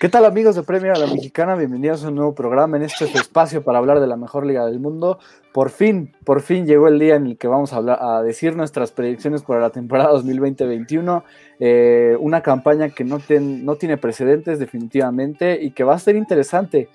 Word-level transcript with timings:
¿Qué 0.00 0.08
tal 0.08 0.24
amigos 0.24 0.56
de 0.56 0.62
Premier 0.62 0.92
a 0.92 0.98
la 0.98 1.06
Mexicana? 1.08 1.56
Bienvenidos 1.56 2.02
a 2.02 2.08
un 2.08 2.14
nuevo 2.14 2.34
programa 2.34 2.78
en 2.78 2.84
este 2.84 3.04
espacio 3.04 3.62
para 3.62 3.76
hablar 3.76 4.00
de 4.00 4.06
la 4.06 4.16
mejor 4.16 4.46
liga 4.46 4.64
del 4.64 4.80
mundo. 4.80 5.18
Por 5.52 5.68
fin, 5.68 6.16
por 6.24 6.40
fin 6.40 6.64
llegó 6.64 6.88
el 6.88 6.98
día 6.98 7.16
en 7.16 7.26
el 7.26 7.36
que 7.36 7.48
vamos 7.48 7.74
a, 7.74 7.76
hablar, 7.76 7.98
a 8.00 8.22
decir 8.22 8.56
nuestras 8.56 8.92
predicciones 8.92 9.42
para 9.42 9.60
la 9.60 9.68
temporada 9.68 10.10
2020-21. 10.14 11.22
Eh, 11.58 12.16
una 12.18 12.40
campaña 12.40 12.88
que 12.88 13.04
no, 13.04 13.20
no, 13.28 13.76
tiene 13.76 13.98
precedentes 13.98 14.58
definitivamente 14.58 15.62
y 15.62 15.72
que 15.72 15.84
va 15.84 15.96
a 15.96 15.98
ser 15.98 16.16
interesante. 16.16 16.88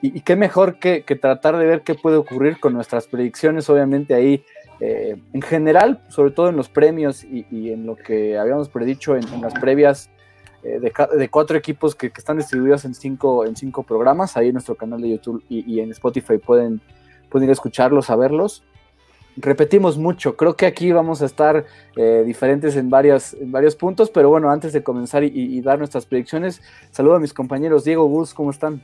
Y, 0.00 0.20
qué 0.20 0.36
mejor 0.36 0.78
que, 0.78 1.02
tratar 1.20 1.56
de 1.56 1.66
ver 1.66 1.82
qué 1.82 1.96
puede 1.96 2.16
ocurrir 2.16 2.60
con 2.60 2.74
nuestras 2.74 3.08
predicciones, 3.08 3.68
obviamente 3.70 4.14
ahí 4.14 4.44
eh, 4.78 5.16
en 5.32 5.42
general, 5.42 6.00
sobre 6.06 6.30
todo 6.30 6.48
en 6.48 6.54
los 6.54 6.68
premios 6.68 7.24
y, 7.24 7.72
en 7.72 7.86
lo 7.86 7.96
que 7.96 8.38
habíamos 8.38 8.68
predicho 8.68 9.16
en 9.16 9.40
las 9.40 9.54
previas 9.54 10.10
eh, 10.64 10.78
de, 10.78 11.28
cuatro 11.28 11.58
equipos 11.58 11.94
que, 11.94 12.06
están 12.16 12.36
distribuidos 12.36 12.84
en 12.84 12.94
cinco, 12.94 13.44
en 13.44 13.56
cinco 13.56 13.82
programas, 13.82 14.36
ahí 14.36 14.48
en 14.48 14.54
nuestro 14.54 14.76
canal 14.76 15.00
de 15.00 15.10
YouTube 15.10 15.42
y, 15.48 15.80
en 15.80 15.90
Spotify 15.90 16.38
pueden, 16.38 16.80
pueden 17.28 17.46
ir 17.46 17.50
a 17.50 17.52
escucharlos, 17.54 18.10
a 18.10 18.16
verlos. 18.16 18.62
Repetimos 19.36 19.98
mucho, 19.98 20.36
creo 20.36 20.54
que 20.54 20.66
aquí 20.66 20.92
vamos 20.92 21.22
a 21.22 21.26
estar 21.26 21.64
eh, 21.96 22.22
diferentes 22.24 22.76
en, 22.76 22.90
en 22.92 23.52
varios 23.52 23.76
puntos, 23.76 24.10
pero 24.10 24.28
bueno, 24.28 24.50
antes 24.50 24.72
de 24.72 24.82
comenzar 24.84 25.24
y, 25.24 25.60
dar 25.62 25.78
nuestras 25.78 26.06
predicciones, 26.06 26.60
saludo 26.90 27.16
a 27.16 27.20
mis 27.20 27.32
compañeros. 27.32 27.84
Diego, 27.84 28.04
Gus, 28.04 28.34
¿cómo 28.34 28.50
están? 28.50 28.82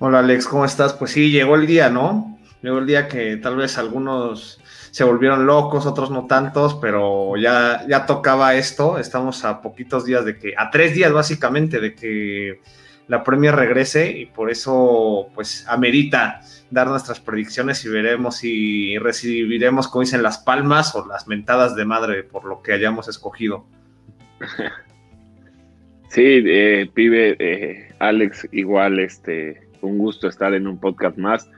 Hola 0.00 0.18
Alex, 0.18 0.46
¿cómo 0.48 0.64
estás? 0.64 0.92
Pues 0.92 1.12
sí, 1.12 1.30
llegó 1.30 1.54
el 1.54 1.66
día, 1.66 1.88
¿no? 1.88 2.38
Llegó 2.62 2.78
el 2.78 2.86
día 2.86 3.08
que 3.08 3.36
tal 3.36 3.56
vez 3.56 3.78
algunos 3.78 4.59
se 4.90 5.04
volvieron 5.04 5.46
locos, 5.46 5.86
otros 5.86 6.10
no 6.10 6.26
tantos, 6.26 6.74
pero 6.74 7.36
ya, 7.36 7.86
ya 7.88 8.06
tocaba 8.06 8.54
esto. 8.54 8.98
Estamos 8.98 9.44
a 9.44 9.62
poquitos 9.62 10.04
días 10.04 10.24
de 10.24 10.38
que, 10.38 10.54
a 10.56 10.70
tres 10.70 10.94
días 10.94 11.12
básicamente 11.12 11.80
de 11.80 11.94
que 11.94 12.60
la 13.06 13.24
Premier 13.24 13.54
regrese 13.54 14.10
y 14.10 14.26
por 14.26 14.50
eso 14.50 15.28
pues 15.34 15.66
amerita 15.68 16.40
dar 16.70 16.86
nuestras 16.88 17.18
predicciones 17.20 17.84
y 17.84 17.88
veremos 17.88 18.36
si 18.36 18.98
recibiremos, 18.98 19.88
como 19.88 20.02
dicen, 20.02 20.22
las 20.22 20.38
palmas 20.38 20.94
o 20.94 21.06
las 21.06 21.26
mentadas 21.26 21.74
de 21.74 21.84
madre 21.84 22.22
por 22.22 22.44
lo 22.44 22.62
que 22.62 22.72
hayamos 22.72 23.08
escogido. 23.08 23.66
Sí, 26.10 26.22
eh, 26.24 26.90
pibe, 26.92 27.36
eh, 27.38 27.94
Alex, 28.00 28.48
igual, 28.50 28.98
este, 28.98 29.68
un 29.80 29.96
gusto 29.96 30.26
estar 30.26 30.52
en 30.54 30.66
un 30.66 30.80
podcast 30.80 31.16
más 31.18 31.48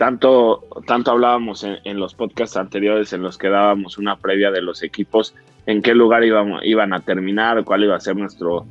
tanto, 0.00 0.66
tanto 0.86 1.10
hablábamos 1.10 1.62
en, 1.62 2.00
los 2.00 2.14
podcasts 2.14 2.56
anteriores 2.56 3.12
en 3.12 3.20
los 3.20 3.36
que 3.36 3.50
dábamos 3.50 3.98
una 3.98 4.16
previa 4.16 4.50
de 4.50 4.62
los 4.62 4.82
equipos, 4.82 5.34
en 5.66 5.82
qué 5.82 5.94
lugar 5.94 6.24
iban, 6.24 6.54
iban 6.62 6.94
a 6.94 7.00
terminar, 7.00 7.62
cuál 7.64 7.84
iba 7.84 7.96
a 7.96 8.00
ser 8.00 8.16
nuestro 8.16 8.64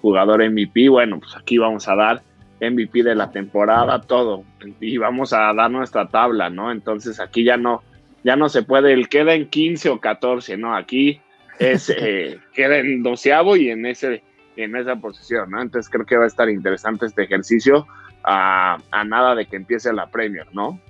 jugador 0.00 0.42
MVP. 0.42 0.88
Bueno, 0.88 1.20
pues 1.20 1.36
aquí 1.36 1.56
vamos 1.56 1.88
a 1.88 1.94
dar 1.94 2.22
MVP 2.60 3.04
de 3.04 3.14
la 3.14 3.30
temporada, 3.30 4.00
todo. 4.00 4.42
Y 4.80 4.98
vamos 4.98 5.32
a 5.32 5.54
dar 5.54 5.70
nuestra 5.70 6.08
tabla, 6.08 6.50
¿no? 6.50 6.72
Entonces 6.72 7.20
aquí 7.20 7.44
ya 7.44 7.56
no, 7.56 7.84
ya 8.24 8.34
no 8.34 8.48
se 8.48 8.64
puede, 8.64 8.92
el 8.92 9.08
queda 9.08 9.34
en 9.34 9.48
15 9.48 9.88
o 9.88 10.00
14, 10.00 10.56
¿no? 10.56 10.74
Aquí 10.74 11.20
es, 11.60 11.90
eh, 11.96 12.40
queda 12.54 12.78
en 12.78 13.04
doceavo 13.04 13.54
y 13.54 13.70
en, 13.70 13.86
ese, 13.86 14.24
en 14.56 14.74
esa 14.74 14.96
posición, 14.96 15.48
¿no? 15.52 15.62
Entonces 15.62 15.88
creo 15.88 16.04
que 16.04 16.16
va 16.16 16.24
a 16.24 16.26
estar 16.26 16.50
interesante 16.50 17.06
este 17.06 17.22
ejercicio 17.22 17.86
a, 18.24 18.78
nada 19.06 19.34
de 19.34 19.46
que 19.46 19.56
empiece 19.56 19.92
la 19.92 20.06
Premier, 20.06 20.46
¿no? 20.52 20.80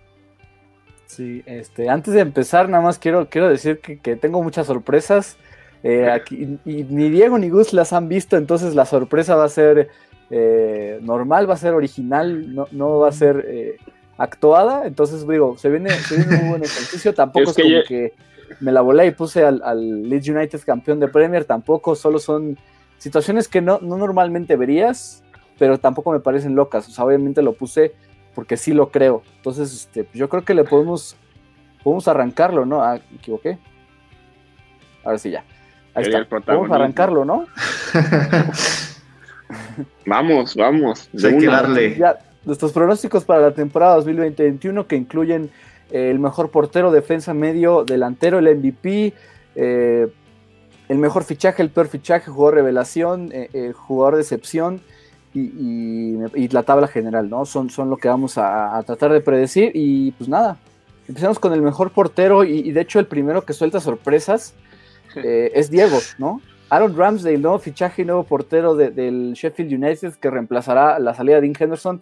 Sí, 1.06 1.42
este, 1.46 1.88
antes 1.88 2.14
de 2.14 2.20
empezar, 2.20 2.68
nada 2.68 2.82
más 2.82 2.98
quiero, 2.98 3.28
quiero 3.28 3.48
decir 3.48 3.80
que, 3.80 4.16
tengo 4.16 4.42
muchas 4.42 4.66
sorpresas. 4.66 5.36
Eh, 5.82 6.10
aquí, 6.10 6.58
y 6.64 6.84
ni 6.84 7.10
Diego 7.10 7.38
ni 7.38 7.48
Gus 7.48 7.72
las 7.72 7.92
han 7.92 8.08
visto, 8.08 8.36
entonces 8.36 8.74
la 8.74 8.86
sorpresa 8.86 9.34
va 9.34 9.44
a 9.44 9.48
ser 9.48 9.90
eh, 10.30 11.00
normal, 11.02 11.50
va 11.50 11.54
a 11.54 11.58
ser 11.58 11.74
original, 11.74 12.54
no, 12.54 12.68
no 12.70 13.00
va 13.00 13.08
a 13.08 13.12
ser 13.12 13.44
eh, 13.48 13.76
actuada. 14.16 14.86
Entonces, 14.86 15.26
digo, 15.26 15.58
se 15.58 15.68
viene, 15.68 15.90
se 15.90 16.16
viene 16.16 16.36
un 16.42 16.50
buen 16.50 16.62
ejercicio. 16.62 17.12
Tampoco 17.14 17.50
es, 17.50 17.56
como 17.56 17.82
que 17.86 18.14
me 18.60 18.72
la 18.72 18.80
volé 18.80 19.06
y 19.06 19.10
puse 19.10 19.44
al, 19.44 19.60
al, 19.64 20.08
Leeds 20.08 20.28
United 20.28 20.60
campeón 20.64 21.00
de 21.00 21.08
Premier, 21.08 21.44
tampoco, 21.44 21.94
solo 21.94 22.18
son 22.18 22.58
situaciones 22.98 23.48
que 23.48 23.60
no, 23.60 23.78
no 23.80 23.96
normalmente 23.96 24.56
verías 24.56 25.22
pero 25.58 25.78
tampoco 25.78 26.12
me 26.12 26.20
parecen 26.20 26.54
locas. 26.54 26.88
O 26.88 26.90
sea, 26.90 27.04
obviamente 27.04 27.42
lo 27.42 27.54
puse 27.54 27.94
porque 28.34 28.56
sí 28.56 28.72
lo 28.72 28.90
creo. 28.90 29.22
Entonces, 29.36 29.72
este, 29.72 30.08
yo 30.14 30.28
creo 30.28 30.44
que 30.44 30.54
le 30.54 30.64
podemos, 30.64 31.16
podemos 31.82 32.08
arrancarlo, 32.08 32.64
¿no? 32.64 32.82
Ah, 32.82 32.98
me 33.10 33.16
equivoqué. 33.16 33.58
Ahora 35.04 35.18
sí, 35.18 35.30
ya. 35.30 35.44
Ahí 35.94 36.04
está. 36.04 36.24
Podemos 36.24 36.70
arrancarlo, 36.70 37.24
¿no? 37.24 37.46
vamos, 40.06 40.56
vamos. 40.56 41.10
Hay 41.22 41.38
que 41.38 41.46
darle. 41.46 41.96
Ya, 41.96 42.18
nuestros 42.44 42.72
pronósticos 42.72 43.24
para 43.24 43.40
la 43.40 43.50
temporada 43.52 43.96
2021 43.96 44.86
que 44.86 44.96
incluyen 44.96 45.50
eh, 45.90 46.10
el 46.10 46.18
mejor 46.18 46.50
portero, 46.50 46.90
defensa 46.90 47.34
medio, 47.34 47.84
delantero, 47.84 48.38
el 48.38 48.56
MVP, 48.56 49.12
eh, 49.54 50.08
el 50.88 50.98
mejor 50.98 51.24
fichaje, 51.24 51.62
el 51.62 51.70
peor 51.70 51.88
fichaje, 51.88 52.30
jugador 52.30 52.54
revelación, 52.54 53.30
eh, 53.32 53.72
jugador 53.74 54.16
de 54.16 54.24
y, 55.34 56.48
la 56.48 56.62
tabla 56.62 56.86
general, 56.86 57.28
¿no? 57.30 57.44
Son, 57.46 57.70
son 57.70 57.90
lo 57.90 57.96
que 57.96 58.08
vamos 58.08 58.36
a, 58.36 58.82
tratar 58.86 59.12
de 59.12 59.20
predecir 59.20 59.72
y 59.74 60.12
pues 60.12 60.28
nada, 60.28 60.58
empezamos 61.08 61.38
con 61.38 61.52
el 61.52 61.62
mejor 61.62 61.90
portero 61.90 62.44
y, 62.44 62.70
de 62.70 62.80
hecho 62.80 62.98
el 62.98 63.06
primero 63.06 63.44
que 63.44 63.52
suelta 63.52 63.80
sorpresas 63.80 64.54
eh, 65.16 65.52
es 65.54 65.70
Diego, 65.70 65.98
¿no? 66.18 66.40
Aaron 66.68 66.96
Ramsdale, 66.96 67.36
nuevo 67.36 67.58
fichaje 67.58 68.02
y 68.02 68.04
nuevo 68.06 68.24
portero 68.24 68.74
del 68.74 69.34
Sheffield 69.34 69.74
United 69.74 70.14
que 70.14 70.30
reemplazará 70.30 70.98
la 70.98 71.12
salida 71.12 71.36
de 71.36 71.42
Dean 71.42 71.54
Henderson. 71.58 72.00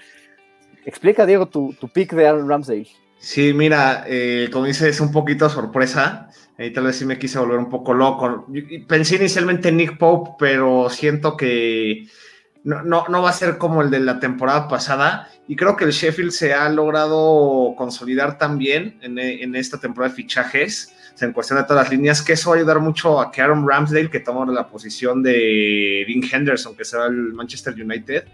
Explica, 0.87 1.27
Diego, 1.27 1.47
tu, 1.47 1.75
tu 1.81 1.89
pick 1.89 2.13
de 2.13 2.29
Aaron 2.29 2.49
Ramsdale. 2.49 2.87
Sí, 3.21 3.53
mira, 3.53 4.05
eh, 4.07 4.49
como 4.51 4.65
dices, 4.65 4.89
es 4.89 5.01
un 5.01 5.13
poquito 5.13 5.51
sorpresa. 5.51 6.31
Ahí 6.57 6.73
tal 6.73 6.85
vez 6.85 6.97
sí 6.97 7.05
me 7.05 7.19
quise 7.19 7.39
volver 7.39 7.59
un 7.59 7.69
poco 7.69 7.93
loco. 7.93 8.47
Pensé 8.89 9.17
inicialmente 9.17 9.69
en 9.69 9.77
Nick 9.77 9.99
Pope, 9.99 10.31
pero 10.39 10.89
siento 10.89 11.37
que 11.37 12.07
no, 12.65 12.82
no, 13.09 13.22
va 13.22 13.31
a 13.31 13.32
ser 13.32 13.59
como 13.59 13.82
el 13.82 13.91
de 13.91 14.00
la 14.00 14.21
temporada 14.21 14.69
pasada. 14.69 15.28
Y 15.48 15.56
creo 15.56 15.76
que 15.76 15.84
el 15.84 15.93
Sheffield 15.93 16.31
se 16.31 16.54
ha 16.54 16.69
logrado 16.69 17.75
consolidar 17.76 18.38
también 18.38 18.98
en, 19.03 19.19
en 19.19 19.54
esta 19.56 19.78
temporada 19.78 20.10
de 20.10 20.16
fichajes, 20.16 20.94
en 21.21 21.32
cuestión 21.32 21.59
de 21.59 21.65
todas 21.65 21.84
las 21.84 21.93
líneas, 21.93 22.22
que 22.22 22.32
eso 22.32 22.50
va 22.50 22.56
a 22.56 22.59
ayudar 22.59 22.81
mucho 22.81 23.21
a 23.21 23.31
que 23.31 23.43
Aaron 23.43 23.69
Ramsdale, 23.69 24.10
que 24.10 24.21
toma 24.21 24.50
la 24.50 24.66
posición 24.66 25.22
de 25.22 26.04
Dean 26.06 26.22
Henderson, 26.31 26.75
que 26.75 26.84
será 26.84 27.06
el 27.06 27.32
Manchester 27.34 27.75
United, 27.75 28.25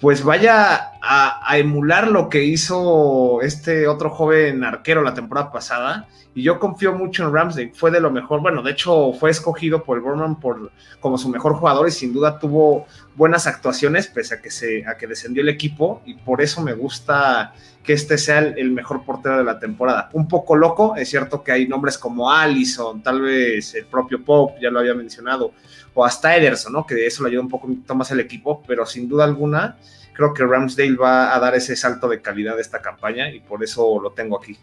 pues 0.00 0.22
vaya 0.22 0.92
a, 1.00 1.56
emular 1.56 2.08
lo 2.08 2.28
que 2.28 2.44
hizo 2.44 3.40
este 3.42 3.86
otro 3.86 4.10
joven 4.10 4.64
arquero 4.64 5.02
la 5.02 5.14
temporada 5.14 5.50
pasada. 5.50 6.08
Y 6.34 6.42
yo 6.42 6.58
confío 6.58 6.92
mucho 6.92 7.24
en 7.24 7.32
Ramsdale, 7.32 7.72
fue 7.74 7.90
de 7.90 8.00
lo 8.00 8.10
mejor. 8.10 8.40
Bueno, 8.42 8.62
de 8.62 8.72
hecho, 8.72 9.12
fue 9.12 9.30
escogido 9.30 9.84
por 9.84 9.96
el 9.96 10.02
Bournemouth 10.02 10.40
por, 10.40 10.72
como 11.00 11.16
su 11.16 11.28
mejor 11.28 11.54
jugador 11.54 11.88
y 11.88 11.92
sin 11.92 12.12
duda 12.12 12.38
tuvo 12.38 12.86
buenas 13.16 13.46
actuaciones, 13.46 14.06
pese 14.08 14.34
a 14.34 14.42
que, 14.42 14.50
se, 14.50 14.86
a 14.86 14.96
que 14.96 15.06
descendió 15.06 15.42
el 15.42 15.48
equipo. 15.48 16.02
Y 16.04 16.14
por 16.14 16.42
eso 16.42 16.62
me 16.62 16.72
gusta 16.72 17.54
que 17.82 17.92
este 17.92 18.18
sea 18.18 18.38
el, 18.38 18.70
mejor 18.70 19.04
portero 19.04 19.38
de 19.38 19.44
la 19.44 19.58
temporada. 19.58 20.08
Un 20.12 20.26
poco 20.26 20.56
loco, 20.56 20.96
es 20.96 21.08
cierto 21.08 21.42
que 21.42 21.52
hay 21.52 21.68
nombres 21.68 21.98
como 21.98 22.30
Allison, 22.30 23.02
tal 23.02 23.20
vez 23.20 23.74
el 23.74 23.86
propio 23.86 24.24
Pope, 24.24 24.60
ya 24.60 24.70
lo 24.70 24.80
había 24.80 24.94
mencionado, 24.94 25.52
o 25.92 26.04
hasta 26.04 26.34
Ederson, 26.36 26.72
¿no? 26.72 26.86
Que 26.86 27.06
eso 27.06 27.22
le 27.22 27.28
ayuda 27.28 27.42
un 27.42 27.50
poco 27.50 27.68
más 27.94 28.10
al 28.10 28.20
equipo, 28.20 28.62
pero 28.66 28.86
sin 28.86 29.08
duda 29.08 29.24
alguna 29.24 29.76
creo 30.14 30.32
que 30.32 30.44
Ramsdale 30.44 30.96
va 30.96 31.34
a 31.34 31.38
dar 31.38 31.54
ese 31.54 31.76
salto 31.76 32.08
de 32.08 32.22
calidad 32.22 32.54
de 32.54 32.62
esta 32.62 32.80
campaña 32.80 33.30
y 33.30 33.40
por 33.40 33.62
eso 33.62 34.00
lo 34.00 34.12
tengo 34.12 34.38
aquí. 34.38 34.56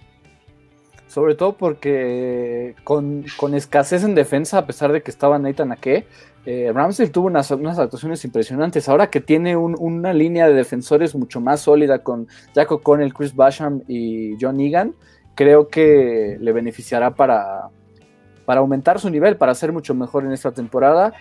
Sobre 1.11 1.35
todo 1.35 1.57
porque 1.57 2.73
con, 2.85 3.25
escasez 3.53 4.05
en 4.05 4.15
defensa, 4.15 4.59
a 4.59 4.65
pesar 4.65 4.93
de 4.93 5.01
que 5.03 5.11
estaba 5.11 5.37
Nathan 5.37 5.73
Ake, 5.73 6.07
eh, 6.45 6.71
Ramsdale 6.73 7.09
tuvo 7.09 7.27
unas, 7.27 7.51
actuaciones 7.51 8.23
impresionantes. 8.23 8.87
Ahora 8.87 9.09
que 9.09 9.19
tiene 9.19 9.57
una 9.57 10.13
línea 10.13 10.47
de 10.47 10.53
defensores 10.53 11.13
mucho 11.13 11.41
más 11.41 11.59
sólida 11.59 11.99
con 11.99 12.29
Jack 12.55 12.71
O'Connell, 12.71 13.13
Chris 13.13 13.35
Basham 13.35 13.81
y 13.89 14.37
John 14.39 14.61
Egan, 14.61 14.95
creo 15.35 15.67
que 15.67 16.37
le 16.39 16.53
beneficiará 16.53 17.13
para, 17.13 17.67
para 18.45 18.61
aumentar 18.61 18.97
su 18.97 19.09
nivel, 19.09 19.35
para 19.35 19.53
ser 19.53 19.73
mucho 19.73 19.93
mejor 19.93 20.23
en 20.23 20.31
esta 20.31 20.53
temporada. 20.53 21.11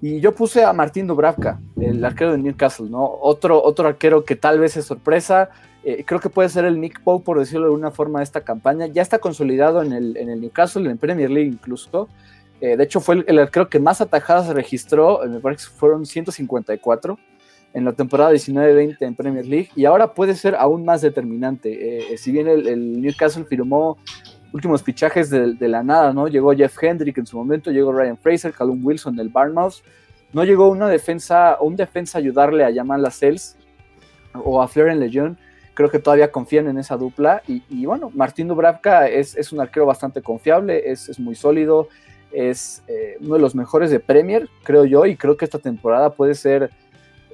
Y 0.00 0.20
yo 0.20 0.32
puse 0.32 0.62
a 0.62 0.72
Martín 0.72 1.08
Dubravka, 1.08 1.58
el 1.80 2.04
arquero 2.04 2.30
de 2.30 2.38
Newcastle, 2.38 2.88
¿no? 2.88 3.04
Otro, 3.20 3.60
otro 3.60 3.88
arquero 3.88 4.24
que 4.24 4.36
tal 4.36 4.60
vez 4.60 4.76
es 4.76 4.84
sorpresa. 4.84 5.50
Eh, 5.84 6.04
creo 6.06 6.20
que 6.20 6.28
puede 6.28 6.48
ser 6.48 6.64
el 6.64 6.80
Nick 6.80 7.02
Pope, 7.02 7.24
por 7.24 7.38
decirlo 7.38 7.62
de 7.62 7.72
alguna 7.72 7.90
forma, 7.90 8.20
de 8.20 8.24
esta 8.24 8.42
campaña. 8.42 8.86
Ya 8.86 9.02
está 9.02 9.18
consolidado 9.18 9.82
en 9.82 9.92
el, 9.92 10.16
en 10.16 10.28
el 10.28 10.40
Newcastle, 10.40 10.88
en 10.90 10.98
Premier 10.98 11.30
League 11.30 11.48
incluso. 11.48 12.08
Eh, 12.60 12.76
de 12.76 12.84
hecho, 12.84 13.00
fue 13.00 13.24
el, 13.26 13.38
arquero 13.38 13.68
que 13.68 13.78
más 13.78 14.00
atajadas 14.00 14.48
registró, 14.48 15.24
eh, 15.24 15.28
me 15.28 15.40
parece 15.40 15.66
que 15.66 15.74
fueron 15.74 16.04
154 16.04 17.18
en 17.72 17.84
la 17.84 17.92
temporada 17.92 18.32
19-20 18.32 18.96
en 19.00 19.14
Premier 19.14 19.46
League. 19.46 19.70
Y 19.74 19.84
ahora 19.86 20.12
puede 20.12 20.34
ser 20.34 20.54
aún 20.56 20.84
más 20.84 21.00
determinante. 21.00 22.16
si 22.16 22.32
bien 22.32 22.48
el, 22.48 22.66
el 22.66 23.00
Newcastle 23.00 23.44
firmó 23.44 23.96
últimos 24.52 24.82
fichajes 24.82 25.30
de, 25.30 25.68
la 25.68 25.82
nada, 25.82 26.12
¿no? 26.12 26.28
Llegó 26.28 26.54
Jeff 26.54 26.76
Hendrick 26.82 27.18
en 27.18 27.26
su 27.26 27.36
momento, 27.36 27.70
llegó 27.70 27.92
Ryan 27.92 28.18
Fraser, 28.18 28.52
Callum 28.52 28.84
Wilson 28.84 29.16
del 29.16 29.28
Barnmouth. 29.28 29.82
no 30.32 30.44
llegó 30.44 30.68
una 30.68 30.88
defensa, 30.88 31.56
un 31.60 31.76
defensa 31.76 32.18
a 32.18 32.20
ayudarle 32.20 32.64
a 32.64 32.72
Jamal 32.72 33.02
Lascelles 33.02 33.56
o 34.34 34.62
a 34.62 34.68
Florian 34.68 35.00
Lejeune, 35.00 35.36
creo 35.80 35.90
que 35.90 35.98
todavía 35.98 36.30
confían 36.30 36.68
en 36.68 36.76
esa 36.76 36.98
dupla. 36.98 37.42
Y, 37.48 37.86
bueno, 37.86 38.10
Martín 38.14 38.48
Dubravka 38.48 39.08
es, 39.08 39.34
es, 39.34 39.50
un 39.50 39.60
arquero 39.60 39.86
bastante 39.86 40.20
confiable, 40.20 40.90
es, 40.90 41.08
es 41.08 41.18
muy 41.18 41.34
sólido, 41.34 41.88
es 42.32 42.82
eh, 42.86 43.16
uno 43.22 43.36
de 43.36 43.40
los 43.40 43.54
mejores 43.54 43.90
de 43.90 43.98
Premier, 43.98 44.46
creo 44.62 44.84
yo, 44.84 45.06
y 45.06 45.16
creo 45.16 45.38
que 45.38 45.46
esta 45.46 45.58
temporada 45.58 46.10
puede 46.10 46.34
ser 46.34 46.70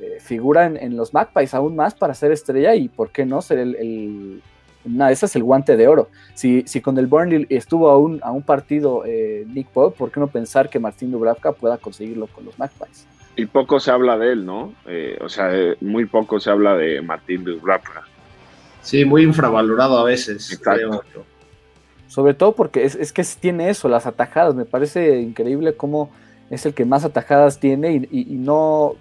eh, 0.00 0.19
figura 0.20 0.66
en, 0.66 0.96
los 0.96 1.12
Magpies 1.12 1.54
aún 1.54 1.75
más 1.75 1.94
para 1.94 2.14
ser 2.14 2.31
estrella 2.31 2.76
y, 2.76 2.88
¿por 2.88 3.10
qué 3.10 3.26
no, 3.26 3.43
ser 3.43 3.58
el, 3.58 3.75
el 3.75 4.43
una 4.84 5.08
de 5.08 5.14
esas 5.14 5.34
el 5.34 5.42
guante 5.42 5.76
de 5.76 5.88
oro. 5.88 6.08
Si, 6.34 6.62
si 6.69 6.81
con 6.81 6.96
el 6.99 7.08
Burnley 7.08 7.46
estuvo 7.49 7.90
a 7.90 7.99
un, 7.99 8.20
a 8.22 8.31
un 8.31 8.42
partido 8.42 9.02
eh, 9.04 9.44
Nick 9.49 9.66
Pope, 9.70 9.99
¿por 9.99 10.12
qué 10.12 10.20
no 10.20 10.28
pensar 10.28 10.70
que 10.70 10.78
Martín 10.78 11.10
Dubravka 11.10 11.50
pueda 11.50 11.78
conseguirlo 11.78 12.28
con 12.28 12.44
los 12.44 12.56
Magpies? 12.60 13.08
Y 13.34 13.46
poco 13.46 13.81
se 13.81 13.90
habla 13.90 14.16
de 14.16 14.31
él, 14.31 14.46
¿no? 14.46 14.72
o 15.20 15.28
sea, 15.28 15.50
muy 15.81 16.06
poco 16.06 16.38
se 16.38 16.49
habla 16.49 16.76
de 16.76 17.02
Martín 17.02 17.42
Dubravka. 17.42 18.04
Sí, 18.86 19.04
muy 19.04 19.24
infravalorado 19.24 19.98
a 19.98 20.04
veces. 20.04 20.60
Creo. 20.62 21.02
Sobre 22.06 22.34
todo 22.34 22.52
porque 22.52 22.84
es, 22.84 23.12
que 23.12 23.24
tiene 23.40 23.68
eso, 23.68 23.88
las 23.88 24.06
atajadas. 24.06 24.54
Me 24.54 24.64
parece 24.64 25.20
increíble 25.20 25.74
cómo 25.74 26.10
es 26.50 26.64
el 26.66 26.72
que 26.72 26.84
más 26.84 27.04
atajadas 27.04 27.58
tiene 27.58 28.06
y, 28.08 28.24
no, 28.36 28.94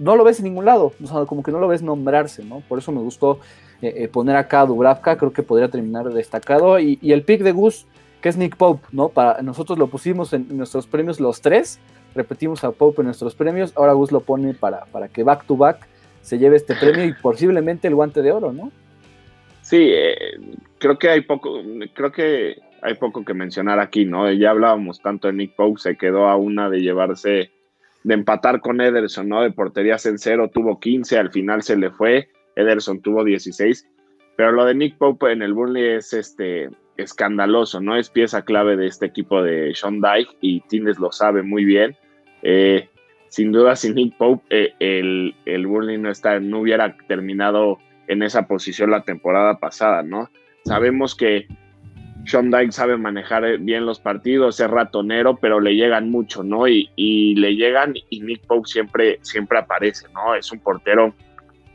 no 0.00 0.16
lo 0.16 0.24
ves 0.24 0.40
en 0.40 0.46
ningún 0.46 0.64
lado. 0.64 0.94
O 1.00 1.06
sea, 1.06 1.26
como 1.26 1.44
que 1.44 1.52
no 1.52 1.60
lo 1.60 1.68
ves 1.68 1.80
nombrarse, 1.80 2.44
¿no? 2.44 2.58
Por 2.68 2.80
eso 2.80 2.90
me 2.90 2.98
gustó 2.98 3.38
eh, 3.82 3.94
eh, 3.98 4.08
poner 4.08 4.34
acá 4.34 4.62
a 4.62 4.66
Dubravka. 4.66 5.16
Creo 5.16 5.32
que 5.32 5.44
podría 5.44 5.68
terminar 5.68 6.12
destacado. 6.12 6.80
Y, 6.80 6.98
el 7.00 7.22
pick 7.22 7.42
de 7.42 7.52
Gus, 7.52 7.86
que 8.20 8.28
es 8.28 8.36
Nick 8.36 8.56
Pope, 8.56 8.84
¿no? 8.90 9.10
Para, 9.10 9.42
nosotros 9.42 9.78
lo 9.78 9.86
pusimos 9.86 10.32
en, 10.32 10.48
nuestros 10.56 10.88
premios 10.88 11.20
los 11.20 11.40
tres. 11.40 11.78
Repetimos 12.16 12.64
a 12.64 12.72
Pope 12.72 13.02
en 13.02 13.06
nuestros 13.06 13.36
premios. 13.36 13.72
Ahora 13.76 13.92
Gus 13.92 14.10
lo 14.10 14.18
pone 14.18 14.54
para, 14.54 14.86
para 14.86 15.06
que 15.06 15.22
back 15.22 15.46
to 15.46 15.56
back 15.56 15.86
se 16.20 16.36
lleve 16.36 16.56
este 16.56 16.74
premio 16.74 17.04
y 17.04 17.12
posiblemente 17.12 17.86
el 17.86 17.94
guante 17.94 18.20
de 18.20 18.32
oro, 18.32 18.52
¿no? 18.52 18.72
Sí, 19.74 19.90
eh, 19.92 20.38
creo 20.78 21.00
que 21.00 21.10
hay 21.10 21.22
poco, 21.22 21.60
creo 21.94 22.12
que 22.12 22.62
hay 22.80 22.94
poco 22.94 23.24
que 23.24 23.34
mencionar 23.34 23.80
aquí, 23.80 24.04
¿no? 24.04 24.30
Ya 24.30 24.50
hablábamos 24.50 25.02
tanto 25.02 25.26
de 25.26 25.34
Nick 25.34 25.56
Pope, 25.56 25.80
se 25.80 25.96
quedó 25.96 26.28
a 26.28 26.36
una 26.36 26.70
de 26.70 26.80
llevarse, 26.80 27.50
de 28.04 28.14
empatar 28.14 28.60
con 28.60 28.80
Ederson, 28.80 29.28
¿no? 29.28 29.42
De 29.42 29.50
porterías 29.50 30.06
en 30.06 30.18
cero, 30.18 30.48
tuvo 30.54 30.78
15, 30.78 31.18
al 31.18 31.32
final 31.32 31.64
se 31.64 31.76
le 31.76 31.90
fue, 31.90 32.28
Ederson 32.54 33.02
tuvo 33.02 33.24
16, 33.24 33.84
pero 34.36 34.52
lo 34.52 34.64
de 34.64 34.76
Nick 34.76 34.96
Pope 34.96 35.32
en 35.32 35.42
el 35.42 35.54
Burnley 35.54 35.96
es 35.96 36.12
este 36.12 36.70
escandaloso, 36.96 37.80
¿no? 37.80 37.96
Es 37.96 38.10
pieza 38.10 38.44
clave 38.44 38.76
de 38.76 38.86
este 38.86 39.06
equipo 39.06 39.42
de 39.42 39.74
Sean 39.74 40.00
Dyke 40.00 40.36
y 40.40 40.60
Tines 40.68 41.00
lo 41.00 41.10
sabe 41.10 41.42
muy 41.42 41.64
bien. 41.64 41.96
Eh, 42.42 42.88
sin 43.26 43.50
duda, 43.50 43.74
sin 43.74 43.96
Nick 43.96 44.16
Pope, 44.18 44.44
eh, 44.50 44.72
el, 44.78 45.34
el 45.46 45.66
Burnley 45.66 45.98
no, 45.98 46.12
no 46.42 46.60
hubiera 46.60 46.96
terminado 47.08 47.80
en 48.08 48.22
esa 48.22 48.46
posición 48.46 48.90
la 48.90 49.02
temporada 49.02 49.58
pasada, 49.58 50.02
¿no? 50.02 50.30
Sabemos 50.64 51.14
que 51.14 51.46
Sean 52.26 52.50
Dyke 52.50 52.72
sabe 52.72 52.96
manejar 52.96 53.44
eh, 53.44 53.58
bien 53.58 53.86
los 53.86 54.00
partidos, 54.00 54.58
es 54.60 54.70
ratonero, 54.70 55.36
pero 55.36 55.60
le 55.60 55.74
llegan 55.74 56.10
mucho, 56.10 56.42
¿no? 56.42 56.66
Y, 56.66 57.34
le 57.34 57.54
llegan 57.54 57.94
y 58.08 58.20
Nick 58.20 58.46
Pope 58.46 58.68
siempre, 58.68 59.18
siempre 59.22 59.58
aparece, 59.58 60.06
¿no? 60.14 60.34
Es 60.34 60.50
un 60.50 60.60
portero 60.60 61.14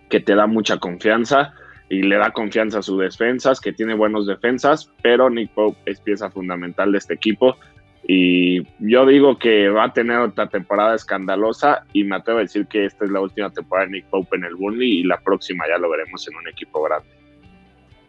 que 0.10 0.20
te 0.20 0.36
da 0.36 0.48
mucha 0.48 0.78
confianza 0.78 1.54
y 1.90 2.02
le 2.02 2.18
da 2.18 2.32
confianza 2.32 2.80
a 2.80 2.82
sus 2.82 3.00
defensas, 3.00 3.60
que 3.60 3.74
tiene 3.74 3.94
buenos 3.94 4.26
defensas, 4.28 4.92
pero 5.02 5.30
Nick 5.30 5.52
Pope 5.52 5.78
es 5.86 6.00
pieza 6.00 6.30
fundamental 6.30 6.92
de 6.92 6.98
este 6.98 7.14
equipo 7.14 7.58
y 8.08 8.64
yo 8.80 9.06
digo 9.06 9.38
que 9.38 9.70
va 9.70 9.86
a 9.86 9.94
tener 9.94 10.18
otra 10.18 10.48
temporada 10.48 10.96
escandalosa 10.96 11.86
y 11.94 12.04
me 12.04 12.16
atrevo 12.16 12.40
a 12.40 12.44
decir 12.44 12.66
que 12.68 12.86
esta 12.86 13.06
es 13.06 13.12
la 13.12 13.22
última 13.22 13.50
temporada 13.50 13.88
de 13.88 13.94
Nick 13.94 14.06
Pope 14.06 14.38
en 14.38 14.46
el 14.46 14.56
Burnley 14.56 15.00
y 15.00 15.04
la 15.04 15.20
próxima 15.20 15.66
ya 15.68 15.78
lo 15.78 15.90
veremos 15.90 16.28
en 16.28 16.36
un 16.36 16.48
equipo 16.48 16.82
grande. 16.84 17.10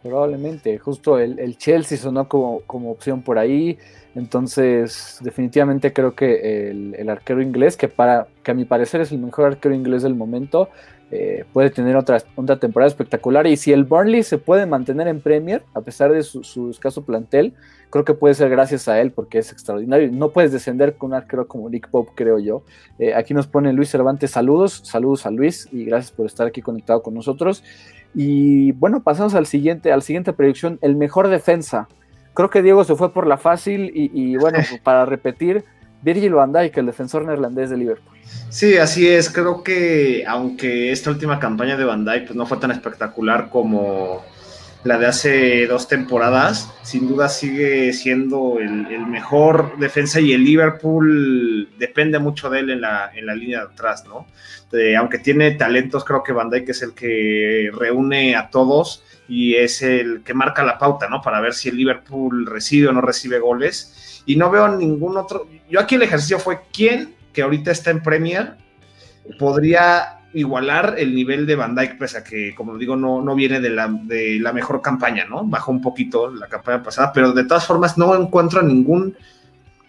Probablemente, 0.03 0.79
justo 0.79 1.19
el, 1.19 1.59
Chelsea 1.59 1.99
sonó 1.99 2.27
como, 2.27 2.61
como, 2.61 2.91
opción 2.91 3.21
por 3.21 3.39
ahí, 3.39 3.77
entonces 4.15 5.19
definitivamente 5.21 5.93
creo 5.93 6.15
que 6.15 6.71
el, 6.71 6.95
el, 6.95 7.11
arquero 7.11 7.43
inglés, 7.43 7.77
que, 7.77 7.89
para, 7.89 8.27
que 8.43 8.53
a 8.53 8.55
mi 8.55 8.65
parecer 8.65 9.03
es 9.03 9.13
el 9.13 9.19
mejor 9.19 9.45
arquero 9.45 9.75
inglés 9.75 10.03
del 10.03 10.15
momento, 10.15 10.71
eh, 11.13 11.45
puede 11.53 11.71
tener 11.71 11.97
otra, 11.97 12.23
otra 12.37 12.59
temporada 12.59 12.89
espectacular. 12.89 13.47
Y 13.47 13.57
si 13.57 13.73
el 13.73 13.85
Burnley 13.85 14.23
se 14.23 14.39
puede 14.39 14.67
mantener 14.67 15.09
en 15.09 15.21
Premier, 15.21 15.63
a 15.75 15.81
pesar 15.81 16.13
de 16.13 16.23
su, 16.23 16.71
escaso 16.71 17.05
plantel, 17.05 17.55
creo 17.91 18.05
que 18.05 18.15
puede 18.15 18.35
ser 18.35 18.49
gracias 18.49 18.89
a 18.89 19.01
él 19.01 19.11
porque 19.11 19.39
es 19.39 19.53
extraordinario. 19.53 20.11
No 20.13 20.31
puedes 20.31 20.53
descender 20.53 20.95
con 20.97 21.11
un 21.11 21.17
arquero 21.17 21.47
como 21.47 21.69
Nick 21.69 21.89
Pope, 21.89 22.13
creo 22.15 22.39
yo. 22.39 22.63
Eh, 22.99 23.15
aquí 23.15 23.35
nos 23.35 23.47
pone 23.47 23.73
Luis 23.73 23.91
Cervantes, 23.91 24.31
saludos, 24.31 24.81
saludos 24.85 25.27
a 25.27 25.31
Luis 25.31 25.69
y 25.73 25.85
gracias 25.85 26.13
por 26.13 26.27
estar 26.27 26.47
aquí 26.47 26.63
conectado 26.63 27.03
con 27.03 27.15
nosotros. 27.15 27.63
Y 28.15 28.73
bueno, 28.73 29.03
pasamos 29.03 29.35
al 29.35 29.47
siguiente, 29.47 29.93
al 29.93 30.03
siguiente 30.03 30.33
predicción, 30.33 30.79
el 30.83 30.97
mejor 30.97 31.29
defensa. 31.29 31.89
Creo 32.35 32.49
que 32.49 32.63
Diego 32.63 32.85
se 32.85 32.95
fue 32.95 33.13
por 33.13 33.27
la 33.27 33.37
fácil 33.37 33.93
y, 33.95 34.11
y 34.15 34.37
bueno, 34.37 34.59
para 34.85 35.05
repetir, 35.05 35.65
Virgil 36.03 36.35
van 36.35 36.53
Dijk, 36.53 36.79
el 36.79 36.87
defensor 36.87 37.25
neerlandés 37.25 37.71
de 37.71 37.77
Liverpool. 37.77 38.17
Sí, 38.49 38.77
así 38.77 39.09
es. 39.09 39.31
Creo 39.31 39.63
que 39.63 40.25
aunque 40.27 40.93
esta 40.93 41.11
última 41.11 41.39
campaña 41.39 41.77
de 41.77 41.85
Van 41.85 42.05
Dijk 42.05 42.27
pues, 42.27 42.37
no 42.37 42.47
fue 42.47 42.59
tan 42.59 42.71
espectacular 42.71 43.51
como 43.51 44.23
la 44.85 44.99
de 44.99 45.07
hace 45.07 45.67
dos 45.67 45.89
temporadas, 45.89 46.73
sin 46.83 47.07
duda 47.07 47.29
sigue 47.29 47.93
siendo 47.93 48.59
el, 48.59 49.07
mejor 49.07 49.79
defensa 49.79 50.21
y 50.21 50.33
el 50.33 50.45
Liverpool 50.45 51.69
depende 51.79 52.19
mucho 52.19 52.49
de 52.49 52.61
él 52.61 52.71
en 52.71 52.81
la, 52.81 53.11
en 53.15 53.27
la 53.27 53.35
línea 53.35 53.59
de 53.59 53.73
atrás, 53.73 54.05
¿no? 54.07 54.27
aunque 54.97 55.19
tiene 55.19 55.51
talentos, 55.53 56.05
creo 56.05 56.23
que 56.23 56.33
Van 56.33 56.49
Dijk 56.49 56.69
es 56.69 56.83
el 56.83 56.95
que 56.95 57.71
reúne 57.77 58.37
a 58.37 58.51
todos 58.51 59.03
y 59.29 59.57
es 59.57 59.83
el 59.83 60.23
que 60.23 60.33
marca 60.33 60.63
la 60.63 60.79
pauta, 60.79 61.09
¿no? 61.09 61.21
Para 61.23 61.41
ver 61.41 61.55
si 61.55 61.71
el 61.71 61.77
Liverpool 61.77 62.47
recibe 62.47 62.89
o 62.89 62.93
no 62.93 63.01
recibe 63.01 63.41
goles. 63.41 64.23
Y 64.27 64.37
no 64.37 64.51
veo 64.51 64.69
ningún 64.77 65.17
otro. 65.17 65.49
Yo 65.69 65.81
aquí 65.81 65.97
el 65.97 66.03
ejercicio 66.03 66.39
fue 66.39 66.61
quién 66.73 67.15
que 67.33 67.43
ahorita 67.43 67.71
está 67.71 67.91
en 67.91 68.03
Premier 68.03 68.57
podría 69.39 70.20
igualar 70.33 70.95
el 70.99 71.15
nivel 71.15 71.47
de 71.47 71.57
Van 71.57 71.75
Dyke, 71.75 71.99
pese 71.99 72.19
a 72.19 72.25
que, 72.25 72.55
como 72.55 72.77
digo, 72.79 72.97
no, 72.97 73.21
no 73.21 73.35
viene 73.35 73.61
de 73.61 73.71
la, 73.71 73.89
de 73.89 74.39
la 74.41 74.53
mejor 74.53 74.81
campaña, 74.81 75.25
¿no? 75.25 75.45
Bajó 75.45 75.73
un 75.73 75.81
poquito 75.81 76.31
la 76.31 76.47
campaña 76.47 76.83
pasada, 76.83 77.13
pero 77.13 77.33
de 77.33 77.45
todas 77.45 77.67
formas 77.67 77.99
no 77.99 78.15
encuentro 78.15 78.63
ningún 78.63 79.17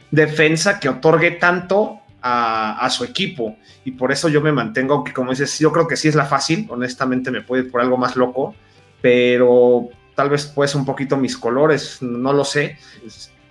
defensa 0.09 0.79
que 0.79 0.89
otorgue 0.89 1.31
tanto 1.31 1.99
a, 2.21 2.87
su 2.91 3.03
equipo. 3.03 3.57
Y 3.83 3.91
por 3.91 4.11
eso 4.11 4.29
yo 4.29 4.41
me 4.41 4.51
mantengo, 4.51 5.03
que 5.03 5.13
como 5.13 5.31
dices, 5.31 5.57
yo 5.59 5.71
creo 5.71 5.87
que 5.87 5.97
sí 5.97 6.07
es 6.07 6.15
la 6.15 6.25
fácil, 6.25 6.67
honestamente 6.69 7.31
me 7.31 7.41
puede 7.41 7.63
ir 7.63 7.71
por 7.71 7.81
algo 7.81 7.97
más 7.97 8.15
loco, 8.15 8.53
pero 9.01 9.89
tal 10.15 10.29
vez 10.29 10.45
pues 10.45 10.75
un 10.75 10.85
poquito 10.85 11.17
mis 11.17 11.37
colores, 11.37 12.01
no 12.01 12.33
lo 12.33 12.43
sé 12.43 12.77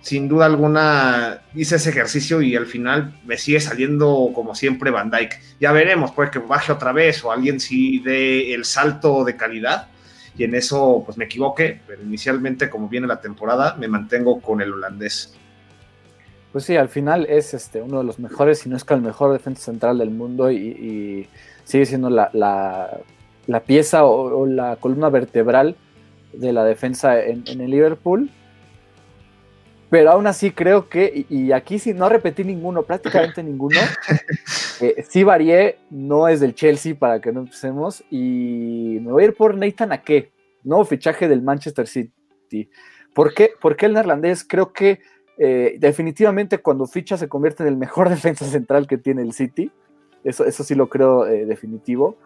sin 0.01 0.27
duda 0.27 0.47
alguna 0.47 1.41
hice 1.53 1.75
ese 1.75 1.91
ejercicio 1.91 2.41
y 2.41 2.55
al 2.55 2.65
final 2.65 3.19
me 3.23 3.37
sigue 3.37 3.59
saliendo 3.59 4.31
como 4.33 4.55
siempre 4.55 4.89
Van 4.89 5.11
Dyke. 5.11 5.39
Ya 5.59 5.71
veremos, 5.71 6.11
puede 6.11 6.31
que 6.31 6.39
baje 6.39 6.71
otra 6.71 6.91
vez 6.91 7.23
o 7.23 7.31
alguien 7.31 7.59
sí 7.59 7.99
dé 7.99 8.53
el 8.53 8.65
salto 8.65 9.23
de 9.23 9.35
calidad 9.35 9.87
y 10.35 10.43
en 10.43 10.55
eso 10.55 11.03
pues 11.05 11.17
me 11.17 11.25
equivoqué, 11.25 11.81
pero 11.85 12.01
inicialmente 12.01 12.69
como 12.69 12.89
viene 12.89 13.05
la 13.05 13.21
temporada 13.21 13.75
me 13.79 13.87
mantengo 13.87 14.41
con 14.41 14.61
el 14.61 14.73
holandés. 14.73 15.35
Pues 16.51 16.65
sí, 16.65 16.75
al 16.75 16.89
final 16.89 17.27
es 17.29 17.53
este, 17.53 17.81
uno 17.81 17.99
de 17.99 18.03
los 18.03 18.19
mejores, 18.19 18.59
si 18.59 18.69
no 18.69 18.75
es 18.75 18.83
que 18.83 18.93
el 18.93 19.01
mejor 19.01 19.31
defensa 19.31 19.61
central 19.63 19.99
del 19.99 20.09
mundo 20.09 20.51
y, 20.51 21.29
sigue 21.63 21.85
siendo 21.85 22.09
la, 22.09 22.99
pieza 23.65 24.03
o, 24.03 24.45
la 24.45 24.75
columna 24.77 25.09
vertebral 25.09 25.77
de 26.33 26.51
la 26.51 26.65
defensa 26.65 27.21
en 27.23 27.43
el 27.47 27.69
Liverpool 27.69 28.29
pero 29.91 30.11
aún 30.11 30.25
así 30.25 30.51
creo 30.51 30.87
que, 30.87 31.25
y 31.29 31.51
aquí 31.51 31.77
sí 31.77 31.93
no 31.93 32.07
repetí 32.07 32.45
ninguno, 32.45 32.83
prácticamente 32.83 33.43
ninguno, 33.43 33.77
eh, 34.81 35.03
sí 35.09 35.25
varié, 35.25 35.79
no 35.89 36.29
es 36.29 36.39
del 36.39 36.55
Chelsea 36.55 36.95
para 36.95 37.19
que 37.19 37.33
no 37.33 37.41
empecemos, 37.41 38.01
y 38.09 38.99
me 39.01 39.11
voy 39.11 39.23
a 39.23 39.25
ir 39.27 39.35
por 39.35 39.53
Nathan 39.57 39.91
Ake, 39.91 40.31
nuevo 40.63 40.85
fichaje 40.85 41.27
del 41.27 41.41
Manchester 41.41 41.87
City. 41.87 42.69
¿Por 43.13 43.33
qué? 43.33 43.49
Porque 43.59 43.85
el 43.85 43.91
neerlandés 43.91 44.45
creo 44.45 44.71
que 44.71 45.01
eh, 45.37 45.75
definitivamente 45.77 46.59
cuando 46.59 46.85
ficha 46.85 47.17
se 47.17 47.27
convierte 47.27 47.63
en 47.63 47.67
el 47.67 47.75
mejor 47.75 48.07
defensa 48.09 48.45
central 48.45 48.87
que 48.87 48.97
tiene 48.97 49.23
el 49.23 49.33
City, 49.33 49.73
eso, 50.23 50.45
eso 50.45 50.63
sí 50.63 50.73
lo 50.73 50.87
creo 50.87 51.27
eh, 51.27 51.45
definitivo. 51.45 52.17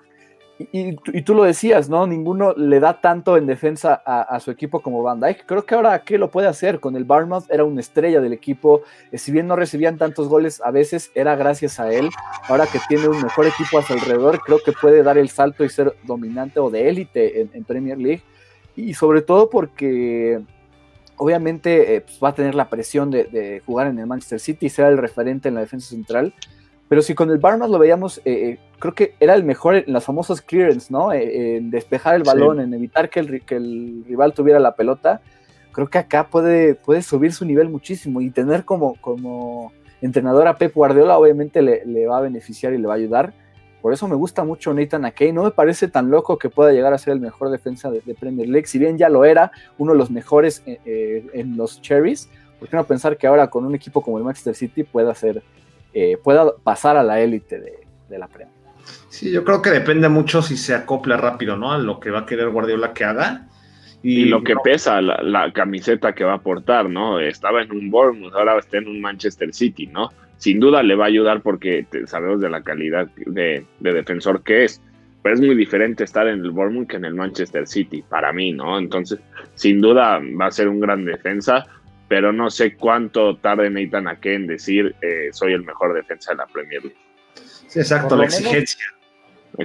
Y, 0.58 0.94
tú 1.24 1.34
lo 1.34 1.44
decías, 1.44 1.90
¿no? 1.90 2.08
Ninguno 2.08 2.54
le 2.54 2.80
da 2.80 3.02
tanto 3.02 3.36
en 3.36 3.46
defensa 3.46 4.02
a, 4.06 4.40
su 4.40 4.52
equipo 4.52 4.82
como 4.82 5.04
Van 5.04 5.20
Dyke. 5.20 5.44
Creo 5.46 5.66
que 5.66 5.76
ahora 5.76 6.00
¿qué 6.04 6.18
lo 6.18 6.32
puede 6.32 6.48
hacer. 6.48 6.80
Con 6.80 6.96
el 6.96 7.04
Barmouth 7.04 7.46
era 7.50 7.66
una 7.66 7.82
estrella 7.82 8.22
del 8.22 8.32
equipo. 8.32 8.84
Eh, 9.12 9.18
si 9.18 9.34
bien 9.34 9.48
no 9.48 9.58
recibían 9.58 9.98
tantos 9.98 10.30
goles, 10.30 10.62
a 10.64 10.72
veces 10.72 11.12
era 11.14 11.36
gracias 11.36 11.80
a 11.82 11.92
él. 11.92 12.10
Ahora 12.48 12.68
que 12.68 12.80
tiene 12.88 13.10
un 13.10 13.22
mejor 13.22 13.48
equipo 13.48 13.80
a 13.80 13.82
su 13.82 13.94
alrededor, 13.94 14.40
creo 14.40 14.60
que 14.64 14.72
puede 14.72 15.04
dar 15.04 15.18
el 15.18 15.28
salto 15.28 15.66
y 15.66 15.70
ser 15.70 15.94
dominante 16.04 16.62
o 16.62 16.70
de 16.70 16.88
élite 16.88 17.42
en, 17.42 17.64
Premier 17.66 17.98
League. 17.98 18.24
Y 18.78 18.94
sobre 18.94 19.22
todo 19.22 19.50
porque 19.50 20.42
obviamente 21.18 21.96
eh, 21.96 22.02
pues, 22.02 22.18
va 22.24 22.30
a 22.30 22.36
tener 22.36 22.56
la 22.56 22.70
presión 22.70 23.12
de, 23.12 23.62
jugar 23.66 23.88
en 23.88 24.00
el 24.00 24.08
Manchester 24.08 24.40
City 24.40 24.68
y 24.68 24.70
ser 24.70 24.86
el 24.86 24.98
referente 24.98 25.50
en 25.50 25.56
la 25.56 25.62
defensa 25.62 25.90
central 25.90 26.34
pero 26.88 27.02
si 27.02 27.16
con 27.16 27.32
el 27.32 27.40
Barnard 27.40 27.70
lo 27.70 27.80
veíamos, 27.80 28.22
eh, 28.26 28.60
creo 28.80 28.94
que 28.94 29.16
era 29.20 29.36
el 29.36 29.44
mejor 29.44 29.76
en 29.76 29.94
las 29.94 30.04
famosas 30.04 30.42
clearance, 30.42 30.92
¿no? 30.92 31.12
en 31.14 31.72
despejar 31.72 32.16
el 32.16 32.24
balón, 32.24 32.60
en 32.60 32.74
evitar 32.74 33.10
que 33.10 33.20
el, 33.20 33.42
que 33.42 33.56
el, 33.56 34.04
rival 34.08 34.34
tuviera 34.34 34.60
la 34.60 34.76
pelota. 34.76 35.22
Creo 35.72 35.90
que 35.90 35.98
acá 35.98 36.28
puede, 36.28 36.76
puede 36.76 37.02
subir 37.02 37.34
su 37.34 37.46
nivel 37.46 37.70
muchísimo 37.70 38.22
y 38.22 38.30
tener 38.30 38.64
como, 38.64 38.96
como 39.02 39.74
entrenador 40.02 40.48
a 40.48 40.58
Pep 40.58 40.74
Guardiola 40.74 41.18
obviamente 41.18 41.62
le, 41.62 41.86
le 41.86 42.08
va 42.08 42.20
a 42.20 42.22
beneficiar 42.22 42.74
y 42.74 42.78
le 42.78 42.88
va 42.88 42.94
a 42.94 42.98
ayudar 42.98 43.34
por 43.86 43.94
eso 43.94 44.08
me 44.08 44.16
gusta 44.16 44.44
mucho 44.44 44.74
Nathan 44.74 45.06
Akey. 45.06 45.32
No 45.32 45.44
me 45.44 45.52
parece 45.52 45.88
tan 45.88 46.10
loco 46.10 46.40
que 46.40 46.50
pueda 46.50 46.72
llegar 46.72 46.92
a 46.92 46.98
ser 46.98 47.14
el 47.14 47.20
mejor 47.20 47.52
defensa 47.52 47.92
de, 47.92 48.02
Premier 48.16 48.50
League. 48.50 48.66
Si 48.66 48.80
bien 48.80 48.98
ya 48.98 49.10
lo 49.10 49.26
era, 49.26 49.52
uno 49.78 49.92
de 49.92 50.00
los 50.00 50.10
mejores 50.10 50.64
eh, 50.66 50.80
eh, 50.86 51.28
en 51.34 51.56
los 51.56 51.84
Cherries, 51.84 52.28
¿por 52.58 52.68
qué 52.68 52.78
no 52.78 52.84
pensar 52.86 53.16
que 53.16 53.28
ahora 53.28 53.48
con 53.48 53.64
un 53.64 53.76
equipo 53.76 54.02
como 54.02 54.18
el 54.18 54.24
Manchester 54.24 54.56
City 54.56 54.82
pueda, 54.82 55.14
ser, 55.14 55.44
eh, 55.94 56.18
pueda 56.18 56.56
pasar 56.64 56.98
a 56.98 57.04
la 57.04 57.22
élite 57.22 57.60
de, 58.10 58.18
la 58.18 58.28
Premier? 58.28 58.55
Sí, 59.10 59.32
yo 59.32 59.44
creo 59.44 59.62
que 59.62 59.70
depende 59.70 60.10
mucho 60.10 60.42
si 60.42 60.58
se 60.58 60.74
acopla 60.74 61.18
rápido, 61.18 61.58
¿no? 61.58 61.72
A 61.72 61.78
lo 61.78 62.00
que 62.00 62.12
va 62.12 62.20
a 62.20 62.26
querer 62.26 62.50
Guardiola 62.50 62.94
que 62.94 63.06
haga. 63.06 63.48
Y, 64.04 64.26
lo 64.26 64.44
que 64.44 64.54
pesa 64.64 65.02
la, 65.02 65.52
camiseta 65.52 66.14
que 66.14 66.24
va 66.24 66.36
a 66.36 66.42
portar, 66.42 66.88
¿no? 66.88 67.20
Estaba 67.20 67.64
en 67.64 67.72
un 67.72 67.90
Bournemouth, 67.90 68.36
ahora 68.36 68.60
está 68.60 68.78
en 68.78 68.88
un 68.88 69.02
Manchester 69.02 69.52
City, 69.52 69.88
¿no? 69.88 70.12
sin 70.38 70.60
duda 70.60 70.84
le 70.84 70.96
va 70.96 71.06
a 71.06 71.08
ayudar 71.08 71.42
porque 71.42 71.86
sabemos 72.06 72.42
de 72.42 72.50
la 72.50 72.62
calidad 72.62 73.08
de, 73.26 73.66
defensor 73.80 74.44
que 74.44 74.66
es. 74.66 74.82
Pero 75.24 75.36
es 75.36 75.42
muy 75.42 75.56
diferente 75.56 76.04
estar 76.04 76.28
en 76.28 76.42
el 76.42 76.52
Bournemouth 76.52 76.88
que 76.88 76.98
en 76.98 77.06
el 77.06 77.16
Manchester 77.16 77.66
City, 77.66 78.04
para 78.08 78.32
mí, 78.32 78.52
¿no? 78.52 78.78
Entonces, 78.78 79.20
sin 79.56 79.82
duda 79.82 80.22
va 80.40 80.48
a 80.48 80.52
ser 80.52 80.68
un 80.68 80.80
gran 80.80 81.04
defensa, 81.04 81.66
pero 82.08 82.32
no 82.32 82.52
sé 82.52 82.76
cuánto 82.76 83.38
tarde 83.38 83.72
Nathan 83.72 84.08
Ake 84.08 84.36
en 84.36 84.46
decir 84.46 84.96
eh, 85.02 85.30
soy 85.32 85.54
el 85.54 85.64
mejor 85.64 85.96
defensa 85.96 86.34
de 86.34 86.38
la 86.38 86.46
Premier 86.46 86.84
League. 86.84 87.05
Sí, 87.76 87.82
exacto, 87.82 88.16
la 88.16 88.24
exigencia. 88.24 88.86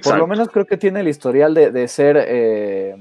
Por 0.02 0.18
lo 0.18 0.26
menos 0.26 0.48
creo 0.48 0.66
que 0.66 0.76
tiene 0.76 0.98
el 0.98 1.06
historial 1.06 1.54
de, 1.54 1.86
ser 1.86 2.16
eh, 2.26 2.96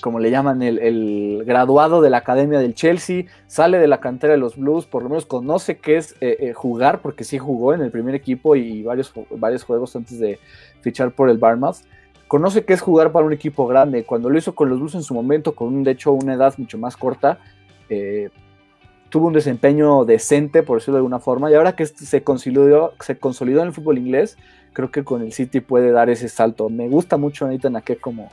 como 0.00 0.18
le 0.18 0.32
llaman, 0.32 0.62
el, 0.62 1.44
graduado 1.46 2.00
de 2.00 2.10
la 2.10 2.16
academia 2.18 2.58
del 2.58 2.74
Chelsea, 2.74 3.26
sale 3.46 3.78
de 3.78 3.86
la 3.86 4.00
cantera 4.00 4.32
de 4.32 4.38
los 4.40 4.56
Blues, 4.56 4.84
por 4.84 5.04
lo 5.04 5.10
menos 5.10 5.26
conoce 5.26 5.78
qué 5.78 5.96
es 5.98 6.16
eh, 6.20 6.36
eh, 6.40 6.52
jugar, 6.54 7.02
porque 7.02 7.22
sí 7.22 7.38
jugó 7.38 7.72
en 7.72 7.82
el 7.82 7.92
primer 7.92 8.16
equipo 8.16 8.56
y 8.56 8.82
varios, 8.82 9.12
varios 9.30 9.62
juegos 9.62 9.94
antes 9.94 10.18
de 10.18 10.40
fichar 10.80 11.12
por 11.12 11.30
el 11.30 11.38
Barmouth. 11.38 11.76
Conoce 12.26 12.64
qué 12.64 12.72
es 12.72 12.80
jugar 12.80 13.12
para 13.12 13.24
un 13.24 13.32
equipo 13.32 13.68
grande. 13.68 14.02
Cuando 14.02 14.28
lo 14.28 14.36
hizo 14.36 14.56
con 14.56 14.68
los 14.68 14.80
Blues 14.80 14.96
en 14.96 15.04
su 15.04 15.14
momento, 15.14 15.54
con 15.54 15.84
de 15.84 15.92
hecho 15.92 16.10
una 16.10 16.34
edad 16.34 16.52
mucho 16.56 16.78
más 16.78 16.96
corta, 16.96 17.38
eh, 17.88 18.30
tuvo 19.16 19.28
un 19.28 19.32
desempeño 19.32 20.04
decente, 20.04 20.62
por 20.62 20.76
decirlo 20.76 20.96
de 20.96 20.98
alguna 20.98 21.20
forma, 21.20 21.50
y 21.50 21.54
ahora 21.54 21.74
que 21.74 21.86
se 21.86 22.22
consolidó, 22.22 22.92
se 23.00 23.16
consolidó 23.16 23.62
en 23.62 23.68
el 23.68 23.72
fútbol 23.72 23.96
inglés, 23.96 24.36
creo 24.74 24.90
que 24.90 25.04
con 25.04 25.22
el 25.22 25.32
City 25.32 25.60
puede 25.60 25.90
dar 25.90 26.10
ese 26.10 26.28
salto. 26.28 26.68
Me 26.68 26.86
gusta 26.86 27.16
mucho 27.16 27.48
Nathan 27.48 27.76
Ake 27.76 27.96
como, 27.96 28.30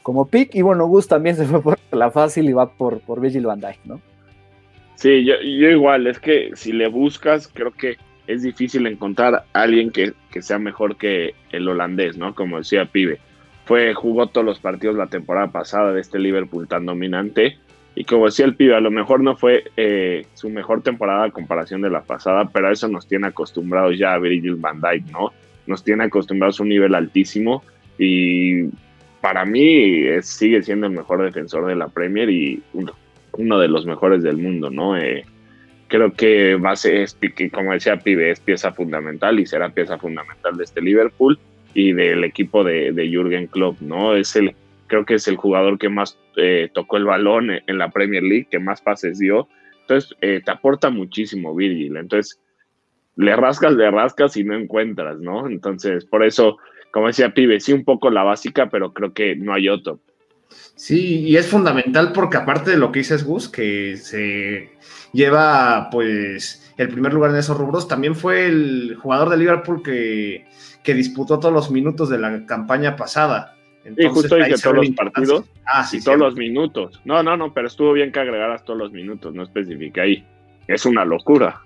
como 0.00 0.28
pick. 0.28 0.54
Y 0.54 0.62
bueno, 0.62 0.86
Gus 0.86 1.06
también 1.06 1.36
se 1.36 1.44
fue 1.44 1.60
por 1.60 1.78
la 1.90 2.10
fácil 2.10 2.48
y 2.48 2.54
va 2.54 2.72
por, 2.72 3.00
por 3.00 3.20
Virgil 3.20 3.44
van 3.44 3.60
Dijk, 3.60 3.84
¿no? 3.84 4.00
Sí, 4.94 5.22
yo, 5.22 5.34
igual, 5.42 6.06
es 6.06 6.18
que 6.18 6.52
si 6.54 6.72
le 6.72 6.88
buscas, 6.88 7.46
creo 7.46 7.72
que 7.72 7.98
es 8.26 8.42
difícil 8.42 8.86
encontrar 8.86 9.34
a 9.34 9.44
alguien 9.52 9.90
que, 9.90 10.14
sea 10.40 10.58
mejor 10.58 10.96
que 10.96 11.34
el 11.50 11.68
holandés, 11.68 12.16
¿no? 12.16 12.34
Como 12.34 12.56
decía 12.56 12.86
Pibe. 12.86 13.18
Fue, 13.66 13.92
jugó 13.92 14.28
todos 14.28 14.46
los 14.46 14.60
partidos 14.60 14.96
la 14.96 15.08
temporada 15.08 15.48
pasada 15.48 15.92
de 15.92 16.00
este 16.00 16.18
Liverpool 16.18 16.68
tan 16.68 16.86
dominante. 16.86 17.58
Y 17.94 18.04
como 18.04 18.26
decía 18.26 18.46
el 18.46 18.56
pibe, 18.56 18.74
a 18.74 18.80
lo 18.80 18.90
mejor 18.90 19.20
no 19.20 19.36
fue 19.36 19.64
eh, 19.76 20.26
su 20.34 20.48
mejor 20.48 20.82
temporada 20.82 21.24
a 21.24 21.30
comparación 21.30 21.82
de 21.82 21.90
la 21.90 22.02
pasada, 22.02 22.48
pero 22.50 22.68
a 22.68 22.72
eso 22.72 22.88
nos 22.88 23.06
tiene 23.06 23.26
acostumbrados 23.26 23.98
ya 23.98 24.14
a 24.14 24.18
Virgil 24.18 24.56
van 24.56 24.80
Dijk, 24.80 25.10
¿no? 25.10 25.32
Nos 25.66 25.84
tiene 25.84 26.04
acostumbrados 26.04 26.58
a 26.58 26.62
un 26.62 26.70
nivel 26.70 26.94
altísimo 26.94 27.62
y 27.98 28.64
para 29.20 29.44
mí 29.44 30.04
sigue 30.22 30.62
siendo 30.62 30.86
el 30.86 30.94
mejor 30.94 31.22
defensor 31.22 31.66
de 31.66 31.76
la 31.76 31.88
Premier 31.88 32.30
y 32.30 32.62
uno, 32.72 33.58
de 33.58 33.68
los 33.68 33.84
mejores 33.84 34.22
del 34.22 34.38
mundo, 34.38 34.70
¿no? 34.70 34.96
Eh, 34.96 35.24
creo 35.88 36.14
que 36.14 36.54
va 36.54 36.72
a 36.72 36.76
ser, 36.76 37.06
como 37.52 37.74
decía 37.74 37.98
Pibe, 37.98 38.30
es 38.30 38.40
pieza 38.40 38.72
fundamental 38.72 39.38
y 39.38 39.46
será 39.46 39.68
pieza 39.68 39.98
fundamental 39.98 40.56
de 40.56 40.64
este 40.64 40.80
Liverpool 40.80 41.38
y 41.74 41.92
del 41.92 42.24
equipo 42.24 42.64
de, 42.64 42.92
de 42.92 43.08
Jürgen 43.08 43.46
Klopp, 43.46 43.80
¿no? 43.80 44.16
Es 44.16 44.34
el, 44.34 44.54
creo 44.92 45.06
que 45.06 45.14
es 45.14 45.26
el 45.26 45.36
jugador 45.36 45.78
que 45.78 45.88
más 45.88 46.18
eh, 46.36 46.68
tocó 46.74 46.98
el 46.98 47.06
balón 47.06 47.50
en 47.50 47.78
la 47.78 47.90
Premier 47.90 48.22
League, 48.22 48.48
que 48.50 48.58
más 48.58 48.82
pases 48.82 49.18
dio. 49.18 49.48
Entonces, 49.80 50.14
eh, 50.20 50.42
te 50.44 50.50
aporta 50.50 50.90
muchísimo 50.90 51.54
Virgil. 51.54 51.96
Entonces, 51.96 52.38
le 53.16 53.34
rascas, 53.34 53.72
le 53.72 53.90
rascas 53.90 54.36
y 54.36 54.44
no 54.44 54.54
encuentras, 54.54 55.18
¿no? 55.18 55.46
Entonces, 55.46 56.04
por 56.04 56.22
eso 56.22 56.58
como 56.92 57.06
decía 57.06 57.34
Pibe, 57.34 57.58
sí 57.58 57.72
un 57.72 57.84
poco 57.84 58.10
la 58.10 58.22
básica, 58.22 58.68
pero 58.70 58.92
creo 58.92 59.12
que 59.12 59.34
no 59.34 59.54
hay 59.54 59.68
otro. 59.68 59.98
Sí, 60.76 61.20
y 61.20 61.36
es 61.36 61.46
fundamental 61.46 62.12
porque 62.12 62.36
aparte 62.36 62.70
de 62.70 62.76
lo 62.76 62.92
que 62.92 63.00
dices 63.00 63.24
Gus, 63.24 63.48
que 63.48 63.96
se 63.96 64.72
lleva 65.12 65.88
pues 65.90 66.72
el 66.76 66.88
primer 66.88 67.14
lugar 67.14 67.30
en 67.30 67.38
esos 67.38 67.56
rubros, 67.56 67.88
también 67.88 68.14
fue 68.14 68.46
el 68.46 68.96
jugador 69.00 69.30
de 69.30 69.38
Liverpool 69.38 69.82
que, 69.82 70.46
que 70.84 70.94
disputó 70.94 71.40
todos 71.40 71.54
los 71.54 71.70
minutos 71.70 72.10
de 72.10 72.18
la 72.18 72.44
campaña 72.44 72.94
pasada. 72.94 73.56
Y 73.84 74.06
justo 74.06 74.36
dice 74.36 74.62
todos 74.62 74.76
los 74.76 74.90
partidos 74.90 75.44
ah, 75.66 75.84
sí, 75.84 75.98
y 75.98 76.02
todos 76.02 76.18
los 76.18 76.36
minutos. 76.36 77.00
No, 77.04 77.22
no, 77.22 77.36
no, 77.36 77.52
pero 77.52 77.66
estuvo 77.66 77.92
bien 77.92 78.12
que 78.12 78.20
agregaras 78.20 78.64
todos 78.64 78.78
los 78.78 78.92
minutos, 78.92 79.34
no 79.34 79.42
especifica 79.42 80.02
ahí. 80.02 80.24
Es 80.68 80.86
una 80.86 81.04
locura. 81.04 81.60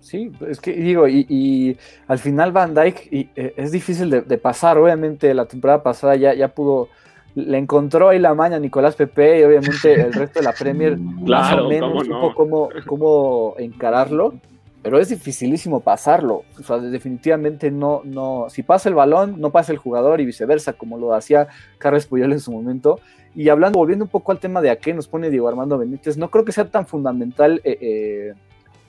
Sí, 0.00 0.30
es 0.48 0.60
que 0.60 0.72
digo, 0.72 1.08
y, 1.08 1.76
al 2.06 2.18
final 2.18 2.52
Van 2.52 2.72
Dyke 2.72 3.08
y, 3.10 3.28
eh, 3.36 3.54
es 3.56 3.72
difícil 3.72 4.08
de, 4.08 4.38
pasar. 4.38 4.78
Obviamente, 4.78 5.34
la 5.34 5.46
temporada 5.46 5.82
pasada 5.82 6.16
ya, 6.16 6.32
ya 6.32 6.48
pudo, 6.48 6.88
le 7.34 7.58
encontró 7.58 8.08
ahí 8.08 8.18
la 8.18 8.34
maña 8.34 8.56
a 8.56 8.60
Nicolás 8.60 8.94
Pepe 8.94 9.40
y 9.40 9.42
obviamente 9.42 9.94
el 9.94 10.12
resto 10.12 10.38
de 10.38 10.44
la 10.44 10.52
Premier 10.52 10.96
más 10.98 11.58
o 11.58 11.68
menos 11.68 12.06
supo 12.06 12.34
cómo, 12.34 12.68
cómo, 12.86 13.54
encararlo, 13.58 14.34
pero 14.82 14.98
es 14.98 15.08
dificilísimo 15.08 15.80
pasarlo. 15.80 16.44
O 16.58 16.62
sea, 16.62 16.78
definitivamente 16.78 17.70
no, 17.70 18.02
no, 18.04 18.46
si 18.48 18.62
pasa 18.62 18.88
el 18.88 18.94
balón, 18.94 19.40
no 19.40 19.50
pasa 19.50 19.72
el 19.72 19.78
jugador 19.78 20.20
y 20.20 20.26
viceversa, 20.26 20.72
como 20.72 20.98
lo 20.98 21.14
hacía 21.14 21.48
Carles 21.78 22.06
Puyol 22.06 22.32
en 22.32 22.40
su 22.40 22.52
momento. 22.52 23.00
Y 23.34 23.48
hablando, 23.48 23.78
volviendo 23.78 24.04
un 24.04 24.10
poco 24.10 24.32
al 24.32 24.38
tema 24.38 24.60
de 24.60 24.70
a 24.70 24.76
qué 24.76 24.94
nos 24.94 25.08
pone 25.08 25.30
Diego 25.30 25.48
Armando 25.48 25.78
Benítez, 25.78 26.16
no 26.16 26.30
creo 26.30 26.44
que 26.44 26.52
sea 26.52 26.70
tan 26.70 26.86
fundamental. 26.86 27.60
Eh, 27.64 27.78
eh, 27.80 28.34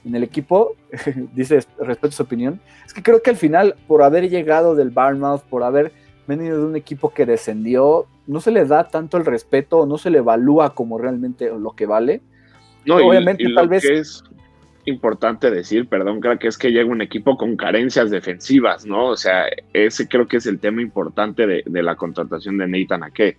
en 0.05 0.15
el 0.15 0.23
equipo, 0.23 0.75
dice 1.35 1.59
respeto 1.77 2.11
su 2.11 2.23
opinión, 2.23 2.61
es 2.85 2.93
que 2.93 3.03
creo 3.03 3.21
que 3.21 3.31
al 3.31 3.35
final, 3.35 3.75
por 3.85 4.01
haber 4.01 4.29
llegado 4.29 4.73
del 4.73 4.91
Barnmouth, 4.91 5.41
por 5.41 5.63
haber 5.63 5.91
venido 6.25 6.57
de 6.57 6.65
un 6.65 6.75
equipo 6.77 7.09
que 7.09 7.25
descendió, 7.25 8.05
no 8.25 8.39
se 8.39 8.51
le 8.51 8.65
da 8.65 8.87
tanto 8.87 9.17
el 9.17 9.25
respeto, 9.25 9.85
no 9.85 9.97
se 9.97 10.09
le 10.09 10.19
evalúa 10.19 10.73
como 10.73 10.97
realmente 10.97 11.49
lo 11.49 11.71
que 11.71 11.85
vale. 11.85 12.21
No, 12.85 12.95
obviamente 12.95 13.43
tal 13.53 13.67
vez... 13.67 13.83
Es 13.83 14.23
importante 14.89 15.51
decir, 15.51 15.87
perdón, 15.87 16.19
creo 16.19 16.37
que 16.37 16.47
es 16.47 16.57
que 16.57 16.71
llega 16.71 16.89
un 16.89 17.01
equipo 17.01 17.37
con 17.37 17.55
carencias 17.55 18.09
defensivas, 18.09 18.85
¿no? 18.85 19.07
O 19.07 19.17
sea, 19.17 19.45
ese 19.73 20.07
creo 20.07 20.27
que 20.27 20.37
es 20.37 20.45
el 20.45 20.59
tema 20.59 20.81
importante 20.81 21.47
de, 21.47 21.63
la 21.83 21.95
contratación 21.95 22.57
de 22.57 22.67
Nathan 22.67 23.03
Ake. 23.03 23.37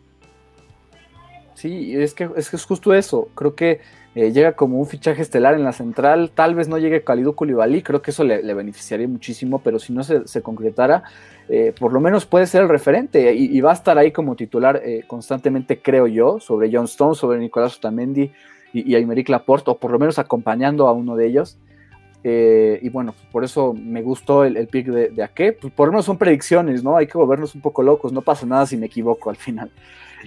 Sí, 1.54 1.95
es 1.95 2.14
que 2.14 2.30
es 2.37 2.64
justo 2.64 2.95
eso. 2.95 3.28
Creo 3.35 3.54
que 3.54 3.80
eh, 4.16 4.33
llega 4.33 4.54
como 4.54 4.80
un 4.80 4.87
fichaje 4.87 5.23
estelar 5.23 5.54
en 5.54 5.62
la 5.62 5.73
central, 5.73 6.33
tal 6.35 6.57
vez 6.57 6.66
no 6.66 6.78
llegue 6.78 7.04
Khalidou 7.04 7.35
Koulibaly, 7.37 7.80
creo 7.83 8.02
que 8.02 8.11
eso 8.11 8.25
le, 8.25 8.42
beneficiaría 8.54 9.07
muchísimo, 9.07 9.61
pero 9.62 9.78
si 9.78 9.92
no 9.92 10.02
se, 10.02 10.42
concretara, 10.42 11.04
eh, 11.49 11.73
por 11.78 11.92
lo 11.92 12.00
menos 12.00 12.26
puede 12.26 12.47
ser 12.47 12.62
el 12.62 12.69
referente 12.69 13.33
y, 13.33 13.61
va 13.61 13.71
a 13.71 13.75
estar 13.75 13.99
ahí 13.99 14.11
como 14.11 14.35
titular 14.35 14.83
eh, 14.85 15.04
constantemente, 15.07 15.80
creo 15.80 16.09
yo, 16.09 16.40
sobre 16.40 16.71
John 16.73 16.87
Stone, 16.87 17.14
sobre 17.14 17.38
Nicolás 17.38 17.76
Otamendi 17.76 18.33
y, 18.72 18.90
y 18.90 18.94
Aymeric 18.94 19.28
Laporte, 19.28 19.70
o 19.70 19.76
por 19.76 19.90
lo 19.90 19.98
menos 19.98 20.18
acompañando 20.18 20.88
a 20.88 20.92
uno 20.92 21.16
de 21.16 21.26
ellos. 21.26 21.58
y 22.22 22.88
bueno, 22.90 23.14
por 23.32 23.44
eso 23.44 23.74
me 23.74 24.02
gustó 24.02 24.44
el, 24.44 24.66
pick 24.68 24.86
de, 24.86 25.08
de 25.08 25.22
Ake. 25.22 25.52
Pues 25.52 25.72
por 25.72 25.88
lo 25.88 25.92
menos 25.92 26.04
son 26.04 26.18
predicciones, 26.18 26.82
¿no? 26.84 26.96
Hay 26.96 27.06
que 27.06 27.18
volvernos 27.18 27.54
un 27.54 27.60
poco 27.60 27.82
locos, 27.82 28.12
no 28.12 28.22
pasa 28.22 28.46
nada 28.46 28.66
si 28.66 28.76
me 28.76 28.86
equivoco 28.86 29.30
al 29.30 29.36
final. 29.36 29.70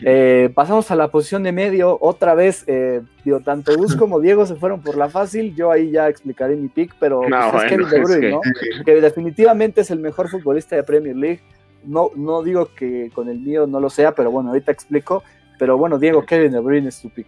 Eh, 0.01 0.49
pasamos 0.53 0.89
a 0.91 0.95
la 0.95 1.09
posición 1.09 1.43
de 1.43 1.51
medio. 1.51 1.97
Otra 2.01 2.33
vez, 2.33 2.63
eh, 2.67 3.01
digo, 3.23 3.41
tanto 3.41 3.75
Gus 3.75 3.95
como 3.97 4.19
Diego 4.19 4.45
se 4.45 4.55
fueron 4.55 4.81
por 4.81 4.97
la 4.97 5.09
fácil. 5.09 5.55
Yo 5.55 5.71
ahí 5.71 5.91
ya 5.91 6.07
explicaré 6.07 6.55
mi 6.55 6.67
pick, 6.67 6.95
pero 6.99 7.21
pues, 7.21 7.63
es 7.63 7.69
Kevin 7.69 7.89
De 7.89 8.01
Bruyne, 8.01 8.29
¿no? 8.31 8.41
que 8.85 9.01
definitivamente 9.01 9.81
es 9.81 9.91
el 9.91 9.99
mejor 9.99 10.29
futbolista 10.29 10.75
de 10.75 10.83
Premier 10.83 11.15
League. 11.15 11.41
No, 11.85 12.11
no 12.15 12.43
digo 12.43 12.69
que 12.75 13.11
con 13.13 13.27
el 13.29 13.39
mío 13.39 13.67
no 13.67 13.79
lo 13.79 13.89
sea, 13.89 14.13
pero 14.15 14.31
bueno, 14.31 14.49
ahorita 14.49 14.71
explico. 14.71 15.23
Pero 15.59 15.77
bueno, 15.77 15.99
Diego, 15.99 16.25
Kevin 16.25 16.51
De 16.51 16.59
Bruyne 16.59 16.89
es 16.89 17.01
tu 17.01 17.09
pick. 17.09 17.27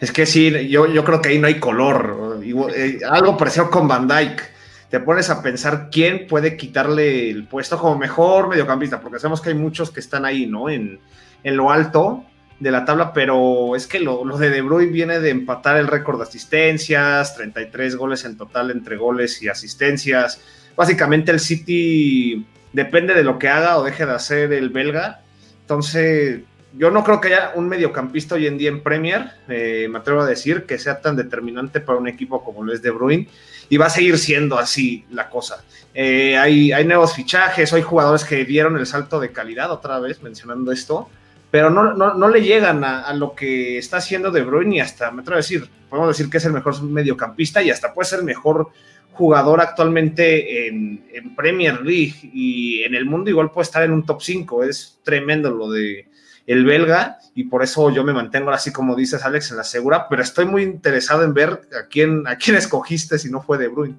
Es 0.00 0.12
que 0.12 0.26
sí, 0.26 0.68
yo, 0.68 0.86
yo 0.86 1.04
creo 1.04 1.20
que 1.20 1.30
ahí 1.30 1.38
no 1.38 1.46
hay 1.46 1.58
color. 1.58 2.40
Eh, 2.74 2.98
algo 3.08 3.36
parecido 3.36 3.70
con 3.70 3.88
Van 3.88 4.08
Dyke. 4.08 4.42
Te 4.90 5.00
pones 5.00 5.30
a 5.30 5.42
pensar 5.42 5.88
quién 5.90 6.26
puede 6.26 6.56
quitarle 6.56 7.30
el 7.30 7.46
puesto 7.46 7.78
como 7.78 7.96
mejor 7.96 8.48
mediocampista, 8.48 9.00
porque 9.00 9.18
sabemos 9.18 9.40
que 9.40 9.50
hay 9.50 9.54
muchos 9.54 9.90
que 9.90 10.00
están 10.00 10.24
ahí, 10.24 10.46
¿no? 10.46 10.68
En, 10.68 11.00
en 11.44 11.56
lo 11.56 11.70
alto 11.70 12.24
de 12.62 12.70
la 12.70 12.84
tabla, 12.84 13.12
pero 13.12 13.74
es 13.74 13.88
que 13.88 13.98
lo, 13.98 14.24
de 14.38 14.50
De 14.50 14.62
Bruyne 14.62 14.92
viene 14.92 15.18
de 15.18 15.30
empatar 15.30 15.76
el 15.76 15.88
récord 15.88 16.18
de 16.18 16.24
asistencias, 16.24 17.34
33 17.34 17.96
goles 17.96 18.24
en 18.24 18.36
total 18.36 18.70
entre 18.70 18.96
goles 18.96 19.42
y 19.42 19.48
asistencias. 19.48 20.40
básicamente 20.76 21.32
el 21.32 21.40
City 21.40 22.46
depende 22.72 23.14
de 23.14 23.24
lo 23.24 23.38
que 23.38 23.48
haga 23.48 23.78
o 23.78 23.82
deje 23.82 24.06
de 24.06 24.12
hacer 24.12 24.52
el 24.52 24.70
belga. 24.70 25.22
Entonces, 25.62 26.42
yo 26.74 26.90
no 26.90 27.04
creo 27.04 27.20
que 27.20 27.28
haya 27.28 27.52
un 27.54 27.68
mediocampista 27.68 28.34
hoy 28.34 28.46
en 28.46 28.56
día 28.56 28.70
en 28.70 28.82
Premier, 28.82 29.30
eh, 29.48 29.86
me 29.90 29.98
atrevo 29.98 30.22
a 30.22 30.26
decir, 30.26 30.64
que 30.64 30.78
sea 30.78 31.00
tan 31.00 31.16
determinante 31.16 31.80
para 31.80 31.98
un 31.98 32.08
equipo 32.08 32.42
como 32.42 32.64
lo 32.64 32.72
es 32.72 32.82
De 32.82 32.90
Bruyne, 32.90 33.28
y 33.68 33.76
va 33.76 33.86
a 33.86 33.90
seguir 33.90 34.18
siendo 34.18 34.58
así 34.58 35.04
la 35.10 35.28
cosa. 35.28 35.64
Eh, 35.94 36.36
hay, 36.36 36.84
nuevos 36.84 37.14
fichajes, 37.14 37.72
hay 37.72 37.82
jugadores 37.82 38.24
que 38.24 38.44
dieron 38.44 38.78
el 38.78 38.86
salto 38.86 39.20
de 39.20 39.32
calidad, 39.32 39.70
otra 39.70 39.98
vez 39.98 40.22
mencionando 40.22 40.72
esto, 40.72 41.08
pero 41.50 41.68
no, 41.68 41.92
no, 41.92 42.28
le 42.28 42.40
llegan 42.40 42.82
a, 42.82 43.12
lo 43.12 43.34
que 43.34 43.76
está 43.76 43.98
haciendo 43.98 44.30
De 44.30 44.40
Bruyne 44.40 44.76
y 44.76 44.80
hasta, 44.80 45.10
me 45.10 45.20
atrevo 45.20 45.36
a 45.36 45.42
decir, 45.42 45.68
podemos 45.90 46.16
decir 46.16 46.30
que 46.30 46.38
es 46.38 46.44
el 46.46 46.54
mejor 46.54 46.82
mediocampista 46.82 47.62
y 47.62 47.70
hasta 47.70 47.92
puede 47.92 48.08
ser 48.08 48.20
el 48.20 48.24
mejor 48.24 48.68
jugador 49.12 49.60
actualmente 49.60 50.66
en, 50.68 51.04
en 51.12 51.36
Premier 51.36 51.82
League 51.82 52.30
y 52.32 52.82
en 52.84 52.94
el 52.94 53.04
mundo 53.04 53.28
igual 53.28 53.50
puede 53.50 53.64
estar 53.64 53.82
en 53.82 53.92
un 53.92 54.06
top 54.06 54.22
5, 54.22 54.64
es 54.64 54.98
tremendo 55.04 55.50
lo 55.50 55.70
de 55.70 56.06
el 56.52 56.64
belga, 56.64 57.18
y 57.34 57.44
por 57.44 57.62
eso 57.62 57.90
yo 57.90 58.04
me 58.04 58.12
mantengo 58.12 58.50
así 58.50 58.72
como 58.72 58.94
dices, 58.94 59.24
Alex, 59.24 59.50
en 59.50 59.56
la 59.56 59.64
segura, 59.64 60.08
pero 60.08 60.22
estoy 60.22 60.44
muy 60.44 60.62
interesado 60.62 61.22
en 61.24 61.34
ver 61.34 61.50
a 61.50 61.86
quién, 61.88 62.26
a 62.26 62.36
quién 62.36 62.56
escogiste 62.62 63.18
si 63.18 63.30
no 63.30 63.42
fue 63.42 63.58
De 63.58 63.68
Bruyne. 63.68 63.96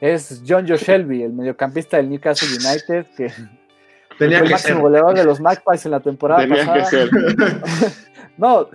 Es 0.00 0.42
John 0.46 0.66
Joe 0.68 0.76
Shelby, 0.76 1.22
el 1.22 1.32
mediocampista 1.32 1.96
del 1.96 2.10
Newcastle 2.10 2.48
United, 2.48 3.06
que 3.16 3.32
Tenía 4.18 4.38
fue 4.38 4.46
el 4.46 4.52
máximo 4.52 4.80
goleador 4.80 5.14
de 5.14 5.24
los 5.24 5.40
Magpies 5.40 5.84
en 5.84 5.90
la 5.90 6.00
temporada 6.00 6.40
Tenía 6.40 6.66
pasada. 6.66 6.80
que 6.80 6.86
ser. 6.86 7.10
no, 8.36 8.68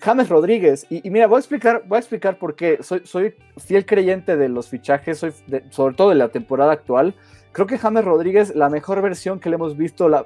James 0.00 0.28
Rodríguez, 0.28 0.86
y, 0.90 1.06
y, 1.06 1.10
mira, 1.10 1.26
voy 1.26 1.36
a 1.36 1.40
explicar, 1.40 1.82
voy 1.86 1.96
a 1.96 2.00
explicar 2.00 2.38
por 2.38 2.56
qué. 2.56 2.78
Soy, 2.82 3.02
soy 3.04 3.34
fiel 3.56 3.86
creyente 3.86 4.36
de 4.36 4.48
los 4.48 4.68
fichajes, 4.68 5.18
soy 5.18 5.32
de, 5.46 5.64
sobre 5.70 5.94
todo 5.94 6.08
de 6.10 6.16
la 6.16 6.28
temporada 6.28 6.72
actual. 6.72 7.14
Creo 7.54 7.68
que 7.68 7.78
James 7.78 8.04
Rodríguez, 8.04 8.56
la 8.56 8.68
mejor 8.68 9.00
versión 9.00 9.38
que 9.38 9.48
le 9.48 9.54
hemos 9.54 9.76
visto, 9.76 10.08
la, 10.08 10.24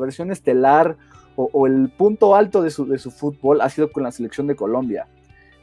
versión 0.00 0.32
estelar 0.32 0.96
o, 1.36 1.68
el 1.68 1.88
punto 1.88 2.34
alto 2.34 2.62
de 2.62 2.70
su, 2.70 3.10
fútbol 3.12 3.60
ha 3.60 3.70
sido 3.70 3.92
con 3.92 4.02
la 4.02 4.10
selección 4.10 4.48
de 4.48 4.56
Colombia. 4.56 5.06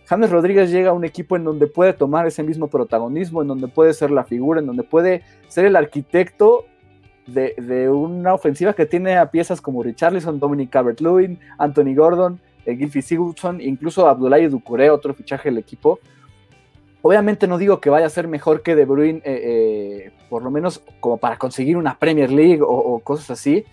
James 0.05 0.29
Rodríguez 0.29 0.71
llega 0.71 0.91
a 0.91 0.93
un 0.93 1.03
equipo 1.03 1.35
en 1.35 1.43
donde 1.43 1.67
puede 1.67 1.91
tomar 1.91 2.27
ese 2.27 2.43
mismo 2.43 2.69
protagonismo, 2.69 3.41
en 3.41 3.49
donde 3.49 3.67
puede 3.67 3.93
ser 3.93 4.09
la 4.09 4.23
figura, 4.23 4.61
en 4.61 4.67
donde 4.67 4.83
puede 4.83 5.23
ser 5.49 5.65
el 5.65 5.75
arquitecto 5.75 6.63
de, 7.27 7.89
una 7.89 8.33
ofensiva 8.33 8.71
que 8.71 8.85
tiene 8.85 9.17
a 9.17 9.31
piezas 9.31 9.59
como 9.59 9.83
Richarlison, 9.83 10.39
Dominic 10.39 10.69
Calvert-Lewin, 10.69 11.37
Anthony 11.57 11.93
Gordon, 11.93 12.39
Gilfie 12.63 13.01
Sigurdsson, 13.01 13.59
incluso 13.59 14.07
Abdoulaye 14.07 14.47
Ducouré, 14.47 14.89
otro 14.89 15.13
fichaje 15.13 15.49
del 15.49 15.57
equipo. 15.57 15.99
Obviamente 17.01 17.47
no 17.47 17.57
digo 17.57 17.81
que 17.81 17.89
vaya 17.89 18.05
a 18.05 18.09
ser 18.09 18.27
mejor 18.27 18.61
que 18.61 18.75
De 18.75 18.85
Bruyne, 18.85 19.21
eh, 19.25 19.41
eh, 19.43 20.11
por 20.29 20.43
lo 20.43 20.51
menos 20.51 20.83
como 20.99 21.17
para 21.17 21.37
conseguir 21.37 21.77
una 21.77 21.97
Premier 21.97 22.31
League 22.31 22.61
o, 22.61 22.67
o, 22.67 22.99
cosas 22.99 23.31
así, 23.31 23.65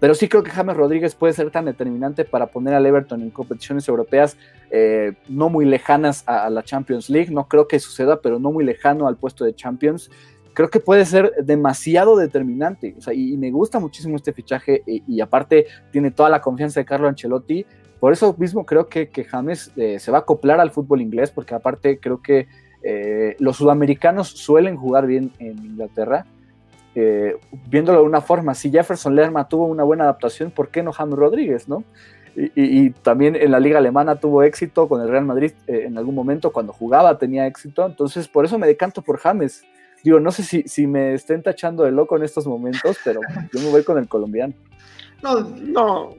pero 0.00 0.14
sí 0.14 0.28
creo 0.28 0.42
que 0.42 0.50
James 0.50 0.76
Rodríguez 0.76 1.14
puede 1.14 1.32
ser 1.32 1.50
tan 1.50 1.64
determinante 1.64 2.24
para 2.24 2.48
poner 2.48 2.74
al 2.74 2.84
Everton 2.84 3.22
en 3.22 3.30
competiciones 3.30 3.88
europeas 3.88 4.36
eh, 4.70 5.14
no 5.28 5.48
muy 5.48 5.64
lejanas 5.64 6.24
a, 6.26 6.50
la 6.50 6.62
Champions 6.62 7.08
League. 7.08 7.30
No 7.30 7.48
creo 7.48 7.68
que 7.68 7.78
suceda, 7.78 8.20
pero 8.20 8.38
no 8.38 8.52
muy 8.52 8.64
lejano 8.64 9.06
al 9.06 9.16
puesto 9.16 9.44
de 9.44 9.54
Champions. 9.54 10.10
Creo 10.52 10.68
que 10.68 10.80
puede 10.80 11.06
ser 11.06 11.32
demasiado 11.42 12.16
determinante. 12.16 12.94
O 12.98 13.00
sea, 13.00 13.14
y, 13.14 13.36
me 13.36 13.50
gusta 13.50 13.78
muchísimo 13.78 14.16
este 14.16 14.32
fichaje 14.32 14.82
y, 14.84 15.20
aparte 15.20 15.66
tiene 15.90 16.10
toda 16.10 16.28
la 16.28 16.40
confianza 16.40 16.80
de 16.80 16.86
Carlo 16.86 17.08
Ancelotti. 17.08 17.64
Por 18.00 18.12
eso 18.12 18.34
mismo 18.36 18.66
creo 18.66 18.88
que, 18.88 19.08
que 19.08 19.24
James 19.24 19.72
se 19.74 20.10
va 20.10 20.18
a 20.18 20.20
acoplar 20.20 20.60
al 20.60 20.70
fútbol 20.70 21.00
inglés, 21.00 21.30
porque 21.30 21.54
aparte 21.54 21.98
creo 21.98 22.20
que 22.20 22.48
eh, 22.84 23.34
los 23.38 23.56
sudamericanos 23.56 24.28
suelen 24.28 24.76
jugar 24.76 25.06
bien 25.06 25.32
en 25.38 25.58
Inglaterra. 25.64 26.26
Eh, 26.94 27.36
viéndolo 27.66 28.00
de 28.00 28.04
una 28.04 28.20
forma, 28.20 28.54
si 28.54 28.70
Jefferson 28.70 29.16
Lerma 29.16 29.48
tuvo 29.48 29.64
una 29.66 29.82
buena 29.82 30.04
adaptación, 30.04 30.50
¿por 30.50 30.68
qué 30.68 30.82
no 30.82 30.92
James 30.92 31.18
Rodríguez, 31.18 31.66
no? 31.66 31.82
Y, 32.36 32.44
y, 32.44 32.52
y, 32.86 32.90
también 32.90 33.36
en 33.36 33.50
la 33.52 33.60
liga 33.60 33.78
alemana 33.78 34.16
tuvo 34.16 34.42
éxito 34.42 34.88
con 34.88 35.00
el 35.00 35.08
Real 35.08 35.24
Madrid 35.24 35.52
eh, 35.66 35.84
en 35.86 35.96
algún 35.96 36.14
momento, 36.14 36.52
cuando 36.52 36.72
jugaba 36.72 37.16
tenía 37.16 37.46
éxito, 37.46 37.86
entonces 37.86 38.28
por 38.28 38.44
eso 38.44 38.58
me 38.58 38.66
decanto 38.66 39.02
por 39.02 39.18
James. 39.18 39.64
Digo, 40.02 40.20
no 40.20 40.30
sé 40.30 40.42
si, 40.42 40.62
si 40.64 40.86
me 40.86 41.14
estén 41.14 41.42
tachando 41.42 41.84
de 41.84 41.92
loco 41.92 42.16
en 42.16 42.24
estos 42.24 42.46
momentos, 42.46 42.98
pero 43.04 43.20
yo 43.52 43.60
me 43.60 43.70
voy 43.70 43.82
con 43.82 43.98
el 43.98 44.06
colombiano. 44.08 44.52
No, 45.22 45.40
no, 45.40 46.14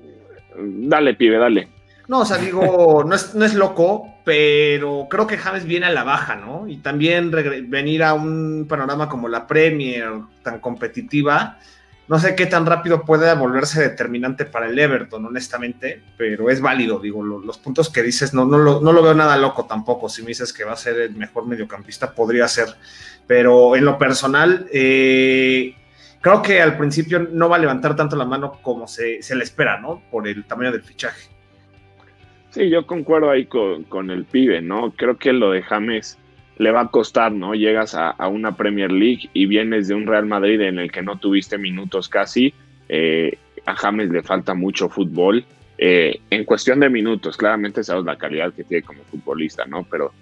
dale, 0.57 1.13
pibe, 1.13 1.37
dale. 1.37 1.67
No, 2.07 2.21
o 2.21 2.25
sea, 2.25 2.37
digo, 2.37 3.03
no 3.03 3.13
es, 3.13 3.35
no 3.35 3.45
es 3.45 3.53
loco, 3.53 4.14
pero 4.25 5.07
creo 5.09 5.27
que 5.27 5.37
James 5.37 5.65
viene 5.65 5.85
a 5.85 5.91
la 5.91 6.03
baja, 6.03 6.35
¿no? 6.35 6.67
Y 6.67 6.77
también 6.77 7.31
venir 7.69 8.03
a 8.03 8.15
un 8.15 8.65
panorama 8.67 9.07
como 9.07 9.29
la 9.29 9.47
Premier, 9.47 10.09
tan 10.41 10.59
competitiva, 10.59 11.59
no 12.07 12.19
sé 12.19 12.35
qué 12.35 12.45
tan 12.45 12.65
rápido 12.65 13.03
puede 13.03 13.33
volverse 13.35 13.81
determinante 13.81 14.45
para 14.45 14.67
el 14.67 14.77
Everton, 14.77 15.25
honestamente, 15.25 16.01
pero 16.17 16.49
es 16.49 16.61
válido, 16.61 16.99
digo, 16.99 17.23
lo, 17.23 17.39
los 17.39 17.57
puntos 17.57 17.89
que 17.89 18.03
dices, 18.03 18.33
no, 18.33 18.45
no, 18.45 18.57
lo, 18.57 18.81
no 18.81 18.93
lo 18.93 19.01
veo 19.01 19.13
nada 19.13 19.37
loco 19.37 19.65
tampoco, 19.65 20.09
si 20.09 20.21
me 20.21 20.29
dices 20.29 20.53
que 20.53 20.63
va 20.63 20.73
a 20.73 20.77
ser 20.77 20.99
el 20.99 21.15
mejor 21.15 21.47
mediocampista, 21.47 22.13
podría 22.13 22.47
ser, 22.47 22.67
pero 23.25 23.75
en 23.75 23.85
lo 23.85 23.97
personal, 23.97 24.67
eh, 24.71 25.75
creo 26.21 26.41
que 26.41 26.61
al 26.61 26.77
principio 26.77 27.19
no 27.19 27.49
va 27.49 27.55
a 27.55 27.59
levantar 27.59 27.95
tanto 27.95 28.15
la 28.15 28.25
mano 28.25 28.59
como 28.61 28.87
se, 28.87 29.23
se 29.23 29.35
le 29.35 29.43
espera, 29.43 29.79
¿no? 29.79 30.03
Por 30.11 30.27
el 30.27 30.45
tamaño 30.45 30.71
del 30.71 30.83
fichaje. 30.83 31.34
Sí, 32.55 32.69
yo 32.69 32.87
concuerdo 32.87 33.31
ahí 33.31 33.47
con, 33.47 34.09
el 34.09 34.23
pibe, 34.23 34.61
¿no? 34.61 34.93
Creo 34.95 35.17
que 35.17 35.33
lo 35.33 35.51
de 35.51 35.61
James 35.61 36.17
le 36.55 36.71
va 36.71 36.83
a 36.83 36.87
costar, 36.87 37.33
¿no? 37.33 37.53
Llegas 37.53 37.95
a, 37.95 38.11
a, 38.11 38.29
una 38.29 38.55
Premier 38.55 38.93
League 38.93 39.29
y 39.33 39.45
vienes 39.45 39.89
de 39.89 39.93
un 39.93 40.07
Real 40.07 40.25
Madrid 40.25 40.61
en 40.61 40.79
el 40.79 40.89
que 40.89 41.01
no 41.01 41.19
tuviste 41.19 41.57
minutos 41.57 42.07
casi. 42.07 42.53
Eh, 42.87 43.37
a 43.65 43.75
James 43.75 44.09
le 44.09 44.23
falta 44.23 44.53
mucho 44.53 44.87
fútbol. 44.87 45.43
Eh, 45.77 46.21
en 46.29 46.45
cuestión 46.45 46.79
de 46.79 46.89
minutos, 46.89 47.35
claramente 47.35 47.83
sabes 47.83 48.05
la 48.05 48.17
calidad 48.17 48.53
que 48.53 48.63
tiene 48.63 48.83
como 48.83 49.03
futbolista, 49.03 49.65
¿no? 49.65 49.85
Pero 49.91 50.13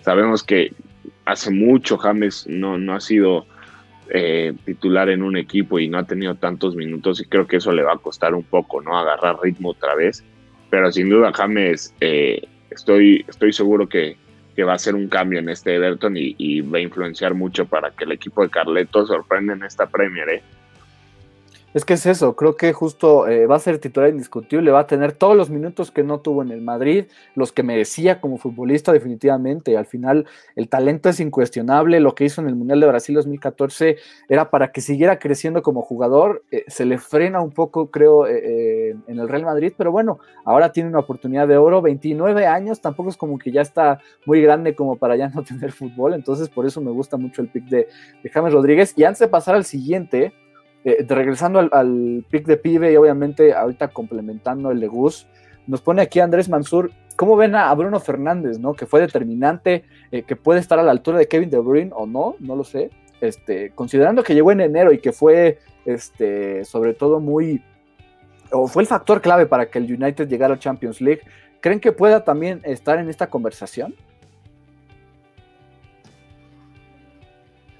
sabemos 0.00 0.42
que 0.42 0.72
hace 1.26 1.50
mucho 1.50 1.98
James 1.98 2.46
no, 2.48 2.78
no 2.78 2.94
ha 2.94 3.00
sido 3.00 3.44
eh, 4.08 4.54
titular 4.64 5.10
en 5.10 5.22
un 5.22 5.36
equipo 5.36 5.78
y 5.78 5.88
no 5.88 5.98
ha 5.98 6.04
tenido 6.04 6.34
tantos 6.36 6.76
minutos 6.76 7.20
y 7.20 7.26
creo 7.26 7.46
que 7.46 7.56
eso 7.58 7.72
le 7.72 7.82
va 7.82 7.92
a 7.92 7.98
costar 7.98 8.34
un 8.34 8.44
poco, 8.44 8.80
¿no? 8.80 8.96
Agarrar 8.96 9.36
ritmo 9.42 9.68
otra 9.68 9.94
vez 9.94 10.24
pero 10.74 10.90
sin 10.90 11.08
duda 11.08 11.32
James 11.32 11.94
eh, 12.00 12.42
estoy, 12.68 13.24
estoy 13.28 13.52
seguro 13.52 13.88
que, 13.88 14.16
que, 14.56 14.64
va 14.64 14.74
a 14.74 14.78
ser 14.80 14.96
un 14.96 15.06
cambio 15.06 15.38
en 15.38 15.48
este 15.48 15.76
Everton 15.76 16.16
y, 16.16 16.34
y, 16.36 16.62
va 16.62 16.78
a 16.78 16.80
influenciar 16.80 17.32
mucho 17.32 17.64
para 17.64 17.92
que 17.92 18.02
el 18.02 18.10
equipo 18.10 18.42
de 18.42 18.50
Carleto 18.50 19.06
sorprenda 19.06 19.52
en 19.52 19.62
esta 19.62 19.86
Premier. 19.86 20.28
¿eh? 20.28 20.42
Es 21.74 21.84
que 21.84 21.94
es 21.94 22.06
eso, 22.06 22.36
creo 22.36 22.54
que 22.54 22.72
justo 22.72 23.26
eh, 23.26 23.46
va 23.46 23.56
a 23.56 23.58
ser 23.58 23.80
titular 23.80 24.08
indiscutible, 24.08 24.70
va 24.70 24.78
a 24.78 24.86
tener 24.86 25.10
todos 25.10 25.36
los 25.36 25.50
minutos 25.50 25.90
que 25.90 26.04
no 26.04 26.20
tuvo 26.20 26.42
en 26.42 26.52
el 26.52 26.60
Madrid, 26.60 27.06
los 27.34 27.50
que 27.50 27.64
merecía 27.64 28.20
como 28.20 28.38
futbolista 28.38 28.92
definitivamente. 28.92 29.76
Al 29.76 29.84
final 29.84 30.24
el 30.54 30.68
talento 30.68 31.08
es 31.08 31.18
incuestionable, 31.18 31.98
lo 31.98 32.14
que 32.14 32.26
hizo 32.26 32.40
en 32.40 32.46
el 32.46 32.54
Mundial 32.54 32.78
de 32.78 32.86
Brasil 32.86 33.16
2014 33.16 33.96
era 34.28 34.50
para 34.50 34.70
que 34.70 34.80
siguiera 34.80 35.18
creciendo 35.18 35.62
como 35.62 35.82
jugador, 35.82 36.44
eh, 36.52 36.62
se 36.68 36.84
le 36.84 36.96
frena 36.98 37.40
un 37.40 37.50
poco 37.50 37.90
creo 37.90 38.28
eh, 38.28 38.90
en 39.08 39.18
el 39.18 39.28
Real 39.28 39.42
Madrid, 39.42 39.72
pero 39.76 39.90
bueno, 39.90 40.20
ahora 40.44 40.70
tiene 40.70 40.90
una 40.90 41.00
oportunidad 41.00 41.48
de 41.48 41.56
oro, 41.56 41.82
29 41.82 42.46
años, 42.46 42.80
tampoco 42.80 43.10
es 43.10 43.16
como 43.16 43.36
que 43.36 43.50
ya 43.50 43.62
está 43.62 43.98
muy 44.26 44.40
grande 44.40 44.76
como 44.76 44.94
para 44.94 45.16
ya 45.16 45.28
no 45.28 45.42
tener 45.42 45.72
fútbol, 45.72 46.14
entonces 46.14 46.48
por 46.48 46.66
eso 46.66 46.80
me 46.80 46.92
gusta 46.92 47.16
mucho 47.16 47.42
el 47.42 47.48
pick 47.48 47.64
de 47.64 47.88
James 48.32 48.52
Rodríguez. 48.52 48.94
Y 48.96 49.02
antes 49.02 49.18
de 49.18 49.26
pasar 49.26 49.56
al 49.56 49.64
siguiente, 49.64 50.32
eh, 50.84 51.04
regresando 51.08 51.58
al, 51.58 51.70
al, 51.72 52.24
pick 52.28 52.46
de 52.46 52.56
pibe 52.56 52.92
y 52.92 52.96
obviamente 52.96 53.54
ahorita 53.54 53.88
complementando 53.88 54.70
el 54.70 54.80
de 54.80 54.86
Gus, 54.86 55.26
nos 55.66 55.80
pone 55.80 56.02
aquí 56.02 56.20
Andrés 56.20 56.48
Mansur, 56.48 56.90
¿cómo 57.16 57.36
ven 57.36 57.54
a, 57.54 57.72
Bruno 57.74 58.00
Fernández, 58.00 58.58
no? 58.58 58.74
Que 58.74 58.86
fue 58.86 59.00
determinante, 59.00 59.84
eh, 60.10 60.22
que 60.22 60.36
puede 60.36 60.60
estar 60.60 60.78
a 60.78 60.82
la 60.82 60.90
altura 60.90 61.18
de 61.18 61.28
Kevin 61.28 61.50
De 61.50 61.58
Bruyne 61.58 61.90
o 61.94 62.06
no, 62.06 62.36
no 62.38 62.56
lo 62.56 62.64
sé. 62.64 62.90
Este, 63.20 63.70
considerando 63.70 64.22
que 64.22 64.34
llegó 64.34 64.52
en 64.52 64.60
enero 64.60 64.92
y 64.92 64.98
que 64.98 65.12
fue, 65.12 65.58
este, 65.86 66.64
sobre 66.64 66.92
todo 66.92 67.20
muy, 67.20 67.62
o 68.50 68.66
fue 68.66 68.82
el 68.82 68.86
factor 68.86 69.22
clave 69.22 69.46
para 69.46 69.70
que 69.70 69.78
el 69.78 69.90
United 69.90 70.28
llegara 70.28 70.54
a 70.54 70.58
Champions 70.58 71.00
League, 71.00 71.22
¿creen 71.60 71.80
que 71.80 71.92
pueda 71.92 72.24
también 72.24 72.60
estar 72.64 72.98
en 72.98 73.08
esta 73.08 73.28
conversación? 73.28 73.94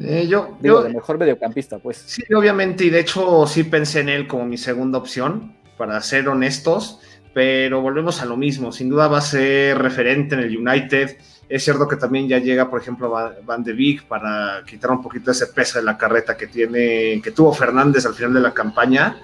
Eh, 0.01 0.27
yo, 0.29 0.57
Digo, 0.61 0.81
yo, 0.81 0.83
de 0.83 0.95
mejor 0.95 1.19
mediocampista, 1.19 1.79
pues. 1.79 2.03
Sí, 2.07 2.23
obviamente, 2.35 2.85
y 2.85 2.91
de 2.91 3.01
hecho 3.01 3.47
sí 3.47 3.65
pensé 3.65 4.01
en 4.01 4.09
él 4.09 4.27
como 4.27 4.45
mi 4.45 4.57
segunda 4.57 4.99
opción, 4.99 5.55
para 5.77 6.01
ser 6.01 6.29
honestos, 6.29 7.01
pero 7.33 7.81
volvemos 7.81 8.21
a 8.21 8.27
lo 8.27 8.37
mismo, 8.37 8.73
sin 8.73 8.89
duda 8.89 9.09
va 9.09 9.19
a 9.19 9.23
ser 9.23 9.79
referente 9.79 10.35
en 10.35 10.43
el 10.43 10.57
United, 10.57 11.17
es 11.49 11.63
cierto 11.63 11.87
que 11.87 11.97
también 11.97 12.29
ya 12.29 12.39
llega, 12.39 12.71
por 12.71 12.81
ejemplo, 12.81 13.13
Van 13.45 13.63
de 13.63 13.73
Beek 13.73 14.05
para 14.05 14.63
quitar 14.67 14.91
un 14.91 15.03
poquito 15.03 15.31
ese 15.31 15.49
peso 15.49 15.79
de 15.79 15.85
la 15.85 15.99
carreta 15.99 16.37
que 16.37 16.47
tiene, 16.47 17.21
que 17.23 17.33
tuvo 17.33 17.53
Fernández 17.53 18.07
al 18.07 18.15
final 18.15 18.35
de 18.35 18.41
la 18.41 18.55
campaña, 18.55 19.17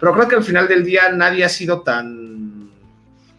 pero 0.00 0.12
creo 0.12 0.28
que 0.28 0.36
al 0.36 0.44
final 0.44 0.66
del 0.66 0.84
día 0.84 1.10
nadie 1.10 1.44
ha 1.44 1.48
sido 1.48 1.82
tan, 1.82 2.70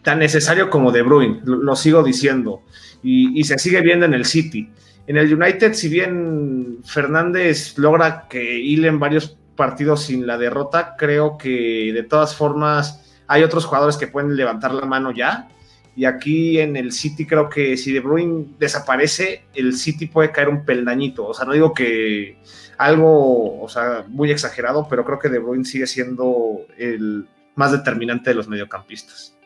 tan 0.02 0.18
necesario 0.18 0.70
como 0.70 0.90
De 0.90 1.02
Bruyne, 1.02 1.40
lo, 1.44 1.56
lo 1.56 1.76
sigo 1.76 2.02
diciendo, 2.02 2.62
y, 3.02 3.38
y 3.38 3.44
se 3.44 3.58
sigue 3.58 3.80
viendo 3.80 4.06
en 4.06 4.14
el 4.14 4.24
City. 4.24 4.70
En 5.10 5.16
el 5.16 5.34
United, 5.34 5.74
si 5.74 5.88
bien 5.88 6.84
Fernández 6.84 7.76
logra 7.78 8.28
que 8.28 8.60
hilen 8.60 9.00
varios 9.00 9.36
partidos 9.56 10.04
sin 10.04 10.24
la 10.24 10.38
derrota, 10.38 10.94
creo 10.96 11.36
que 11.36 11.90
de 11.92 12.04
todas 12.04 12.36
formas 12.36 13.12
hay 13.26 13.42
otros 13.42 13.64
jugadores 13.64 13.96
que 13.96 14.06
pueden 14.06 14.36
levantar 14.36 14.72
la 14.72 14.86
mano 14.86 15.10
ya. 15.10 15.48
Y 15.96 16.04
aquí 16.04 16.60
en 16.60 16.76
el 16.76 16.92
City 16.92 17.26
creo 17.26 17.48
que 17.48 17.76
si 17.76 17.92
De 17.92 17.98
Bruyne 17.98 18.54
desaparece, 18.60 19.46
el 19.52 19.74
City 19.74 20.06
puede 20.06 20.30
caer 20.30 20.48
un 20.48 20.64
peldañito. 20.64 21.26
O 21.26 21.34
sea, 21.34 21.44
no 21.44 21.54
digo 21.54 21.74
que 21.74 22.38
algo, 22.78 23.60
o 23.60 23.68
sea, 23.68 24.04
muy 24.06 24.30
exagerado, 24.30 24.86
pero 24.88 25.04
creo 25.04 25.18
que 25.18 25.28
De 25.28 25.40
Bruyne 25.40 25.64
sigue 25.64 25.88
siendo 25.88 26.66
el 26.78 27.26
más 27.56 27.72
determinante 27.72 28.30
de 28.30 28.36
los 28.36 28.46
mediocampistas. 28.46 29.39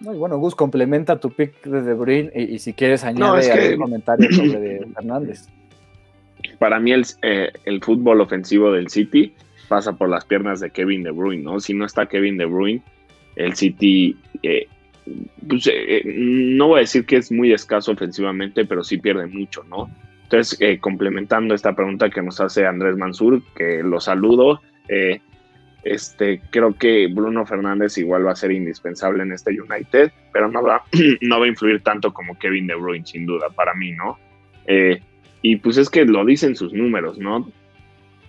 Muy 0.00 0.16
bueno, 0.16 0.38
Gus, 0.38 0.54
complementa 0.54 1.18
tu 1.18 1.30
pick 1.30 1.64
de 1.64 1.82
De 1.82 1.94
Bruyne 1.94 2.30
y, 2.34 2.58
si 2.58 2.72
quieres 2.72 3.04
añade 3.04 3.76
no, 3.76 3.84
comentario 3.84 4.30
sobre 4.30 4.58
de 4.58 4.86
Fernández. 4.94 5.48
Para 6.58 6.78
mí 6.78 6.92
el, 6.92 7.06
eh, 7.22 7.50
el, 7.64 7.82
fútbol 7.82 8.20
ofensivo 8.20 8.72
del 8.72 8.88
City 8.88 9.34
pasa 9.68 9.92
por 9.92 10.08
las 10.08 10.24
piernas 10.24 10.60
de 10.60 10.70
Kevin 10.70 11.02
De 11.02 11.10
Bruyne, 11.10 11.42
¿no? 11.42 11.60
Si 11.60 11.74
no 11.74 11.86
está 11.86 12.06
Kevin 12.06 12.36
De 12.36 12.44
Bruyne, 12.44 12.82
el 13.36 13.54
City, 13.54 14.16
eh, 14.42 14.68
pues, 15.48 15.68
eh, 15.72 16.02
no 16.04 16.68
voy 16.68 16.78
a 16.78 16.80
decir 16.80 17.06
que 17.06 17.16
es 17.16 17.32
muy 17.32 17.52
escaso 17.52 17.92
ofensivamente, 17.92 18.64
pero 18.64 18.84
sí 18.84 18.98
pierde 18.98 19.26
mucho, 19.26 19.64
¿no? 19.64 19.90
Entonces, 20.24 20.60
eh, 20.60 20.78
complementando 20.80 21.54
esta 21.54 21.76
pregunta 21.76 22.10
que 22.10 22.20
nos 22.20 22.40
hace 22.40 22.66
Andrés 22.66 22.96
Mansur, 22.96 23.42
que 23.54 23.82
lo 23.84 24.00
saludo, 24.00 24.60
eh, 24.88 25.20
este, 25.94 26.40
creo 26.50 26.74
que 26.76 27.06
Bruno 27.06 27.46
Fernández 27.46 27.98
igual 27.98 28.26
va 28.26 28.32
a 28.32 28.36
ser 28.36 28.52
indispensable 28.52 29.22
en 29.22 29.32
este 29.32 29.50
United, 29.50 30.12
pero 30.32 30.48
no 30.50 30.62
va, 30.62 30.82
no 31.20 31.38
va 31.38 31.46
a 31.46 31.48
influir 31.48 31.82
tanto 31.82 32.12
como 32.12 32.38
Kevin 32.38 32.66
De 32.66 32.74
Bruyne, 32.74 33.06
sin 33.06 33.26
duda, 33.26 33.48
para 33.50 33.74
mí, 33.74 33.92
¿no? 33.92 34.18
Eh, 34.66 35.00
y 35.42 35.56
pues 35.56 35.76
es 35.76 35.88
que 35.88 36.04
lo 36.04 36.24
dicen 36.24 36.56
sus 36.56 36.72
números, 36.72 37.18
¿no? 37.18 37.50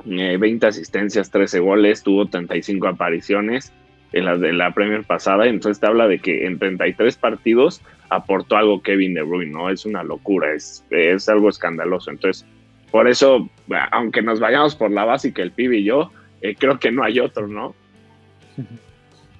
20 0.06 0.66
asistencias, 0.66 1.32
13 1.32 1.60
goles, 1.60 2.04
tuvo 2.04 2.28
35 2.28 2.88
apariciones 2.88 3.74
en 4.14 4.26
la 4.26 4.38
de 4.38 4.54
la 4.54 4.72
Premier 4.72 5.04
pasada, 5.04 5.48
entonces 5.48 5.82
te 5.82 5.88
habla 5.88 6.08
de 6.08 6.20
que 6.20 6.46
en 6.46 6.60
33 6.60 7.18
partidos 7.18 7.82
aportó 8.10 8.56
algo 8.56 8.82
Kevin 8.82 9.14
De 9.14 9.22
Bruyne, 9.22 9.52
¿no? 9.52 9.70
Es 9.70 9.86
una 9.86 10.04
locura, 10.04 10.54
es, 10.54 10.86
es 10.92 11.28
algo 11.28 11.50
escandaloso. 11.50 12.10
Entonces, 12.10 12.46
por 12.92 13.08
eso, 13.08 13.50
aunque 13.92 14.22
nos 14.22 14.40
vayamos 14.40 14.76
por 14.76 14.92
la 14.92 15.04
básica, 15.04 15.42
el 15.42 15.52
pibe 15.52 15.80
y 15.80 15.84
yo, 15.84 16.12
eh, 16.50 16.56
creo 16.58 16.80
que 16.80 16.92
no 16.92 17.04
hay 17.04 17.20
otro, 17.20 17.48
¿no? 17.48 17.76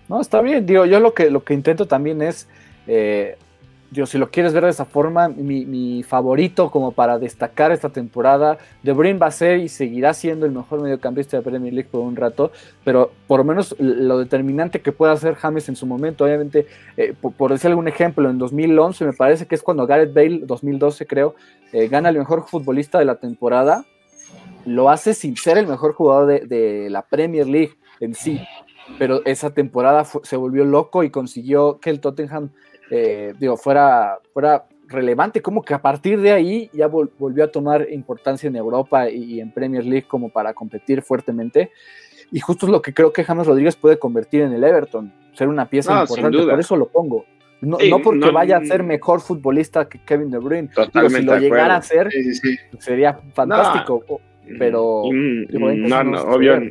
No, 0.08 0.22
está 0.22 0.42
bien, 0.42 0.66
digo, 0.66 0.86
yo 0.86 1.00
lo 1.00 1.14
que, 1.14 1.30
lo 1.30 1.44
que 1.44 1.54
intento 1.54 1.86
también 1.86 2.22
es 2.22 2.48
eh, 2.88 3.38
si 4.06 4.18
lo 4.18 4.30
quieres 4.30 4.54
ver 4.54 4.64
de 4.64 4.70
esa 4.70 4.86
forma, 4.86 5.30
mi, 5.30 6.04
favorito 6.04 6.70
como 6.72 6.92
para 6.92 7.18
destacar 7.18 7.72
esta 7.72 7.90
temporada, 7.90 8.58
De 8.84 8.94
Bruyne 8.94 9.20
va 9.20 9.28
a 9.28 9.32
ser 9.32 9.60
y 9.60 9.70
seguirá 9.70 10.14
siendo 10.14 10.46
el 10.46 10.52
mejor 10.52 10.82
mediocampista 10.82 11.38
de 11.38 11.44
Premier 11.44 11.74
League 11.74 11.90
por 11.90 12.02
un 12.02 12.16
rato, 12.16 12.52
pero 12.84 13.12
por 13.28 13.40
lo 13.40 13.44
menos 13.44 13.76
lo 13.80 14.20
determinante 14.20 14.82
que 14.82 14.92
pueda 14.92 15.14
hacer 15.14 15.36
James 15.36 15.68
en 15.70 15.76
su 15.76 15.86
momento, 15.86 16.26
obviamente, 16.26 16.68
eh, 16.96 17.14
por, 17.20 17.52
decir 17.52 17.70
algún 17.70 17.88
ejemplo, 17.88 18.30
en 18.30 18.38
2011 18.38 19.06
me 19.06 19.14
parece 19.14 19.48
que 19.48 19.56
es 19.56 19.64
cuando 19.64 19.88
Gareth 19.88 20.14
Bale, 20.14 20.42
2012 20.44 21.06
creo, 21.06 21.36
eh, 21.72 21.88
gana 21.88 22.10
el 22.10 22.18
mejor 22.18 22.48
futbolista 22.48 23.00
de 23.00 23.06
la 23.06 23.16
temporada, 23.16 23.86
lo 24.68 24.90
hace 24.90 25.14
sin 25.14 25.38
ser 25.38 25.58
el 25.58 25.66
mejor 25.66 25.94
jugador 25.94 26.48
de, 26.48 26.90
la 26.90 27.02
Premier 27.04 27.48
League 27.48 27.76
en 28.00 28.14
sí, 28.14 28.40
pero 29.00 29.22
esa 29.26 29.52
temporada 29.54 30.06
se 30.06 30.36
volvió 30.36 30.66
loco 30.66 31.04
y 31.04 31.10
consiguió 31.10 31.80
que 31.80 31.90
el 31.90 32.00
Tottenham 32.00 32.52
eh, 32.90 33.34
digo, 33.40 33.58
fuera, 33.58 34.20
fuera 34.34 34.66
relevante, 34.88 35.42
como 35.42 35.62
que 35.64 35.74
a 35.74 35.82
partir 35.82 36.20
de 36.22 36.32
ahí 36.32 36.70
ya 36.74 36.88
volvió 36.88 37.44
a 37.44 37.52
tomar 37.52 37.88
importancia 37.92 38.48
en 38.48 38.56
Europa 38.56 39.10
y, 39.10 39.40
en 39.40 39.52
Premier 39.52 39.86
League 39.86 40.08
como 40.08 40.30
para 40.30 40.54
competir 40.54 41.02
fuertemente. 41.02 41.72
Y 42.32 42.40
justo 42.42 42.66
es 42.66 42.72
lo 42.72 42.82
que 42.82 42.94
creo 42.94 43.14
que 43.14 43.24
James 43.24 43.48
Rodríguez 43.48 43.76
puede 43.78 43.98
convertir 43.98 44.42
en 44.42 44.52
el 44.52 44.64
Everton, 44.64 45.14
ser 45.34 45.48
una 45.48 45.70
pieza 45.70 46.02
importante, 46.02 46.44
por 46.44 46.60
eso 46.60 46.76
lo 46.76 46.88
pongo. 46.88 47.26
No, 47.62 47.78
porque 48.04 48.30
vaya 48.32 48.58
a 48.58 48.66
ser 48.66 48.84
mejor 48.84 49.20
futbolista 49.20 49.90
que 49.90 50.00
Kevin 50.00 50.30
De 50.30 50.38
Bruyne. 50.38 50.70
si 51.10 51.22
lo 51.24 51.38
llegara 51.38 51.78
a 51.78 51.82
ser, 51.82 52.10
sería 52.80 53.20
fantástico. 53.34 54.22
Pero 54.58 55.04
no, 55.12 56.04
no, 56.04 56.22
obvio. 56.24 56.62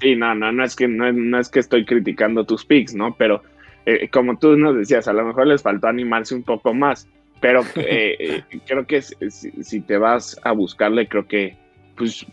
Sí, 0.00 0.16
no, 0.16 0.34
no, 0.34 0.50
no 0.50 0.64
es 0.64 0.74
que 0.74 0.88
no, 0.88 1.12
no 1.12 1.38
es 1.38 1.48
que 1.48 1.60
estoy 1.60 1.84
criticando 1.84 2.44
tus 2.44 2.64
picks, 2.64 2.94
¿no? 2.94 3.14
Pero 3.16 3.42
eh, 3.86 4.08
como 4.08 4.38
tú 4.38 4.56
nos 4.56 4.76
decías, 4.76 5.08
a 5.08 5.12
lo 5.12 5.24
mejor 5.24 5.46
les 5.46 5.62
faltó 5.62 5.88
animarse 5.88 6.34
un 6.34 6.42
poco 6.42 6.74
más, 6.74 7.08
pero 7.40 7.62
eh, 7.76 8.16
eh, 8.18 8.42
creo 8.66 8.86
que 8.86 9.02
si, 9.02 9.80
te 9.80 9.98
vas 9.98 10.38
a 10.42 10.52
buscarle, 10.52 11.08
creo 11.08 11.26
que 11.26 11.56
pues 11.96 12.26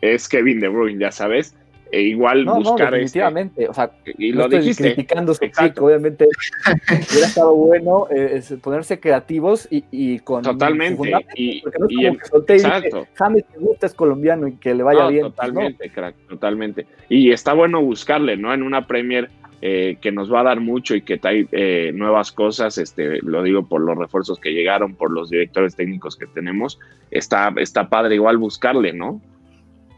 es 0.00 0.28
Kevin 0.28 0.60
De 0.60 0.68
Bruyne, 0.68 1.00
ya 1.00 1.12
sabes. 1.12 1.56
E 1.92 2.00
igual 2.00 2.46
buscar 2.46 2.90
no, 2.90 2.96
este 2.96 3.18
definitivamente, 3.18 3.68
o 3.68 3.74
sea, 3.74 3.90
y 4.16 4.32
lo 4.32 4.46
estoy 4.46 4.74
criticando 4.74 5.34
su 5.34 5.44
obviamente 5.78 6.26
hubiera 6.88 7.26
estado 7.26 7.54
bueno 7.54 8.08
ponerse 8.62 8.98
creativos 8.98 9.68
y, 9.70 10.18
con 10.20 10.42
totalmente 10.42 11.12
y, 11.36 11.62
exacto. 12.48 13.06
James 13.14 13.44
te 13.44 13.58
gusta 13.58 13.86
es 13.86 13.92
colombiano 13.92 14.48
y 14.48 14.52
que 14.52 14.74
le 14.74 14.82
vaya 14.82 15.06
bien 15.08 15.24
totalmente 15.24 15.90
crack, 15.90 16.16
totalmente. 16.28 16.86
Y 17.10 17.30
está 17.30 17.52
bueno 17.52 17.82
buscarle 17.82 18.38
no 18.38 18.54
en 18.54 18.62
una 18.62 18.86
Premier 18.86 19.28
eh, 19.64 19.98
que 20.00 20.10
nos 20.10 20.32
va 20.32 20.40
a 20.40 20.44
dar 20.44 20.60
mucho 20.60 20.96
y 20.96 21.02
que 21.02 21.18
trae 21.18 21.46
eh, 21.52 21.92
nuevas 21.94 22.32
cosas, 22.32 22.78
este, 22.78 23.20
lo 23.22 23.44
digo 23.44 23.64
por 23.64 23.80
los 23.80 23.96
refuerzos 23.96 24.40
que 24.40 24.50
llegaron, 24.50 24.96
por 24.96 25.12
los 25.12 25.30
directores 25.30 25.76
técnicos 25.76 26.16
que 26.16 26.26
tenemos, 26.26 26.80
está, 27.12 27.52
está 27.56 27.88
padre 27.88 28.16
igual 28.16 28.38
buscarle, 28.38 28.92
¿no? 28.92 29.20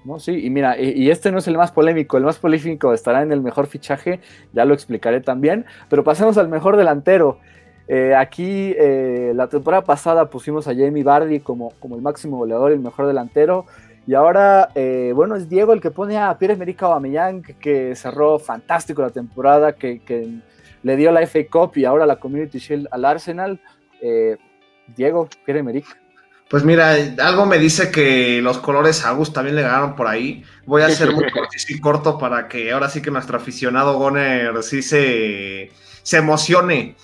No, 0.04 0.18
sí, 0.18 0.44
y 0.44 0.50
mira, 0.50 0.78
y, 0.78 1.10
este 1.10 1.32
no 1.32 1.38
es 1.38 1.48
el 1.48 1.56
más 1.56 1.72
polémico, 1.72 2.18
el 2.18 2.24
más 2.24 2.38
polémico 2.38 2.92
estará 2.92 3.22
en 3.22 3.32
el 3.32 3.40
mejor 3.40 3.66
fichaje, 3.66 4.20
ya 4.52 4.66
lo 4.66 4.74
explicaré 4.74 5.20
también, 5.20 5.64
pero 5.88 6.04
pasemos 6.04 6.36
al 6.36 6.48
mejor 6.48 6.76
delantero. 6.76 7.38
Eh, 7.86 8.14
aquí 8.14 8.74
la 9.34 9.48
temporada 9.48 9.82
pasada 9.84 10.30
pusimos 10.30 10.68
a 10.68 10.74
Jamie 10.74 11.04
Bardi 11.04 11.40
como, 11.40 11.70
como 11.80 11.96
el 11.96 12.02
máximo 12.02 12.36
goleador 12.36 12.70
y 12.70 12.74
el 12.74 12.80
mejor 12.80 13.06
delantero. 13.06 13.66
Y 14.06 14.14
ahora, 14.14 14.70
eh, 14.74 15.12
bueno, 15.14 15.34
es 15.34 15.48
Diego 15.48 15.72
el 15.72 15.80
que 15.80 15.90
pone 15.90 16.18
a 16.18 16.36
Pierre-Emerick 16.36 16.82
Aubameyang, 16.82 17.42
que, 17.42 17.94
cerró 17.94 18.38
fantástico 18.38 19.00
la 19.00 19.10
temporada, 19.10 19.74
que, 19.74 20.00
le 20.82 20.96
dio 20.96 21.10
la 21.10 21.26
FA 21.26 21.40
Cup 21.50 21.72
y 21.76 21.86
ahora 21.86 22.04
la 22.04 22.16
Community 22.16 22.58
Shield 22.58 22.88
al 22.90 23.06
Arsenal. 23.06 23.58
Eh, 24.02 24.36
Diego, 24.94 25.28
Pierre-Emerick. 25.46 26.03
Pues 26.48 26.62
mira, 26.62 26.94
algo 27.18 27.46
me 27.46 27.58
dice 27.58 27.90
que 27.90 28.40
los 28.42 28.58
colores 28.58 29.04
a 29.04 29.16
también 29.32 29.56
le 29.56 29.62
ganaron 29.62 29.96
por 29.96 30.06
ahí. 30.06 30.44
Voy 30.66 30.82
a 30.82 30.90
ser 30.90 31.12
muy 31.12 31.24
corto 31.80 32.18
para 32.18 32.48
que 32.48 32.70
ahora 32.72 32.88
sí 32.88 33.00
que 33.00 33.10
nuestro 33.10 33.36
aficionado 33.36 33.98
Goner 33.98 34.62
sí 34.62 34.82
se, 34.82 35.72
se 36.02 36.16
emocione 36.18 36.96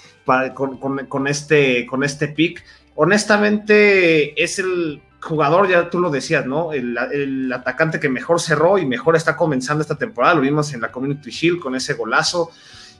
con, 0.54 1.26
este, 1.26 1.86
con 1.86 2.04
este 2.04 2.28
pick. 2.28 2.62
Honestamente, 2.94 4.42
es 4.42 4.58
el 4.58 5.02
jugador, 5.20 5.68
ya 5.68 5.90
tú 5.90 6.00
lo 6.00 6.10
decías, 6.10 6.46
¿no? 6.46 6.72
El, 6.72 7.50
atacante 7.52 8.00
que 8.00 8.08
mejor 8.08 8.40
cerró 8.40 8.78
y 8.78 8.86
mejor 8.86 9.16
está 9.16 9.36
comenzando 9.36 9.82
esta 9.82 9.96
temporada. 9.96 10.34
Lo 10.34 10.40
vimos 10.42 10.72
en 10.72 10.80
la 10.80 10.92
Community 10.92 11.30
Shield 11.30 11.60
con 11.60 11.74
ese 11.74 11.94
golazo. 11.94 12.50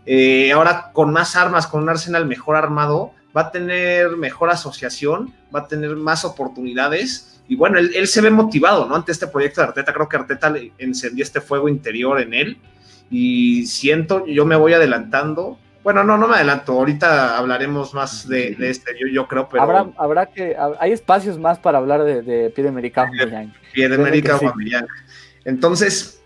Eh, 0.07 0.53
ahora 0.53 0.90
con 0.92 1.12
más 1.12 1.37
armas, 1.37 1.66
con 1.66 1.83
un 1.83 1.88
Arsenal 1.88 2.26
mejor 2.26 2.57
armado, 2.57 3.12
va 3.36 3.42
a 3.42 3.50
tener 3.50 4.16
mejor 4.16 4.50
asociación, 4.50 5.34
va 5.54 5.60
a 5.60 5.68
tener 5.68 5.96
más 5.96 6.24
oportunidades. 6.24 7.42
Y 7.48 7.56
bueno, 7.56 7.78
él, 7.78 8.06
se 8.06 8.20
ve 8.20 8.30
motivado, 8.30 8.86
¿no? 8.86 8.94
Ante 8.94 9.12
este 9.12 9.26
proyecto 9.26 9.60
de 9.60 9.68
Arteta. 9.68 9.92
Creo 9.92 10.08
que 10.08 10.16
Arteta 10.16 10.54
encendió 10.78 11.22
este 11.22 11.40
fuego 11.40 11.68
interior 11.68 12.20
en 12.20 12.34
él. 12.34 12.58
Y 13.10 13.66
siento, 13.66 14.24
yo 14.26 14.46
me 14.46 14.56
voy 14.56 14.72
adelantando 14.72 15.58
bueno, 15.82 16.04
no, 16.04 16.18
no 16.18 16.28
me 16.28 16.36
adelanto. 16.36 16.72
Ahorita 16.72 17.38
hablaremos 17.38 17.94
más 17.94 18.28
de, 18.28 18.56
este, 18.60 18.92
yo, 18.98 19.06
yo, 19.06 19.26
creo, 19.26 19.48
pero. 19.48 19.62
Habrá, 19.62 19.86
habrá 19.96 20.26
que. 20.26 20.54
Hay 20.78 20.92
espacios 20.92 21.38
más 21.38 21.58
para 21.58 21.78
hablar 21.78 22.04
de, 22.04 22.22
de 22.22 22.50
Pierre 22.50 22.68
America 22.68 23.10
Pierre 23.72 23.96
Entonces, 25.44 26.22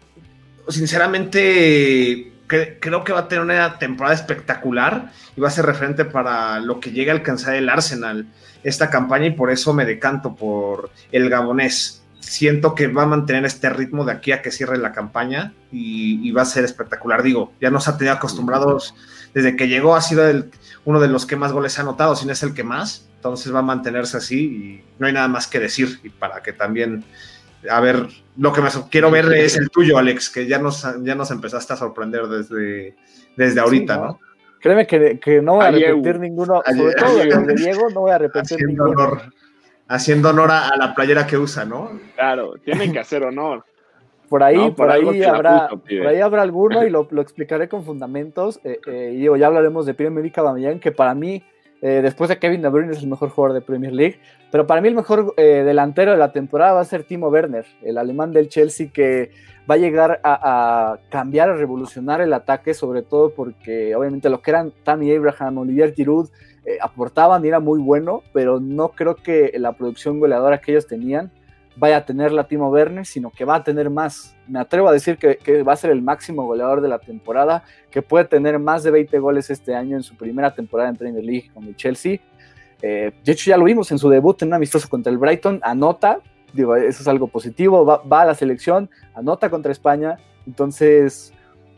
sinceramente, 0.68 2.32
creo 2.46 3.04
que 3.04 3.12
va 3.12 3.20
a 3.20 3.28
tener 3.28 3.44
una 3.44 3.78
temporada 3.78 4.14
espectacular 4.14 5.10
y 5.36 5.40
va 5.40 5.48
a 5.48 5.50
ser 5.50 5.66
referente 5.66 6.04
para 6.04 6.60
lo 6.60 6.80
que 6.80 6.92
llegue 6.92 7.10
a 7.10 7.14
alcanzar 7.14 7.54
el 7.54 7.68
Arsenal 7.68 8.26
esta 8.62 8.90
campaña 8.90 9.26
y 9.26 9.30
por 9.32 9.50
eso 9.50 9.74
me 9.74 9.84
decanto 9.84 10.34
por 10.34 10.90
el 11.12 11.28
gabonés. 11.28 12.02
Siento 12.20 12.74
que 12.74 12.86
va 12.86 13.02
a 13.02 13.06
mantener 13.06 13.44
este 13.44 13.68
ritmo 13.68 14.04
de 14.04 14.12
aquí 14.12 14.32
a 14.32 14.40
que 14.40 14.50
cierre 14.50 14.78
la 14.78 14.92
campaña 14.92 15.52
y, 15.70 16.26
y 16.26 16.32
va 16.32 16.42
a 16.42 16.46
ser 16.46 16.64
espectacular. 16.64 17.22
Digo, 17.22 17.52
ya 17.60 17.70
nos 17.70 17.86
ha 17.88 17.98
tenido 17.98 18.14
acostumbrados 18.14 18.94
desde 19.34 19.56
que 19.56 19.68
llegó 19.68 19.96
ha 19.96 20.00
sido 20.00 20.26
el, 20.26 20.50
uno 20.84 21.00
de 21.00 21.08
los 21.08 21.26
que 21.26 21.36
más 21.36 21.52
goles 21.52 21.78
ha 21.78 21.82
anotado, 21.82 22.14
si 22.14 22.24
no 22.24 22.32
es 22.32 22.42
el 22.42 22.54
que 22.54 22.62
más. 22.62 23.08
Entonces 23.16 23.52
va 23.52 23.58
a 23.58 23.62
mantenerse 23.62 24.16
así 24.16 24.38
y 24.38 24.84
no 24.98 25.06
hay 25.06 25.12
nada 25.12 25.28
más 25.28 25.48
que 25.48 25.58
decir. 25.58 25.98
Y 26.04 26.10
para 26.10 26.42
que 26.42 26.52
también, 26.52 27.04
a 27.68 27.80
ver, 27.80 28.08
lo 28.36 28.52
que 28.52 28.60
me 28.60 28.68
quiero 28.90 29.10
ver 29.10 29.32
es 29.34 29.56
el 29.56 29.70
tuyo, 29.70 29.98
Alex, 29.98 30.30
que 30.30 30.46
ya 30.46 30.58
nos, 30.58 30.86
ya 31.02 31.14
nos 31.14 31.30
empezaste 31.30 31.72
a 31.72 31.76
sorprender 31.76 32.26
desde, 32.26 32.96
desde 33.36 33.60
ahorita, 33.60 33.96
¿no? 33.96 34.20
Créeme 34.60 34.86
que, 34.86 35.42
no 35.42 35.56
voy 35.56 35.66
a 35.66 35.70
repetir 35.70 36.18
ninguno, 36.18 36.62
sobre 36.64 36.94
todo 36.94 37.20
el 37.20 37.46
de 37.46 37.54
Diego, 37.54 37.90
no 37.90 38.00
voy 38.00 38.12
a 38.12 38.18
repetir 38.18 38.66
ninguno. 38.66 39.20
haciendo 39.88 40.30
honor 40.30 40.50
a, 40.52 40.70
la 40.78 40.94
playera 40.94 41.26
que 41.26 41.36
usa, 41.36 41.66
¿no? 41.66 42.00
Claro, 42.14 42.54
tienen 42.64 42.90
que 42.90 42.98
hacer 42.98 43.24
honor. 43.24 43.64
Por 44.30 44.42
ahí, 44.42 44.70
por, 44.70 44.90
ahí 44.90 45.22
habrá, 45.22 45.68
por 45.68 46.06
ahí 46.06 46.20
habrá 46.20 46.40
alguno 46.40 46.82
y 46.86 46.88
lo, 46.88 47.06
explicaré 47.20 47.68
con 47.68 47.84
fundamentos. 47.84 48.58
Eh, 48.64 48.80
eh, 48.86 49.12
y 49.14 49.38
ya 49.38 49.48
hablaremos 49.48 49.84
de 49.84 49.92
Premier 49.92 50.24
League 50.24 50.40
Aubameyang, 50.40 50.80
que 50.80 50.92
para 50.92 51.14
mí, 51.14 51.44
eh, 51.84 52.00
después 52.02 52.30
de 52.30 52.38
Kevin 52.38 52.62
De 52.62 52.68
Bruyne, 52.68 52.92
es 52.92 53.02
el 53.02 53.08
mejor 53.08 53.28
jugador 53.28 53.54
de 53.54 53.60
Premier 53.60 53.92
League. 53.92 54.18
Pero 54.50 54.66
para 54.66 54.80
mí 54.80 54.88
el 54.88 54.94
mejor 54.94 55.34
delantero 55.36 56.12
de 56.12 56.16
la 56.16 56.32
temporada 56.32 56.72
va 56.72 56.80
a 56.80 56.84
ser 56.84 57.04
Timo 57.04 57.28
Werner, 57.28 57.66
el 57.82 57.98
alemán 57.98 58.32
del 58.32 58.48
Chelsea, 58.48 58.88
que 58.92 59.32
va 59.70 59.74
a 59.74 59.78
llegar 59.78 60.20
a, 60.24 60.98
cambiar, 61.10 61.50
a 61.50 61.56
revolucionar 61.56 62.20
el 62.20 62.32
ataque, 62.32 62.72
sobre 62.72 63.02
todo 63.02 63.34
porque 63.34 63.94
obviamente 63.94 64.30
lo 64.30 64.40
que 64.40 64.50
eran 64.52 64.72
Tammy 64.82 65.14
Abraham, 65.14 65.58
Olivier 65.58 65.92
Giroud, 65.92 66.30
aportaban 66.80 67.44
y 67.44 67.48
era 67.48 67.60
muy 67.60 67.80
bueno, 67.80 68.22
pero 68.32 68.60
no 68.60 68.90
creo 68.90 69.16
que 69.16 69.52
la 69.58 69.72
producción 69.72 70.20
goleadora 70.20 70.60
que 70.60 70.72
ellos 70.72 70.86
tenían 70.86 71.32
vaya 71.76 71.98
a 71.98 72.04
tener 72.04 72.32
la 72.32 72.46
Timo 72.46 72.68
Werner, 72.70 73.04
sino 73.04 73.30
que 73.30 73.44
va 73.44 73.56
a 73.56 73.64
tener 73.64 73.90
más. 73.90 74.36
Me 74.46 74.58
atrevo 74.58 74.88
a 74.88 74.92
decir 74.92 75.18
que, 75.18 75.62
va 75.62 75.72
a 75.72 75.76
ser 75.76 75.90
el 75.90 76.02
máximo 76.02 76.46
goleador 76.46 76.80
de 76.80 76.88
la 76.88 76.98
temporada, 76.98 77.64
que 77.90 78.02
puede 78.02 78.24
tener 78.24 78.58
más 78.58 78.82
de 78.82 78.90
20 78.90 79.18
goles 79.18 79.50
este 79.50 79.74
año 79.74 79.96
en 79.96 80.02
su 80.02 80.16
primera 80.16 80.54
temporada 80.54 80.90
en 80.90 80.96
Premier 80.96 81.24
League 81.24 81.50
con 81.52 81.64
el 81.64 81.76
Chelsea. 81.76 82.20
Eh, 82.82 83.12
de 83.24 83.32
hecho, 83.32 83.50
ya 83.50 83.56
lo 83.56 83.64
vimos 83.64 83.90
en 83.90 83.98
su 83.98 84.08
debut 84.08 84.40
en 84.42 84.48
un 84.48 84.54
amistoso 84.54 84.88
contra 84.88 85.10
el 85.10 85.18
Brighton, 85.18 85.60
anota, 85.62 86.20
digo, 86.52 86.76
eso 86.76 87.02
es 87.02 87.08
algo 87.08 87.28
positivo, 87.28 87.84
va, 87.84 88.02
va 88.02 88.22
a 88.22 88.26
la 88.26 88.34
selección, 88.34 88.90
anota 89.14 89.48
contra 89.48 89.72
España, 89.72 90.18
entonces 90.46 91.32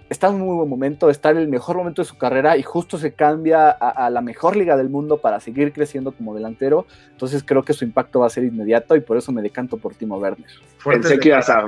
está 0.08 0.28
en 0.28 0.34
un 0.34 0.40
muy 0.42 0.56
buen 0.56 0.68
momento, 0.68 1.10
está 1.10 1.30
en 1.30 1.38
el 1.38 1.48
mejor 1.48 1.76
momento 1.76 2.02
de 2.02 2.06
su 2.06 2.16
carrera 2.16 2.56
y 2.56 2.62
justo 2.62 2.98
se 2.98 3.12
cambia 3.12 3.70
a, 3.70 4.08
la 4.10 4.20
mejor 4.20 4.56
liga 4.56 4.76
del 4.76 4.88
mundo 4.88 5.18
para 5.18 5.40
seguir 5.40 5.72
creciendo 5.72 6.12
como 6.12 6.34
delantero. 6.34 6.86
Entonces 7.10 7.42
creo 7.44 7.62
que 7.64 7.72
su 7.72 7.84
impacto 7.84 8.20
va 8.20 8.26
a 8.26 8.30
ser 8.30 8.44
inmediato 8.44 8.94
y 8.96 9.00
por 9.00 9.16
eso 9.16 9.32
me 9.32 9.42
decanto 9.42 9.76
por 9.76 9.94
Timo 9.94 10.18
Werner. 10.18 10.48
Pensé 10.84 11.18
que, 11.18 11.28
ibas 11.28 11.48
a, 11.50 11.64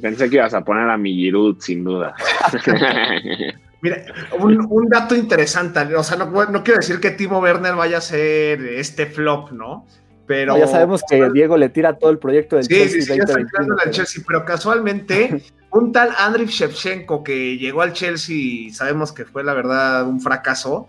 pensé 0.00 0.28
que 0.28 0.36
ibas 0.36 0.54
a 0.54 0.62
poner 0.62 0.88
a 0.88 0.98
mi 0.98 1.14
Giroud, 1.14 1.60
sin 1.60 1.84
duda. 1.84 2.14
Mira, 3.80 4.04
un, 4.40 4.88
dato 4.88 5.14
interesante, 5.14 5.94
o 5.94 6.02
sea, 6.02 6.16
no, 6.16 6.26
no 6.26 6.64
quiero 6.64 6.80
decir 6.80 6.98
que 6.98 7.12
Timo 7.12 7.38
Werner 7.38 7.76
vaya 7.76 7.98
a 7.98 8.00
ser 8.00 8.60
este 8.60 9.06
flop, 9.06 9.52
¿no? 9.52 9.86
Pero, 10.28 10.58
ya 10.58 10.66
sabemos 10.66 11.02
que 11.08 11.30
Diego 11.30 11.56
le 11.56 11.70
tira 11.70 11.98
todo 11.98 12.10
el 12.10 12.18
proyecto 12.18 12.56
del 12.56 12.68
Chelsea. 12.68 13.00
Sí, 13.00 13.02
sí, 13.02 13.18
ya 13.18 13.90
Chelsea, 13.90 14.22
pero 14.26 14.44
casualmente 14.44 15.42
un 15.72 15.90
tal 15.90 16.10
Andriy 16.18 16.46
Shevchenko 16.46 17.24
que 17.24 17.56
llegó 17.56 17.80
al 17.80 17.94
Chelsea 17.94 18.36
y 18.36 18.70
sabemos 18.70 19.10
que 19.10 19.24
fue 19.24 19.42
la 19.42 19.54
verdad 19.54 20.06
un 20.06 20.20
fracaso. 20.20 20.86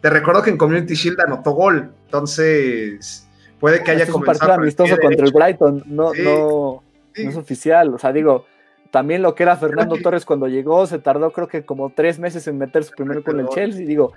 Te 0.00 0.08
recuerdo 0.08 0.42
que 0.42 0.48
en 0.48 0.56
Community 0.56 0.94
Shield 0.94 1.20
anotó 1.20 1.50
gol, 1.50 1.92
entonces 2.06 3.28
puede 3.60 3.84
que 3.84 3.90
haya 3.90 4.00
este 4.00 4.12
comenzado. 4.12 4.36
un 4.36 4.38
partido 4.38 4.62
amistoso 4.62 4.96
contra 4.96 5.26
el 5.26 5.32
Brighton, 5.32 5.82
no, 5.86 6.14
no, 6.14 6.82
no 7.14 7.30
es 7.30 7.36
oficial, 7.36 7.92
o 7.92 7.98
sea, 7.98 8.12
digo, 8.12 8.46
también 8.90 9.20
lo 9.20 9.34
que 9.34 9.42
era 9.42 9.56
Fernando 9.56 9.96
Torres 9.96 10.24
cuando 10.24 10.48
llegó, 10.48 10.86
se 10.86 10.98
tardó 10.98 11.30
creo 11.30 11.46
que 11.46 11.62
como 11.62 11.90
tres 11.90 12.18
meses 12.18 12.46
en 12.48 12.56
meter 12.56 12.84
su 12.84 12.92
primer 12.92 13.22
con 13.22 13.38
el 13.38 13.48
Chelsea. 13.48 13.84
Digo, 13.84 14.14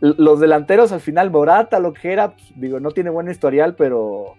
los 0.00 0.40
delanteros 0.40 0.92
al 0.92 1.00
final, 1.00 1.30
Morata, 1.30 1.80
lo 1.80 1.92
que 1.92 2.12
era, 2.12 2.30
pues, 2.30 2.52
digo, 2.54 2.80
no 2.80 2.90
tiene 2.90 3.10
buen 3.10 3.28
historial, 3.28 3.74
pero, 3.74 4.34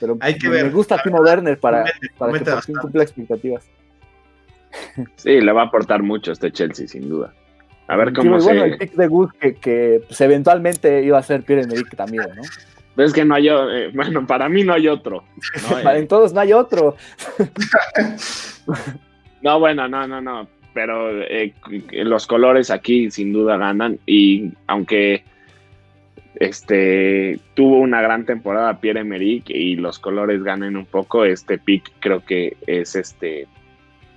pero 0.00 0.16
me 0.16 0.70
gusta 0.70 1.02
Timo 1.02 1.20
Werner 1.20 1.58
para, 1.58 1.84
para 2.16 2.32
que 2.32 2.44
por 2.44 2.62
fin 2.62 2.76
cumpla 2.76 3.02
expectativas. 3.02 3.68
Sí, 5.16 5.40
le 5.40 5.52
va 5.52 5.62
a 5.62 5.66
aportar 5.66 6.02
mucho 6.02 6.32
este 6.32 6.50
Chelsea, 6.50 6.88
sin 6.88 7.08
duda. 7.08 7.34
A 7.88 7.96
ver 7.96 8.12
cómo 8.12 8.40
se... 8.40 8.46
Bueno, 8.46 8.64
el 8.64 8.78
pick 8.78 8.94
de 8.94 9.06
Gus 9.06 9.32
que, 9.34 10.02
pues, 10.06 10.20
eventualmente 10.20 11.02
iba 11.02 11.18
a 11.18 11.22
ser 11.22 11.42
Pierre-Emerick 11.42 11.94
también, 11.94 12.26
¿no? 12.34 12.42
es 13.02 13.12
que 13.12 13.24
no 13.24 13.34
hay, 13.34 13.48
eh, 13.48 13.90
bueno, 13.94 14.26
para 14.26 14.48
mí 14.48 14.64
no 14.64 14.74
hay 14.74 14.88
otro. 14.88 15.24
en 15.94 16.08
todos 16.08 16.32
no 16.32 16.40
hay 16.40 16.52
otro. 16.52 16.96
no, 19.42 19.60
bueno, 19.60 19.88
no, 19.88 20.06
no, 20.06 20.20
no. 20.20 20.48
Pero 20.74 21.22
eh, 21.22 21.54
los 21.92 22.26
colores 22.26 22.70
aquí 22.70 23.10
sin 23.10 23.32
duda 23.32 23.56
ganan. 23.56 23.98
Y 24.06 24.52
aunque 24.66 25.24
este 26.36 27.38
tuvo 27.54 27.78
una 27.78 28.00
gran 28.00 28.24
temporada 28.24 28.80
Pierre 28.80 29.00
Emerick 29.00 29.50
y 29.50 29.76
los 29.76 29.98
colores 29.98 30.42
ganen 30.42 30.76
un 30.76 30.86
poco, 30.86 31.24
este 31.24 31.58
pick 31.58 31.92
creo 32.00 32.24
que 32.24 32.56
es 32.66 32.96
este 32.96 33.46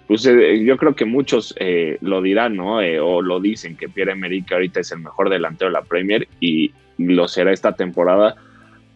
pues 0.07 0.25
eh, 0.25 0.63
yo 0.63 0.77
creo 0.77 0.95
que 0.95 1.05
muchos 1.05 1.55
eh, 1.59 1.97
lo 2.01 2.21
dirán, 2.21 2.55
¿no? 2.55 2.81
Eh, 2.81 2.99
o 2.99 3.21
lo 3.21 3.39
dicen 3.39 3.75
que 3.75 3.89
Pierre 3.89 4.11
Emerick 4.11 4.51
ahorita 4.51 4.79
es 4.79 4.91
el 4.91 4.99
mejor 4.99 5.29
delantero 5.29 5.69
de 5.69 5.73
la 5.73 5.81
Premier 5.81 6.27
y 6.39 6.73
lo 6.97 7.27
será 7.27 7.51
esta 7.51 7.75
temporada 7.75 8.35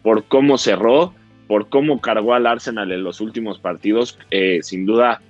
por 0.02 0.24
cómo 0.24 0.56
cerró, 0.56 1.12
por 1.48 1.68
cómo 1.68 2.00
cargó 2.00 2.34
al 2.34 2.46
Arsenal 2.46 2.92
en 2.92 3.02
los 3.02 3.20
últimos 3.20 3.58
partidos. 3.58 4.18
sin 4.62 4.86
duda, 4.86 5.20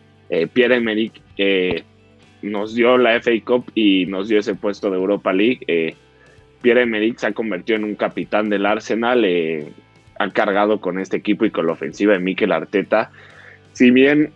Pierre 0.52 0.76
Emerick 0.76 1.20
nos 2.42 2.74
dio 2.74 2.98
la 2.98 3.20
FA 3.20 3.32
Cup 3.44 3.70
y 3.74 4.06
nos 4.06 4.28
dio 4.28 4.38
ese 4.38 4.54
puesto 4.54 4.90
de 4.90 4.96
Europa 4.96 5.32
League. 5.32 5.96
Pierre 6.62 6.82
Emerick 6.82 7.18
se 7.18 7.28
ha 7.28 7.32
convertido 7.32 7.78
en 7.78 7.84
un 7.84 7.94
capitán 7.94 8.50
del 8.50 8.66
Arsenal, 8.66 9.24
ha 10.18 10.30
cargado 10.30 10.80
con 10.80 10.98
este 10.98 11.16
equipo 11.16 11.44
y 11.44 11.50
con 11.50 11.66
la 11.66 11.72
ofensiva 11.72 12.12
de 12.12 12.18
Mikel 12.18 12.52
Arteta. 12.52 13.10
Si 13.72 13.90
bien 13.90 14.32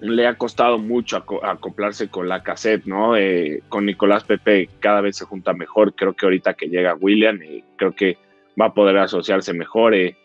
le 0.00 0.26
ha 0.26 0.34
costado 0.34 0.78
mucho 0.78 1.16
acoplarse 1.16 2.08
con 2.08 2.28
la 2.28 2.42
cassette, 2.42 2.84
¿no? 2.84 3.16
Eh, 3.16 3.62
con 3.68 3.86
Nicolás 3.86 4.24
Pepe 4.24 4.68
cada 4.80 5.00
vez 5.00 5.16
se 5.16 5.24
junta 5.24 5.52
mejor. 5.52 5.94
Creo 5.94 6.14
que 6.14 6.26
ahorita 6.26 6.54
que 6.54 6.68
llega 6.68 6.94
William, 6.94 7.40
eh, 7.42 7.64
creo 7.76 7.92
que 7.92 8.18
va 8.60 8.66
a 8.66 8.74
poder 8.74 8.98
asociarse 8.98 9.52
mejor. 9.52 9.94
Eh. 9.94 10.16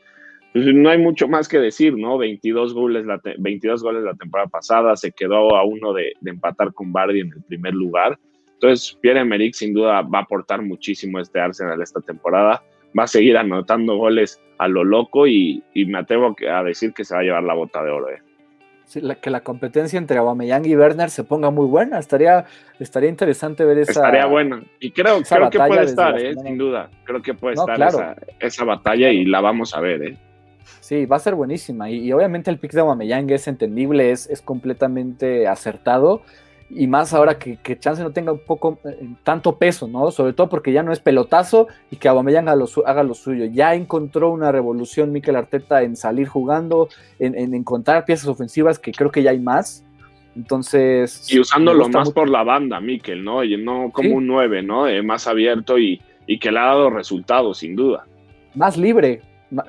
Pues, 0.53 0.65
no 0.73 0.89
hay 0.89 0.97
mucho 0.97 1.27
más 1.27 1.47
que 1.47 1.59
decir, 1.59 1.95
¿no? 1.97 2.17
22 2.17 2.73
goles, 2.73 3.05
la 3.05 3.19
22 3.37 3.83
goles 3.83 4.03
la 4.03 4.15
temporada 4.15 4.49
pasada, 4.49 4.95
se 4.95 5.11
quedó 5.11 5.55
a 5.55 5.63
uno 5.63 5.93
de, 5.93 6.13
empatar 6.25 6.73
con 6.73 6.91
Bardi 6.91 7.21
en 7.21 7.31
el 7.33 7.43
primer 7.43 7.73
lugar. 7.73 8.17
Entonces, 8.53 8.97
Pierre-Emerick 9.01 9.53
sin 9.53 9.73
duda 9.73 10.01
va 10.01 10.19
a 10.19 10.21
aportar 10.23 10.61
muchísimo 10.61 11.17
a 11.17 11.21
este 11.21 11.39
Arsenal 11.39 11.81
esta 11.81 12.01
temporada. 12.01 12.63
Va 12.97 13.03
a 13.03 13.07
seguir 13.07 13.37
anotando 13.37 13.95
goles 13.95 14.41
a 14.57 14.67
lo 14.67 14.83
loco 14.83 15.27
y, 15.27 15.63
y 15.73 15.85
me 15.85 15.99
atrevo 15.99 16.35
a 16.51 16.63
decir 16.63 16.93
que 16.93 17.05
se 17.05 17.13
va 17.13 17.21
a 17.21 17.23
llevar 17.23 17.43
la 17.43 17.53
bota 17.53 17.83
de 17.83 17.91
oro. 17.91 18.09
Eh 18.09 18.19
que 19.21 19.29
la 19.29 19.41
competencia 19.41 19.97
entre 19.97 20.17
Aubameyang 20.17 20.65
y 20.65 20.75
Werner 20.75 21.09
se 21.09 21.23
ponga 21.23 21.51
muy 21.51 21.67
buena. 21.67 21.99
Estaría, 21.99 22.45
estaría 22.79 23.09
interesante 23.09 23.63
ver 23.63 23.79
esa. 23.79 23.91
Estaría 23.91 24.25
buena. 24.25 24.63
Y 24.79 24.91
creo, 24.91 25.21
creo 25.21 25.49
que 25.49 25.59
puede 25.59 25.83
estar, 25.83 26.19
eh, 26.19 26.33
sin 26.33 26.57
duda. 26.57 26.89
Creo 27.03 27.21
que 27.21 27.33
puede 27.33 27.55
estar 27.55 27.79
esa, 27.79 28.15
esa, 28.39 28.65
batalla 28.65 29.11
y 29.11 29.25
la 29.25 29.41
vamos 29.41 29.75
a 29.75 29.81
ver. 29.81 30.03
Eh. 30.03 30.17
Sí, 30.89 31.05
va 31.05 31.17
a 31.17 31.19
ser 31.19 31.35
buenísima. 31.35 31.91
Y, 31.91 32.11
obviamente 32.13 32.49
el 32.49 32.57
pick 32.57 32.71
de 32.71 32.79
Aubameyang 32.79 33.29
es 33.29 33.47
entendible, 33.47 34.09
es, 34.09 34.27
es 34.27 34.41
completamente 34.41 35.47
acertado 35.47 36.23
y 36.67 36.87
más 36.87 37.13
ahora 37.13 37.37
que, 37.37 37.59
Chance 37.79 38.01
no 38.01 38.09
tenga 38.09 38.31
un 38.31 38.39
poco 38.39 38.79
eh, 38.83 39.07
tanto 39.23 39.59
peso, 39.59 39.87
¿no? 39.87 40.09
Sobre 40.09 40.33
todo 40.33 40.49
porque 40.49 40.73
ya 40.73 40.81
no 40.81 40.91
es 40.91 40.99
pelotazo 40.99 41.67
y 41.91 41.97
que 41.97 42.07
Aubameyang 42.07 42.47
haga 42.47 42.55
lo, 42.55 42.65
haga 42.87 43.03
lo 43.03 43.13
suyo. 43.13 43.45
Ya 43.45 43.75
encontró 43.75 44.31
una 44.31 44.51
revolución 44.51 45.11
Mikel 45.11 45.35
Arteta 45.35 45.83
en 45.83 45.95
salir 45.95 46.27
jugando, 46.27 46.89
en, 47.19 47.53
encontrar 47.53 48.05
piezas 48.05 48.27
ofensivas 48.27 48.79
que 48.79 48.91
creo 48.91 49.11
que 49.11 49.21
ya 49.21 49.29
hay 49.29 49.39
más. 49.39 49.85
Entonces. 50.35 51.31
Y 51.31 51.39
usándolo 51.39 51.87
más 51.89 52.09
por 52.09 52.27
la 52.27 52.41
banda, 52.41 52.79
Mikel, 52.79 53.23
¿no? 53.23 53.43
Y 53.43 53.57
no 53.57 53.91
como 53.91 54.15
un 54.15 54.25
9, 54.25 54.63
¿no? 54.63 54.87
Eh, 54.87 55.03
más 55.03 55.27
abierto 55.27 55.77
y, 55.77 56.01
y 56.25 56.39
que 56.39 56.51
le 56.51 56.57
ha 56.57 56.65
dado 56.65 56.89
resultados, 56.89 57.59
sin 57.59 57.75
duda. 57.75 58.07
Más 58.55 58.75
libre, 58.75 59.21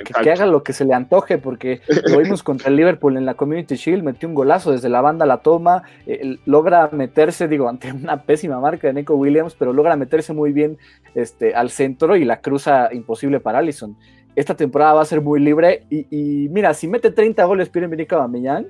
que, 0.05 0.31
haga 0.31 0.47
lo 0.47 0.63
que 0.63 0.73
se 0.73 0.85
le 0.85 0.95
antoje, 0.95 1.39
porque 1.39 1.81
lo 2.07 2.19
vimos 2.19 2.43
contra 2.43 2.69
el 2.69 2.77
Liverpool 2.77 3.17
en 3.17 3.25
la 3.25 3.35
Community 3.35 3.77
Shield, 3.77 4.03
metió 4.03 4.29
un 4.29 4.35
golazo 4.35 4.73
desde 4.73 4.89
la 4.89 5.01
banda, 5.01 5.27
la 5.27 5.39
toma, 5.39 5.83
eh, 6.07 6.37
logra 6.47 6.89
meterse, 6.93 7.49
digo, 7.49 7.69
ante 7.69 7.93
una 7.93 8.23
pésima 8.23 8.61
marca 8.61 8.89
de 8.89 8.95
Nico 8.95 9.15
Williams, 9.15 9.55
pero 9.59 9.73
logra 9.73 9.97
meterse 9.97 10.33
muy 10.33 10.53
bien 10.53 10.79
este, 11.15 11.55
al 11.55 11.71
centro 11.71 12.17
y 12.17 12.25
la 12.25 12.41
cruza 12.41 12.93
imposible 12.93 13.41
para 13.41 13.59
Allison. 13.59 13.97
Esta 14.37 14.55
temporada 14.55 14.95
va 14.95 15.03
a 15.03 15.07
ser 15.07 15.21
muy 15.21 15.41
libre 15.41 15.85
y, 15.91 16.49
mira, 16.51 16.73
si 16.75 16.87
mete 16.87 17.11
30 17.11 17.45
goles 17.45 17.69
Pierre-Emerick 17.69 18.13
Aubameyang, 18.13 18.67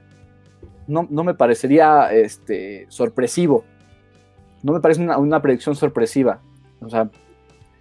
no, 0.87 1.07
no 1.11 1.23
me 1.23 1.35
parecería 1.35 2.13
este, 2.13 2.87
sorpresivo. 2.89 3.65
No 4.63 4.73
me 4.73 4.81
parece 4.81 5.03
una, 5.03 5.19
una 5.19 5.41
predicción 5.41 5.77
sorpresiva. 5.77 6.41
O 6.81 6.89
sea, 6.89 7.11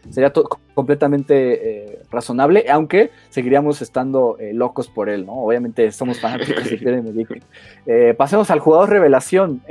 sería 0.10 0.34
completamente 0.74 1.94
eh, 1.94 2.00
razonable, 2.10 2.66
aunque 2.70 3.12
seguiríamos 3.30 3.82
estando 3.82 4.38
eh, 4.40 4.54
locos 4.54 4.88
por 4.88 5.10
él, 5.10 5.26
¿no? 5.26 5.34
Obviamente 5.34 5.92
somos 5.92 6.20
fanáticos 6.20 6.70
de 6.70 6.78
Pierre 6.78 7.04
eh, 7.86 8.14
pasemos 8.18 8.50
al 8.52 8.60
jugador 8.60 8.90
revelación. 8.90 9.62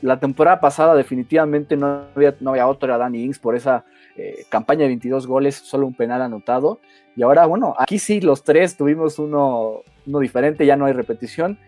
la 0.00 0.18
temporada 0.18 0.60
pasada 0.60 0.96
definitivamente 0.96 1.76
no 1.76 2.02
había, 2.16 2.34
no 2.40 2.50
había 2.50 2.66
otro, 2.66 2.88
era 2.88 2.98
Danny 2.98 3.22
Ings 3.24 3.38
por 3.38 3.54
esa 3.54 3.84
campaña 4.50 4.82
de 4.82 4.88
22 4.88 5.26
goles, 5.26 5.54
solo 5.54 5.86
un 5.86 5.94
penal 5.94 6.20
anotado. 6.20 6.80
Y 7.16 7.22
ahora, 7.22 7.46
bueno, 7.46 7.74
aquí 7.78 7.98
sí 7.98 8.20
los 8.20 8.42
tres 8.42 8.76
tuvimos 8.76 9.18
uno, 9.18 9.82
uno 10.06 10.18
diferente, 10.18 10.66
ya 10.66 10.76
no 10.76 10.86
hay 10.86 10.92
repetición. 10.92 11.58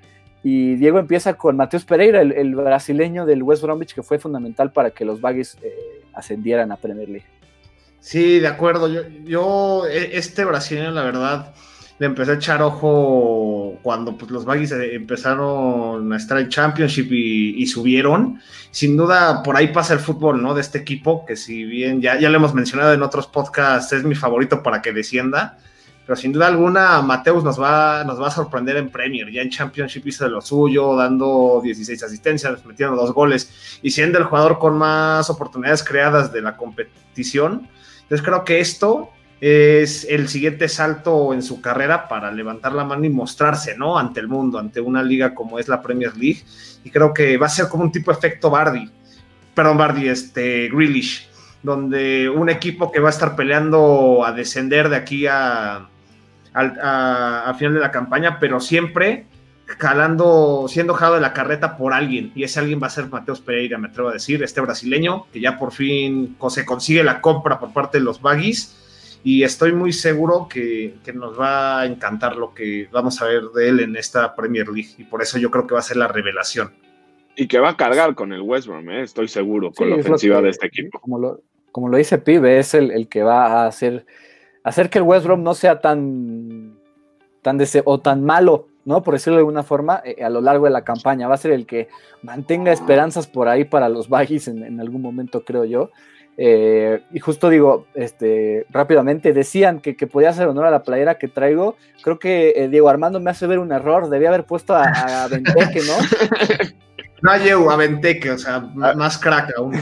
Y 0.43 0.75
Diego 0.75 0.99
empieza 0.99 1.35
con 1.35 1.57
Mateus 1.57 1.87
Pereira, 1.87 2.21
el, 2.21 2.55
brasileño 2.55 3.25
del 3.25 3.43
West 3.43 3.63
Bromwich, 3.63 3.95
que 3.95 4.03
fue 4.03 4.19
fundamental 4.19 4.73
para 4.73 4.91
que 4.91 5.07
los 5.07 5.21
Baggies 5.21 5.57
ascendieran 6.13 6.71
a 6.71 6.77
Premier 6.77 7.09
League. 7.09 7.44
Sí, 8.05 8.39
de 8.39 8.49
acuerdo. 8.49 8.87
Yo, 8.87 9.01
yo, 9.25 9.87
e, 9.87 10.19
este 10.19 10.45
brasileño, 10.45 10.91
la 10.91 11.05
verdad, 11.05 11.55
le 11.99 12.05
empecé 12.05 12.33
a 12.33 12.35
echar 12.35 12.61
ojo 12.63 13.79
cuando 13.83 14.19
pues, 14.19 14.31
los 14.31 14.45
Baggies 14.45 14.73
eh, 14.73 14.95
empezaron 14.95 16.13
a 16.13 16.17
estar 16.19 16.39
en 16.39 16.51
Championship 16.51 17.11
y, 17.11 17.67
subieron. 17.67 18.41
Sin 18.71 18.99
duda, 18.99 19.43
por 19.43 19.57
ahí 19.57 19.69
pasa 19.69 19.95
el 19.95 20.01
fútbol, 20.01 20.43
¿no? 20.43 20.53
De 20.55 20.61
este 20.61 20.77
equipo, 20.79 21.25
que 21.25 21.35
si 21.35 21.65
bien 21.65 22.03
ya, 22.03 22.21
ya 22.21 22.29
lo 22.29 22.37
hemos 22.37 22.53
mencionado 22.53 22.93
en 22.93 23.03
otros 23.03 23.27
podcasts, 23.27 23.95
es 23.95 24.05
mi 24.05 24.15
favorito 24.15 24.63
para 24.63 24.83
que 24.83 24.93
descienda. 24.93 25.57
Pero 26.05 26.17
sin 26.17 26.33
duda 26.33 26.49
alguna, 26.49 27.01
Mateus 27.01 27.43
nos 27.43 27.59
va, 27.59 28.05
nos 28.05 28.21
va 28.21 28.29
a 28.29 28.31
sorprender 28.31 28.77
en 28.77 28.91
Premier. 28.91 29.31
Ya 29.33 29.41
en 29.41 29.49
Championship 29.49 30.07
hizo 30.07 30.25
de 30.25 30.31
lo 30.31 30.43
suyo, 30.43 30.95
dando 30.95 31.63
16 31.65 32.03
asistencias, 32.03 32.67
metiendo 32.67 32.97
dos 32.97 33.15
goles 33.15 33.79
y 33.83 33.91
siendo 33.91 34.19
el 34.19 34.25
jugador 34.25 34.59
con 34.59 34.77
más 34.77 35.31
oportunidades 35.31 35.83
creadas 35.83 36.31
de 36.35 36.43
la 36.43 36.55
competición. 36.59 37.71
Entonces 38.05 38.25
creo 38.25 38.45
que 38.45 38.61
esto 38.61 39.11
es 39.41 40.07
el 40.09 40.29
siguiente 40.29 40.69
salto 40.69 41.35
en 41.35 41.43
su 41.43 41.61
carrera 41.61 42.09
para 42.09 42.33
levantar 42.33 42.73
la 42.73 42.85
mano 42.85 43.05
y 43.05 43.11
mostrarse, 43.11 43.77
¿no? 43.77 43.99
Ante 43.99 44.21
el 44.21 44.29
mundo, 44.29 44.59
ante 44.59 44.81
una 44.81 45.03
liga 45.03 45.35
como 45.35 45.59
es 45.59 45.69
la 45.69 45.83
Premier 45.83 46.17
League. 46.17 46.43
Y 46.83 46.91
creo 46.91 47.13
que 47.13 47.37
va 47.37 47.47
a 47.47 47.51
ser 47.51 47.69
como 47.69 47.83
un 47.83 47.93
tipo 47.93 48.11
efecto 48.11 48.51
Bardi, 48.51 48.91
perdón, 49.55 49.79
Bardi, 49.79 50.09
este, 50.09 50.69
Grealish, 50.69 51.29
donde 51.63 52.29
un 52.29 52.49
equipo 52.49 52.91
que 52.93 53.01
va 53.01 53.09
a 53.09 53.11
estar 53.11 53.37
peleando 53.37 54.25
a 54.25 54.33
descender 54.33 54.89
de 54.89 54.97
aquí 54.97 55.27
a, 55.27 55.89
a, 56.55 57.55
final 57.59 57.75
de 57.75 57.81
la 57.81 57.91
campaña, 57.91 58.39
pero 58.39 58.61
siempre 58.61 59.27
jalando, 59.67 60.67
siendo 60.69 60.95
jalado 60.95 61.17
de 61.17 61.21
la 61.23 61.33
carreta 61.33 61.77
por 61.77 61.93
alguien, 61.93 62.33
y 62.35 62.45
ese 62.45 62.61
alguien 62.61 62.81
va 62.83 62.89
a 62.89 62.91
ser 62.91 63.09
Mateus 63.09 63.41
Pereira, 63.41 63.79
me 63.79 63.89
atrevo 63.89 64.09
a 64.09 64.13
decir, 64.13 64.43
este 64.43 64.61
brasileño, 64.61 65.27
que 65.33 65.41
ya 65.41 65.59
por 65.59 65.73
fin 65.73 66.37
se 66.51 66.65
consigue 66.65 67.03
la 67.03 67.21
compra 67.21 67.59
por 67.59 67.73
parte 67.73 67.99
de 67.99 68.05
los 68.05 68.21
Baggies 68.21 69.21
y 69.25 69.43
estoy 69.43 69.73
muy 69.73 69.93
seguro 69.93 70.47
que, 70.49 70.97
nos 71.15 71.41
va 71.41 71.81
a 71.81 71.87
encantar 71.87 72.37
lo 72.37 72.53
que 72.53 72.89
vamos 72.93 73.21
a 73.23 73.25
ver 73.25 73.45
de 73.55 73.71
él 73.71 73.81
en 73.81 73.97
esta 73.97 74.35
Premier 74.37 74.69
League 74.69 74.91
y 74.99 75.05
por 75.05 75.23
eso 75.23 75.39
yo 75.39 75.51
creo 75.51 75.67
que 75.67 75.73
va 75.73 75.81
a 75.81 75.83
ser 75.83 75.97
la 75.97 76.09
revelación. 76.09 76.73
Y 77.35 77.49
que 77.49 77.59
va 77.59 77.71
a 77.71 77.77
cargar 77.77 78.15
con 78.15 78.33
el 78.33 78.43
West 78.43 78.69
Brom, 78.69 78.89
¿eh? 78.91 79.03
estoy 79.03 79.29
seguro, 79.29 79.73
con 79.73 79.89
la 79.89 79.97
ofensiva 79.97 80.43
de 80.43 80.51
este 80.51 80.67
equipo. 80.67 81.01
Como 81.01 81.19
lo, 81.19 81.41
como 81.73 81.89
lo 81.89 81.97
dice 81.97 82.19
Pibe, 82.19 82.59
es 82.59 82.75
el, 82.75 83.09
que 83.09 83.23
va 83.23 83.47
a 83.47 83.67
hacer, 83.67 84.05
hacer 84.63 84.91
que 84.91 84.99
el 84.99 85.05
West 85.05 85.25
Brom 85.25 85.43
no 85.43 85.55
sea 85.55 85.81
tan, 85.81 86.79
tan 87.41 87.59
o 87.87 88.01
tan 88.01 88.25
malo, 88.25 88.69
¿no? 88.85 89.03
Por 89.03 89.15
decirlo 89.15 89.37
de 89.37 89.41
alguna 89.41 89.63
forma, 89.63 90.03
eh, 90.05 90.23
a 90.25 90.31
lo 90.31 90.41
largo 90.41 90.65
de 90.65 90.71
la 90.71 90.85
campaña. 90.85 91.29
Va 91.29 91.35
a 91.35 91.39
ser 91.39 91.53
el 91.53 91.67
que 91.67 91.89
mantenga 92.23 92.73
esperanzas 92.73 93.27
por 93.27 93.49
ahí 93.49 93.65
para 93.65 93.89
los 93.89 94.09
Baggies 94.09 94.49
en, 94.49 94.63
en 94.65 94.81
algún 94.81 95.03
momento, 95.03 95.45
creo 95.45 95.65
yo. 95.65 95.91
Eh, 96.37 97.01
y 97.13 97.21
justo 97.21 97.49
digo, 97.49 97.87
este, 97.95 98.67
rápidamente, 98.71 99.33
decían 99.33 99.81
que, 99.81 99.97
que, 99.97 100.07
podía 100.07 100.31
hacer 100.31 100.49
honor 100.49 100.67
a 100.67 100.71
la 100.71 100.83
playera 100.83 101.17
que 101.17 101.29
traigo. 101.29 101.77
Creo 102.03 102.19
que 102.19 102.55
eh, 102.57 102.69
Diego 102.69 102.89
Armando 102.89 103.21
me 103.21 103.31
hace 103.31 103.47
ver 103.47 103.59
un 103.59 103.73
error. 103.73 104.09
Debía 104.09 104.29
haber 104.29 104.45
puesto 104.45 104.75
a, 104.75 104.85
a 104.85 105.29
Venteque, 105.29 105.81
¿no? 105.87 106.75
No 107.23 107.31
a 107.31 107.39
Diego, 107.39 107.71
a 107.71 107.77
Venteque, 107.77 108.33
o 108.33 108.37
sea, 108.37 108.57
ah. 108.83 108.93
más 108.95 109.17
crack 109.17 109.51
aún. 109.57 109.75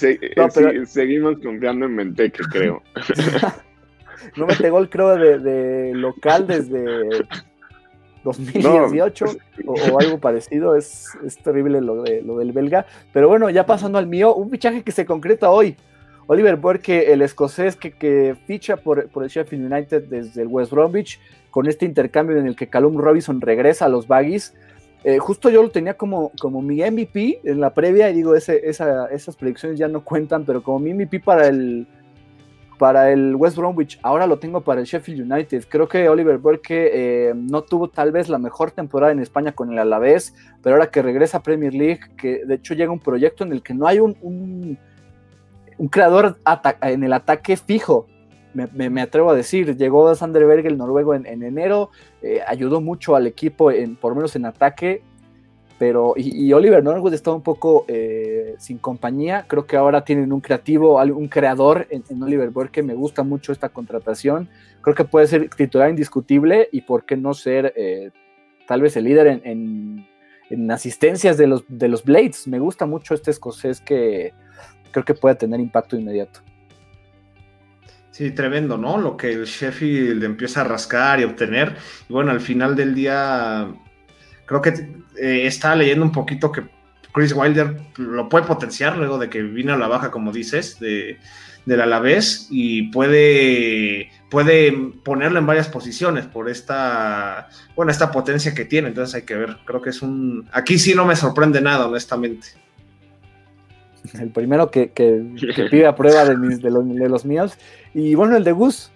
Eh, 0.00 0.86
seguimos 0.86 1.40
confiando 1.42 1.86
en 1.86 1.96
Venteque, 1.96 2.44
creo. 2.48 2.80
no 4.36 4.46
mete 4.46 4.70
gol, 4.70 4.88
creo, 4.88 5.16
de, 5.16 5.38
de 5.38 5.94
local 5.94 6.46
desde 6.46 7.26
2018 8.24 9.24
o, 9.66 9.98
algo 9.98 10.18
parecido. 10.18 10.76
Es, 10.76 11.08
terrible 11.42 11.80
lo, 11.80 12.02
de, 12.02 12.22
lo 12.22 12.38
del 12.38 12.52
belga. 12.52 12.86
Pero 13.12 13.28
bueno, 13.28 13.50
ya 13.50 13.66
pasando 13.66 13.98
al 13.98 14.06
mío, 14.06 14.34
un 14.34 14.50
fichaje 14.50 14.82
que 14.82 14.92
se 14.92 15.06
concreta 15.06 15.50
hoy. 15.50 15.76
Oliver 16.26 16.56
Burke, 16.56 17.12
el 17.12 17.22
escocés 17.22 17.74
que, 17.74 18.36
ficha 18.46 18.76
por, 18.76 19.08
por, 19.08 19.24
el 19.24 19.30
Sheffield 19.30 19.72
United 19.72 20.04
desde 20.04 20.42
el 20.42 20.48
West 20.48 20.70
Bromwich, 20.70 21.18
con 21.50 21.66
este 21.66 21.86
intercambio 21.86 22.38
en 22.38 22.46
el 22.46 22.54
que 22.54 22.68
Callum 22.68 22.98
Robinson 22.98 23.40
regresa 23.40 23.86
a 23.86 23.88
los 23.88 24.06
Baggies. 24.06 24.54
Eh, 25.02 25.18
justo 25.18 25.50
yo 25.50 25.60
lo 25.62 25.70
tenía 25.70 25.94
como, 25.94 26.30
como 26.40 26.62
mi 26.62 26.88
MVP 26.88 27.40
en 27.42 27.58
la 27.58 27.74
previa, 27.74 28.10
y 28.10 28.14
digo, 28.14 28.36
ese, 28.36 28.62
esas 28.64 29.36
predicciones 29.36 29.76
ya 29.76 29.88
no 29.88 30.04
cuentan, 30.04 30.44
pero 30.44 30.62
como 30.62 30.78
mi 30.78 30.94
MVP 30.94 31.18
para 31.18 31.48
el, 31.48 31.88
para 32.80 33.12
el 33.12 33.36
West 33.36 33.58
Bromwich, 33.58 34.00
ahora 34.02 34.26
lo 34.26 34.38
tengo 34.38 34.62
para 34.62 34.80
el 34.80 34.86
Sheffield 34.86 35.30
United. 35.30 35.64
Creo 35.68 35.86
que 35.86 36.08
Oliver 36.08 36.38
Burke 36.38 36.90
eh, 36.94 37.34
no 37.34 37.60
tuvo 37.60 37.90
tal 37.90 38.10
vez 38.10 38.30
la 38.30 38.38
mejor 38.38 38.70
temporada 38.70 39.12
en 39.12 39.18
España 39.18 39.52
con 39.52 39.70
el 39.70 39.78
Alavés, 39.78 40.34
pero 40.62 40.76
ahora 40.76 40.90
que 40.90 41.02
regresa 41.02 41.36
a 41.36 41.42
Premier 41.42 41.74
League, 41.74 42.00
que 42.16 42.42
de 42.46 42.54
hecho 42.54 42.72
llega 42.72 42.90
un 42.90 42.98
proyecto 42.98 43.44
en 43.44 43.52
el 43.52 43.62
que 43.62 43.74
no 43.74 43.86
hay 43.86 43.98
un, 43.98 44.16
un, 44.22 45.88
creador 45.88 46.38
en 46.80 47.04
el 47.04 47.12
ataque 47.12 47.58
fijo. 47.58 48.06
Me, 48.54 49.02
atrevo 49.02 49.30
a 49.30 49.34
decir, 49.34 49.76
llegó 49.76 50.14
Sander 50.14 50.46
Berg, 50.46 50.66
el 50.66 50.78
noruego, 50.78 51.14
en, 51.14 51.26
enero, 51.26 51.90
eh, 52.22 52.40
ayudó 52.46 52.80
mucho 52.80 53.14
al 53.14 53.26
equipo, 53.26 53.70
en, 53.70 53.94
por 53.94 54.14
menos 54.14 54.34
en 54.36 54.46
ataque, 54.46 55.02
pero 55.80 56.12
y, 56.14 56.52
Oliver 56.52 56.84
Norwood 56.84 57.14
está 57.14 57.32
un 57.32 57.40
poco 57.40 57.86
eh, 57.88 58.54
sin 58.58 58.76
compañía. 58.76 59.46
Creo 59.48 59.66
que 59.66 59.78
ahora 59.78 60.04
tienen 60.04 60.30
un 60.30 60.42
creativo, 60.42 61.02
un 61.02 61.28
creador 61.28 61.86
en, 61.88 62.22
Oliver 62.22 62.50
Burke. 62.50 62.82
Me 62.82 62.92
gusta 62.92 63.22
mucho 63.22 63.50
esta 63.50 63.70
contratación. 63.70 64.50
Creo 64.82 64.94
que 64.94 65.06
puede 65.06 65.26
ser 65.26 65.48
titular 65.48 65.88
indiscutible 65.88 66.68
y 66.70 66.82
por 66.82 67.06
qué 67.06 67.16
no 67.16 67.32
ser 67.32 67.72
eh, 67.76 68.10
tal 68.68 68.82
vez 68.82 68.94
el 68.98 69.04
líder 69.04 69.40
en, 69.42 70.06
asistencias 70.70 71.38
de 71.38 71.46
los, 71.46 71.64
de 71.66 71.88
los 71.88 72.04
Blades. 72.04 72.46
Me 72.46 72.58
gusta 72.58 72.84
mucho 72.84 73.14
este 73.14 73.30
escocés 73.30 73.80
que 73.80 74.34
creo 74.92 75.06
que 75.06 75.14
puede 75.14 75.36
tener 75.36 75.60
impacto 75.60 75.96
inmediato. 75.96 76.40
Sí, 78.10 78.32
tremendo, 78.32 78.76
¿no? 78.76 78.98
Lo 78.98 79.16
que 79.16 79.32
el 79.32 79.46
Sheffield 79.46 80.22
empieza 80.24 80.60
a 80.60 80.64
rascar 80.64 81.20
y 81.20 81.24
obtener. 81.24 81.74
Y 82.06 82.12
bueno, 82.12 82.32
al 82.32 82.40
final 82.40 82.76
del 82.76 82.94
día 82.94 83.72
creo 84.50 84.62
que 84.62 84.70
eh, 85.16 85.46
estaba 85.46 85.76
leyendo 85.76 86.04
un 86.04 86.10
poquito 86.10 86.50
que 86.50 86.64
Chris 87.12 87.32
Wilder 87.32 87.76
lo 87.98 88.28
puede 88.28 88.46
potenciar 88.46 88.96
luego 88.96 89.16
de 89.16 89.30
que 89.30 89.42
vino 89.42 89.72
a 89.72 89.76
la 89.76 89.86
baja, 89.86 90.10
como 90.10 90.32
dices, 90.32 90.80
de, 90.80 91.18
del 91.66 91.80
Alavés 91.80 92.48
y 92.50 92.90
puede, 92.90 94.10
puede 94.28 94.72
ponerlo 95.04 95.38
en 95.38 95.46
varias 95.46 95.68
posiciones 95.68 96.26
por 96.26 96.50
esta, 96.50 97.48
bueno, 97.76 97.92
esta 97.92 98.10
potencia 98.10 98.52
que 98.52 98.64
tiene. 98.64 98.88
Entonces 98.88 99.14
hay 99.14 99.22
que 99.22 99.36
ver, 99.36 99.58
creo 99.64 99.80
que 99.80 99.90
es 99.90 100.02
un... 100.02 100.48
Aquí 100.50 100.80
sí 100.80 100.94
no 100.96 101.06
me 101.06 101.14
sorprende 101.14 101.60
nada, 101.60 101.86
honestamente. 101.86 102.48
El 104.18 104.30
primero 104.30 104.68
que, 104.72 104.88
pide 105.70 105.86
a 105.86 105.94
prueba 105.94 106.24
de, 106.24 106.34
de, 106.56 106.70
los, 106.70 106.88
de 106.88 107.08
los 107.08 107.24
míos. 107.24 107.56
Y 107.94 108.16
bueno, 108.16 108.36
el 108.36 108.42
de 108.42 108.50
Gus, 108.50 108.90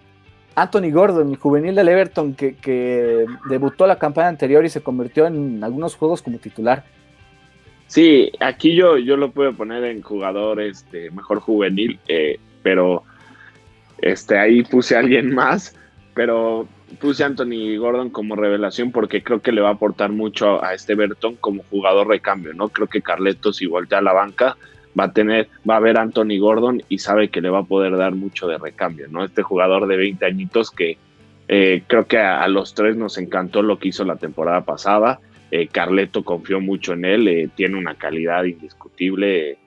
Anthony 0.54 0.90
Gordon, 0.92 1.34
juvenil 1.34 1.74
del 1.74 1.88
Everton, 1.88 2.34
que, 2.34 3.26
debutó 3.48 3.86
la 3.86 3.98
campaña 3.98 4.28
anterior 4.28 4.64
y 4.64 4.68
se 4.68 4.82
convirtió 4.82 5.26
en 5.26 5.62
algunos 5.64 5.96
juegos 5.96 6.22
como 6.22 6.38
titular. 6.38 6.84
Sí, 7.86 8.32
aquí 8.40 8.74
yo, 8.74 8.96
yo 8.98 9.16
lo 9.16 9.30
puedo 9.30 9.52
poner 9.52 9.84
en 9.84 10.02
jugador 10.02 10.60
este, 10.60 11.10
mejor 11.10 11.40
juvenil, 11.40 11.98
eh, 12.08 12.38
pero 12.62 13.02
este, 13.98 14.38
ahí 14.38 14.62
puse 14.62 14.96
a 14.96 15.00
alguien 15.00 15.34
más, 15.34 15.76
pero 16.14 16.66
puse 17.00 17.24
a 17.24 17.26
Anthony 17.26 17.76
Gordon 17.78 18.10
como 18.10 18.36
revelación 18.36 18.92
porque 18.92 19.22
creo 19.22 19.42
que 19.42 19.52
le 19.52 19.60
va 19.60 19.70
a 19.70 19.72
aportar 19.72 20.10
mucho 20.10 20.64
a, 20.64 20.74
este 20.74 20.92
Everton 20.92 21.36
como 21.36 21.62
jugador 21.70 22.08
recambio, 22.08 22.54
¿no? 22.54 22.68
Creo 22.68 22.86
que 22.86 23.02
Carletos 23.02 23.56
si 23.56 23.66
voltea 23.66 23.98
a 23.98 24.02
la 24.02 24.12
banca 24.12 24.56
va 24.98 25.04
a 25.04 25.12
tener, 25.12 25.48
va 25.68 25.76
a 25.76 25.80
ver 25.80 25.98
a 25.98 26.02
Anthony 26.02 26.38
Gordon 26.38 26.82
y 26.88 26.98
sabe 26.98 27.28
que 27.28 27.40
le 27.40 27.50
va 27.50 27.60
a 27.60 27.64
poder 27.64 27.96
dar 27.96 28.14
mucho 28.14 28.46
de 28.46 28.58
recambio, 28.58 29.06
¿no? 29.08 29.24
Este 29.24 29.42
jugador 29.42 29.86
de 29.86 29.96
20 29.96 30.24
añitos 30.24 30.70
que 30.70 30.96
eh, 31.48 31.82
creo 31.86 32.06
que 32.06 32.18
a, 32.18 32.46
los 32.48 32.74
tres 32.74 32.96
nos 32.96 33.18
encantó 33.18 33.62
lo 33.62 33.78
que 33.78 33.88
hizo 33.88 34.04
la 34.04 34.16
temporada 34.16 34.64
pasada. 34.64 35.20
Eh, 35.50 35.68
Carleto 35.68 36.24
confió 36.24 36.60
mucho 36.60 36.94
en 36.94 37.04
él, 37.04 37.28
eh, 37.28 37.48
tiene 37.54 37.76
una 37.76 37.94
calidad 37.94 38.44
indiscutible, 38.44 39.58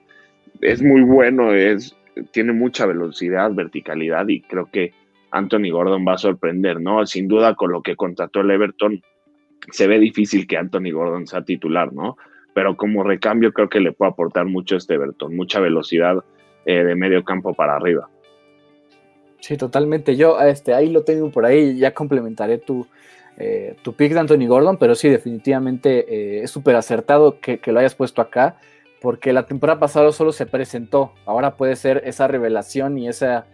es 0.60 0.82
muy 0.82 1.02
bueno, 1.02 1.54
es, 1.54 1.96
tiene 2.32 2.52
mucha 2.52 2.84
velocidad, 2.84 3.52
verticalidad 3.52 4.26
y 4.28 4.40
creo 4.40 4.68
que 4.70 4.92
Anthony 5.30 5.70
Gordon 5.70 6.04
va 6.06 6.14
a 6.14 6.18
sorprender, 6.18 6.80
¿no? 6.80 7.06
Sin 7.06 7.28
duda 7.28 7.54
con 7.54 7.70
lo 7.70 7.82
que 7.82 7.96
contrató 7.96 8.40
el 8.40 8.50
Everton, 8.50 9.02
se 9.70 9.86
ve 9.86 9.98
difícil 9.98 10.46
que 10.46 10.56
Anthony 10.56 10.90
Gordon 10.92 11.26
sea 11.26 11.42
titular, 11.42 11.92
¿no? 11.92 12.16
Pero 12.54 12.76
como 12.76 13.04
recambio 13.04 13.52
creo 13.52 13.68
que 13.68 13.80
le 13.80 13.92
puede 13.92 14.10
aportar 14.10 14.46
mucho 14.46 14.76
este 14.76 14.94
Everton, 14.94 15.36
mucha 15.36 15.60
velocidad 15.60 16.24
eh, 16.66 16.84
de 16.84 16.94
medio 16.94 17.24
campo 17.24 17.54
para 17.54 17.76
arriba. 17.76 18.10
Sí, 19.40 19.56
totalmente. 19.56 20.16
Yo 20.16 20.38
este, 20.40 20.74
ahí 20.74 20.90
lo 20.90 21.02
tengo 21.04 21.30
por 21.30 21.46
ahí, 21.46 21.78
ya 21.78 21.94
complementaré 21.94 22.58
tu, 22.58 22.86
eh, 23.36 23.76
tu 23.82 23.94
pick 23.94 24.12
de 24.12 24.20
Anthony 24.20 24.46
Gordon, 24.46 24.76
pero 24.76 24.94
sí, 24.94 25.08
definitivamente 25.08 26.04
eh, 26.12 26.42
es 26.42 26.50
súper 26.50 26.76
acertado 26.76 27.40
que, 27.40 27.60
lo 27.66 27.78
hayas 27.78 27.94
puesto 27.94 28.20
acá, 28.20 28.56
porque 29.00 29.32
la 29.32 29.46
temporada 29.46 29.78
pasada 29.78 30.12
solo 30.12 30.32
se 30.32 30.44
presentó, 30.44 31.14
ahora 31.24 31.56
puede 31.56 31.76
ser 31.76 32.02
esa 32.04 32.26
revelación 32.26 32.98
y 32.98 33.08
esa 33.08 33.46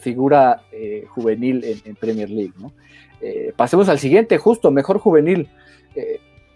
figura 0.00 0.62
juvenil 1.08 1.62
en, 1.84 1.94
Premier 1.94 2.30
League. 2.30 2.54
pasemos 3.54 3.90
al 3.90 3.98
siguiente, 3.98 4.38
justo, 4.38 4.70
mejor 4.70 4.96
juvenil. 4.96 5.50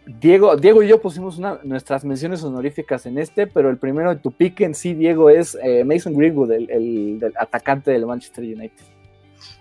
Diego, 0.06 0.56
Diego 0.56 0.84
y 0.84 0.88
yo 0.88 1.00
pusimos 1.00 1.40
nuestras 1.64 2.04
menciones 2.04 2.44
honoríficas 2.44 3.06
en 3.06 3.18
este, 3.18 3.48
pero 3.48 3.70
el 3.70 3.76
primero 3.76 4.10
de 4.10 4.20
tu 4.20 4.30
pick 4.30 4.60
en 4.60 4.74
sí, 4.74 4.94
Diego, 4.94 5.30
es 5.30 5.58
eh, 5.60 5.84
Mason 5.84 6.14
Greenwood, 6.14 6.52
el, 6.52 7.34
atacante 7.36 7.90
del 7.90 8.06
Manchester 8.06 8.44
United. 8.44 8.84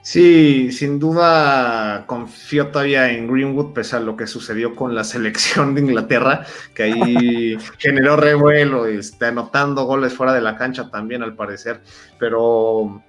Sí, 0.04 0.72
sin 0.72 1.00
duda 1.00 2.06
confío 2.06 2.68
todavía 2.68 3.12
en 3.12 3.28
Greenwood, 3.28 3.74
pese 3.74 3.96
a 3.96 4.00
lo 4.00 4.16
que 4.16 4.28
sucedió 4.28 4.76
con 4.76 4.93
la 4.93 5.04
selección 5.04 5.74
de 5.74 5.82
Inglaterra, 5.82 6.46
que 6.76 6.84
ahí 6.84 7.58
generó 7.80 8.16
revuelo, 8.16 8.88
y 8.88 8.98
está 8.98 9.30
anotando 9.30 9.86
goles 9.86 10.14
fuera 10.14 10.32
de 10.32 10.41
la 10.41 10.58
cancha 10.58 10.91
también, 10.91 11.24
al 11.24 11.34
parecer. 11.34 11.82
Pero 12.20 13.02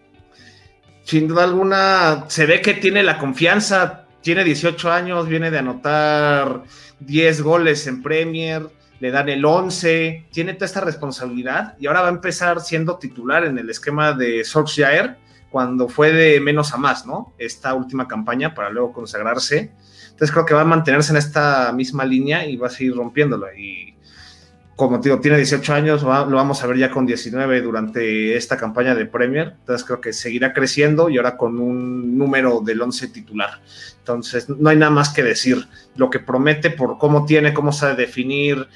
sin 1.04 1.28
duda 1.28 1.44
alguna, 1.44 2.24
se 2.28 2.46
ve 2.46 2.62
que 2.62 2.72
tiene 2.72 3.02
la 3.02 3.18
confianza, 3.18 4.05
tiene 4.26 4.42
18 4.42 4.90
años, 4.90 5.28
viene 5.28 5.52
de 5.52 5.58
anotar 5.58 6.64
10 6.98 7.42
goles 7.42 7.86
en 7.86 8.02
Premier, 8.02 8.68
le 8.98 9.12
dan 9.12 9.28
el 9.28 9.44
11, 9.44 10.26
tiene 10.32 10.54
toda 10.54 10.66
esta 10.66 10.80
responsabilidad 10.80 11.76
y 11.78 11.86
ahora 11.86 12.00
va 12.00 12.08
a 12.08 12.10
empezar 12.10 12.60
siendo 12.60 12.98
titular 12.98 13.44
en 13.44 13.56
el 13.56 13.70
esquema 13.70 14.14
de 14.14 14.42
Solskjaer 14.42 15.16
cuando 15.48 15.88
fue 15.88 16.10
de 16.10 16.40
menos 16.40 16.74
a 16.74 16.76
más, 16.76 17.06
¿no? 17.06 17.34
Esta 17.38 17.72
última 17.74 18.08
campaña 18.08 18.52
para 18.52 18.68
luego 18.68 18.92
consagrarse. 18.92 19.70
Entonces 20.10 20.32
creo 20.32 20.44
que 20.44 20.54
va 20.54 20.62
a 20.62 20.64
mantenerse 20.64 21.12
en 21.12 21.18
esta 21.18 21.72
misma 21.72 22.04
línea 22.04 22.44
y 22.44 22.56
va 22.56 22.66
a 22.66 22.70
seguir 22.70 22.96
rompiéndola. 22.96 23.56
Y 23.56 23.94
como 24.76 24.98
digo, 24.98 25.20
tiene 25.20 25.38
18 25.38 25.74
años, 25.74 26.02
lo 26.02 26.36
vamos 26.36 26.62
a 26.62 26.66
ver 26.66 26.76
ya 26.76 26.90
con 26.90 27.06
19 27.06 27.62
durante 27.62 28.36
esta 28.36 28.56
campaña 28.56 28.94
de 28.94 29.06
Premier. 29.06 29.54
Entonces 29.60 29.86
creo 29.86 30.00
que 30.00 30.12
seguirá 30.12 30.52
creciendo 30.52 31.08
y 31.08 31.16
ahora 31.16 31.36
con 31.36 31.58
un 31.58 32.16
número 32.16 32.60
del 32.60 32.82
11 32.82 33.08
titular. 33.08 33.60
Entonces 33.98 34.48
no 34.48 34.68
hay 34.68 34.76
nada 34.76 34.90
más 34.90 35.08
que 35.08 35.22
decir. 35.22 35.66
Lo 35.96 36.10
que 36.10 36.20
promete 36.20 36.70
por 36.70 36.98
cómo 36.98 37.24
tiene, 37.24 37.54
cómo 37.54 37.72
sabe 37.72 37.96
definir 37.96 38.68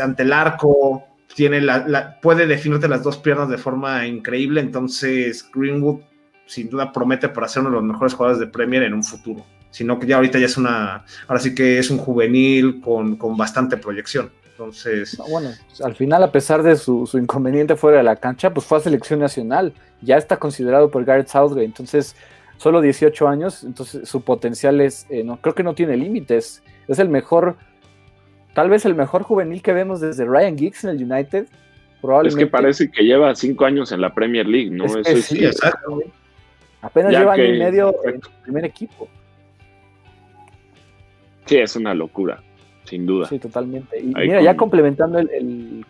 ante 0.00 0.22
el 0.22 0.32
arco, 0.32 1.04
tiene 1.34 1.60
la, 1.60 2.18
puede 2.20 2.46
definirte 2.46 2.88
las 2.88 3.02
dos 3.02 3.18
piernas 3.18 3.48
de 3.48 3.58
forma 3.58 4.06
increíble, 4.06 4.60
entonces 4.60 5.48
Greenwood 5.52 6.00
sin 6.46 6.70
duda 6.70 6.92
promete 6.92 7.28
para 7.28 7.48
ser 7.48 7.60
uno 7.60 7.70
de 7.70 7.76
los 7.76 7.84
mejores 7.84 8.14
jugadores 8.14 8.40
de 8.40 8.46
Premier 8.46 8.84
en 8.84 8.94
un 8.94 9.02
futuro, 9.02 9.44
sino 9.70 9.98
que 9.98 10.06
ya 10.06 10.16
ahorita 10.16 10.38
ya 10.38 10.46
es 10.46 10.56
una, 10.56 11.04
ahora 11.26 11.40
sí 11.40 11.54
que 11.54 11.78
es 11.78 11.90
un 11.90 11.98
juvenil 11.98 12.80
con, 12.80 13.18
bastante 13.36 13.76
proyección. 13.76 14.30
Entonces. 14.58 15.18
bueno, 15.28 15.50
al 15.84 15.94
final, 15.94 16.22
a 16.22 16.32
pesar 16.32 16.62
de 16.62 16.76
su, 16.76 17.08
inconveniente 17.14 17.76
fuera 17.76 17.98
de 17.98 18.04
la 18.04 18.16
cancha, 18.16 18.54
pues 18.54 18.64
fue 18.66 18.78
a 18.78 18.80
selección 18.80 19.20
nacional. 19.20 19.74
Ya 20.00 20.16
está 20.16 20.38
considerado 20.38 20.90
por 20.90 21.04
Garrett 21.04 21.28
Southgate. 21.28 21.64
Entonces, 21.64 22.16
solo 22.56 22.80
18 22.80 23.28
años. 23.28 23.64
Entonces, 23.64 24.08
su 24.08 24.22
potencial 24.22 24.80
es. 24.80 25.06
Eh, 25.10 25.24
no, 25.24 25.38
creo 25.40 25.54
que 25.54 25.62
no 25.62 25.74
tiene 25.74 25.96
límites. 25.96 26.62
Es 26.88 26.98
el 26.98 27.08
mejor 27.08 27.56
Tal 28.56 28.70
vez 28.70 28.86
el 28.86 28.94
mejor 28.94 29.22
juvenil 29.22 29.60
que 29.60 29.74
vemos 29.74 30.00
desde 30.00 30.24
Ryan 30.24 30.56
Giggs 30.56 30.82
en 30.84 30.90
el 30.90 31.12
United. 31.12 31.46
Probablemente. 32.00 32.42
Es 32.42 32.46
que 32.46 32.50
parece 32.50 32.90
que 32.90 33.02
lleva 33.02 33.34
cinco 33.34 33.66
años 33.66 33.92
en 33.92 34.00
la 34.00 34.14
Premier 34.14 34.46
League, 34.46 34.70
¿no? 34.70 34.86
Es 34.86 35.06
Eso 35.06 35.20
sí, 35.20 35.44
exacto. 35.44 36.00
Apenas 36.80 37.12
lleva 37.12 37.34
año 37.34 37.44
y 37.44 37.58
medio 37.58 37.94
en 38.06 38.14
el 38.14 38.20
primer 38.44 38.64
equipo. 38.64 39.10
Sí, 41.44 41.58
es 41.58 41.76
una 41.76 41.92
locura, 41.92 42.42
sin 42.88 43.06
duda. 43.06 43.28
Sí, 43.28 43.38
totalmente. 43.38 43.98
Y 43.98 44.06
mira, 44.06 44.40
ya 44.40 44.56
complementando 44.56 45.18
el, 45.18 45.84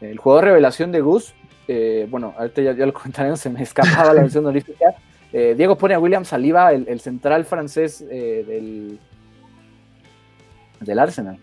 el, 0.00 0.18
juego 0.18 0.38
de 0.40 0.44
revelación 0.46 0.92
de 0.92 1.00
Gus, 1.00 1.34
eh, 1.68 2.06
bueno, 2.10 2.34
ahorita 2.38 2.62
ya, 2.62 2.72
lo 2.86 2.92
comentaremos, 2.92 3.40
se 3.40 3.50
me 3.50 3.62
escapaba 3.62 4.14
la 4.14 4.22
versión 4.22 4.44
honorífica. 4.44 4.94
Eh, 5.32 5.54
Diego 5.56 5.78
pone 5.78 5.94
a 5.94 5.98
William 5.98 6.24
Saliba, 6.24 6.72
el, 6.72 7.00
central 7.00 7.44
francés 7.44 8.04
eh, 8.10 8.44
del, 8.46 8.98
del 10.80 10.98
Arsenal. 10.98 11.38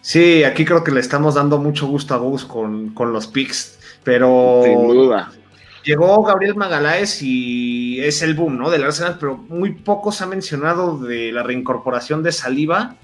Sí, 0.00 0.44
aquí 0.44 0.64
creo 0.64 0.84
que 0.84 0.92
le 0.92 1.00
estamos 1.00 1.34
dando 1.34 1.58
mucho 1.58 1.86
gusto 1.86 2.14
a 2.14 2.18
Gus 2.18 2.44
con, 2.44 2.92
los 3.12 3.26
picks, 3.26 3.98
pero... 4.04 4.62
Sin 4.64 4.86
duda. 4.86 5.32
Llegó 5.84 6.22
Gabriel 6.24 6.56
Magaláes 6.56 7.22
y 7.22 8.00
es 8.00 8.22
el 8.22 8.34
boom, 8.34 8.58
¿no? 8.58 8.70
Del 8.70 8.82
Arsenal, 8.82 9.18
pero 9.20 9.36
muy 9.36 9.72
poco 9.72 10.10
se 10.10 10.24
ha 10.24 10.26
mencionado 10.26 10.98
de 10.98 11.30
la 11.30 11.44
reincorporación 11.44 12.24
de 12.24 12.32
Saliba 12.32 12.96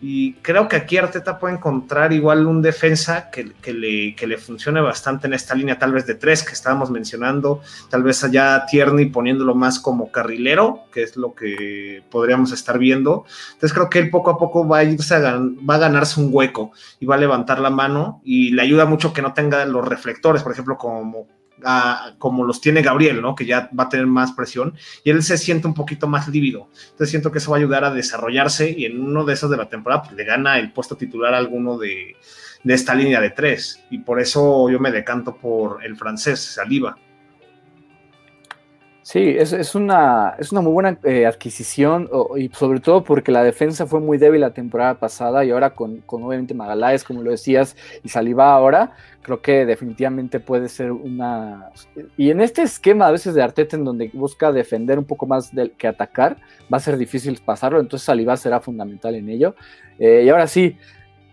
y 0.00 0.34
creo 0.34 0.68
que 0.68 0.76
aquí 0.76 0.96
Arteta 0.96 1.38
puede 1.38 1.54
encontrar 1.54 2.12
igual 2.12 2.46
un 2.46 2.62
defensa 2.62 3.30
que, 3.30 3.52
le, 3.72 4.14
que, 4.14 4.26
le, 4.28 4.38
funcione 4.38 4.80
bastante 4.80 5.26
en 5.26 5.34
esta 5.34 5.56
línea, 5.56 5.78
tal 5.78 5.92
vez 5.92 6.06
de 6.06 6.14
tres 6.14 6.44
que 6.44 6.52
estábamos 6.52 6.90
mencionando, 6.90 7.62
tal 7.90 8.04
vez 8.04 8.22
allá 8.22 8.64
Tierney 8.66 9.06
poniéndolo 9.06 9.56
más 9.56 9.80
como 9.80 10.12
carrilero, 10.12 10.84
que 10.92 11.02
es 11.02 11.16
lo 11.16 11.34
que 11.34 12.04
podríamos 12.10 12.52
estar 12.52 12.78
viendo. 12.78 13.24
Entonces 13.54 13.72
creo 13.72 13.90
que 13.90 13.98
él 13.98 14.10
poco 14.10 14.30
a 14.30 14.38
poco 14.38 14.68
va 14.68 14.78
a 14.78 14.84
irse 14.84 15.16
a, 15.16 15.20
va 15.20 15.74
a 15.74 15.78
ganarse 15.78 16.20
un 16.20 16.28
hueco 16.30 16.70
y 17.00 17.06
va 17.06 17.16
a 17.16 17.18
levantar 17.18 17.58
la 17.58 17.70
mano 17.70 18.20
y 18.22 18.50
le 18.52 18.62
ayuda 18.62 18.84
mucho 18.84 19.12
que 19.12 19.22
no 19.22 19.34
tenga 19.34 19.64
los 19.64 19.86
reflectores, 19.86 20.44
por 20.44 20.52
ejemplo, 20.52 20.78
como 20.78 21.26
como 22.18 22.44
los 22.44 22.60
tiene 22.60 22.82
Gabriel, 22.82 23.20
¿no? 23.20 23.34
Que 23.34 23.46
ya 23.46 23.70
va 23.78 23.84
a 23.84 23.88
tener 23.88 24.06
más 24.06 24.32
presión 24.32 24.74
y 25.04 25.10
él 25.10 25.22
se 25.22 25.38
siente 25.38 25.66
un 25.66 25.74
poquito 25.74 26.06
más 26.06 26.28
lívido. 26.28 26.68
Entonces 26.90 27.10
siento 27.10 27.32
que 27.32 27.38
eso 27.38 27.50
va 27.50 27.56
a 27.56 27.60
ayudar 27.60 27.84
a 27.84 27.90
desarrollarse 27.90 28.70
y 28.70 28.84
en 28.84 29.00
uno 29.00 29.24
de 29.24 29.34
esos 29.34 29.50
de 29.50 29.56
la 29.56 29.68
temporada 29.68 30.02
pues, 30.02 30.14
le 30.14 30.24
gana 30.24 30.58
el 30.58 30.72
puesto 30.72 30.96
titular 30.96 31.34
a 31.34 31.38
alguno 31.38 31.78
de, 31.78 32.16
de 32.62 32.74
esta 32.74 32.94
línea 32.94 33.20
de 33.20 33.30
tres 33.30 33.82
y 33.90 33.98
por 33.98 34.20
eso 34.20 34.68
yo 34.70 34.78
me 34.78 34.90
decanto 34.90 35.36
por 35.36 35.84
el 35.84 35.96
francés 35.96 36.40
Saliba. 36.40 36.96
Sí, 39.10 39.20
es, 39.38 39.54
es, 39.54 39.74
una, 39.74 40.34
es 40.38 40.52
una 40.52 40.60
muy 40.60 40.70
buena 40.70 40.98
eh, 41.02 41.24
adquisición 41.24 42.10
y 42.36 42.50
sobre 42.50 42.78
todo 42.78 43.02
porque 43.02 43.32
la 43.32 43.42
defensa 43.42 43.86
fue 43.86 44.00
muy 44.00 44.18
débil 44.18 44.42
la 44.42 44.52
temporada 44.52 44.98
pasada 45.00 45.46
y 45.46 45.50
ahora 45.50 45.70
con, 45.70 46.02
con 46.02 46.22
obviamente 46.24 46.52
Magaláes, 46.52 47.04
como 47.04 47.22
lo 47.22 47.30
decías, 47.30 47.74
y 48.04 48.10
Saliba 48.10 48.52
ahora, 48.52 48.92
creo 49.22 49.40
que 49.40 49.64
definitivamente 49.64 50.40
puede 50.40 50.68
ser 50.68 50.92
una... 50.92 51.70
Y 52.18 52.30
en 52.30 52.42
este 52.42 52.60
esquema 52.60 53.06
a 53.06 53.10
veces 53.10 53.34
de 53.34 53.40
Arteta 53.40 53.76
en 53.76 53.84
donde 53.86 54.10
busca 54.12 54.52
defender 54.52 54.98
un 54.98 55.06
poco 55.06 55.24
más 55.24 55.54
del, 55.54 55.70
que 55.70 55.88
atacar, 55.88 56.36
va 56.70 56.76
a 56.76 56.80
ser 56.80 56.98
difícil 56.98 57.40
pasarlo, 57.42 57.80
entonces 57.80 58.04
Saliba 58.04 58.36
será 58.36 58.60
fundamental 58.60 59.14
en 59.14 59.30
ello. 59.30 59.54
Eh, 59.98 60.24
y 60.26 60.28
ahora 60.28 60.46
sí, 60.46 60.76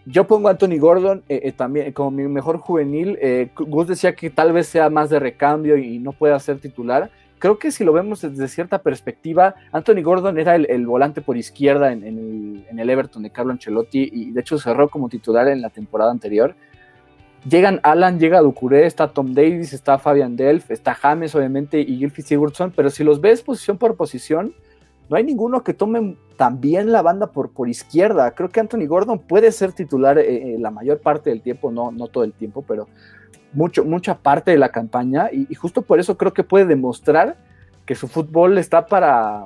yo 0.06 0.26
pongo 0.26 0.48
a 0.48 0.52
Anthony 0.52 0.80
Gordon 0.80 1.24
eh, 1.28 1.52
también 1.52 1.92
como 1.92 2.12
mi 2.12 2.26
mejor 2.30 2.58
juvenil. 2.58 3.20
Gus 3.54 3.88
decía 3.90 4.16
que 4.16 4.30
tal 4.30 4.54
vez 4.54 4.68
sea 4.68 4.90
más 4.90 5.10
de 5.10 5.20
recambio 5.20 5.76
y 5.76 6.00
no 6.00 6.14
pueda 6.14 6.40
ser 6.40 6.60
titular 6.60 7.12
creo 7.46 7.60
que 7.60 7.70
si 7.70 7.84
lo 7.84 7.94
vemos 7.94 8.22
desde 8.22 8.48
cierta 8.48 8.80
perspectiva, 8.80 9.54
Anthony 9.72 10.02
Gordon 10.02 10.40
era 10.40 10.56
el, 10.56 10.88
volante 10.88 11.22
por 11.22 11.38
izquierda 11.38 11.92
en, 11.92 12.66
el, 12.76 12.90
Everton 12.90 13.22
de 13.22 13.30
Carlo 13.30 13.52
Ancelotti 13.52 14.10
y 14.12 14.32
de 14.32 14.42
hecho 14.42 14.58
cerró 14.58 14.90
como 14.90 15.10
titular 15.10 15.48
en 15.48 15.62
la 15.62 15.70
temporada 15.70 16.10
anterior. 16.10 16.56
Llegan 17.48 17.82
Alan, 17.84 18.20
llega 18.20 18.42
Ducuré, 18.42 18.88
está 18.88 19.10
Tom 19.10 19.36
Davis, 19.36 19.74
está 19.74 20.00
Fabian 20.00 20.36
Delf, 20.36 20.72
está 20.72 20.96
James 20.96 21.36
obviamente 21.36 21.80
y 21.80 21.98
Gilfie 21.98 22.24
Sigurdsson, 22.24 22.74
pero 22.76 22.90
si 22.90 23.04
los 23.04 23.22
ves 23.22 23.44
posición 23.44 23.78
por 23.78 23.96
posición, 23.96 24.56
no 25.08 25.16
hay 25.16 25.24
ninguno 25.24 25.64
que 25.64 25.76
tome 25.76 26.18
también 26.38 26.92
la 26.92 27.04
banda 27.04 27.28
por, 27.28 27.52
izquierda. 27.70 28.32
Creo 28.32 28.50
que 28.50 28.60
Anthony 28.60 28.88
Gordon 28.88 29.20
puede 29.20 29.52
ser 29.52 29.72
titular 29.72 30.18
eh, 30.18 30.56
eh, 30.56 30.58
la 30.58 30.72
mayor 30.72 31.00
parte 31.00 31.30
del 31.30 31.44
tiempo, 31.44 31.72
no 31.72 32.08
todo 32.08 32.24
el 32.24 32.34
tiempo, 32.34 32.64
pero 32.68 32.88
mucho, 33.56 33.86
mucha 33.86 34.16
parte 34.16 34.52
de 34.52 34.58
la 34.58 34.70
campaña 34.70 35.30
y, 35.32 35.54
justo 35.56 35.82
por 35.82 36.00
eso 36.00 36.18
creo 36.18 36.34
que 36.34 36.44
puede 36.44 36.66
demostrar 36.66 37.38
que 37.86 37.96
su 37.96 38.08
fútbol 38.08 38.58
está 38.58 38.86
para, 38.86 39.46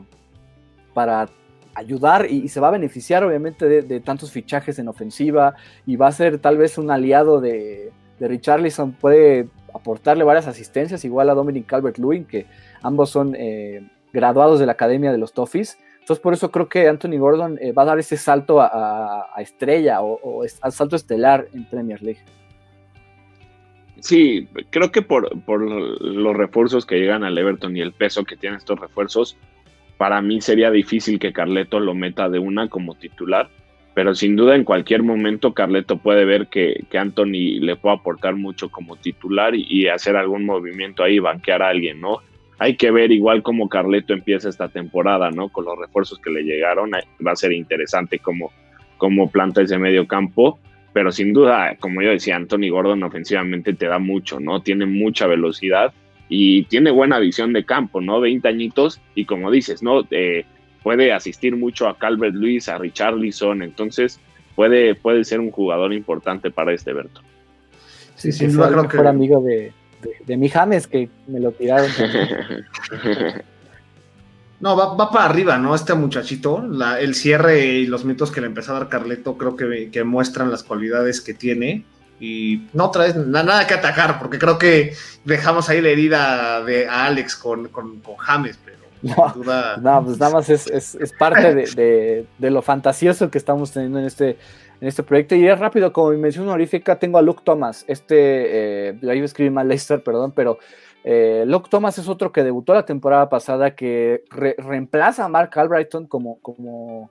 para 0.93 1.29
ayudar 1.75 2.25
y, 2.29 2.49
se 2.49 2.59
va 2.59 2.69
a 2.69 2.71
beneficiar 2.71 3.23
obviamente 3.23 3.83
de, 3.83 3.99
tantos 3.99 4.31
fichajes 4.31 4.79
en 4.79 4.87
ofensiva 4.87 5.55
y 5.85 5.95
va 5.95 6.07
a 6.07 6.11
ser 6.11 6.39
tal 6.39 6.57
vez 6.57 6.77
un 6.77 6.91
aliado 6.91 7.39
de, 7.39 7.91
de 8.19 8.27
Richarlison, 8.27 8.93
puede 8.93 9.47
aportarle 9.73 10.23
varias 10.23 10.47
asistencias 10.47 11.05
igual 11.05 11.29
a 11.29 11.35
Dominic 11.35 11.67
Calvert-Lewin, 11.67 12.25
que 12.25 12.47
ambos 12.81 13.11
son 13.11 13.35
eh, 13.37 13.87
graduados 14.11 14.59
de 14.59 14.65
la 14.65 14.71
Academia 14.71 15.11
de 15.11 15.19
los 15.19 15.33
Toffees. 15.33 15.77
Entonces 15.99 16.19
por 16.23 16.33
eso 16.33 16.49
creo 16.49 16.67
que 16.67 16.87
Anthony 16.87 17.19
Gordon 17.19 17.59
eh, 17.61 17.71
va 17.71 17.83
a 17.83 17.85
dar 17.85 17.99
ese 17.99 18.17
salto 18.17 18.59
a, 18.59 19.27
estrella 19.37 20.01
o, 20.01 20.19
o 20.23 20.43
al 20.61 20.71
salto 20.71 20.95
estelar 20.95 21.47
en 21.53 21.65
Premier 21.69 22.01
League. 22.01 22.21
Sí, 24.01 24.47
creo 24.69 24.91
que 24.91 25.01
por, 25.01 25.29
los 26.01 26.37
refuerzos 26.37 26.85
que 26.85 26.99
llegan 26.99 27.23
al 27.23 27.37
Everton 27.37 27.75
y 27.75 27.81
el 27.81 27.91
peso 27.91 28.23
que 28.23 28.37
tienen 28.37 28.57
estos 28.57 28.79
refuerzos, 28.79 29.37
para 29.97 30.21
mí 30.21 30.41
sería 30.41 30.71
difícil 30.71 31.19
que 31.19 31.33
Carleto 31.33 31.79
lo 31.79 31.93
meta 31.93 32.29
de 32.29 32.39
una 32.39 32.69
como 32.69 32.95
titular, 32.95 33.49
pero 33.93 34.15
sin 34.15 34.35
duda 34.35 34.55
en 34.55 34.63
cualquier 34.63 35.03
momento 35.03 35.53
Carleto 35.53 35.97
puede 35.97 36.23
ver 36.23 36.47
que, 36.47 36.85
Anthony 36.93 37.59
le 37.59 37.75
puede 37.75 37.95
aportar 37.95 38.35
mucho 38.35 38.69
como 38.69 38.95
titular 38.95 39.53
y, 39.55 39.87
hacer 39.87 40.15
algún 40.15 40.45
movimiento 40.45 41.03
ahí, 41.03 41.19
banquear 41.19 41.61
a 41.61 41.69
alguien, 41.69 41.99
¿no? 41.99 42.19
Hay 42.59 42.75
que 42.75 42.91
ver 42.91 43.11
igual 43.11 43.41
cómo 43.41 43.69
Carleto 43.69 44.13
empieza 44.13 44.49
esta 44.49 44.69
temporada, 44.69 45.31
¿no? 45.31 45.49
Con 45.49 45.65
los 45.65 45.77
refuerzos 45.77 46.19
que 46.19 46.29
le 46.29 46.43
llegaron, 46.43 46.91
va 46.91 47.31
a 47.31 47.35
ser 47.35 47.53
interesante 47.53 48.19
cómo, 48.19 48.51
cómo 48.97 49.29
planta 49.29 49.61
ese 49.61 49.77
medio 49.77 50.07
campo 50.07 50.59
pero 50.93 51.11
sin 51.11 51.33
duda, 51.33 51.75
como 51.79 52.01
yo 52.01 52.09
decía, 52.09 52.35
Anthony 52.35 52.69
Gordon 52.69 53.03
ofensivamente 53.03 53.73
te 53.73 53.87
da 53.87 53.99
mucho, 53.99 54.39
¿no? 54.39 54.61
Tiene 54.61 54.85
mucha 54.85 55.27
velocidad 55.27 55.93
y 56.27 56.63
tiene 56.65 56.91
buena 56.91 57.19
visión 57.19 57.53
de 57.53 57.65
campo, 57.65 58.01
¿no? 58.01 58.19
20 58.19 58.47
añitos 58.47 59.01
y 59.15 59.25
como 59.25 59.51
dices, 59.51 59.83
¿no? 59.83 60.07
Eh, 60.11 60.45
puede 60.83 61.13
asistir 61.13 61.55
mucho 61.55 61.87
a 61.87 61.97
Calvert 61.97 62.35
Lewis, 62.35 62.69
a 62.69 62.77
Richarlison, 62.77 63.61
entonces 63.61 64.19
puede, 64.55 64.95
puede 64.95 65.23
ser 65.23 65.39
un 65.39 65.51
jugador 65.51 65.93
importante 65.93 66.51
para 66.51 66.73
este 66.73 66.93
Berto. 66.93 67.21
Sí, 68.15 68.31
sí, 68.31 68.47
creo 68.47 68.87
que... 68.87 68.97
amigo 68.99 69.41
de, 69.41 69.71
de, 70.25 70.37
mi 70.37 70.49
James, 70.49 70.87
que 70.87 71.09
me 71.27 71.39
lo 71.39 71.51
tiraron. 71.51 71.89
No, 74.59 74.75
va, 74.75 75.09
para 75.09 75.25
arriba, 75.25 75.57
¿no? 75.57 75.73
Este 75.73 75.93
muchachito, 75.93 76.63
el 76.99 77.15
cierre 77.15 77.65
y 77.65 77.87
los 77.87 78.03
minutos 78.03 78.29
que 78.29 78.41
le 78.41 78.47
empezó 78.47 78.71
a 78.71 78.79
dar 78.79 78.89
Carleto 78.89 79.37
creo 79.37 79.55
que, 79.55 79.89
que 79.89 80.03
muestran 80.03 80.51
las 80.51 80.63
cualidades 80.63 81.21
que 81.21 81.33
tiene. 81.33 81.85
Y 82.19 82.67
no 82.73 82.91
traes 82.91 83.15
nada 83.15 83.65
que 83.65 83.73
atacar, 83.73 84.19
porque 84.19 84.37
creo 84.37 84.57
que 84.57 84.93
dejamos 85.23 85.69
ahí 85.69 85.79
la 85.79 85.87
herida 85.87 86.61
de 86.65 86.85
Alex 86.85 87.37
con, 87.37 87.69
con, 87.69 88.01
James, 88.17 88.59
pero 88.65 88.77
no, 89.01 89.31
duda... 89.33 89.77
no, 89.77 90.03
pues 90.03 90.19
nada 90.19 90.33
más 90.33 90.49
es, 90.49 90.67
es, 90.67 91.13
parte 91.17 91.55
de, 91.75 92.25
de, 92.37 92.51
lo 92.51 92.61
fantasioso 92.61 93.31
que 93.31 93.37
estamos 93.37 93.71
teniendo 93.71 93.99
en 93.99 94.05
este, 94.05 94.37
en 94.81 94.87
este 94.87 95.03
proyecto. 95.03 95.35
Y 95.35 95.47
es 95.47 95.57
rápido, 95.57 95.93
como 95.93 96.09
mención 96.11 96.45
honorífica, 96.45 96.97
tengo 96.99 97.17
a 97.17 97.21
Luke 97.21 97.41
Thomas. 97.45 97.85
Este, 97.87 98.89
eh, 98.89 98.99
ahí 99.09 99.19
escribí 99.19 99.49
mal 99.49 99.69
Leicester, 99.69 100.03
perdón, 100.03 100.33
pero 100.35 100.59
eh, 101.03 101.43
Luke 101.47 101.69
Thomas 101.69 101.97
es 101.97 102.07
otro 102.07 102.31
que 102.31 102.43
debutó 102.43 102.73
la 102.73 102.85
temporada 102.85 103.29
pasada, 103.29 103.75
que 103.75 104.23
reemplaza 104.29 105.25
a 105.25 105.29
Mark 105.29 105.51
Albrighton 105.57 106.07
como, 106.07 106.39
como 106.39 107.09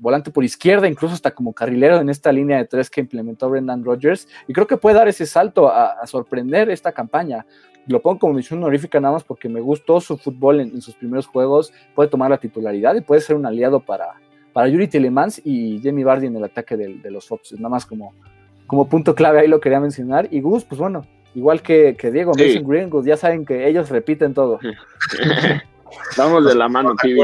volante 0.00 0.30
por 0.30 0.42
izquierda, 0.42 0.88
incluso 0.88 1.14
hasta 1.14 1.30
como 1.30 1.52
carrilero 1.52 1.98
en 2.00 2.08
esta 2.08 2.32
línea 2.32 2.58
de 2.58 2.64
tres 2.64 2.90
que 2.90 3.00
implementó 3.00 3.48
Brendan 3.48 3.84
Rodgers. 3.84 4.26
Y 4.48 4.52
creo 4.52 4.66
que 4.66 4.76
puede 4.76 4.96
dar 4.96 5.08
ese 5.08 5.26
salto 5.26 5.68
a, 5.68 6.04
sorprender 6.06 6.70
esta 6.70 6.92
campaña. 6.92 7.46
Lo 7.86 8.00
pongo 8.00 8.18
como 8.18 8.34
misión 8.34 8.60
honorífica 8.60 9.00
nada 9.00 9.14
más 9.14 9.24
porque 9.24 9.48
me 9.48 9.60
gustó 9.60 10.00
su 10.00 10.16
fútbol 10.16 10.60
en, 10.60 10.80
sus 10.80 10.94
primeros 10.94 11.26
juegos. 11.26 11.72
Puede 11.94 12.08
tomar 12.08 12.30
la 12.30 12.38
titularidad 12.38 12.94
y 12.94 13.00
puede 13.00 13.20
ser 13.20 13.36
un 13.36 13.46
aliado 13.46 13.80
para, 13.80 14.14
para 14.52 14.68
Yuri 14.68 14.88
Telemans 14.88 15.40
y 15.44 15.80
Jamie 15.82 16.04
Vardy 16.04 16.26
en 16.26 16.36
el 16.36 16.44
ataque 16.44 16.76
de, 16.76 17.10
los 17.10 17.26
Foxes. 17.26 17.58
Nada 17.58 17.70
más 17.70 17.86
como, 17.86 18.14
como 18.66 18.88
punto 18.88 19.14
clave 19.14 19.40
ahí 19.40 19.48
lo 19.48 19.60
quería 19.60 19.80
mencionar. 19.80 20.28
Y 20.30 20.40
Gus, 20.40 20.64
pues 20.64 20.80
bueno, 20.80 21.06
igual 21.34 21.62
que, 21.62 21.96
Diego, 22.12 22.32
Mason 22.36 22.66
Greenwood, 22.66 23.06
ya 23.06 23.16
saben 23.16 23.44
que 23.44 23.68
ellos 23.68 23.88
repiten 23.90 24.34
todo. 24.34 24.58
Vamos 26.16 26.46
de 26.46 26.54
la 26.54 26.68
mano, 26.68 26.94
sí. 27.02 27.16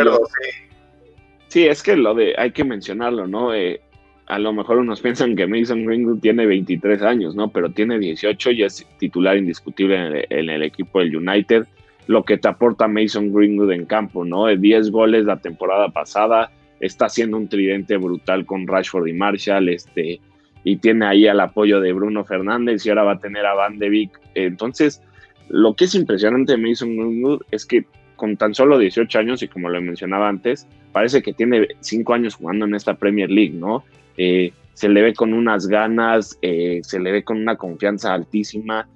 sí. 1.48 1.66
es 1.66 1.82
que 1.82 1.96
lo 1.96 2.14
de, 2.14 2.34
hay 2.36 2.50
que 2.50 2.64
mencionarlo, 2.64 3.26
¿no? 3.26 3.54
Eh, 3.54 3.80
a 4.26 4.38
lo 4.38 4.52
mejor 4.52 4.78
unos 4.78 5.00
piensan 5.00 5.36
que 5.36 5.46
Mason 5.46 5.84
Greenwood 5.84 6.18
tiene 6.18 6.46
23 6.46 7.02
años, 7.02 7.34
¿no? 7.36 7.48
Pero 7.48 7.70
tiene 7.70 7.98
18 7.98 8.50
y 8.52 8.64
es 8.64 8.86
titular 8.98 9.36
indiscutible 9.36 10.26
en 10.28 10.50
el, 10.50 10.62
equipo 10.62 10.98
del 10.98 11.16
United. 11.16 11.66
Lo 12.08 12.24
que 12.24 12.36
te 12.36 12.48
aporta 12.48 12.88
Mason 12.88 13.32
Greenwood 13.32 13.72
en 13.72 13.86
campo, 13.86 14.24
¿no? 14.24 14.46
10 14.46 14.90
goles 14.90 15.24
la 15.24 15.36
temporada 15.36 15.90
pasada, 15.90 16.50
está 16.80 17.06
haciendo 17.06 17.36
un 17.36 17.48
tridente 17.48 17.96
brutal 17.96 18.44
con 18.46 18.66
Rashford 18.66 19.06
y 19.06 19.12
Marshall, 19.12 19.68
este, 19.68 20.20
y 20.66 20.78
tiene 20.78 21.06
ahí 21.06 21.26
el 21.28 21.38
apoyo 21.38 21.80
de 21.80 21.92
Bruno 21.92 22.24
Fernández 22.24 22.84
y 22.84 22.88
ahora 22.88 23.04
va 23.04 23.12
a 23.12 23.20
tener 23.20 23.46
a 23.46 23.54
Van 23.54 23.78
de 23.78 23.88
Beek. 23.88 24.20
Entonces, 24.34 25.00
lo 25.48 25.74
que 25.74 25.84
es 25.84 25.94
impresionante 25.94 26.52
de 26.52 26.58
Mason 26.58 26.96
Greenwood 26.96 27.42
es 27.52 27.64
que 27.64 27.84
con 28.16 28.36
tan 28.36 28.52
solo 28.52 28.76
18 28.76 29.16
años 29.16 29.44
y 29.44 29.48
como 29.48 29.68
lo 29.68 29.80
mencionaba 29.80 30.28
antes, 30.28 30.66
parece 30.90 31.22
que 31.22 31.32
tiene 31.32 31.68
5 31.78 32.12
años 32.12 32.34
jugando 32.34 32.64
en 32.64 32.74
esta 32.74 32.94
Premier 32.94 33.30
League, 33.30 33.54
¿no? 33.54 33.84
Eh, 34.16 34.52
se 34.74 34.88
le 34.88 35.02
ve 35.02 35.14
con 35.14 35.34
unas 35.34 35.68
ganas, 35.68 36.36
eh, 36.42 36.80
se 36.82 36.98
le 36.98 37.12
ve 37.12 37.22
con 37.22 37.36
una 37.36 37.54
confianza 37.54 38.12
altísima. 38.12 38.88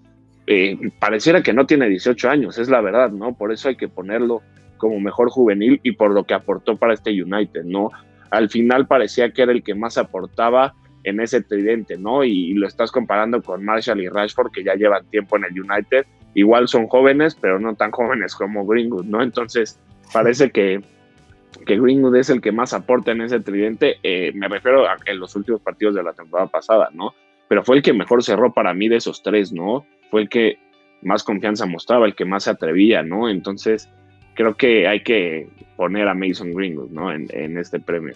Eh, 0.49 0.77
pareciera 0.99 1.41
que 1.41 1.53
no 1.53 1.67
tiene 1.67 1.89
18 1.89 2.31
años, 2.31 2.59
es 2.59 2.69
la 2.69 2.81
verdad, 2.81 3.13
¿no? 3.13 3.37
Por 3.37 3.53
eso 3.53 3.69
hay 3.69 3.77
que 3.77 3.87
ponerlo 3.87 4.43
como 4.77 4.99
mejor 4.99 5.31
juvenil 5.31 5.79
y 5.85 5.93
por 5.93 6.11
lo 6.11 6.25
que 6.25 6.35
aportó 6.35 6.77
para 6.79 6.95
este 6.95 7.11
United, 7.23 7.63
¿no? 7.63 7.93
Al 8.33 8.51
final 8.51 8.89
parecía 8.89 9.31
que 9.31 9.43
era 9.43 9.53
el 9.53 9.63
que 9.63 9.77
más 9.77 9.99
aportaba 9.99 10.75
en 11.05 11.21
ese 11.21 11.43
tridente, 11.43 11.97
¿no? 11.97 12.25
Y, 12.25 12.55
lo 12.55 12.67
estás 12.67 12.91
comparando 12.91 13.43
con 13.43 13.65
Marshall 13.65 14.01
y 14.01 14.09
Rashford, 14.09 14.53
que 14.53 14.65
ya 14.65 14.75
llevan 14.75 15.07
tiempo 15.07 15.37
en 15.37 15.45
el 15.45 15.61
United. 15.61 16.07
Igual 16.35 16.69
son 16.69 16.87
jóvenes, 16.89 17.37
pero 17.41 17.59
no 17.59 17.75
tan 17.75 17.91
jóvenes 17.91 18.35
como 18.35 18.67
Greenwood, 18.67 19.07
¿no? 19.07 19.23
Entonces, 19.23 19.79
parece 20.13 20.51
que, 20.51 20.83
que 21.67 21.81
Greenwood 21.81 22.17
es 22.17 22.31
el 22.31 22.41
que 22.41 22.53
más 22.53 22.73
aporta 22.73 23.13
en 23.13 23.23
ese 23.23 23.41
tridente. 23.41 23.97
Eh, 24.03 24.33
me 24.35 24.49
refiero 24.49 24.87
a 24.87 24.97
en 25.07 25.19
los 25.19 25.35
últimos 25.37 25.61
partidos 25.61 25.95
de 25.95 26.03
la 26.03 26.13
temporada 26.13 26.49
pasada, 26.49 26.91
¿no? 26.93 27.15
Pero 27.49 27.65
fue 27.65 27.77
el 27.77 27.83
que 27.83 27.93
mejor 27.93 28.23
cerró 28.23 28.53
para 28.53 28.75
mí 28.75 28.89
de 28.89 28.97
esos 28.97 29.23
tres, 29.23 29.53
¿no? 29.53 29.85
Fue 30.11 30.23
el 30.23 30.29
que 30.29 30.59
más 31.03 31.25
confianza 31.25 31.67
mostraba, 31.67 32.07
el 32.07 32.15
que 32.15 32.25
más 32.25 32.45
se 32.45 32.51
atrevía, 32.51 33.03
¿no? 33.03 33.29
Entonces, 33.29 33.89
creo 34.35 34.57
que 34.57 34.87
hay 34.87 35.03
que 35.03 35.49
poner 35.77 36.09
a 36.09 36.15
Mason 36.15 36.53
Greenwood, 36.53 36.91
¿no? 36.91 37.13
En, 37.13 37.59
este 37.59 37.81
premio. 37.81 38.15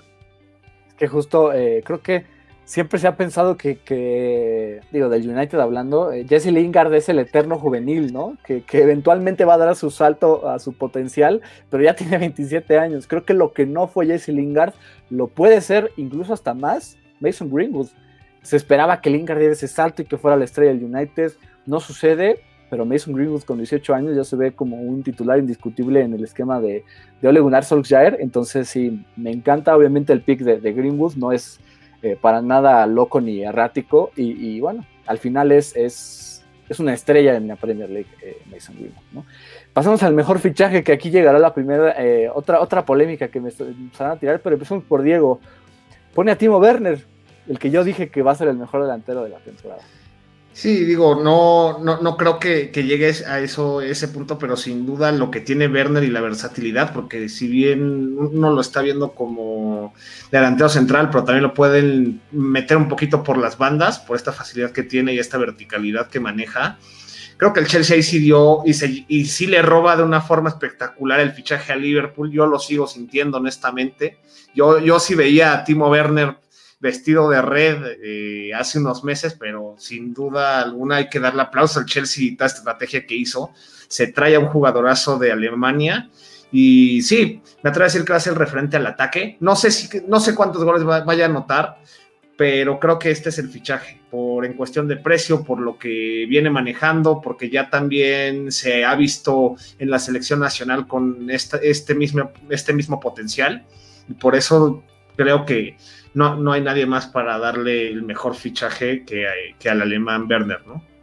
Es 0.87 0.95
que 0.95 1.09
justo, 1.09 1.53
eh, 1.53 1.82
creo 1.85 2.01
que 2.01 2.24
siempre 2.64 2.98
se 2.98 3.06
ha 3.06 3.16
pensado 3.16 3.56
que, 3.56 4.80
digo, 4.90 5.08
del 5.08 5.28
United 5.28 5.58
hablando, 5.58 6.12
eh, 6.12 6.26
Jesse 6.28 6.46
Lingard 6.46 6.92
es 6.94 7.08
el 7.08 7.18
eterno 7.18 7.58
juvenil, 7.58 8.12
¿no? 8.12 8.36
Que, 8.44 8.64
eventualmente 8.72 9.44
va 9.44 9.54
a 9.54 9.58
dar 9.58 9.76
su 9.76 9.90
salto 9.90 10.48
a 10.48 10.58
su 10.58 10.72
potencial, 10.72 11.42
pero 11.70 11.82
ya 11.82 11.94
tiene 11.94 12.18
27 12.18 12.78
años. 12.78 13.06
Creo 13.06 13.24
que 13.24 13.34
lo 13.34 13.52
que 13.52 13.66
no 13.66 13.86
fue 13.86 14.06
Jesse 14.06 14.28
Lingard 14.28 14.74
lo 15.10 15.28
puede 15.28 15.60
ser 15.60 15.92
incluso 15.96 16.32
hasta 16.32 16.54
más 16.54 16.96
Mason 17.20 17.50
Greenwood. 17.50 17.88
Se 18.42 18.56
esperaba 18.56 19.00
que 19.00 19.10
Lingard 19.10 19.38
diera 19.38 19.54
ese 19.54 19.68
salto 19.68 20.02
y 20.02 20.04
que 20.04 20.18
fuera 20.18 20.36
la 20.36 20.44
estrella 20.44 20.72
del 20.72 20.84
United. 20.84 21.32
No 21.64 21.80
sucede, 21.80 22.40
pero 22.68 22.84
Mason 22.84 23.14
Greenwood 23.14 23.42
con 23.42 23.58
18 23.58 23.94
años 23.94 24.16
ya 24.16 24.24
se 24.24 24.36
ve 24.36 24.52
como 24.52 24.76
un 24.76 25.02
titular 25.02 25.38
indiscutible 25.38 26.02
en 26.02 26.12
el 26.12 26.24
esquema 26.24 26.60
de, 26.60 26.84
de 27.22 27.28
Ole 27.28 27.40
Gunnar 27.40 27.64
Solskjaer. 27.64 28.18
Entonces 28.20 28.68
sí, 28.68 29.02
me 29.16 29.30
encanta 29.30 29.74
obviamente 29.74 30.12
el 30.12 30.20
pick 30.20 30.40
de, 30.40 30.60
de 30.60 30.72
Greenwood, 30.72 31.14
no 31.14 31.32
es 31.32 31.58
eh, 32.05 32.18
para 32.20 32.42
nada 32.42 32.86
loco 32.86 33.20
ni 33.20 33.42
errático. 33.42 34.11
Y, 34.14 34.61
bueno, 34.61 34.84
al 35.07 35.18
final 35.18 35.52
es, 35.52 35.74
es, 35.74 36.44
es, 36.68 36.78
una 36.78 36.92
estrella 36.92 37.34
en 37.34 37.48
la 37.48 37.57
Premier 37.57 37.88
League, 37.88 38.11
eh, 38.22 38.42
Mason 38.50 38.74
Greenwood. 38.74 39.24
Pasamos 39.72 40.02
al 40.02 40.12
mejor 40.12 40.38
fichaje, 40.38 40.84
que 40.84 40.92
aquí 40.92 41.11
llegará 41.11 41.38
la 41.38 41.55
primera, 41.55 41.94
eh, 41.98 42.30
otra, 42.32 42.61
otra 42.61 42.84
polémica 42.84 43.28
que 43.28 43.40
me 43.40 43.50
van 43.98 44.11
a 44.11 44.16
tirar, 44.16 44.40
pero 44.40 44.55
empezamos 44.55 44.84
por 44.84 45.02
Diego. 45.02 45.40
Pone 46.14 46.30
a 46.30 46.38
Timo 46.38 46.59
Werner, 46.59 47.05
el 47.48 47.59
que 47.59 47.70
yo 47.70 47.82
dije 47.82 48.11
que 48.11 48.22
va 48.22 48.32
a 48.32 48.36
ser 48.36 48.48
el 48.48 48.57
mejor 48.57 48.82
delantero 48.82 49.24
de 49.24 49.30
la 49.30 49.38
temporada. 49.38 49.82
Sí, 50.52 50.84
digo, 50.84 51.16
no, 51.16 51.80
no, 51.82 52.00
no 52.00 52.16
creo 52.16 52.38
que, 52.38 52.70
que, 52.70 52.84
llegues 52.84 53.26
a 53.26 53.40
eso, 53.40 53.80
ese 53.80 54.07
punto, 54.07 54.38
pero 54.38 54.57
sin 54.57 54.86
duda 54.86 55.11
lo 55.11 55.32
que 55.32 55.40
tiene 55.40 55.66
Werner 55.66 56.05
y 56.05 56.11
la 56.11 56.20
versatilidad, 56.20 56.92
porque 56.92 57.28
si 57.28 57.48
bien 57.48 58.16
uno 58.16 58.52
lo 58.52 58.61
está 58.61 58.80
viendo 58.80 59.12
como 59.12 59.53
delantero 60.30 60.68
central, 60.68 61.11
pero 61.11 61.24
también 61.24 61.43
lo 61.43 61.55
pueden 61.55 62.20
meter 62.30 62.76
un 62.76 62.89
poquito 62.89 63.22
por 63.22 63.39
las 63.39 63.59
bandas, 63.59 63.99
por 63.99 64.16
esta 64.16 64.32
facilidad 64.32 64.70
que 64.70 64.82
tiene 64.82 65.14
y 65.14 65.18
esta 65.18 65.39
verticalidad 65.39 66.09
que 66.09 66.20
maneja. 66.20 66.78
Creo 67.37 67.53
que 67.53 67.61
el 67.61 67.66
Chelsea 67.66 67.97
ahí 67.97 68.03
sí 68.03 68.18
dio 68.20 68.62
y, 68.64 69.05
y 69.09 69.24
sí 69.24 69.47
le 69.47 69.61
roba 69.61 69.97
de 69.97 70.05
una 70.05 70.20
forma 70.20 70.51
espectacular 70.51 71.20
el 71.20 71.32
fichaje 71.32 71.72
a 71.72 71.76
Liverpool. 71.76 72.30
Yo 72.30 72.47
lo 72.47 72.59
sigo 72.59 72.87
sintiendo 72.87 73.39
honestamente. 73.39 74.18
Yo, 74.55 74.78
yo 74.78 75.01
sí 75.01 75.14
veía 75.14 75.53
a 75.53 75.64
Timo 75.64 75.89
Werner 75.89 76.37
vestido 76.85 77.30
de 77.30 77.41
red 77.41 77.97
eh, 78.03 78.53
hace 78.55 78.78
unos 78.78 79.05
meses, 79.05 79.35
pero 79.41 79.74
sin 79.78 80.12
duda 80.12 80.61
alguna 80.61 80.97
hay 80.97 81.09
que 81.09 81.18
darle 81.18 81.43
aplauso 81.43 81.80
al 81.80 81.87
Chelsea 81.87 82.24
y 82.24 82.28
esta 82.32 82.47
estrategia 82.47 83.07
que 83.07 83.14
hizo. 83.14 83.51
Se 83.89 84.09
trae 84.09 84.37
a 84.37 84.41
un 84.41 84.49
jugadorazo 84.49 85.18
de 85.18 85.32
Alemania 85.32 86.11
y 86.53 87.03
sí, 87.03 87.42
me 87.62 87.70
atrevo 87.70 87.84
a 87.84 87.88
decir 87.88 88.05
que 88.05 88.12
va 88.12 88.18
a 88.18 88.20
ser 88.20 88.34
el 88.34 88.38
referente 88.38 88.76
al 88.76 88.86
ataque. 88.86 89.36
No 89.40 89.57
sé, 89.57 89.70
si, 89.70 89.88
no 90.07 90.20
sé 90.20 90.34
cuántos 90.34 90.64
goles 90.64 90.84
vaya 90.84 91.24
a 91.24 91.28
anotar, 91.28 91.78
pero 92.36 92.78
creo 92.80 92.99
que 92.99 93.11
este 93.11 93.28
es 93.28 93.38
el 93.38 93.49
fichaje, 93.49 94.01
por 94.11 94.45
en 94.45 94.55
cuestión 94.55 94.88
de 94.88 94.97
precio, 94.97 95.45
por 95.45 95.61
lo 95.61 95.78
que 95.78 96.26
viene 96.28 96.51
manejando, 96.51 97.20
porque 97.20 97.51
ya 97.51 97.70
también 97.70 98.51
se 98.51 98.84
ha 98.84 98.95
visto 98.95 99.57
en 99.78 99.90
la 99.90 99.99
selección 99.99 100.40
nacional 100.40 100.86
con 100.86 101.30
este, 101.30 101.95
mismo, 101.95 102.30
este 102.51 102.72
mismo 102.72 103.01
potencial. 103.01 103.64
Por 104.20 104.34
eso 104.34 104.82
creo 105.16 105.45
que 105.45 105.76
no, 106.14 106.36
no 106.36 106.53
hay 106.53 106.61
nadie 106.61 106.86
más 106.86 107.07
para 107.07 107.38
darle 107.38 107.88
el 107.88 108.03
mejor 108.03 108.34
fichaje 108.34 109.05
que 109.05 109.68
al 109.68 109.82
alemán 109.82 110.26
Werner, 110.28 110.66
¿no? 110.66 110.93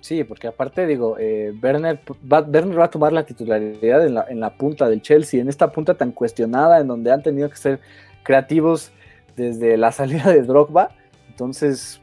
Sí, 0.00 0.24
porque 0.24 0.48
aparte 0.48 0.86
digo, 0.86 1.16
eh, 1.18 1.52
Werner, 1.62 2.00
va, 2.30 2.40
Werner 2.40 2.78
va 2.78 2.84
a 2.84 2.90
tomar 2.90 3.12
la 3.12 3.24
titularidad 3.24 4.06
en 4.06 4.14
la, 4.14 4.26
en 4.28 4.40
la 4.40 4.56
punta 4.56 4.88
del 4.88 5.02
Chelsea, 5.02 5.40
en 5.40 5.48
esta 5.48 5.70
punta 5.70 5.94
tan 5.94 6.12
cuestionada, 6.12 6.80
en 6.80 6.86
donde 6.86 7.12
han 7.12 7.22
tenido 7.22 7.50
que 7.50 7.56
ser 7.56 7.80
creativos 8.22 8.92
desde 9.36 9.76
la 9.76 9.92
salida 9.92 10.30
de 10.30 10.42
Drogba. 10.42 10.90
Entonces, 11.28 12.00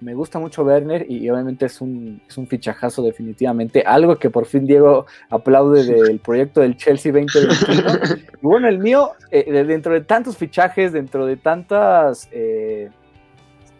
me 0.00 0.14
gusta 0.14 0.38
mucho 0.38 0.62
Werner 0.62 1.06
y, 1.10 1.28
obviamente 1.28 1.66
es 1.66 1.80
un, 1.80 2.22
es 2.28 2.38
un, 2.38 2.46
fichajazo 2.46 3.02
definitivamente. 3.02 3.82
Algo 3.82 4.16
que 4.16 4.30
por 4.30 4.46
fin 4.46 4.66
Diego 4.66 5.06
aplaude 5.28 5.84
del 5.84 6.18
proyecto 6.24 6.60
del 6.60 6.76
Chelsea 6.76 7.12
2021. 7.12 8.24
y 8.40 8.46
bueno, 8.46 8.68
el 8.68 8.78
mío, 8.78 9.12
eh, 9.30 9.50
dentro 9.64 9.92
de 9.92 10.02
tantos 10.02 10.36
fichajes, 10.36 10.92
dentro 10.92 11.26
de 11.26 11.36
tantas 11.36 12.28
eh, 12.30 12.90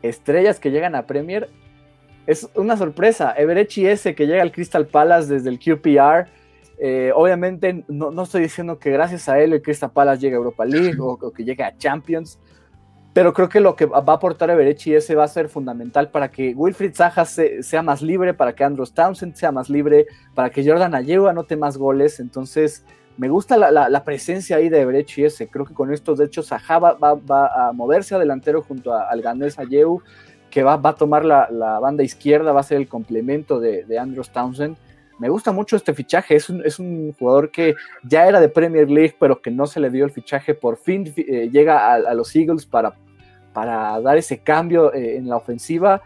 estrellas 0.03 0.59
que 0.59 0.71
llegan 0.71 0.95
a 0.95 1.07
Premier, 1.07 1.49
es 2.29 2.47
una 2.55 2.77
sorpresa. 2.77 3.33
Everechi 3.33 3.87
S 3.87 4.15
que 4.15 4.27
llega 4.27 4.43
al 4.43 4.53
Crystal 4.53 4.87
Palace 4.87 5.33
desde 5.33 5.49
el 5.49 5.59
QPR. 5.59 6.29
Eh, 6.79 7.11
obviamente 7.15 7.85
no, 7.89 8.11
no, 8.11 8.23
estoy 8.25 8.43
diciendo 8.43 8.79
que 8.79 8.91
gracias 8.91 9.31
a 9.31 9.41
él 9.41 9.55
el 9.55 9.63
Crystal 9.63 9.91
Palace 9.91 10.21
llegue 10.21 10.35
a 10.35 10.37
Europa 10.37 10.67
League 10.67 11.01
o, 11.01 11.19
o 11.21 11.33
que 11.33 11.43
llegue 11.43 11.65
a 11.65 11.77
Champions, 11.77 12.39
pero 13.15 13.33
creo 13.33 13.49
que 13.49 13.61
lo 13.61 13.75
que 13.75 13.87
va 13.87 14.05
a 14.07 14.13
aportar 14.13 14.51
Everechi 14.51 14.95
ese 14.95 15.15
va 15.15 15.25
a 15.25 15.29
ser 15.29 15.49
fundamental 15.49 16.11
para 16.11 16.31
que 16.31 16.53
Wilfried 16.55 16.95
Zaha 16.95 17.25
sea 17.25 17.83
más 17.83 18.03
libre, 18.03 18.35
para 18.35 18.55
que 18.55 18.63
Andrew 18.63 18.87
Townsend 18.87 19.35
sea 19.35 19.51
más 19.51 19.71
libre, 19.71 20.07
para 20.35 20.51
que 20.51 20.65
Jordan 20.65 20.95
Ayew 20.95 21.29
anote 21.29 21.57
más 21.57 21.79
goles. 21.79 22.21
Entonces, 22.21 22.85
me 23.17 23.29
gusta 23.29 23.57
la, 23.57 24.05
presencia 24.05 24.57
ahí 24.57 24.69
de 24.69 25.07
y 25.17 25.25
ese. 25.25 25.49
Creo 25.49 25.65
que 25.65 25.75
con 25.75 25.93
estos, 25.93 26.19
de 26.19 26.27
hecho, 26.27 26.43
Saha 26.45 26.79
va, 26.79 26.97
a 27.01 27.73
moverse 27.73 28.15
adelantero 28.15 28.63
junto 28.63 28.95
al 28.95 29.21
ganés 29.21 29.59
Ayeu, 29.59 30.03
que 30.51 30.63
va, 30.63 30.81
a 30.83 30.95
tomar 30.95 31.25
la, 31.25 31.79
banda 31.81 32.03
izquierda, 32.03 32.53
va 32.53 32.61
a 32.61 32.65
ser 32.65 32.79
el 32.79 32.89
complemento 32.89 33.61
de, 33.61 33.85
de 33.85 33.99
Andrews 33.99 34.31
Townsend. 34.31 34.77
Me 35.19 35.29
gusta 35.29 35.53
mucho 35.53 35.77
este 35.77 35.95
fichaje. 35.95 36.37
Es 36.37 36.49
un, 36.79 37.13
jugador 37.19 37.51
que 37.51 37.75
ya 38.05 38.27
era 38.27 38.41
de 38.41 38.49
Premier 38.49 38.89
League, 38.89 39.17
pero 39.19 39.43
que 39.43 39.51
no 39.51 39.67
se 39.67 39.81
le 39.81 39.91
dio 39.91 40.05
el 40.05 40.13
fichaje. 40.13 40.55
Por 40.55 40.77
fin 40.77 41.13
eh, 41.17 41.51
llega 41.53 41.93
a, 41.93 42.15
los 42.15 42.35
Eagles 42.35 42.67
para, 42.67 42.95
para 43.53 44.01
dar 44.01 44.17
ese 44.17 44.39
cambio 44.39 44.95
eh, 44.95 45.17
en 45.17 45.29
la 45.29 45.37
ofensiva 45.37 46.03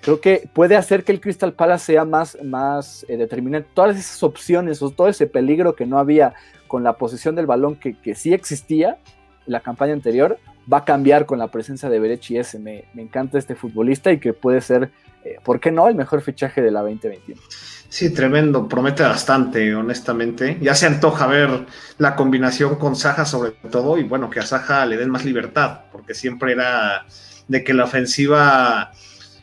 creo 0.00 0.20
que 0.20 0.48
puede 0.52 0.76
hacer 0.76 1.04
que 1.04 1.12
el 1.12 1.20
Crystal 1.20 1.52
Palace 1.52 1.86
sea 1.86 2.04
más, 2.04 2.38
más 2.42 3.04
eh, 3.08 3.16
determinante. 3.16 3.68
Todas 3.74 3.98
esas 3.98 4.22
opciones 4.22 4.82
o 4.82 4.90
todo 4.90 5.08
ese 5.08 5.26
peligro 5.26 5.74
que 5.74 5.86
no 5.86 5.98
había 5.98 6.34
con 6.66 6.82
la 6.82 6.94
posesión 6.94 7.34
del 7.34 7.46
balón 7.46 7.76
que, 7.76 7.94
que 7.94 8.14
sí 8.14 8.32
existía 8.32 8.98
en 9.46 9.52
la 9.52 9.60
campaña 9.60 9.92
anterior, 9.92 10.38
va 10.72 10.78
a 10.78 10.84
cambiar 10.84 11.26
con 11.26 11.38
la 11.38 11.48
presencia 11.48 11.88
de 11.88 11.98
Berechi 11.98 12.38
ese. 12.38 12.58
Me, 12.58 12.84
me 12.94 13.02
encanta 13.02 13.38
este 13.38 13.54
futbolista 13.54 14.12
y 14.12 14.18
que 14.18 14.32
puede 14.32 14.60
ser, 14.60 14.90
eh, 15.24 15.38
¿por 15.42 15.60
qué 15.60 15.70
no?, 15.70 15.88
el 15.88 15.94
mejor 15.94 16.22
fichaje 16.22 16.62
de 16.62 16.70
la 16.70 16.80
2021. 16.80 17.40
Sí, 17.88 18.10
tremendo, 18.10 18.68
promete 18.68 19.02
bastante, 19.02 19.74
honestamente. 19.74 20.58
Ya 20.60 20.76
se 20.76 20.86
antoja 20.86 21.26
ver 21.26 21.66
la 21.98 22.14
combinación 22.14 22.76
con 22.76 22.94
Saja 22.94 23.24
sobre 23.24 23.50
todo 23.68 23.98
y 23.98 24.04
bueno, 24.04 24.30
que 24.30 24.38
a 24.38 24.46
Saja 24.46 24.86
le 24.86 24.96
den 24.96 25.10
más 25.10 25.24
libertad, 25.24 25.80
porque 25.90 26.14
siempre 26.14 26.52
era 26.52 27.04
de 27.48 27.64
que 27.64 27.74
la 27.74 27.84
ofensiva 27.84 28.92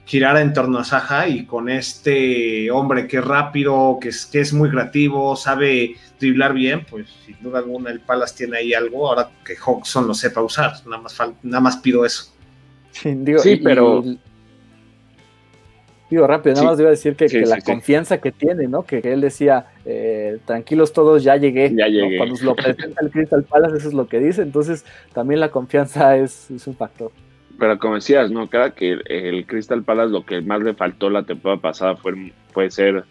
girar 0.08 0.38
en 0.38 0.54
torno 0.54 0.80
a 0.80 0.86
Saja 0.86 1.28
y 1.28 1.46
con 1.46 1.70
este 1.70 2.72
hombre 2.72 3.08
que 3.08 3.18
es 3.18 3.26
rápido, 3.26 3.98
que 4.00 4.10
es, 4.10 4.26
que 4.26 4.40
es 4.40 4.54
muy 4.54 4.70
creativo, 4.70 5.36
sabe 5.36 5.96
driblar 6.18 6.54
bien, 6.54 6.86
pues 6.90 7.10
sin 7.26 7.36
duda 7.42 7.60
alguna 7.60 7.92
el 7.92 8.00
Palace 8.00 8.38
tiene 8.38 8.58
ahí 8.58 8.74
algo, 8.74 9.10
ahora 9.10 9.30
que 9.46 9.56
Hawkson 9.58 10.08
lo 10.08 10.14
sepa 10.14 10.42
usar, 10.42 10.72
nada 10.86 11.02
más, 11.02 11.18
nada 11.44 11.60
más 11.60 11.78
pido 11.78 12.06
eso. 12.06 12.34
Sí, 12.92 13.60
pero... 13.62 14.02
digo 16.10 16.26
rápido, 16.26 16.56
nada 16.56 16.68
más 16.68 16.80
iba 16.80 16.88
a 16.88 16.92
decir 16.92 17.18
que, 17.18 17.28
la 17.42 17.60
confianza 17.60 18.20
que 18.20 18.32
tiene, 18.32 18.70
¿no? 18.70 18.84
Que, 18.84 19.00
él 19.00 19.20
decía, 19.20 19.66
eh, 19.84 20.40
tranquilos 20.46 20.94
todos, 20.94 21.22
ya 21.22 21.36
llegué. 21.36 21.70
Ya 21.76 21.88
llegué. 21.88 22.18
Cuando 22.18 22.34
lo 22.44 22.56
presenta 22.56 23.02
el 23.02 23.12
Crystal 23.12 23.44
Palace, 23.44 23.76
eso 23.76 23.90
es 23.90 23.94
lo 23.94 24.08
que 24.08 24.20
dice, 24.22 24.42
entonces 24.42 24.86
también 25.14 25.42
la 25.42 25.52
confianza 25.52 26.16
es, 26.16 26.50
es 26.50 26.66
un 26.66 26.78
factor 26.78 27.12
pero 27.60 27.80
como 27.80 27.96
decías, 27.96 28.32
¿no? 28.32 28.50
Cada 28.50 28.72
que 28.72 29.00
el 29.06 29.46
Crystal 29.46 29.84
Palace 29.84 30.12
lo 30.12 30.26
que 30.26 30.42
más 30.42 30.62
le 30.62 30.74
faltó 30.74 31.10
la 31.10 31.24
temporada 31.24 31.62
pasada 31.62 31.96
fue, 31.96 32.34
fue 32.52 32.70
ser 32.70 33.04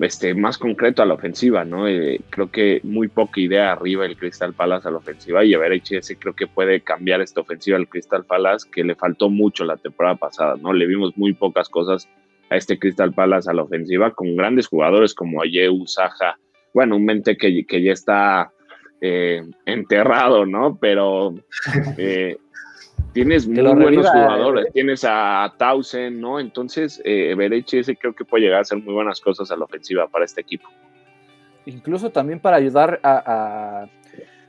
este, 0.00 0.34
más 0.34 0.58
concreto 0.58 1.02
a 1.02 1.06
la 1.06 1.14
ofensiva, 1.14 1.64
¿no? 1.64 1.86
Eh, 1.86 2.20
creo 2.30 2.50
que 2.50 2.80
muy 2.82 3.08
poca 3.08 3.40
idea 3.40 3.72
arriba 3.72 4.04
el 4.06 4.16
Crystal 4.16 4.52
Palace 4.52 4.88
a 4.88 4.90
la 4.90 4.98
ofensiva 4.98 5.44
y 5.44 5.54
a 5.54 5.58
ver, 5.58 5.72
ese 5.72 6.16
creo 6.16 6.34
que 6.34 6.46
puede 6.46 6.80
cambiar 6.80 7.20
esta 7.20 7.40
ofensiva 7.40 7.76
al 7.76 7.88
Crystal 7.88 8.24
Palace 8.24 8.68
que 8.70 8.84
le 8.84 8.94
faltó 8.94 9.30
mucho 9.30 9.64
la 9.64 9.76
temporada 9.76 10.16
pasada, 10.16 10.56
¿no? 10.60 10.72
Le 10.72 10.86
vimos 10.86 11.16
muy 11.16 11.32
pocas 11.32 11.68
cosas 11.68 12.08
a 12.50 12.56
este 12.56 12.78
Crystal 12.78 13.12
Palace 13.12 13.50
a 13.50 13.54
la 13.54 13.62
ofensiva 13.62 14.10
con 14.12 14.34
grandes 14.36 14.66
jugadores 14.66 15.14
como 15.14 15.42
Ayew, 15.42 15.86
Saja, 15.86 16.38
bueno, 16.72 16.96
un 16.96 17.04
mente 17.04 17.36
que, 17.36 17.64
que 17.64 17.82
ya 17.82 17.92
está 17.92 18.50
eh, 19.00 19.42
enterrado, 19.64 20.44
¿no? 20.44 20.76
Pero 20.80 21.34
eh, 21.98 22.36
Tienes 23.14 23.46
muy 23.46 23.62
buenos 23.62 24.10
jugadores, 24.10 24.72
tienes 24.72 25.04
a 25.08 25.54
Tausen, 25.56 26.20
¿no? 26.20 26.40
Entonces, 26.40 27.00
eh, 27.04 27.36
ese 27.72 27.96
creo 27.96 28.12
que 28.12 28.24
puede 28.24 28.42
llegar 28.42 28.58
a 28.58 28.62
hacer 28.62 28.78
muy 28.78 28.92
buenas 28.92 29.20
cosas 29.20 29.52
a 29.52 29.56
la 29.56 29.64
ofensiva 29.64 30.08
para 30.08 30.24
este 30.24 30.40
equipo. 30.40 30.68
Incluso 31.64 32.10
también 32.10 32.40
para 32.40 32.56
ayudar 32.56 32.98
a, 33.04 33.86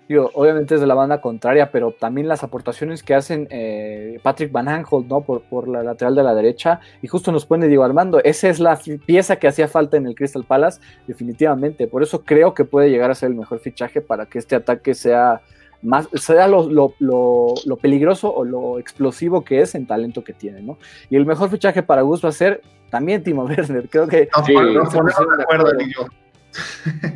digo, 0.10 0.32
obviamente 0.34 0.74
es 0.74 0.82
de 0.82 0.88
la 0.88 0.96
banda 0.96 1.22
contraria, 1.22 1.70
pero 1.72 1.92
también 1.92 2.28
las 2.28 2.44
aportaciones 2.44 3.04
que 3.04 3.14
hacen 3.14 3.48
eh, 3.52 4.20
Patrick 4.24 4.52
Van 4.52 4.68
Aanholt, 4.68 5.08
¿no? 5.08 5.22
Por, 5.22 5.44
por, 5.44 5.68
la 5.68 5.84
lateral 5.84 6.16
de 6.16 6.24
la 6.24 6.34
derecha, 6.34 6.80
y 7.04 7.08
justo 7.08 7.32
nos 7.32 7.46
pone 7.46 7.68
Diego 7.68 7.84
Armando, 7.84 8.20
esa 8.24 8.50
es 8.50 8.60
la 8.60 8.80
pieza 9.06 9.36
que 9.36 9.48
hacía 9.48 9.68
falta 9.68 9.98
en 9.98 10.08
el 10.08 10.16
Crystal 10.16 10.44
Palace, 10.44 10.82
definitivamente, 11.06 11.86
por 11.86 12.02
eso 12.02 12.24
creo 12.24 12.56
que 12.56 12.66
puede 12.66 12.90
llegar 12.90 13.12
a 13.12 13.16
ser 13.16 13.30
el 13.30 13.36
mejor 13.36 13.60
fichaje 13.60 14.02
para 14.02 14.26
que 14.26 14.40
este 14.40 14.56
ataque 14.56 14.96
sea 14.96 15.42
más, 15.86 16.10
sea 16.14 16.48
lo, 16.48 16.68
lo, 16.70 17.78
peligroso 17.78 18.34
o 18.34 18.44
lo 18.44 18.80
explosivo 18.80 19.44
que 19.44 19.62
es 19.62 19.76
en 19.76 19.86
talento 19.86 20.24
que 20.24 20.34
tiene, 20.34 20.62
¿no? 20.62 20.78
Y 21.10 21.16
el 21.16 21.26
mejor 21.26 21.50
fichaje 21.50 21.84
para 21.84 22.02
Gus 22.02 22.26
va 22.26 22.30
a 22.30 22.34
ser 22.34 22.62
también 22.90 23.24
Timo 23.24 23.44
Werner, 23.46 23.88
creo 23.90 24.08
que... 24.08 24.28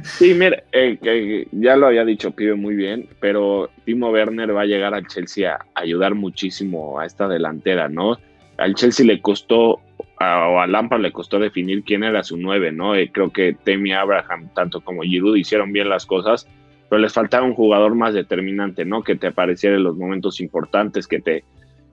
Sí, 0.03 0.33
mira, 0.33 0.61
eh, 0.73 1.47
ya 1.51 1.77
lo 1.77 1.87
había 1.87 2.03
dicho 2.03 2.31
Pibe 2.31 2.55
muy 2.55 2.75
bien, 2.75 3.07
pero 3.19 3.69
Timo 3.85 4.11
Werner 4.11 4.55
va 4.55 4.61
a 4.61 4.65
llegar 4.65 4.93
al 4.93 5.07
Chelsea 5.07 5.53
a 5.53 5.65
ayudar 5.73 6.13
muchísimo 6.13 6.99
a 6.99 7.05
esta 7.05 7.27
delantera, 7.27 7.87
¿no? 7.87 8.17
Al 8.57 8.75
Chelsea 8.75 9.05
le 9.05 9.21
costó, 9.21 9.79
a, 10.19 10.47
o 10.49 10.59
a 10.59 10.67
Lampard 10.67 11.01
le 11.01 11.13
costó 11.13 11.39
definir 11.39 11.83
quién 11.83 12.03
era 12.03 12.23
su 12.23 12.35
nueve, 12.35 12.73
¿no? 12.73 12.95
Eh, 12.95 13.09
creo 13.11 13.31
que 13.31 13.55
Temi 13.63 13.93
Abraham, 13.93 14.49
tanto 14.53 14.81
como 14.81 15.03
Giroud, 15.03 15.37
hicieron 15.37 15.71
bien 15.71 15.87
las 15.87 16.05
cosas, 16.05 16.45
pero 16.89 17.01
les 17.01 17.13
faltaba 17.13 17.45
un 17.45 17.53
jugador 17.53 17.95
más 17.95 18.13
determinante, 18.13 18.83
¿no? 18.83 19.03
Que 19.03 19.15
te 19.15 19.27
apareciera 19.27 19.75
en 19.75 19.83
los 19.83 19.95
momentos 19.95 20.41
importantes, 20.41 21.07
que 21.07 21.19
te, 21.19 21.43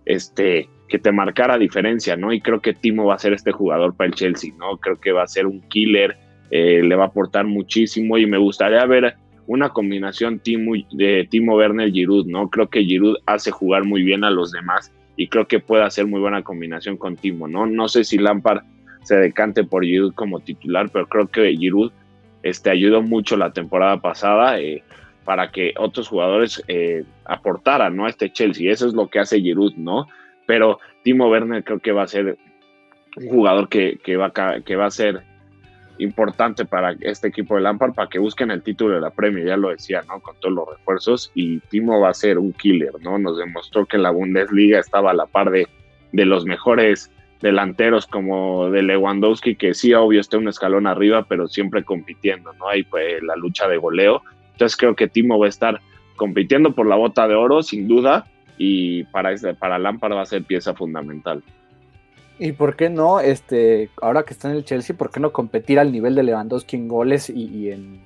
este, 0.07 0.69
que 0.89 0.99
te 0.99 1.13
marcara 1.13 1.59
diferencia, 1.59 2.17
¿no? 2.17 2.33
Y 2.33 2.41
creo 2.41 2.61
que 2.61 2.73
Timo 2.73 3.05
va 3.05 3.15
a 3.15 3.19
ser 3.19 3.35
este 3.35 3.53
jugador 3.53 3.95
para 3.95 4.09
el 4.09 4.15
Chelsea, 4.15 4.53
¿no? 4.59 4.79
Creo 4.79 4.99
que 4.99 5.13
va 5.13 5.23
a 5.23 5.29
ser 5.29 5.47
un 5.47 5.61
killer, 5.69 6.17
eh, 6.51 6.83
le 6.83 6.95
va 6.95 7.05
a 7.05 7.09
aportar 7.09 7.45
muchísimo 7.47 8.17
y 8.17 8.27
me 8.27 8.39
gustaría 8.39 8.85
ver 8.87 9.17
una 9.47 9.69
combinación 9.71 10.39
Timo, 10.39 10.73
de 10.93 11.27
Timo 11.31 11.57
Werner 11.57 11.91
Giroud, 11.91 12.27
¿no? 12.27 12.49
Creo 12.49 12.69
que 12.69 12.85
Giroud 12.85 13.17
hace 13.27 13.51
jugar 13.51 13.85
muy 13.85 14.03
bien 14.03 14.25
a 14.25 14.31
los 14.31 14.51
demás 14.51 14.93
y 15.17 15.29
creo 15.29 15.47
que 15.47 15.61
puede 15.61 15.85
hacer 15.85 16.07
muy 16.07 16.21
buena 16.21 16.43
combinación 16.43 16.97
con 16.97 17.17
Timo, 17.17 17.49
¿no? 17.49 17.67
No 17.67 17.89
sé 17.89 18.05
si 18.05 18.19
Lampard 18.19 18.63
se 19.03 19.17
decante 19.17 19.65
por 19.65 19.85
Giroud 19.85 20.15
como 20.15 20.41
titular, 20.41 20.89
pero 20.93 21.07
creo 21.07 21.27
que 21.29 21.55
Giroud 21.57 21.93
este, 22.49 22.71
ayudó 22.71 23.03
mucho 23.03 23.37
la 23.37 23.53
temporada 23.53 24.01
pasada 24.01 24.59
eh, 24.61 24.83
para 25.25 25.51
que 25.51 25.75
otros 25.79 26.09
jugadores 26.09 26.63
eh, 26.69 27.05
aportaran 27.25 27.97
¿no? 27.97 28.07
a 28.07 28.09
este 28.09 28.33
Chelsea. 28.33 28.71
Eso 28.71 28.87
es 28.87 28.95
lo 28.95 29.09
que 29.09 29.19
hace 29.19 29.41
Giroud, 29.41 29.75
¿no? 29.75 30.07
Pero 30.47 30.79
Timo 31.03 31.29
Werner 31.29 31.65
creo 31.65 31.81
que 31.81 31.93
va 31.93 32.05
a 32.05 32.09
ser 32.09 32.39
un 33.17 33.29
jugador 33.29 33.69
que, 33.69 33.99
va, 34.17 34.33
que 34.65 34.77
va 34.77 34.87
a 34.87 34.91
ser 34.91 35.23
importante 35.99 36.65
para 36.65 36.95
este 37.01 37.29
equipo 37.29 37.57
de 37.57 37.63
Lampard 37.63 37.95
para 37.95 38.09
que 38.09 38.19
busquen 38.19 38.51
el 38.51 38.63
título 38.63 38.95
de 38.95 39.01
la 39.01 39.11
Premier, 39.11 39.47
ya 39.47 39.57
lo 39.57 39.71
decía, 39.71 40.03
¿no? 40.07 40.21
Con 40.21 40.37
todos 40.41 40.55
los 40.55 40.69
refuerzos 40.69 41.33
y 41.35 41.59
Timo 41.61 42.01
va 42.01 42.11
a 42.11 42.15
ser 42.15 42.39
un 42.39 42.53
killer, 42.53 42.93
¿no? 43.01 43.19
Nos 43.19 43.39
demostró 43.39 43.87
que 43.87 43.99
la 43.99 44.11
Bundesliga 44.11 44.79
estaba 44.79 45.11
a 45.11 45.15
la 45.15 45.27
par 45.27 45.51
de, 45.51 45.67
de 46.13 46.25
los 46.25 46.45
mejores 46.45 47.11
delanteros 47.41 48.07
como 48.07 48.71
de 48.71 48.83
Lewandowski, 48.83 49.57
que 49.57 49.75
sí, 49.75 49.93
obvio, 49.95 50.21
está 50.21 50.39
un 50.39 50.49
escalón 50.49 50.87
arriba, 50.87 51.27
pero 51.29 51.49
siempre 51.49 51.85
compitiendo, 51.85 52.53
¿no? 52.55 52.69
Hay 52.69 52.83
pues 52.85 53.23
la 53.23 53.37
lucha 53.37 53.69
de 53.69 53.77
goleo. 53.77 54.23
Entonces 54.53 54.77
creo 54.77 54.97
que 54.97 55.09
Timo 55.09 55.39
va 55.39 55.47
a 55.47 55.51
estar 55.51 55.81
compitiendo 56.17 56.75
por 56.75 56.87
la 56.87 56.97
bota 56.97 57.29
de 57.29 57.35
oro, 57.35 57.63
sin 57.63 57.89
duda, 57.89 58.27
y 58.57 59.05
para, 59.05 59.35
para 59.59 59.79
Lampard 59.79 60.15
va 60.15 60.23
a 60.23 60.27
ser 60.27 60.45
pieza 60.45 60.75
fundamental. 60.75 61.43
¿Y 62.39 62.53
por 62.53 62.77
qué 62.77 62.91
no, 62.91 63.21
este, 63.21 63.91
ahora 64.01 64.25
que 64.25 64.35
está 64.35 64.51
en 64.51 64.57
el 64.57 64.65
Chelsea, 64.65 64.97
por 64.97 65.11
qué 65.11 65.21
no 65.21 65.33
competir 65.33 65.79
al 65.79 65.93
nivel 65.93 66.15
de 66.15 66.23
Lewandowski 66.23 66.77
en 66.77 66.89
goles 66.89 67.31
y 67.31 67.71
en 67.71 68.01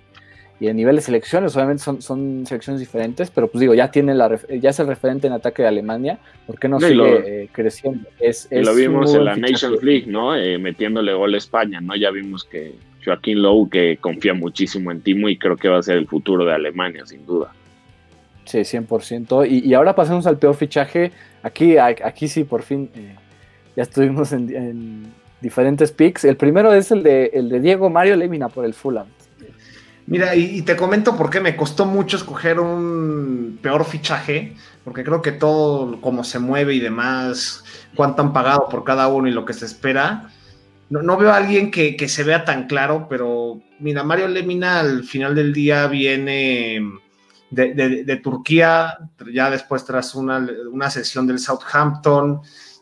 y 0.61 0.69
a 0.69 0.75
nivel 0.75 0.97
de 0.97 1.03
selecciones, 1.03 1.57
obviamente 1.57 1.83
son, 1.83 2.03
son 2.03 2.45
selecciones 2.47 2.81
diferentes, 2.81 3.31
pero 3.31 3.49
pues 3.49 3.61
digo, 3.61 3.75
ya 3.75 3.91
tiene 3.91 4.15
la 4.15 4.39
ya 4.61 4.71
es 4.71 4.79
el 4.79 4.87
referente 4.87 5.27
en 5.27 5.33
ataque 5.33 5.63
de 5.63 5.69
Alemania, 5.69 6.19
¿por 6.47 6.59
qué 6.59 6.69
no, 6.69 6.79
sigue 6.79 7.45
eh, 7.45 7.49
creciendo? 7.51 8.07
Es, 8.19 8.47
lo 8.51 8.75
vimos 8.75 9.15
en 9.15 9.25
la 9.25 9.37
Nations 9.37 9.83
League, 9.83 10.05
¿no? 10.07 10.37
Eh, 10.37 10.59
metiéndole 10.59 11.15
gol 11.15 11.33
a 11.33 11.39
España, 11.39 11.81
¿no? 11.81 11.97
Ya 11.97 12.11
vimos 12.11 12.45
que 12.45 12.75
Joaquín 13.03 13.41
Lowe 13.41 13.71
que 13.71 13.97
confía 13.99 14.35
muchísimo 14.35 14.93
en 14.93 15.01
Timo 15.01 15.31
y 15.31 15.39
creo 15.39 15.57
que 15.57 15.69
va 15.71 15.79
a 15.79 15.83
ser 15.83 15.97
el 15.97 16.07
futuro 16.07 16.45
de 16.45 16.53
Alemania, 16.53 17.07
sin 17.07 17.25
duda. 17.25 17.55
Sí, 18.45 18.59
100%. 18.59 19.49
Y, 19.49 19.67
y 19.67 19.75
ahora 19.75 19.95
pasemos 19.95 20.27
al 20.27 20.39
peor 20.39 20.57
fichaje. 20.57 21.13
Aquí, 21.43 21.79
aquí 21.79 22.29
sí, 22.29 22.45
por 22.45 22.63
fin, 22.63 22.91
eh, 22.95 23.15
ya 23.77 23.85
estuvimos 23.85 24.33
en, 24.33 24.55
en, 24.55 25.07
diferentes 25.41 25.91
picks. 25.93 26.25
El 26.25 26.37
primero 26.37 26.75
es 26.75 26.91
el 26.91 27.03
de, 27.03 27.31
el 27.33 27.49
de 27.49 27.61
Diego 27.61 27.89
Mario 27.89 28.17
Lemina 28.17 28.49
por 28.49 28.67
el 28.67 28.75
Fulham. 28.75 29.07
Mira, 30.11 30.35
y, 30.35 30.63
te 30.63 30.75
comento 30.75 31.17
por 31.17 31.31
qué 31.31 31.39
me 31.39 31.55
costó 31.55 31.87
mucho 31.87 32.17
escoger 32.17 32.59
un 32.59 33.61
peor 33.63 33.85
fichaje, 33.85 34.57
porque 34.83 35.05
creo 35.05 35.23
que 35.23 35.31
todo 35.31 36.01
como 36.01 36.25
se 36.25 36.41
mueve 36.41 36.75
y 36.75 36.81
demás, 36.81 37.63
cuánto 37.95 38.21
han 38.21 38.33
pagado 38.33 38.69
por 38.69 38.83
cada 38.83 39.07
uno 39.07 39.29
y 39.29 39.31
lo 39.31 39.45
que 39.45 39.53
se 39.53 39.67
espera, 39.67 40.29
no, 40.89 41.17
veo 41.17 41.31
a 41.31 41.37
alguien 41.37 41.71
que, 41.71 42.09
se 42.09 42.25
vea 42.25 42.45
tan 42.45 42.67
claro, 42.67 43.07
pero 43.09 43.61
mira, 43.79 44.03
Mario 44.03 44.27
Lemina 44.27 44.81
al 44.81 45.05
final 45.05 45.37
del 45.37 45.53
día 45.53 45.87
viene 45.87 46.83
de, 47.53 48.21
Turquía, 48.21 48.99
ya 49.33 49.49
después 49.49 49.85
tras 49.85 50.17
una, 50.17 50.45
una 50.73 50.91
sesión 50.91 51.25
del 51.29 51.39
Southampton, 51.39 52.41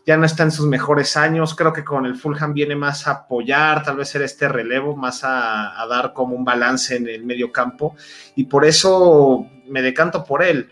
ya 0.09 0.17
no 0.17 0.25
está 0.25 0.43
en 0.43 0.51
sus 0.51 0.67
mejores 0.67 1.19
años, 1.19 1.55
creo 1.55 1.71
que 1.71 1.85
con 1.85 2.07
el 2.07 2.17
Fulham 2.17 2.55
viene 2.55 2.75
más 2.75 3.07
a 3.07 3.11
apoyar, 3.11 3.83
tal 3.83 3.99
vez 3.99 4.09
ser 4.09 4.23
este 4.23 4.49
relevo, 4.49 4.97
más 4.97 5.21
a, 5.23 5.85
dar 5.87 6.15
como 6.15 6.35
un 6.35 6.47
balance 6.47 6.97
en 6.97 7.07
el 7.11 7.27
medio 7.27 7.53
campo, 7.53 7.95
y 8.35 8.45
por 8.45 8.65
eso 8.65 9.47
me 9.67 9.83
decanto 9.83 10.25
por 10.25 10.43
él 10.43 10.71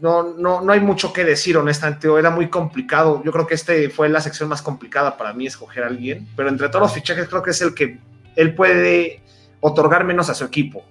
no, 0.00 0.34
no, 0.34 0.62
no 0.62 0.72
hay 0.72 0.80
mucho 0.80 1.12
que 1.12 1.24
decir, 1.24 1.56
honestamente. 1.56 2.08
Era 2.18 2.28
muy 2.28 2.50
complicado. 2.50 3.22
Yo 3.24 3.32
creo 3.32 3.46
que 3.46 3.54
este 3.54 3.88
fue 3.88 4.08
la 4.08 4.20
sección 4.20 4.50
más 4.50 4.60
complicada 4.60 5.16
para 5.16 5.32
mí, 5.32 5.46
escoger 5.46 5.84
a 5.84 5.86
alguien. 5.86 6.26
Pero 6.36 6.50
entre 6.50 6.68
todos 6.68 6.82
los 6.82 6.92
fichajes, 6.92 7.28
creo 7.28 7.42
que 7.42 7.52
es 7.52 7.62
el 7.62 7.74
que 7.74 8.00
él 8.36 8.54
puede 8.54 9.22
otorgar 9.60 10.04
menos 10.04 10.28
a 10.28 10.34
su 10.34 10.44
equipo 10.44 10.84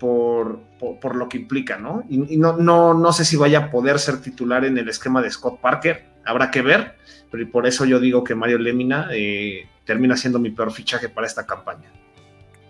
por, 0.00 0.58
por, 0.78 1.14
lo 1.14 1.28
que 1.28 1.36
implica, 1.36 1.76
¿no? 1.76 2.02
Y, 2.08 2.38
no, 2.38 2.56
no, 2.56 2.94
no 2.94 3.12
sé 3.12 3.24
si 3.24 3.36
vaya 3.36 3.58
a 3.58 3.70
poder 3.70 4.00
ser 4.00 4.20
titular 4.20 4.64
en 4.64 4.78
el 4.78 4.88
esquema 4.88 5.22
de 5.22 5.30
Scott 5.30 5.60
Parker. 5.60 6.10
Habrá 6.24 6.50
que 6.50 6.62
ver. 6.62 6.94
Pero 7.30 7.48
por 7.50 7.66
eso 7.66 7.84
yo 7.84 8.00
digo 8.00 8.24
que 8.24 8.34
Mario 8.34 8.58
Lemina 8.58 9.08
eh, 9.12 9.68
termina 9.84 10.16
siendo 10.16 10.38
mi 10.38 10.50
peor 10.50 10.72
fichaje 10.72 11.08
para 11.08 11.26
esta 11.26 11.46
campaña. 11.46 11.90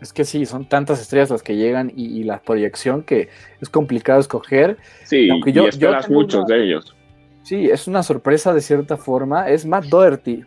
Es 0.00 0.12
que 0.12 0.24
sí, 0.24 0.46
son 0.46 0.66
tantas 0.66 1.00
estrellas 1.00 1.30
las 1.30 1.42
que 1.42 1.56
llegan 1.56 1.92
y, 1.94 2.24
la 2.24 2.40
proyección 2.40 3.02
que 3.02 3.28
es 3.60 3.68
complicado 3.68 4.20
escoger. 4.20 4.78
Sí, 5.04 5.28
aunque 5.28 5.52
yo, 5.52 5.64
y 5.64 5.68
esperas 5.68 6.08
muchos 6.08 6.46
de 6.46 6.64
ellos. 6.64 6.96
Sí, 7.42 7.68
es 7.70 7.86
una 7.86 8.02
sorpresa 8.02 8.54
de 8.54 8.60
cierta 8.60 8.96
forma. 8.96 9.48
Es 9.48 9.66
Matt 9.66 9.86
Doherty 9.86 10.44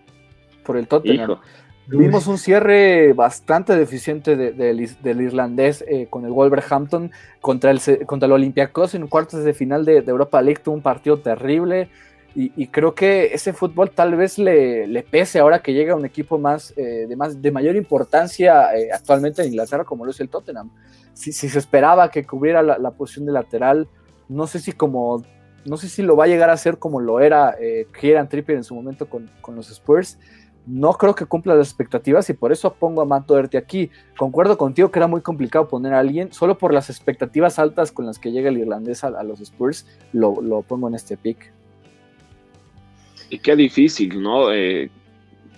por 0.63 0.77
el 0.77 0.87
Tottenham. 0.87 1.37
Vimos 1.85 2.27
un 2.27 2.37
cierre 2.37 3.11
bastante 3.13 3.75
deficiente 3.75 4.35
del 4.35 5.21
irlandés 5.21 5.83
eh, 5.87 6.07
con 6.09 6.25
el 6.25 6.31
Wolverhampton 6.31 7.11
contra 7.41 7.71
el, 7.71 7.79
contra 8.05 8.25
el 8.27 8.31
Olympiacos 8.31 8.95
en 8.95 9.07
cuartos 9.07 9.43
de 9.43 9.53
final 9.53 9.83
de, 9.83 10.01
de 10.01 10.09
Europa 10.09 10.41
League. 10.41 10.61
Tuvo 10.63 10.75
un 10.75 10.81
partido 10.81 11.19
terrible. 11.19 11.89
Y, 12.35 12.67
creo 12.67 12.95
que 12.95 13.31
ese 13.33 13.53
fútbol 13.53 13.91
tal 13.91 14.15
vez 14.15 14.39
le, 14.39 15.05
pese 15.11 15.37
ahora 15.37 15.61
que 15.61 15.71
llega 15.71 15.95
un 15.95 16.05
equipo 16.05 16.39
más, 16.39 16.73
eh, 16.77 17.05
de, 17.07 17.15
más 17.15 17.39
de 17.39 17.51
mayor 17.51 17.75
importancia 17.75 18.75
eh, 18.75 18.89
actualmente 18.91 19.43
en 19.43 19.49
Inglaterra, 19.49 19.83
como 19.83 20.03
lo 20.03 20.09
es 20.09 20.19
el 20.19 20.29
Tottenham. 20.29 20.71
Si, 21.13 21.31
se 21.31 21.59
esperaba 21.59 22.09
que 22.09 22.25
cubriera 22.25 22.63
la, 22.63 22.91
posición 22.91 23.27
de 23.27 23.33
lateral, 23.33 23.87
no 24.29 24.47
sé 24.47 24.59
si 24.59 24.71
como 24.71 25.23
no 25.65 25.77
sé 25.77 25.87
si 25.87 26.01
lo 26.01 26.17
va 26.17 26.25
a 26.25 26.27
llegar 26.27 26.49
a 26.49 26.53
hacer 26.53 26.77
como 26.77 26.99
lo 26.99 27.21
era 27.21 27.55
eh, 27.59 27.87
Kieran 27.97 28.27
Trippier 28.27 28.57
en 28.57 28.63
su 28.63 28.73
momento 28.73 29.07
con, 29.07 29.29
los 29.55 29.69
Spurs. 29.69 30.17
No 30.65 30.93
creo 30.93 31.13
que 31.13 31.25
cumpla 31.25 31.55
las 31.55 31.67
expectativas 31.67 32.29
y 32.29 32.33
por 32.33 32.51
eso 32.51 32.73
pongo 32.73 33.01
a 33.01 33.05
Matt 33.05 33.27
Doherty 33.27 33.57
aquí. 33.57 33.91
Concuerdo 34.17 34.57
contigo 34.57 34.89
que 34.89 34.99
era 34.99 35.07
muy 35.07 35.21
complicado 35.21 35.67
poner 35.67 35.93
a 35.93 35.99
alguien, 35.99 36.33
solo 36.33 36.57
por 36.57 36.73
las 36.73 36.89
expectativas 36.89 37.59
altas 37.59 37.91
con 37.91 38.07
las 38.07 38.17
que 38.17 38.31
llega 38.31 38.49
el 38.49 38.57
irlandés 38.57 39.03
a, 39.03 39.23
los 39.23 39.39
Spurs, 39.39 39.85
lo, 40.13 40.41
lo 40.41 40.63
pongo 40.63 40.87
en 40.87 40.95
este 40.95 41.15
pick. 41.15 41.53
Qué 43.41 43.55
difícil, 43.55 44.21
¿no? 44.21 44.53
Eh, 44.53 44.89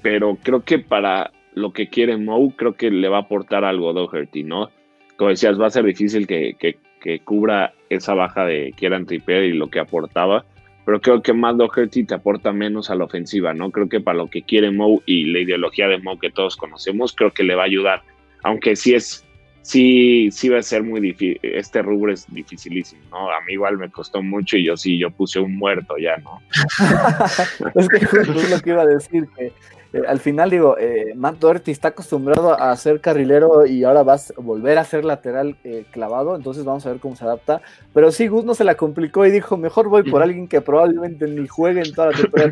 pero 0.01 0.37
creo 0.41 0.63
que 0.63 0.79
para 0.79 1.31
lo 1.55 1.73
que 1.73 1.87
quiere 1.87 2.17
Moe, 2.17 2.53
creo 2.55 2.73
que 2.75 2.91
le 2.91 3.09
va 3.09 3.17
a 3.17 3.21
aportar 3.21 3.65
algo 3.65 3.93
Doherty, 3.93 4.43
¿no? 4.43 4.69
Como 5.17 5.29
decías, 5.29 5.59
va 5.59 5.67
a 5.67 5.71
ser 5.71 5.85
difícil 5.85 6.27
que, 6.27 6.77
cubra 7.23 7.73
esa 7.89 8.13
baja 8.13 8.45
de 8.45 8.73
Kieran 8.75 9.05
Trippier 9.05 9.43
y 9.45 9.53
lo 9.53 9.69
que 9.69 9.79
aportaba, 9.79 10.45
pero 10.85 10.99
creo 11.01 11.21
que 11.21 11.33
más 11.33 11.57
Doherty 11.57 12.03
te 12.03 12.15
aporta 12.15 12.51
menos 12.51 12.89
a 12.89 12.95
la 12.95 13.05
ofensiva, 13.05 13.53
¿no? 13.53 13.71
Creo 13.71 13.89
que 13.89 13.99
para 13.99 14.17
lo 14.17 14.27
que 14.27 14.43
quiere 14.43 14.71
Moe 14.71 15.01
y 15.05 15.25
la 15.25 15.39
ideología 15.39 15.87
de 15.87 15.97
Moe 15.99 16.19
que 16.19 16.31
todos 16.31 16.57
conocemos, 16.57 17.13
creo 17.13 17.31
que 17.31 17.43
le 17.43 17.55
va 17.55 17.63
a 17.63 17.67
ayudar, 17.67 18.01
aunque 18.43 18.75
sí 18.75 18.93
es 18.93 19.24
sí, 19.65 20.29
sí 20.31 20.47
va 20.47 20.59
a 20.59 20.63
ser 20.63 20.83
muy 20.83 21.01
difícil, 21.01 21.39
este 21.41 21.81
rubro 21.81 22.13
es 22.13 22.25
dificilísimo, 22.29 23.01
¿no? 23.09 23.31
A 23.31 23.41
mí 23.41 23.53
igual 23.53 23.77
me 23.77 23.89
costó 23.89 24.21
mucho 24.21 24.57
y 24.57 24.65
yo 24.65 24.77
sí, 24.77 24.99
yo 24.99 25.09
puse 25.09 25.39
un 25.39 25.57
muerto 25.57 25.97
ya, 25.97 26.17
¿no? 26.17 26.39
es 27.75 27.89
que 27.89 27.97
es 27.97 28.49
lo 28.51 28.61
que 28.61 28.69
iba 28.69 28.83
a 28.83 28.85
decir, 28.85 29.27
que 29.35 29.51
eh, 29.95 30.01
al 30.05 30.19
final 30.19 30.49
digo, 30.49 30.77
eh, 30.77 31.13
Matt 31.15 31.39
Doherty 31.39 31.71
está 31.71 31.87
acostumbrado 31.89 32.59
a 32.59 32.75
ser 32.75 32.99
carrilero 32.99 33.65
y 33.65 33.85
ahora 33.85 34.03
vas 34.03 34.33
a 34.37 34.41
volver 34.41 34.77
a 34.77 34.83
ser 34.83 35.05
lateral 35.05 35.55
eh, 35.63 35.85
clavado, 35.89 36.35
entonces 36.35 36.65
vamos 36.65 36.85
a 36.85 36.89
ver 36.89 36.99
cómo 36.99 37.15
se 37.15 37.23
adapta, 37.23 37.61
pero 37.93 38.11
sí, 38.11 38.27
Gus 38.27 38.43
no 38.43 38.55
se 38.55 38.65
la 38.65 38.75
complicó 38.75 39.25
y 39.25 39.31
dijo, 39.31 39.55
mejor 39.55 39.87
voy 39.87 40.03
por 40.03 40.21
alguien 40.21 40.49
que 40.49 40.59
probablemente 40.59 41.27
ni 41.27 41.47
juegue 41.47 41.81
en 41.81 41.93
toda 41.93 42.11
la 42.11 42.17
temporada 42.17 42.51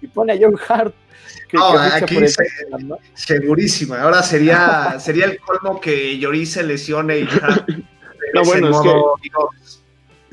y 0.00 0.06
pone 0.06 0.32
a 0.32 0.38
John 0.40 0.56
Hart 0.66 0.94
segurísima. 3.14 4.00
Ahora 4.00 4.22
sería, 4.22 4.96
sería 4.98 5.26
el 5.26 5.38
colmo 5.38 5.78
que 5.78 6.18
Lloris 6.18 6.52
se 6.52 6.62
lesione 6.62 7.18
y 7.18 7.28
No, 8.34 8.42
bueno, 8.44 8.70
es 8.70 8.80
que 8.80 9.85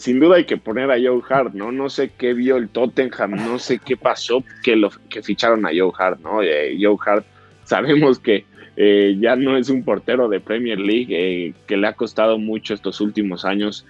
sin 0.03 0.19
duda 0.19 0.35
hay 0.35 0.43
que 0.43 0.57
poner 0.57 0.91
a 0.91 0.97
Joe 1.01 1.21
Hart, 1.29 1.53
¿no? 1.53 1.71
No 1.71 1.89
sé 1.89 2.11
qué 2.17 2.33
vio 2.33 2.57
el 2.57 2.67
Tottenham, 2.67 3.37
no 3.37 3.57
sé 3.57 3.79
qué 3.79 3.95
pasó 3.95 4.43
que, 4.61 4.75
lo, 4.75 4.91
que 5.09 5.23
ficharon 5.23 5.65
a 5.65 5.69
Joe 5.69 5.93
Hart, 5.97 6.19
¿no? 6.19 6.43
Eh, 6.43 6.77
Joe 6.77 6.97
Hart, 7.05 7.25
sabemos 7.63 8.19
que 8.19 8.43
eh, 8.75 9.15
ya 9.17 9.37
no 9.37 9.55
es 9.55 9.69
un 9.69 9.85
portero 9.85 10.27
de 10.27 10.41
Premier 10.41 10.77
League, 10.77 11.07
eh, 11.11 11.53
que 11.67 11.77
le 11.77 11.87
ha 11.87 11.93
costado 11.93 12.37
mucho 12.37 12.73
estos 12.73 12.99
últimos 12.99 13.45
años 13.45 13.85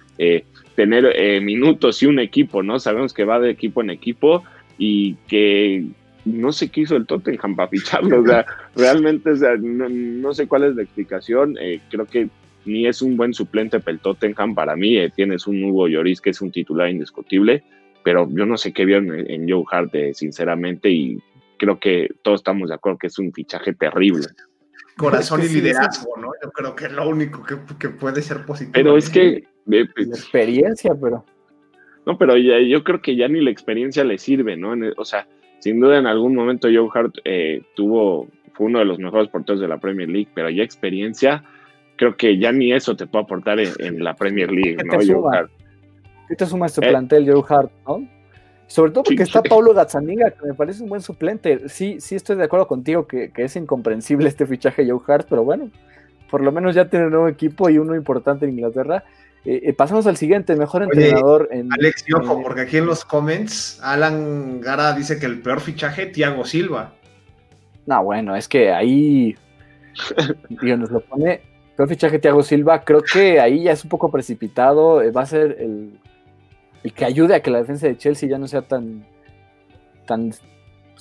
tener 0.76 1.42
minutos 1.42 2.00
y 2.00 2.06
un 2.06 2.20
equipo, 2.20 2.62
¿no? 2.62 2.78
Sabemos 2.78 3.12
que 3.12 3.24
va 3.24 3.40
de 3.40 3.50
equipo 3.50 3.82
en 3.82 3.90
equipo 3.90 4.44
y 4.78 5.14
que 5.26 5.84
no 6.24 6.52
sé 6.52 6.68
qué 6.68 6.82
hizo 6.82 6.94
el 6.94 7.06
Tottenham 7.06 7.56
para 7.56 7.70
ficharlo, 7.70 8.20
o 8.20 8.24
sea, 8.24 8.46
realmente, 8.76 9.30
o 9.30 9.36
sea, 9.36 9.56
no, 9.60 10.32
sé 10.32 10.46
cuál 10.46 10.62
es 10.62 10.76
la 10.76 10.82
explicación, 10.84 11.56
creo 11.90 12.06
que 12.06 12.28
ni 12.66 12.86
es 12.86 13.02
un 13.02 13.16
buen 13.16 13.34
suplente 13.34 13.80
para 13.80 13.92
el 13.92 14.00
Tottenham 14.00 14.54
para 14.54 14.76
mí, 14.76 14.96
eh, 14.96 15.10
tienes 15.14 15.46
un 15.46 15.62
Hugo 15.62 15.88
Lloris 15.88 16.20
que 16.20 16.30
es 16.30 16.40
un 16.40 16.50
titular 16.50 16.88
indiscutible, 16.88 17.64
pero 18.02 18.28
yo 18.30 18.46
no 18.46 18.56
sé 18.56 18.72
qué 18.72 18.84
vieron 18.84 19.12
en, 19.14 19.48
Joe 19.48 19.64
Hart, 19.70 19.94
eh, 19.94 20.14
sinceramente, 20.14 20.90
y 20.90 21.18
creo 21.58 21.78
que 21.78 22.10
todos 22.22 22.40
estamos 22.40 22.68
de 22.68 22.74
acuerdo 22.74 22.98
que 22.98 23.06
es 23.06 23.18
un 23.18 23.32
fichaje 23.32 23.72
terrible. 23.74 24.26
Corazón 24.96 25.42
y 25.42 25.48
liderazgo, 25.48 26.16
¿no? 26.18 26.30
Yo 26.42 26.50
creo 26.50 26.76
que 26.76 26.86
es 26.86 26.92
lo 26.92 27.08
único 27.08 27.42
que, 27.78 27.88
puede 27.88 28.22
ser 28.22 28.44
positivo. 28.44 28.72
Pero 28.74 28.96
es 28.96 29.10
que... 29.10 29.44
experiencia, 29.66 30.94
pero... 31.00 31.24
No, 32.06 32.18
pero 32.18 32.36
yo 32.36 32.84
creo 32.84 33.00
que 33.00 33.16
ya 33.16 33.28
ni 33.28 33.40
la 33.40 33.50
experiencia 33.50 34.04
le 34.04 34.18
sirve, 34.18 34.58
¿no? 34.58 34.74
O 34.98 35.04
sea, 35.06 35.26
sin 35.64 35.80
duda 35.80 35.98
en 35.98 36.06
algún 36.06 36.34
momento 36.34 36.68
Joe 36.68 36.90
Hart 36.92 37.14
eh, 37.24 37.62
tuvo, 37.74 38.28
fue 38.52 38.66
uno 38.66 38.80
de 38.80 38.84
los 38.84 38.98
mejores 38.98 39.30
porteros 39.30 39.62
de 39.62 39.66
la 39.66 39.78
Premier 39.78 40.10
League, 40.10 40.28
pero 40.34 40.50
ya 40.50 40.62
experiencia, 40.62 41.42
creo 41.96 42.16
que 42.16 42.38
ya 42.38 42.52
ni 42.52 42.72
eso 42.72 42.96
te 42.96 43.06
puede 43.06 43.24
aportar 43.24 43.58
en, 43.60 44.02
la 44.02 44.14
Premier 44.14 44.50
League, 44.50 44.76
¿no? 44.84 44.94
Joe 44.94 45.36
Hart. 45.36 45.50
¿Qué 46.28 46.36
te 46.36 46.46
suma 46.46 46.66
este 46.66 46.84
eh, 46.84 46.90
plantel, 46.90 47.30
Joe 47.30 47.44
Hart, 47.48 47.70
no? 47.86 48.06
Sobre 48.66 48.92
todo 48.92 49.04
porque 49.04 49.22
está 49.22 49.42
Paulo 49.42 49.74
Gazzaniga, 49.74 50.30
que 50.30 50.46
me 50.46 50.54
parece 50.54 50.82
un 50.82 50.88
buen 50.88 51.02
suplente. 51.02 51.68
Sí, 51.68 52.00
sí 52.00 52.14
estoy 52.14 52.36
de 52.36 52.44
acuerdo 52.44 52.66
contigo 52.66 53.06
que, 53.06 53.30
es 53.36 53.56
incomprensible 53.56 54.28
este 54.28 54.46
fichaje 54.46 54.88
Joe 54.88 55.00
Hart, 55.06 55.26
pero 55.28 55.44
bueno, 55.44 55.70
por 56.30 56.40
lo 56.40 56.50
menos 56.50 56.74
ya 56.74 56.88
tiene 56.88 57.06
un 57.06 57.12
nuevo 57.12 57.28
equipo 57.28 57.68
y 57.68 57.78
uno 57.78 57.94
importante 57.94 58.46
en 58.46 58.52
Inglaterra. 58.52 59.04
Eh, 59.44 59.60
eh, 59.64 59.72
pasamos 59.74 60.06
al 60.06 60.16
siguiente, 60.16 60.56
mejor 60.56 60.82
entrenador. 60.82 61.48
En, 61.52 61.70
Alex, 61.72 62.06
ojo, 62.14 62.42
porque 62.42 62.62
aquí 62.62 62.78
en 62.78 62.86
los 62.86 63.04
comments 63.04 63.78
Alan 63.82 64.62
Gara 64.62 64.94
dice 64.94 65.18
que 65.18 65.26
el 65.26 65.42
peor 65.42 65.60
fichaje, 65.60 66.06
Thiago 66.06 66.46
Silva. 66.46 66.94
No, 67.86 68.02
bueno, 68.02 68.34
es 68.34 68.48
que 68.48 68.72
ahí, 68.72 69.36
Dios, 70.48 70.78
nos 70.78 70.90
lo 70.90 71.00
pone, 71.00 71.42
peor 71.76 71.88
fichaje 71.88 72.18
Thiago 72.18 72.42
Silva, 72.42 72.84
creo 72.84 73.02
que 73.02 73.40
ahí 73.40 73.64
ya 73.64 73.72
es 73.72 73.84
un 73.84 73.90
poco 73.90 74.10
precipitado, 74.10 75.02
eh, 75.02 75.10
va 75.10 75.22
a 75.22 75.26
ser 75.26 75.56
el, 75.60 75.98
el, 76.82 76.92
que 76.92 77.04
ayude 77.04 77.34
a 77.34 77.40
que 77.40 77.50
la 77.50 77.58
defensa 77.58 77.86
de 77.86 77.96
Chelsea 77.96 78.28
ya 78.28 78.38
no 78.38 78.46
sea 78.46 78.62
tan, 78.62 79.04
tan, 80.06 80.32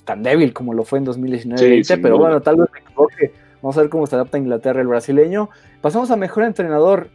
tan 0.05 0.23
débil 0.23 0.53
como 0.53 0.73
lo 0.73 0.83
fue 0.83 0.99
en 0.99 1.05
2019 1.05 1.83
pero 2.01 2.17
bueno, 2.17 2.41
tal 2.41 2.57
vez 2.57 2.69
me 2.71 2.79
equivoque. 2.79 3.31
Vamos 3.61 3.77
a 3.77 3.81
ver 3.81 3.89
cómo 3.89 4.05
se 4.07 4.15
adapta 4.15 4.35
a 4.35 4.41
Inglaterra 4.41 4.81
el 4.81 4.87
brasileño. 4.87 5.49
Pasamos 5.81 6.11
a 6.11 6.17
mejor 6.17 6.43
entrenador. 6.43 7.09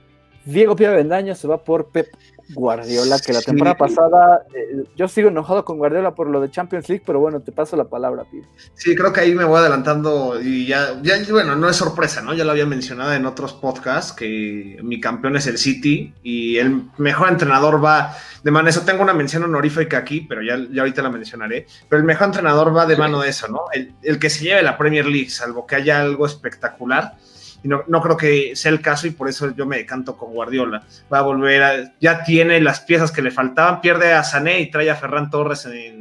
Diego 0.49 0.75
Pia 0.75 0.91
Bendaño 0.91 1.35
se 1.35 1.47
va 1.47 1.63
por 1.63 1.89
Pep 1.89 2.09
Guardiola, 2.55 3.19
que 3.19 3.35
la 3.35 3.43
temporada 3.43 3.77
pasada, 3.77 4.47
eh, 4.55 4.85
yo 4.97 5.07
sigo 5.07 5.29
enojado 5.29 5.67
con 5.67 5.77
Guardiola 5.77 6.15
por 6.15 6.31
lo 6.31 6.41
de 6.41 6.51
Champions 6.51 6.89
League, 6.89 7.03
pero 7.05 7.21
bueno, 7.21 7.41
te 7.41 7.53
paso 7.53 7.77
la 7.77 7.85
palabra, 7.85 8.25
Pia. 8.31 8.45
Sí, 8.73 8.97
creo 8.97 9.13
que 9.13 9.21
ahí 9.21 9.35
me 9.35 9.45
voy 9.45 9.59
adelantando 9.59 10.41
y 10.41 10.67
ya, 10.67 10.99
ya, 11.03 11.17
bueno, 11.31 11.55
no 11.55 11.69
es 11.69 11.77
sorpresa, 11.77 12.23
¿no? 12.23 12.33
Ya 12.33 12.45
lo 12.45 12.53
había 12.53 12.65
mencionado 12.65 13.13
en 13.13 13.27
otros 13.27 13.53
podcasts, 13.53 14.13
que 14.13 14.79
mi 14.83 14.99
campeón 14.99 15.37
es 15.37 15.47
el 15.47 15.59
City 15.59 16.15
y 16.23 16.57
el 16.57 16.85
mejor 16.97 17.29
entrenador 17.29 17.85
va 17.85 18.17
de 18.43 18.51
mano 18.51 18.71
eso. 18.71 18.81
Tengo 18.87 19.03
una 19.03 19.13
mención 19.13 19.45
honorífica 19.45 19.99
aquí, 19.99 20.23
pero 20.27 20.43
ya, 20.43 20.57
ya 20.73 20.81
ahorita 20.81 21.03
la 21.03 21.11
mencionaré, 21.11 21.67
pero 21.91 22.01
el 22.01 22.07
mejor 22.07 22.29
entrenador 22.29 22.75
va 22.75 22.87
de 22.87 22.97
mano 22.97 23.21
de 23.21 23.29
eso, 23.29 23.49
¿no? 23.49 23.65
El, 23.75 23.93
el 24.03 24.19
que 24.19 24.31
se 24.31 24.45
lleve 24.45 24.63
la 24.63 24.79
Premier 24.79 25.05
League, 25.05 25.29
salvo 25.29 25.67
que 25.67 25.77
haya 25.77 26.01
algo 26.01 26.25
espectacular 26.25 27.19
y 27.63 27.69
no, 27.69 27.85
creo 28.03 28.17
que 28.17 28.55
sea 28.55 28.71
el 28.71 28.81
caso 28.81 29.07
y 29.07 29.11
por 29.11 29.29
eso 29.29 29.53
yo 29.55 29.67
me 29.67 29.79
decanto 29.79 30.17
con 30.17 30.33
Guardiola. 30.33 30.83
Va 31.13 31.19
a 31.19 31.23
volver 31.23 31.63
a, 31.63 31.93
ya 32.01 32.23
tiene 32.23 32.61
las 32.61 32.81
piezas 32.81 33.11
que 33.11 33.23
le 33.23 33.33
faltaban, 33.33 33.81
pierde 33.81 34.13
a 34.13 34.23
Sané 34.23 34.61
y 34.61 34.71
trae 34.71 34.91
a 34.91 34.97
Ferran 34.97 35.29
Torres 35.29 35.67
en, 35.67 35.98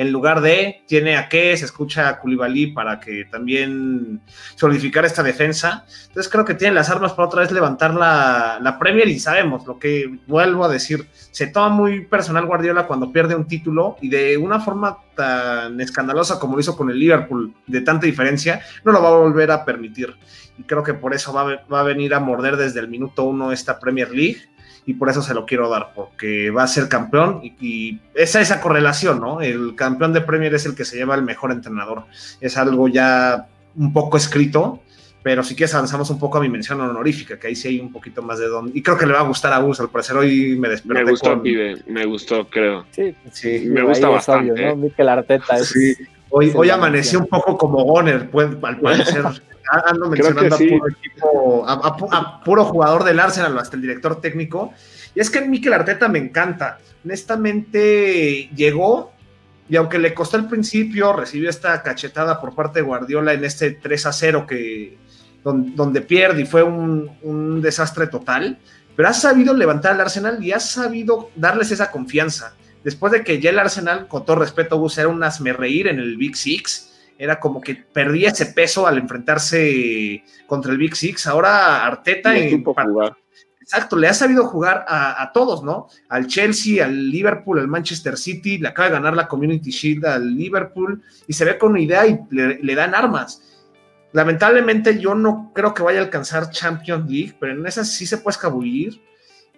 en 0.00 0.12
lugar 0.12 0.40
de, 0.40 0.82
tiene 0.86 1.18
a 1.18 1.28
qué, 1.28 1.54
se 1.58 1.66
escucha 1.66 2.08
a 2.08 2.18
Koulibaly 2.20 2.68
para 2.68 2.98
que 3.00 3.26
también 3.30 4.22
solidificar 4.54 5.04
esta 5.04 5.22
defensa. 5.22 5.84
Entonces 6.06 6.32
creo 6.32 6.46
que 6.46 6.54
tiene 6.54 6.74
las 6.74 6.88
armas 6.88 7.12
para 7.12 7.28
otra 7.28 7.42
vez 7.42 7.52
levantar 7.52 7.92
la, 7.92 8.58
la 8.62 8.78
Premier 8.78 9.06
y 9.08 9.20
sabemos 9.20 9.66
lo 9.66 9.78
que 9.78 10.20
vuelvo 10.26 10.64
a 10.64 10.70
decir, 10.70 11.06
se 11.12 11.48
toma 11.48 11.68
muy 11.68 12.06
personal 12.06 12.46
Guardiola 12.46 12.86
cuando 12.86 13.12
pierde 13.12 13.34
un 13.34 13.46
título 13.46 13.98
y 14.00 14.08
de 14.08 14.38
una 14.38 14.58
forma 14.58 15.00
tan 15.14 15.78
escandalosa 15.82 16.40
como 16.40 16.54
lo 16.54 16.60
hizo 16.60 16.78
con 16.78 16.88
el 16.88 16.98
Liverpool, 16.98 17.52
de 17.66 17.82
tanta 17.82 18.06
diferencia, 18.06 18.62
no 18.86 18.92
lo 18.92 19.02
va 19.02 19.10
a 19.10 19.18
volver 19.18 19.50
a 19.50 19.66
permitir. 19.66 20.16
Y 20.56 20.62
creo 20.62 20.82
que 20.82 20.94
por 20.94 21.12
eso 21.12 21.34
va, 21.34 21.62
va 21.70 21.80
a 21.80 21.84
venir 21.84 22.14
a 22.14 22.20
morder 22.20 22.56
desde 22.56 22.80
el 22.80 22.88
minuto 22.88 23.24
uno 23.24 23.52
esta 23.52 23.78
Premier 23.78 24.10
League 24.10 24.48
y 24.90 24.94
por 24.94 25.08
eso 25.08 25.22
se 25.22 25.34
lo 25.34 25.46
quiero 25.46 25.68
dar, 25.68 25.92
porque 25.94 26.50
va 26.50 26.64
a 26.64 26.66
ser 26.66 26.88
campeón 26.88 27.40
y, 27.42 28.00
esa 28.12 28.40
esa 28.40 28.60
correlación, 28.60 29.20
¿no? 29.20 29.40
El 29.40 29.76
campeón 29.76 30.12
de 30.12 30.20
Premier 30.20 30.52
es 30.52 30.66
el 30.66 30.74
que 30.74 30.84
se 30.84 30.96
lleva 30.96 31.14
el 31.14 31.22
mejor 31.22 31.52
entrenador. 31.52 32.06
Es 32.40 32.56
algo 32.56 32.88
ya 32.88 33.46
un 33.76 33.92
poco 33.92 34.16
escrito, 34.16 34.80
pero 35.22 35.44
si 35.44 35.54
quieres 35.54 35.76
avanzamos 35.76 36.10
un 36.10 36.18
poco 36.18 36.38
a 36.38 36.40
mi 36.40 36.48
mención 36.48 36.80
honorífica, 36.80 37.38
que 37.38 37.46
ahí 37.46 37.54
sí 37.54 37.68
hay 37.68 37.78
un 37.78 37.92
poquito 37.92 38.20
más 38.20 38.40
de 38.40 38.48
don. 38.48 38.72
Y 38.74 38.82
creo 38.82 38.98
que 38.98 39.06
le 39.06 39.12
va 39.12 39.20
a 39.20 39.28
gustar 39.28 39.52
a 39.52 39.58
Gus, 39.58 39.78
al 39.78 39.90
parecer 39.90 40.16
hoy 40.16 40.58
me 40.58 40.68
desperté 40.68 41.04
Me 41.04 41.10
gustó, 41.12 41.42
me 41.86 42.04
gustó, 42.06 42.48
creo. 42.48 42.84
Sí, 42.90 43.14
sí 43.30 43.66
me 43.68 43.82
gusta 43.84 44.08
bastante. 44.08 44.50
Obvio, 44.50 44.66
¿no? 44.70 44.76
Mikel 44.76 45.08
Arteta 45.08 45.56
es... 45.56 45.68
Sí. 45.68 45.94
Hoy, 46.30 46.52
hoy 46.54 46.70
amaneció 46.70 47.18
un 47.18 47.26
poco 47.26 47.58
como 47.58 47.84
Goner, 47.84 48.30
pues, 48.30 48.48
al 48.62 48.80
parecer. 48.80 49.24
ando 49.86 50.08
mencionando 50.08 50.54
a, 50.54 50.58
puro 50.58 50.88
equipo, 50.88 51.64
a, 51.66 52.44
puro 52.44 52.64
jugador 52.64 53.04
del 53.04 53.20
Arsenal, 53.20 53.58
hasta 53.58 53.76
el 53.76 53.82
director 53.82 54.20
técnico. 54.20 54.72
Y 55.14 55.20
es 55.20 55.28
que 55.30 55.40
Mikel 55.42 55.72
Arteta 55.72 56.08
me 56.08 56.18
encanta. 56.18 56.78
Honestamente, 57.04 58.48
llegó 58.54 59.12
y 59.68 59.76
aunque 59.76 59.98
le 59.98 60.14
costó 60.14 60.36
al 60.36 60.48
principio, 60.48 61.12
recibió 61.12 61.48
esta 61.48 61.80
cachetada 61.82 62.40
por 62.40 62.54
parte 62.54 62.80
de 62.80 62.86
Guardiola 62.86 63.32
en 63.32 63.44
este 63.44 63.70
3 63.70 64.06
a 64.06 64.12
0 64.12 64.46
que, 64.46 64.98
donde, 65.44 66.00
pierde 66.00 66.42
y 66.42 66.44
fue 66.46 66.62
un, 66.62 67.10
un, 67.22 67.62
desastre 67.62 68.08
total, 68.08 68.58
pero 68.96 69.08
ha 69.08 69.12
sabido 69.12 69.54
levantar 69.54 69.92
al 69.92 70.00
Arsenal 70.00 70.42
y 70.42 70.52
ha 70.52 70.60
sabido 70.60 71.30
darles 71.36 71.70
esa 71.70 71.90
confianza. 71.90 72.54
Después 72.84 73.12
de 73.12 73.22
que 73.22 73.40
ya 73.40 73.50
el 73.50 73.58
Arsenal, 73.58 74.08
con 74.08 74.24
todo 74.24 74.36
respeto, 74.36 74.78
Gus, 74.78 74.98
era 74.98 75.08
un 75.08 75.22
reír 75.22 75.88
en 75.88 75.98
el 75.98 76.16
Big 76.16 76.36
Six, 76.36 76.90
era 77.18 77.38
como 77.38 77.60
que 77.60 77.74
perdía 77.74 78.30
ese 78.30 78.46
peso 78.46 78.86
al 78.86 78.96
enfrentarse 78.96 80.24
contra 80.46 80.72
el 80.72 80.78
Big 80.78 80.96
Six. 80.96 81.26
Ahora 81.26 81.84
Arteta 81.84 82.34
en, 82.36 82.64
Exacto, 83.60 83.94
le 83.94 84.08
ha 84.08 84.14
sabido 84.14 84.46
jugar 84.46 84.84
a, 84.88 85.30
todos, 85.32 85.62
¿no? 85.62 85.86
Al 86.08 86.26
Chelsea, 86.26 86.84
al 86.84 87.08
Liverpool, 87.08 87.60
al 87.60 87.68
Manchester 87.68 88.16
City, 88.16 88.58
le 88.58 88.66
acaba 88.66 88.88
de 88.88 88.94
ganar 88.94 89.14
la 89.14 89.28
Community 89.28 89.70
Shield 89.70 90.06
al 90.06 90.34
Liverpool 90.34 91.00
y 91.28 91.34
se 91.34 91.44
ve 91.44 91.56
con 91.56 91.72
una 91.72 91.80
idea 91.80 92.04
y 92.04 92.18
le, 92.30 92.74
dan 92.74 92.96
armas. 92.96 93.62
Lamentablemente 94.12 94.98
yo 94.98 95.14
no 95.14 95.52
creo 95.54 95.72
que 95.72 95.84
vaya 95.84 96.00
a 96.00 96.02
alcanzar 96.02 96.50
Champions 96.50 97.08
League, 97.08 97.36
pero 97.38 97.52
en 97.52 97.64
esas 97.64 97.88
sí 97.92 98.06
se 98.06 98.18
puede 98.18 98.32
escabullir 98.32 99.00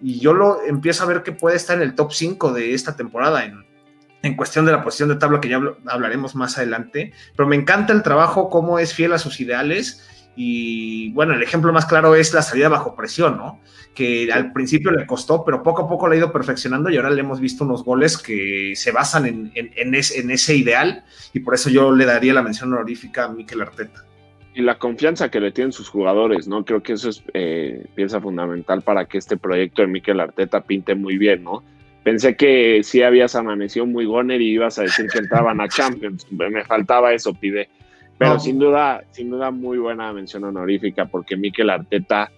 y 0.01 0.19
yo 0.19 0.33
lo 0.33 0.63
empiezo 0.63 1.03
a 1.03 1.07
ver 1.07 1.23
que 1.23 1.31
puede 1.31 1.55
estar 1.55 1.77
en 1.77 1.83
el 1.83 1.95
top 1.95 2.11
5 2.11 2.53
de 2.53 2.73
esta 2.73 2.95
temporada 2.95 3.45
en, 3.45 3.65
en 4.23 4.35
cuestión 4.35 4.65
de 4.65 4.71
la 4.71 4.83
posición 4.83 5.09
de 5.09 5.15
tabla 5.15 5.41
que 5.41 5.49
ya 5.49 5.61
hablaremos 5.85 6.35
más 6.35 6.57
adelante, 6.57 7.13
pero 7.35 7.47
me 7.47 7.55
encanta 7.55 7.93
el 7.93 8.03
trabajo, 8.03 8.49
cómo 8.49 8.79
es 8.79 8.93
fiel 8.93 9.13
a 9.13 9.19
sus 9.19 9.39
ideales 9.39 10.09
y 10.35 11.11
bueno, 11.11 11.33
el 11.33 11.43
ejemplo 11.43 11.71
más 11.71 11.85
claro 11.85 12.15
es 12.15 12.33
la 12.33 12.41
salida 12.41 12.69
bajo 12.69 12.95
presión, 12.95 13.37
¿no? 13.37 13.59
Que 13.93 14.31
al 14.31 14.51
principio 14.51 14.91
le 14.91 15.05
costó, 15.05 15.45
pero 15.45 15.61
poco 15.61 15.83
a 15.83 15.89
poco 15.89 16.07
le 16.07 16.15
ha 16.15 16.19
ido 16.19 16.31
perfeccionando 16.31 16.89
y 16.89 16.97
ahora 16.97 17.11
le 17.11 17.21
hemos 17.21 17.39
visto 17.39 17.63
unos 17.63 17.83
goles 17.83 18.17
que 18.17 18.73
se 18.75 18.91
basan 18.91 19.27
en, 19.27 19.51
en, 19.53 19.93
ese 20.31 20.55
ideal 20.55 21.03
y 21.33 21.39
por 21.41 21.53
eso 21.53 21.69
yo 21.69 21.91
le 21.91 22.05
daría 22.05 22.33
la 22.33 22.41
mención 22.41 22.73
honorífica 22.73 23.25
a 23.25 23.29
Mikel 23.29 23.61
Arteta. 23.61 24.05
Y 24.55 24.61
la 24.61 24.77
confianza 24.77 25.29
que 25.29 25.39
le 25.39 25.51
tienen 25.51 25.71
sus 25.71 25.89
jugadores, 25.89 26.47
¿no? 26.47 26.63
Creo 26.63 26.83
que 26.83 26.93
eso 26.93 27.09
es 27.09 27.23
eh, 27.33 27.85
pieza 27.95 28.21
fundamental 28.21 28.81
para 28.83 29.05
que 29.05 29.17
este 29.17 29.35
proyecto 29.35 29.81
de 29.81 29.87
Mikel 29.87 30.19
Arteta 30.19 30.61
pinte 30.61 30.93
muy 30.93 31.17
bien, 31.17 31.43
¿no? 31.43 31.63
Pensé 32.03 32.35
que 32.35 32.81
sí 32.83 33.01
habías 33.01 33.35
amanecido 33.35 33.85
muy 33.85 34.05
goner 34.05 34.41
y 34.41 34.51
ibas 34.51 34.77
a 34.77 34.83
decir 34.83 35.07
que 35.11 35.19
entraban 35.19 35.61
a 35.61 35.69
Champions. 35.69 36.27
Me 36.31 36.63
faltaba 36.65 37.13
eso, 37.13 37.33
pide. 37.33 37.69
Pero 38.17 38.39
sin 38.39 38.59
duda, 38.59 39.03
sin 39.11 39.29
duda, 39.31 39.51
muy 39.51 39.77
buena 39.77 40.13
mención 40.13 40.43
honorífica 40.43 41.05
porque 41.05 41.35
Mikel 41.35 41.69
Arteta 41.69 42.31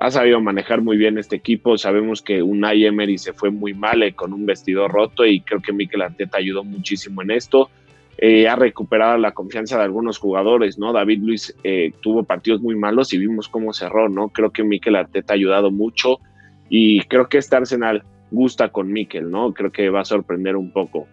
ha 0.00 0.10
sabido 0.10 0.40
manejar 0.40 0.80
muy 0.80 0.96
bien 0.96 1.18
este 1.18 1.36
equipo. 1.36 1.78
Sabemos 1.78 2.22
que 2.22 2.42
Unai 2.42 2.84
Emery 2.84 3.18
se 3.18 3.32
fue 3.32 3.50
muy 3.50 3.74
mal 3.74 4.02
eh, 4.02 4.14
con 4.14 4.32
un 4.32 4.46
vestido 4.46 4.88
roto 4.88 5.24
y 5.24 5.42
creo 5.42 5.60
que 5.60 5.72
Mikel 5.72 6.02
Arteta 6.02 6.38
ayudó 6.38 6.64
muchísimo 6.64 7.22
en 7.22 7.30
esto. 7.30 7.70
Eh, 8.22 8.46
ha 8.46 8.54
recuperado 8.54 9.16
la 9.16 9.32
confianza 9.32 9.78
de 9.78 9.84
algunos 9.84 10.18
jugadores, 10.18 10.78
¿no? 10.78 10.92
David 10.92 11.22
Luis 11.22 11.54
eh, 11.64 11.94
tuvo 12.02 12.22
partidos 12.24 12.60
muy 12.60 12.76
malos 12.76 13.14
y 13.14 13.18
vimos 13.18 13.48
cómo 13.48 13.72
cerró, 13.72 14.10
¿no? 14.10 14.28
Creo 14.28 14.50
que 14.50 14.62
Mikel 14.62 14.96
Arteta 14.96 15.32
ha 15.32 15.36
ayudado 15.36 15.70
mucho 15.70 16.18
y 16.68 17.00
creo 17.04 17.30
que 17.30 17.38
este 17.38 17.56
Arsenal 17.56 18.04
gusta 18.30 18.68
con 18.68 18.92
Mikel, 18.92 19.30
¿no? 19.30 19.54
Creo 19.54 19.72
que 19.72 19.88
va 19.88 20.02
a 20.02 20.04
sorprender 20.04 20.56
un 20.56 20.70
poco. 20.70 21.08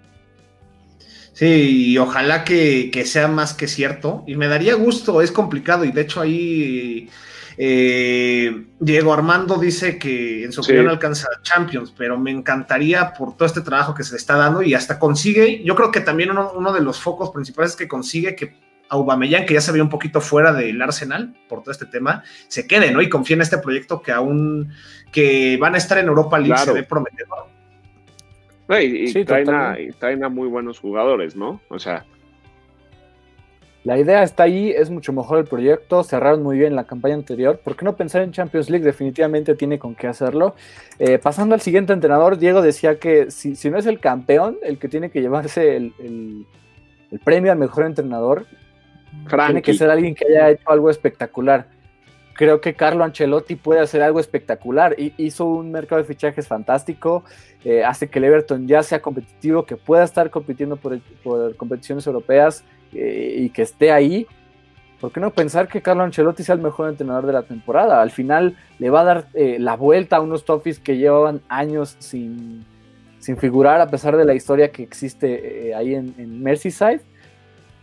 Sí, 1.31 1.91
y 1.91 1.97
ojalá 1.97 2.43
que, 2.43 2.91
sea 3.05 3.29
más 3.29 3.53
que 3.53 3.67
cierto. 3.67 4.25
Y 4.27 4.35
me 4.35 4.47
daría 4.47 4.73
gusto, 4.73 5.21
es 5.21 5.31
complicado. 5.31 5.85
Y 5.85 5.91
de 5.93 6.01
hecho 6.01 6.19
ahí 6.19 7.09
eh, 7.57 8.65
Diego 8.79 9.13
Armando 9.13 9.57
dice 9.57 9.97
que 9.97 10.43
en 10.43 10.51
su 10.51 10.61
opinión 10.61 10.89
alcanza 10.89 11.27
Champions, 11.41 11.93
pero 11.97 12.19
me 12.19 12.31
encantaría 12.31 13.13
por 13.13 13.35
todo 13.35 13.47
este 13.47 13.61
trabajo 13.61 13.95
que 13.95 14.03
se 14.03 14.11
le 14.11 14.17
está 14.17 14.37
dando 14.37 14.61
y 14.61 14.75
hasta 14.75 14.99
consigue, 14.99 15.63
yo 15.63 15.75
creo 15.75 15.91
que 15.91 16.01
también 16.01 16.31
uno, 16.31 16.51
uno 16.55 16.71
de 16.71 16.81
los 16.81 16.99
focos 16.99 17.31
principales 17.31 17.71
es 17.71 17.77
que 17.77 17.87
consigue 17.87 18.35
que 18.35 18.55
Aubameyang, 18.89 19.45
que 19.45 19.53
ya 19.53 19.61
se 19.61 19.71
ve 19.71 19.81
un 19.81 19.89
poquito 19.89 20.21
fuera 20.21 20.53
del 20.53 20.81
Arsenal 20.81 21.35
por 21.49 21.61
todo 21.61 21.71
este 21.71 21.85
tema, 21.85 22.23
se 22.47 22.67
quede, 22.67 22.91
¿no? 22.91 23.01
Y 23.01 23.09
confía 23.09 23.35
en 23.35 23.41
este 23.41 23.57
proyecto 23.57 24.01
que 24.01 24.11
aún 24.11 24.71
que 25.11 25.57
van 25.57 25.75
a 25.75 25.77
estar 25.77 25.97
en 25.97 26.07
Europa 26.07 26.39
League, 26.39 26.57
se 26.63 26.73
ve 26.73 26.83
prometedor. 26.83 27.47
y, 28.81 29.25
traen 29.25 30.23
a, 30.23 30.29
muy 30.29 30.47
buenos 30.47 30.79
jugadores, 30.79 31.35
¿no? 31.35 31.61
O 31.69 31.79
sea. 31.79 32.05
La 33.87 33.97
idea 33.97 34.21
está 34.21 34.43
ahí, 34.43 34.69
es 34.69 34.89
mucho 34.89 35.13
mejor 35.13 35.37
el 35.37 35.45
proyecto, 35.45 36.03
cerraron 36.03 36.43
muy 36.43 36.57
bien 36.57 36.75
la 36.75 36.83
campaña 36.83 37.15
anterior. 37.15 37.61
¿Por 37.63 37.77
qué 37.77 37.85
no 37.85 37.95
pensar 37.95 38.21
en 38.21 38.33
Champions 38.33 38.69
League? 38.69 38.83
Definitivamente 38.83 39.55
tiene 39.55 39.79
con 39.79 39.95
qué 39.95 40.07
hacerlo. 40.07 40.55
Eh, 40.99 41.19
pasando 41.19 41.55
al 41.55 41.61
siguiente 41.61 41.93
entrenador, 41.93 42.37
Diego 42.37 42.61
decía 42.61 42.99
que 42.99 43.31
si, 43.31 43.53
no 43.69 43.77
es 43.77 43.85
el 43.85 44.01
campeón 44.01 44.57
el 44.61 44.77
que 44.77 44.89
tiene 44.89 45.09
que 45.09 45.21
llevarse 45.21 45.77
el, 45.77 45.93
el 45.99 47.19
premio 47.19 47.49
al 47.49 47.57
mejor 47.59 47.85
entrenador, 47.85 48.45
tiene 49.29 49.61
que 49.61 49.73
ser 49.73 49.89
alguien 49.89 50.15
que 50.15 50.25
haya 50.25 50.49
hecho 50.49 50.69
algo 50.69 50.89
espectacular. 50.89 51.69
Creo 52.33 52.59
que 52.59 52.73
Carlo 52.73 53.05
Ancelotti 53.05 53.55
puede 53.55 53.79
hacer 53.79 54.01
algo 54.01 54.19
espectacular. 54.19 54.97
Hizo 54.99 55.45
un 55.45 55.71
mercado 55.71 56.01
de 56.01 56.07
fichajes 56.09 56.45
fantástico, 56.45 57.23
eh, 57.63 57.85
hace 57.85 58.09
que 58.09 58.19
el 58.19 58.25
Everton 58.25 58.67
ya 58.67 58.83
sea 58.83 59.01
competitivo, 59.01 59.65
que 59.65 59.77
pueda 59.77 60.03
estar 60.03 60.29
compitiendo 60.29 60.75
por, 60.75 60.99
competiciones 61.55 62.05
europeas 62.05 62.65
eh, 62.93 63.35
y 63.37 63.49
que 63.49 63.61
esté 63.61 63.91
ahí. 63.91 64.27
¿Por 64.99 65.11
qué 65.11 65.19
no 65.19 65.31
pensar 65.31 65.67
que 65.67 65.81
Carlo 65.81 66.03
Ancelotti 66.03 66.43
sea 66.43 66.55
el 66.55 66.61
mejor 66.61 66.89
entrenador 66.89 67.27
de 67.27 67.33
la 67.33 67.43
temporada? 67.43 68.01
Al 68.01 68.11
final 68.11 68.57
le 68.79 68.89
va 68.89 69.01
a 69.01 69.03
dar 69.03 69.27
eh, 69.33 69.57
la 69.59 69.75
vuelta 69.75 70.17
a 70.17 70.21
unos 70.21 70.43
Toffees 70.43 70.79
que 70.79 70.97
llevaban 70.97 71.41
años 71.49 71.95
sin, 71.99 72.65
figurar, 73.37 73.81
a 73.81 73.87
pesar 73.87 74.15
de 74.15 74.23
la 74.23 74.33
historia 74.33 74.71
que 74.71 74.83
existe 74.83 75.75
ahí 75.75 75.95
en 75.95 76.41
Merseyside 76.41 77.01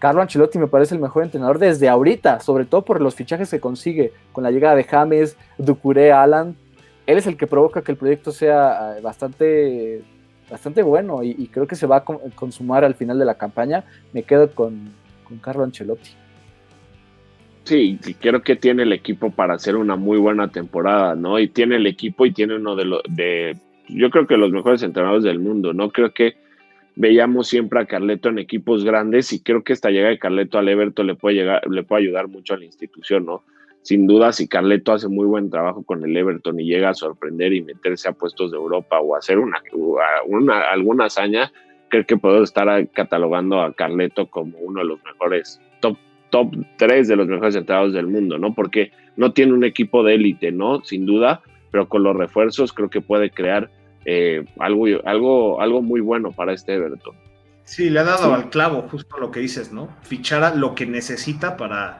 Carlo 0.04 0.20
Ancelotti 0.20 0.58
me 0.58 0.66
parece 0.66 0.94
el 0.94 1.00
mejor 1.00 1.22
entrenador 1.22 1.58
desde 1.58 1.88
ahorita, 1.88 2.40
sobre 2.40 2.66
todo 2.66 2.84
por 2.84 3.00
los 3.00 3.14
fichajes 3.14 3.50
que 3.50 3.58
consigue 3.58 4.12
con 4.32 4.44
la 4.44 4.50
llegada 4.50 4.74
de 4.74 4.84
James, 4.84 5.34
Ducuré, 5.56 6.12
Alan. 6.12 6.58
Él 7.06 7.16
es 7.16 7.26
el 7.26 7.38
que 7.38 7.46
provoca 7.46 7.80
que 7.80 7.92
el 7.92 7.96
proyecto 7.96 8.30
sea 8.30 8.98
eh, 8.98 9.00
bastante, 9.00 10.02
bastante 10.50 10.82
bueno 10.82 11.22
y, 11.22 11.46
creo 11.48 11.66
que 11.66 11.76
se 11.76 11.86
va 11.86 11.98
a 11.98 12.04
consumar 12.34 12.84
al 12.84 12.94
final 12.94 13.18
de 13.18 13.24
la 13.24 13.36
campaña. 13.36 13.84
Me 14.12 14.22
quedo 14.22 14.50
con, 14.50 14.92
Carlo 15.40 15.64
Ancelotti. 15.64 16.10
Sí, 17.64 17.98
y 18.04 18.14
creo 18.14 18.42
que 18.42 18.56
tiene 18.56 18.82
el 18.82 18.92
equipo 18.92 19.30
para 19.30 19.54
hacer 19.54 19.76
una 19.76 19.96
muy 19.96 20.18
buena 20.18 20.48
temporada, 20.48 21.14
¿no? 21.14 21.38
Y 21.38 21.48
tiene 21.48 21.76
el 21.76 21.86
equipo 21.86 22.26
y 22.26 22.32
tiene 22.32 22.56
uno 22.56 22.76
de 22.76 22.84
los, 22.84 23.02
de, 23.08 23.56
yo 23.88 24.10
creo 24.10 24.26
que 24.26 24.36
los 24.36 24.50
mejores 24.50 24.82
entrenadores 24.82 25.24
del 25.24 25.38
mundo, 25.38 25.72
¿no? 25.72 25.90
Creo 25.90 26.12
que 26.12 26.36
veíamos 26.94 27.48
siempre 27.48 27.80
a 27.80 27.86
Carleto 27.86 28.28
en 28.28 28.38
equipos 28.38 28.84
grandes 28.84 29.32
y 29.32 29.40
creo 29.40 29.64
que 29.64 29.72
esta 29.72 29.90
llegada 29.90 30.10
de 30.10 30.18
Carleto 30.18 30.58
al 30.58 30.68
Everton 30.68 31.06
le 31.06 31.14
puede, 31.14 31.36
llegar, 31.36 31.66
le 31.68 31.82
puede 31.82 32.02
ayudar 32.02 32.28
mucho 32.28 32.54
a 32.54 32.58
la 32.58 32.66
institución, 32.66 33.24
¿no? 33.24 33.42
Sin 33.84 34.06
duda, 34.06 34.32
si 34.32 34.48
Carleto 34.48 34.94
hace 34.94 35.08
muy 35.08 35.26
buen 35.26 35.50
trabajo 35.50 35.82
con 35.82 36.02
el 36.02 36.16
Everton 36.16 36.58
y 36.58 36.64
llega 36.64 36.88
a 36.88 36.94
sorprender 36.94 37.52
y 37.52 37.60
meterse 37.60 38.08
a 38.08 38.12
puestos 38.12 38.50
de 38.50 38.56
Europa 38.56 38.98
o 38.98 39.14
hacer 39.14 39.38
una, 39.38 39.62
una 40.26 40.70
alguna 40.72 41.04
hazaña, 41.04 41.52
creo 41.90 42.06
que 42.06 42.16
puedo 42.16 42.42
estar 42.42 42.88
catalogando 42.92 43.60
a 43.60 43.74
Carleto 43.74 44.30
como 44.30 44.56
uno 44.58 44.80
de 44.80 44.86
los 44.86 45.04
mejores, 45.04 45.60
top, 45.80 45.98
top 46.30 46.56
3 46.78 47.08
de 47.08 47.16
los 47.16 47.28
mejores 47.28 47.56
entrenadores 47.56 47.92
del 47.92 48.06
mundo, 48.06 48.38
¿no? 48.38 48.54
Porque 48.54 48.90
no 49.16 49.34
tiene 49.34 49.52
un 49.52 49.64
equipo 49.64 50.02
de 50.02 50.14
élite, 50.14 50.50
¿no? 50.50 50.82
Sin 50.82 51.04
duda, 51.04 51.42
pero 51.70 51.86
con 51.86 52.04
los 52.04 52.16
refuerzos 52.16 52.72
creo 52.72 52.88
que 52.88 53.02
puede 53.02 53.28
crear 53.28 53.68
eh, 54.06 54.46
algo, 54.60 54.86
algo, 55.04 55.60
algo 55.60 55.82
muy 55.82 56.00
bueno 56.00 56.32
para 56.32 56.54
este 56.54 56.72
Everton. 56.72 57.14
Sí, 57.64 57.88
le 57.88 58.00
ha 58.00 58.04
dado 58.04 58.34
al 58.34 58.50
clavo 58.50 58.82
justo 58.90 59.16
lo 59.18 59.30
que 59.30 59.40
dices, 59.40 59.72
¿no? 59.72 59.88
Fichara 60.02 60.54
lo 60.54 60.74
que 60.74 60.84
necesita 60.84 61.56
para, 61.56 61.98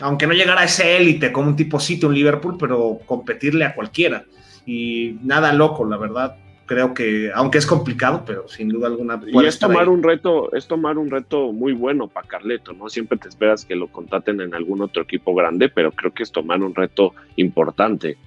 aunque 0.00 0.26
no 0.26 0.34
llegara 0.34 0.60
a 0.60 0.64
ese 0.64 0.98
élite 0.98 1.32
como 1.32 1.48
un 1.48 1.56
tipo 1.56 1.80
City, 1.80 2.04
un 2.04 2.14
Liverpool, 2.14 2.56
pero 2.58 3.00
competirle 3.06 3.64
a 3.64 3.74
cualquiera. 3.74 4.24
Y 4.66 5.16
nada 5.22 5.52
loco, 5.54 5.86
la 5.86 5.96
verdad. 5.96 6.36
Creo 6.66 6.92
que, 6.92 7.30
aunque 7.34 7.56
es 7.56 7.64
complicado, 7.64 8.24
pero 8.26 8.46
sin 8.46 8.68
duda 8.68 8.88
alguna. 8.88 9.18
Y 9.26 9.42
es 9.46 9.58
tomar 9.58 9.88
un 9.88 10.02
reto, 10.02 10.52
es 10.52 10.68
tomar 10.68 10.98
un 10.98 11.10
reto 11.10 11.54
muy 11.54 11.72
bueno 11.72 12.08
para 12.08 12.28
Carleto, 12.28 12.74
¿no? 12.74 12.90
Siempre 12.90 13.16
te 13.16 13.28
esperas 13.28 13.64
que 13.64 13.74
lo 13.74 13.88
contraten 13.88 14.42
en 14.42 14.54
algún 14.54 14.82
otro 14.82 15.02
equipo 15.02 15.34
grande, 15.34 15.70
pero 15.70 15.90
creo 15.92 16.12
que 16.12 16.24
es 16.24 16.30
tomar 16.30 16.62
un 16.62 16.74
reto 16.74 17.14
importante. 17.36 18.18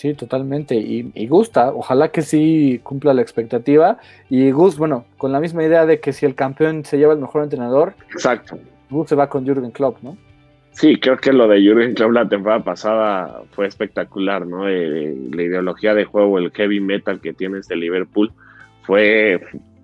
Sí, 0.00 0.14
totalmente. 0.14 0.76
Y, 0.76 1.26
gusta, 1.26 1.74
ojalá 1.74 2.08
que 2.08 2.22
sí 2.22 2.80
cumpla 2.82 3.12
la 3.12 3.20
expectativa. 3.20 3.98
Y 4.30 4.50
Gus, 4.50 4.78
bueno, 4.78 5.04
con 5.18 5.30
la 5.30 5.40
misma 5.40 5.62
idea 5.62 5.84
de 5.84 6.00
que 6.00 6.14
si 6.14 6.24
el 6.24 6.34
campeón 6.34 6.86
se 6.86 6.96
lleva 6.96 7.12
el 7.12 7.18
mejor 7.18 7.42
entrenador, 7.42 7.92
exacto. 8.10 8.58
Gus 8.88 9.10
se 9.10 9.14
va 9.14 9.28
con 9.28 9.44
Jürgen 9.44 9.72
Klopp, 9.72 10.02
¿no? 10.02 10.16
Sí, 10.70 10.98
creo 10.98 11.18
que 11.18 11.34
lo 11.34 11.46
de 11.48 11.60
Jürgen 11.60 11.92
Klopp 11.92 12.12
la 12.12 12.26
temporada 12.26 12.64
pasada 12.64 13.42
fue 13.50 13.66
espectacular, 13.66 14.46
¿no? 14.46 14.66
Eh, 14.66 15.14
la 15.34 15.42
ideología 15.42 15.92
de 15.92 16.06
juego, 16.06 16.38
el 16.38 16.50
heavy 16.52 16.80
metal 16.80 17.20
que 17.20 17.34
tiene 17.34 17.58
este 17.58 17.76
Liverpool 17.76 18.32
fue, 18.84 19.38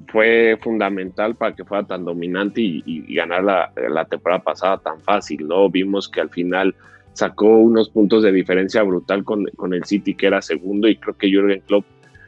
fue 0.08 0.58
fundamental 0.62 1.34
para 1.34 1.54
que 1.54 1.66
fuera 1.66 1.86
tan 1.86 2.06
dominante 2.06 2.62
y, 2.62 2.82
y 2.86 3.14
ganar 3.14 3.44
la, 3.44 3.70
la 3.90 4.06
temporada 4.06 4.42
pasada 4.42 4.78
tan 4.78 4.98
fácil, 5.02 5.46
¿no? 5.46 5.68
Vimos 5.68 6.08
que 6.08 6.22
al 6.22 6.30
final 6.30 6.74
sacó 7.16 7.46
unos 7.46 7.88
puntos 7.88 8.22
de 8.22 8.30
diferencia 8.30 8.82
brutal 8.82 9.24
con, 9.24 9.46
el 9.72 9.84
City, 9.84 10.14
que 10.14 10.26
era 10.26 10.42
segundo, 10.42 10.86
y 10.86 10.96
creo 10.96 11.16
que 11.16 11.30
Jürgen 11.30 11.62
Klopp 11.66 11.86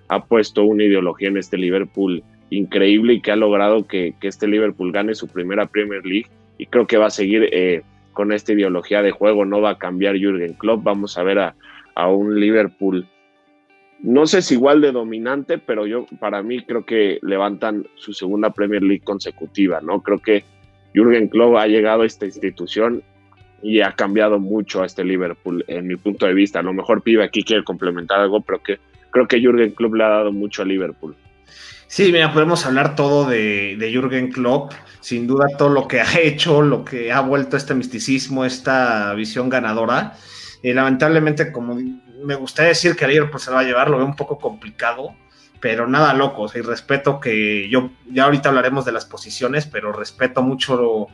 ha 0.09 0.24
puesto 0.24 0.64
una 0.64 0.84
ideología 0.84 1.28
en 1.28 1.36
este 1.36 1.59
Liverpool 1.59 2.22
increíble 2.49 3.12
y 3.12 3.20
que 3.20 3.30
ha 3.30 3.36
logrado 3.36 3.86
que, 3.86 4.14
este 4.22 4.49
Liverpool 4.49 4.91
gane 4.91 5.14
su 5.14 5.28
primera 5.28 5.66
Premier 5.66 6.05
League 6.07 6.28
y 6.57 6.64
creo 6.64 6.86
que 6.86 6.97
va 6.97 7.07
a 7.07 7.11
seguir 7.11 7.51
eh, 7.53 7.82
con 8.14 8.32
esta 8.32 8.55
ideología 8.55 9.03
de 9.03 9.11
juego, 9.11 9.45
no 9.45 9.61
va 9.61 9.70
a 9.72 9.78
cambiar 9.78 10.16
Jürgen 10.16 10.55
Klopp, 10.55 10.82
vamos 10.82 11.18
a 11.18 11.22
ver 11.22 11.39
a, 11.39 11.55
a, 11.95 12.09
un 12.09 12.41
Liverpool, 12.41 13.07
no 14.01 14.26
sé 14.26 14.41
si 14.41 14.55
igual 14.55 14.80
de 14.80 14.93
dominante, 14.93 15.59
pero 15.59 15.86
yo 15.86 16.07
para 16.18 16.43
mí 16.43 16.62
creo 16.62 16.86
que 16.86 17.18
levantan 17.20 17.86
su 17.97 18.14
segunda 18.14 18.55
Premier 18.55 18.82
League 18.82 19.05
consecutiva, 19.05 19.82
¿no? 19.82 20.03
Creo 20.03 20.18
que 20.18 20.45
Jürgen 20.95 21.28
Klopp 21.28 21.57
ha 21.57 21.66
llegado 21.66 22.03
a 22.03 22.07
esta 22.07 22.24
institución 22.24 23.03
y 23.63 23.81
ha 23.81 23.93
cambiado 23.93 24.39
mucho 24.39 24.83
a 24.83 24.87
este 24.87 25.05
Liverpool 25.05 25.65
en 25.69 25.87
mi 25.87 25.97
punto 25.97 26.27
de 26.27 26.35
vista. 26.35 26.61
A 26.61 26.63
lo 26.63 26.73
mejor 26.73 27.03
Pibe 27.03 27.25
aquí 27.25 27.43
quiere 27.43 27.65
complementar 27.65 28.21
algo, 28.21 28.41
pero 28.41 28.63
que 28.63 28.79
creo 29.11 29.27
que 29.27 29.41
Jürgen 29.41 29.73
Klopp 29.73 29.95
le 29.95 30.05
ha 30.05 30.09
dado 30.09 30.33
mucho 30.33 30.63
a 30.63 30.65
Liverpool. 30.65 31.17
Sí, 31.87 32.13
mira, 32.13 32.33
podemos 32.33 32.67
hablar 32.67 32.95
todo 32.95 33.29
de, 33.29 33.77
de 33.79 33.91
Jürgen 33.91 34.31
Klopp, 34.31 34.73
sin 35.01 35.27
duda 35.27 35.47
todo 35.57 35.71
lo 35.71 35.89
que 35.89 36.01
ha 36.01 36.21
hecho, 36.21 36.63
lo 36.63 36.85
que 36.85 37.11
ha 37.13 37.21
vuelto 37.21 37.57
este 37.57 37.75
misticismo, 37.75 38.45
esta 38.45 39.15
visión 39.15 39.49
ganadora. 39.49 40.15
Eh, 40.63 40.75
lamentablemente, 40.75 41.51
como 41.51 41.79
me 42.23 42.35
gustaría 42.35 42.71
decir 42.71 42.97
que 42.97 43.07
pues, 43.31 43.43
se 43.43 43.51
va 43.51 43.61
a 43.61 43.65
llevar, 43.65 43.91
lo 43.91 43.97
veo 43.97 44.07
un 44.07 44.17
poco 44.17 44.39
complicado, 44.39 45.15
pero 45.61 45.87
nada 45.87 46.13
loco. 46.15 46.47
y 46.55 46.61
respeto 46.61 47.21
que 47.21 47.69
yo, 47.69 47.91
ya 48.11 48.25
ahorita 48.25 48.51
hablaremos 48.51 48.85
de 48.85 48.93
las 48.93 49.07
posiciones, 49.07 49.67
pero 49.67 49.93
respeto 49.93 50.43
mucho 50.43 50.77
lo, 50.77 51.09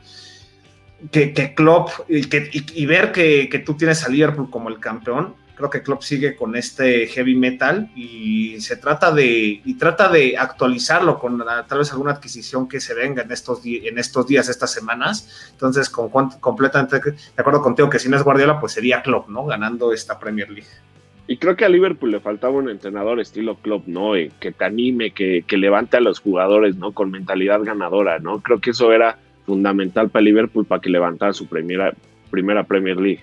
que, 1.10 1.32
que 1.32 1.54
Klopp 1.54 1.90
y, 2.08 2.86
ver 2.86 3.12
que, 3.12 3.62
tú 3.64 3.74
tienes 3.74 4.04
a 4.04 4.08
Liverpool 4.08 4.50
como 4.50 4.68
el 4.68 4.78
campeón, 4.78 5.34
creo 5.54 5.70
que 5.70 5.82
Klopp 5.82 6.02
sigue 6.02 6.34
con 6.34 6.56
este 6.56 7.06
heavy 7.06 7.36
metal 7.36 7.90
y 7.94 8.60
se 8.60 8.76
trata 8.76 9.12
de 9.12 9.60
y 9.64 9.74
trata 9.74 10.08
de 10.08 10.36
actualizarlo 10.36 11.18
con 11.18 11.42
tal 11.68 11.78
vez 11.78 11.92
alguna 11.92 12.12
adquisición 12.12 12.68
que 12.68 12.80
se 12.80 12.94
venga 12.94 13.22
en 13.22 13.30
estos 13.30 13.60
en 13.64 13.98
estos 13.98 14.26
días, 14.26 14.48
estas 14.48 14.72
semanas. 14.72 15.50
Entonces, 15.52 15.88
con, 15.90 16.30
completamente 16.40 17.00
de 17.00 17.14
acuerdo 17.36 17.62
contigo 17.62 17.90
que 17.90 17.98
si 17.98 18.08
no 18.08 18.16
es 18.16 18.22
Guardiola, 18.22 18.60
pues 18.60 18.72
sería 18.72 19.02
Klopp, 19.02 19.28
¿no? 19.28 19.44
Ganando 19.44 19.92
esta 19.92 20.18
Premier 20.18 20.50
League. 20.50 20.68
Y 21.26 21.38
creo 21.38 21.56
que 21.56 21.64
a 21.64 21.70
Liverpool 21.70 22.10
le 22.10 22.20
faltaba 22.20 22.52
un 22.52 22.68
entrenador 22.68 23.18
estilo 23.18 23.56
Klopp, 23.56 23.86
¿no? 23.86 24.12
que 24.12 24.52
te 24.52 24.64
anime, 24.64 25.12
que, 25.12 25.42
que 25.46 25.56
levante 25.56 25.96
a 25.96 26.00
los 26.00 26.20
jugadores, 26.20 26.76
¿no? 26.76 26.92
Con 26.92 27.10
mentalidad 27.10 27.62
ganadora, 27.62 28.18
¿no? 28.18 28.40
Creo 28.40 28.60
que 28.60 28.70
eso 28.70 28.92
era 28.92 29.16
fundamental 29.44 30.10
para 30.10 30.22
Liverpool 30.22 30.66
para 30.66 30.80
que 30.80 30.90
levantara 30.90 31.32
su 31.32 31.46
primera, 31.46 31.92
primera 32.30 32.64
Premier 32.64 32.96
League. 32.96 33.20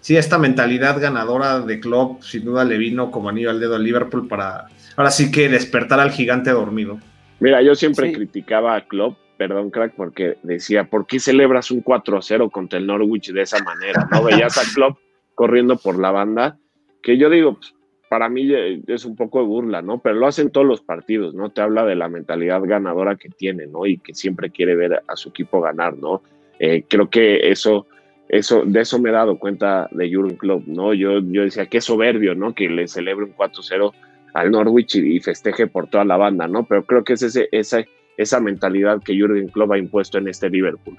Sí, 0.00 0.16
esta 0.16 0.38
mentalidad 0.38 1.00
ganadora 1.00 1.60
de 1.60 1.80
Klopp 1.80 2.22
sin 2.22 2.44
duda 2.44 2.64
le 2.64 2.78
vino 2.78 3.10
como 3.10 3.28
anillo 3.28 3.50
al 3.50 3.60
dedo 3.60 3.74
al 3.74 3.84
Liverpool 3.84 4.28
para 4.28 4.66
ahora 4.96 5.10
sí 5.10 5.30
que 5.30 5.48
despertar 5.48 6.00
al 6.00 6.10
gigante 6.10 6.50
dormido. 6.50 7.00
Mira, 7.40 7.60
yo 7.62 7.74
siempre 7.74 8.12
criticaba 8.12 8.76
a 8.76 8.86
Klopp, 8.86 9.18
perdón 9.36 9.70
crack, 9.70 9.94
porque 9.96 10.38
decía, 10.44 10.84
¿por 10.84 11.06
qué 11.06 11.18
celebras 11.18 11.70
un 11.72 11.82
4-0 11.82 12.50
contra 12.50 12.78
el 12.78 12.86
Norwich 12.86 13.32
de 13.32 13.42
esa 13.42 13.62
manera? 13.64 14.08
¿No 14.12 14.22
veías 14.22 14.56
a 14.58 14.74
Klopp 14.74 14.98
corriendo 15.34 15.76
por 15.76 15.98
la 15.98 16.12
banda? 16.12 16.56
Que 17.02 17.18
yo 17.18 17.28
digo, 17.30 17.54
pues, 17.54 17.74
para 18.12 18.28
mí 18.28 18.52
es 18.88 19.06
un 19.06 19.16
poco 19.16 19.40
de 19.40 19.46
burla, 19.46 19.80
¿no? 19.80 19.98
Pero 20.02 20.16
lo 20.16 20.26
hacen 20.26 20.50
todos 20.50 20.66
los 20.66 20.82
partidos, 20.82 21.32
¿no? 21.32 21.48
Te 21.48 21.62
habla 21.62 21.86
de 21.86 21.94
la 21.94 22.10
mentalidad 22.10 22.60
ganadora 22.62 23.16
que 23.16 23.30
tiene, 23.30 23.66
¿no? 23.66 23.86
Y 23.86 23.96
que 23.96 24.12
siempre 24.12 24.50
quiere 24.50 24.76
ver 24.76 25.02
a 25.08 25.16
su 25.16 25.30
equipo 25.30 25.62
ganar, 25.62 25.96
¿no? 25.96 26.20
Eh, 26.58 26.84
creo 26.86 27.08
que 27.08 27.50
eso, 27.50 27.86
eso, 28.28 28.64
de 28.66 28.82
eso 28.82 28.98
me 28.98 29.08
he 29.08 29.12
dado 29.14 29.38
cuenta 29.38 29.88
de 29.92 30.12
Jurgen 30.12 30.36
Klopp, 30.36 30.66
¿no? 30.66 30.92
Yo, 30.92 31.20
yo 31.20 31.44
decía, 31.44 31.64
qué 31.64 31.80
soberbio, 31.80 32.34
¿no? 32.34 32.54
Que 32.54 32.68
le 32.68 32.86
celebre 32.86 33.24
un 33.24 33.34
4-0 33.34 33.94
al 34.34 34.50
Norwich 34.50 34.96
y, 34.96 35.18
festeje 35.20 35.66
por 35.66 35.86
toda 35.86 36.04
la 36.04 36.18
banda, 36.18 36.46
¿no? 36.46 36.66
Pero 36.66 36.84
creo 36.84 37.04
que 37.04 37.14
es 37.14 37.22
ese, 37.22 37.48
esa, 37.50 37.82
esa 38.18 38.40
mentalidad 38.40 39.02
que 39.02 39.18
Jurgen 39.18 39.48
Klopp 39.48 39.72
ha 39.72 39.78
impuesto 39.78 40.18
en 40.18 40.28
este 40.28 40.50
Liverpool. 40.50 40.98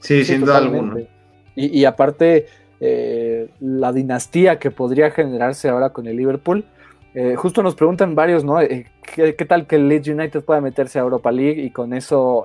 Sí, 0.00 0.26
sin 0.26 0.42
duda 0.42 0.58
alguna. 0.58 1.00
Y, 1.54 1.80
y 1.80 1.86
aparte 1.86 2.48
eh, 2.78 3.48
la 3.60 3.92
dinastía 3.92 4.58
que 4.58 4.70
podría 4.70 5.10
generarse 5.10 5.68
ahora 5.68 5.90
con 5.90 6.06
el 6.06 6.16
Liverpool. 6.16 6.64
Eh, 7.14 7.34
justo 7.34 7.62
nos 7.62 7.74
preguntan 7.74 8.14
varios, 8.14 8.44
¿no? 8.44 8.60
Eh, 8.60 8.86
¿qué, 9.14 9.32
tal 9.32 9.66
que 9.66 9.76
el 9.76 9.88
Leeds 9.88 10.08
United 10.08 10.44
pueda 10.44 10.60
meterse 10.60 10.98
a 10.98 11.02
Europa 11.02 11.32
League 11.32 11.62
y 11.62 11.70
con 11.70 11.94
eso 11.94 12.44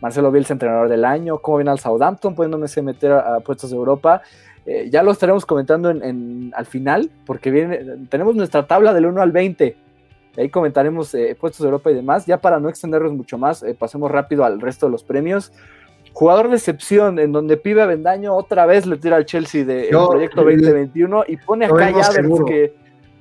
Marcelo 0.00 0.30
Bielsa 0.30 0.52
entrenador 0.52 0.88
del 0.90 1.04
año? 1.04 1.38
¿Cómo 1.38 1.58
viene 1.58 1.70
al 1.70 1.78
Southampton 1.78 2.34
pudiéndose 2.34 2.82
meter 2.82 3.12
a, 3.12 3.40
puestos 3.40 3.70
de 3.70 3.76
Europa? 3.76 4.22
ya 4.90 5.02
lo 5.02 5.12
estaremos 5.12 5.44
comentando 5.44 5.90
en, 5.90 6.50
al 6.56 6.64
final, 6.64 7.10
porque 7.26 7.98
tenemos 8.08 8.34
nuestra 8.34 8.66
tabla 8.66 8.94
del 8.94 9.04
1 9.04 9.20
al 9.20 9.30
20. 9.30 9.76
Ahí 10.38 10.48
comentaremos 10.48 11.14
puestos 11.38 11.60
de 11.60 11.66
Europa 11.66 11.90
y 11.90 11.94
demás. 11.94 12.24
Ya 12.24 12.40
para 12.40 12.58
no 12.58 12.70
extendernos 12.70 13.12
mucho 13.12 13.36
más, 13.36 13.62
pasemos 13.78 14.10
rápido 14.10 14.42
al 14.42 14.62
resto 14.62 14.86
de 14.86 14.92
los 14.92 15.04
premios. 15.04 15.52
Jugador 16.14 16.48
de 16.48 16.56
excepción, 16.56 17.18
en 17.18 17.32
donde 17.32 17.56
Pibe 17.56 17.82
Avendaño 17.82 18.36
otra 18.36 18.66
vez 18.66 18.86
le 18.86 18.96
tira 18.96 19.16
al 19.16 19.26
Chelsea 19.26 19.64
de 19.64 19.88
proyecto 19.88 20.44
2021 20.44 21.24
y 21.26 21.36
pone 21.36 21.66
a 21.66 21.70
Kai 21.70 21.92
que, 22.46 22.72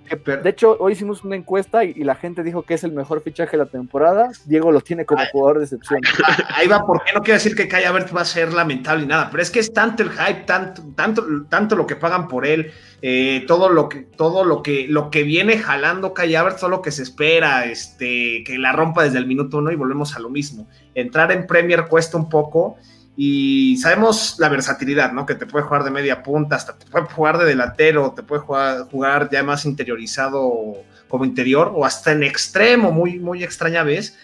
de 0.10 0.50
hecho 0.50 0.78
hoy 0.80 0.94
hicimos 0.94 1.24
una 1.24 1.36
encuesta 1.36 1.84
y, 1.84 1.94
la 2.04 2.16
gente 2.16 2.44
dijo 2.44 2.64
que 2.64 2.74
es 2.74 2.84
el 2.84 2.92
mejor 2.92 3.22
fichaje 3.22 3.52
de 3.52 3.64
la 3.64 3.70
temporada. 3.70 4.32
Diego 4.46 4.72
lo 4.72 4.82
tiene 4.82 5.06
como 5.06 5.24
jugador 5.32 5.60
de 5.60 5.64
excepción. 5.66 6.02
Ahí, 6.50 6.68
va, 6.68 6.86
porque 6.86 7.14
no 7.14 7.22
quiero 7.22 7.36
decir 7.36 7.56
que 7.56 7.68
Kai 7.68 7.86
Havertz 7.86 8.16
va 8.16 8.22
a 8.22 8.26
ser 8.26 8.54
lamentable 8.54 9.04
y 9.04 9.08
nada, 9.08 9.30
pero 9.32 9.42
es 9.42 9.50
que 9.50 9.60
es 9.60 9.74
tanto 9.74 10.04
el 10.04 10.12
hype, 10.12 10.42
tanto, 10.46 10.84
tanto, 10.96 11.26
tanto 11.50 11.76
lo 11.76 11.88
que 11.88 11.96
pagan 11.96 12.28
por 12.28 12.46
él, 12.46 12.72
eh, 13.02 13.46
todo 13.48 13.70
lo 13.70 13.90
que, 13.90 14.00
todo 14.02 14.44
lo 14.44 14.62
que, 14.62 14.88
lo 14.88 15.10
que 15.10 15.24
viene 15.24 15.58
jalando 15.58 16.14
Kai 16.14 16.36
Havertz, 16.36 16.60
todo 16.60 16.70
lo 16.70 16.82
que 16.82 16.92
se 16.92 17.04
espera, 17.04 17.66
este, 17.66 18.44
que 18.46 18.58
la 18.58 18.72
rompa 18.74 19.04
desde 19.04 19.20
el 19.20 19.28
minuto 19.28 19.58
uno 19.58 19.72
y 19.72 19.76
volvemos 19.76 20.16
a 20.16 20.20
lo 20.20 20.30
mismo 20.30 20.68
entrar 20.96 21.32
en 21.32 21.48
Premier 21.48 21.88
cuesta 21.88 22.18
un 22.18 22.30
poco 22.30 22.78
y 23.16 23.78
sabemos 23.78 24.38
la 24.40 24.50
versatilidad, 24.50 25.12
¿no? 25.12 25.26
Que 25.26 25.36
te 25.36 25.46
puede 25.46 25.66
jugar 25.66 25.84
de 25.84 25.92
media 25.92 26.24
punta, 26.24 26.56
hasta 26.56 26.78
te 26.78 26.86
puede 26.88 27.06
jugar 27.06 27.38
de 27.38 27.46
delantero, 27.46 28.14
te 28.16 28.24
puede 28.24 28.42
jugar, 28.42 29.30
ya 29.32 29.44
más 29.44 29.66
interiorizado 29.66 30.78
como 31.08 31.26
interior 31.26 31.72
o 31.76 31.86
hasta 31.86 32.12
en 32.12 32.24
extremo, 32.24 32.92
muy, 32.92 33.20
muy 33.20 33.44
extraña 33.44 33.84
vez. 33.84 34.18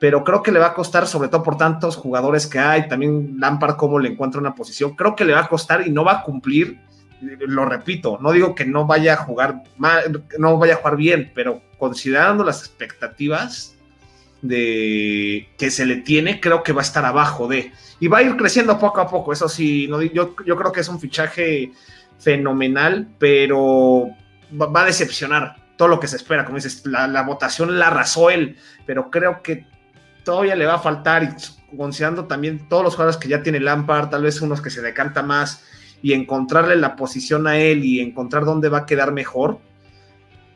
Pero 0.00 0.24
creo 0.24 0.42
que 0.42 0.50
le 0.50 0.58
va 0.58 0.68
a 0.68 0.74
costar, 0.74 1.06
sobre 1.06 1.28
todo 1.28 1.44
por 1.44 1.56
tantos 1.56 1.94
jugadores 1.96 2.48
que 2.48 2.58
hay, 2.58 2.88
también 2.88 3.36
Lampard 3.38 3.76
cómo 3.76 4.00
le 4.00 4.08
encuentra 4.08 4.40
una 4.40 4.56
posición, 4.56 4.96
creo 4.96 5.14
que 5.14 5.24
le 5.24 5.32
va 5.32 5.40
a 5.40 5.48
costar 5.48 5.86
y 5.86 5.92
no 5.92 6.04
va 6.04 6.14
a 6.14 6.22
cumplir, 6.24 6.80
lo 7.20 7.64
repito, 7.64 8.18
no 8.20 8.32
digo 8.32 8.56
que 8.56 8.64
no 8.64 8.84
vaya 8.84 9.12
a 9.12 9.16
jugar 9.18 9.62
mal, 9.76 10.24
no 10.40 10.58
vaya 10.58 10.74
a 10.74 10.78
jugar 10.78 10.96
bien, 10.96 11.30
pero 11.36 11.62
considerando 11.78 12.42
las 12.42 12.66
expectativas, 12.66 13.76
de 14.42 15.48
que 15.56 15.70
se 15.70 15.86
le 15.86 15.96
tiene, 15.98 16.40
creo 16.40 16.62
que 16.62 16.72
va 16.72 16.82
a 16.82 16.84
estar 16.84 17.04
abajo 17.04 17.48
de. 17.48 17.72
Y 18.00 18.08
va 18.08 18.18
a 18.18 18.22
ir 18.22 18.36
creciendo 18.36 18.78
poco 18.78 19.00
a 19.00 19.08
poco, 19.08 19.32
eso 19.32 19.48
sí, 19.48 19.86
no, 19.88 20.02
yo, 20.02 20.34
yo 20.44 20.56
creo 20.56 20.72
que 20.72 20.80
es 20.80 20.88
un 20.88 21.00
fichaje 21.00 21.72
fenomenal, 22.18 23.08
pero 23.18 24.08
va, 24.60 24.82
a 24.82 24.84
decepcionar 24.84 25.56
todo 25.76 25.88
lo 25.88 26.00
que 26.00 26.08
se 26.08 26.16
espera. 26.16 26.44
Como 26.44 26.56
dices, 26.56 26.84
la, 26.84 27.22
votación 27.22 27.78
la 27.78 27.86
arrasó 27.86 28.30
él, 28.30 28.56
pero 28.84 29.10
creo 29.10 29.42
que 29.42 29.66
todavía 30.24 30.56
le 30.56 30.66
va 30.66 30.74
a 30.74 30.78
faltar, 30.80 31.22
y 31.22 31.76
considerando 31.76 32.26
también 32.26 32.68
todos 32.68 32.82
los 32.82 32.94
jugadores 32.94 33.16
que 33.16 33.28
ya 33.28 33.42
tiene 33.42 33.60
Lampard, 33.60 34.10
tal 34.10 34.24
vez 34.24 34.40
unos 34.40 34.60
que 34.60 34.70
se 34.70 34.82
decanta 34.82 35.22
más, 35.22 35.64
y 36.02 36.12
encontrarle 36.12 36.74
la 36.76 36.96
posición 36.96 37.46
a 37.46 37.58
él 37.58 37.84
y 37.84 38.00
encontrar 38.00 38.44
dónde 38.44 38.68
va 38.68 38.78
a 38.78 38.86
quedar 38.86 39.12
mejor 39.12 39.60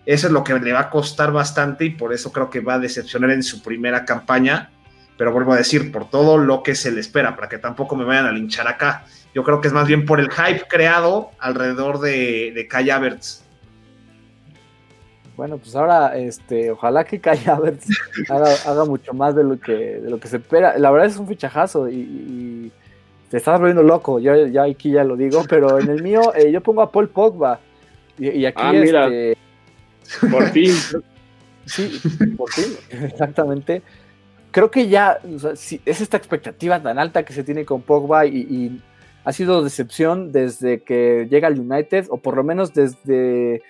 Eso 0.07 0.29
es 0.29 0.33
lo 0.33 0.45
que 0.45 0.55
le 0.59 0.73
va 0.73 0.81
a 0.81 0.91
costar 0.91 1.33
bastante 1.33 1.85
y 1.85 1.91
por 1.91 2.13
eso 2.15 2.33
creo 2.33 2.49
que 2.49 2.61
va 2.61 2.75
a 2.75 2.79
decepcionar 2.79 3.31
en 3.31 3.43
su 3.43 3.61
primera 3.61 4.05
campaña. 4.05 4.71
Pero 5.19 5.33
vuelvo 5.33 5.53
a 5.53 5.57
decir, 5.57 5.91
por 5.91 6.09
todo 6.09 6.39
lo 6.39 6.63
que 6.63 6.75
se 6.75 6.93
le 6.93 7.01
espera, 7.01 7.35
para 7.35 7.49
que 7.49 7.59
tampoco 7.59 7.97
me 7.97 8.05
vayan 8.05 8.27
a 8.27 8.33
linchar 8.33 8.69
acá. 8.69 9.05
Yo 9.35 9.43
creo 9.43 9.61
que 9.61 9.69
es 9.69 9.75
más 9.75 9.89
bien 9.89 10.07
por 10.07 10.21
el 10.21 10.31
hype 10.31 10.67
creado 10.69 11.31
alrededor 11.41 11.99
de, 12.01 12.53
de 12.55 12.69
Kai 12.69 12.89
Havertz. 12.89 13.43
Bueno, 15.37 15.59
pues 15.59 15.75
ahora, 15.77 16.17
este, 16.17 16.71
ojalá 16.71 17.05
que 17.05 17.21
Kai 17.21 17.39
Havertz 17.47 17.87
haga, 18.31 18.85
mucho 18.85 19.13
más 19.13 19.35
de 19.35 19.45
lo 19.45 19.59
que, 19.59 19.73
de 19.73 20.09
lo 20.09 20.19
que 20.19 20.29
se 20.29 20.37
espera. 20.37 20.79
La 20.79 20.91
verdad 20.91 21.09
es 21.09 21.19
un 21.19 21.27
fichajazo 21.27 21.89
y, 21.89 22.73
te 23.29 23.39
estás 23.39 23.59
volviendo 23.59 23.83
loco. 23.83 24.21
Yo 24.21 24.47
ya 24.47 24.63
aquí 24.63 24.93
ya 24.93 25.03
lo 25.03 25.17
digo, 25.17 25.43
pero 25.49 25.81
en 25.81 25.91
el 25.91 26.01
mío 26.01 26.33
eh, 26.37 26.53
yo 26.53 26.61
pongo 26.61 26.81
a 26.81 26.93
Paul 26.93 27.09
Pogba 27.09 27.59
y, 28.19 28.45
aquí 28.45 28.63
ah, 28.65 28.73
mira. 28.73 29.05
Este, 29.07 29.46
por 30.31 30.49
fin. 30.51 30.73
Sí, 31.67 32.01
por 32.37 32.51
fin, 32.53 32.77
exactamente. 32.91 33.83
Creo 34.51 34.71
que 34.71 34.89
ya 34.89 35.19
es 35.85 36.01
esta 36.01 36.17
expectativa 36.17 36.81
tan 36.83 36.99
alta 36.99 37.25
que 37.25 37.33
se 37.33 37.45
tiene 37.45 37.65
con 37.65 37.83
Pogba 37.83 38.27
y, 38.27 38.81
ha 39.25 39.33
sido 39.33 39.65
decepción 39.65 40.31
desde 40.31 40.85
que 40.85 41.27
llega 41.29 41.49
al 41.49 41.59
United, 41.59 42.07
o 42.11 42.19
por 42.19 42.37
lo 42.37 42.45
menos 42.45 42.73
desde 42.73 43.61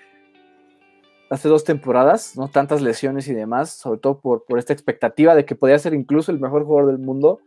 hace 1.30 1.49
dos 1.49 1.64
temporadas, 1.64 2.37
¿no? 2.37 2.49
Tantas 2.49 2.82
lesiones 2.82 3.26
y 3.28 3.32
demás, 3.32 3.70
sobre 3.70 3.99
todo 3.99 4.20
por, 4.20 4.45
por 4.45 4.59
esta 4.59 4.74
expectativa 4.74 5.34
de 5.34 5.47
que 5.47 5.55
podía 5.55 5.78
ser 5.78 5.95
incluso 5.95 6.30
el 6.30 6.39
mejor 6.39 6.66
jugador 6.66 6.93
del 6.93 6.99
mundo. 6.99 7.41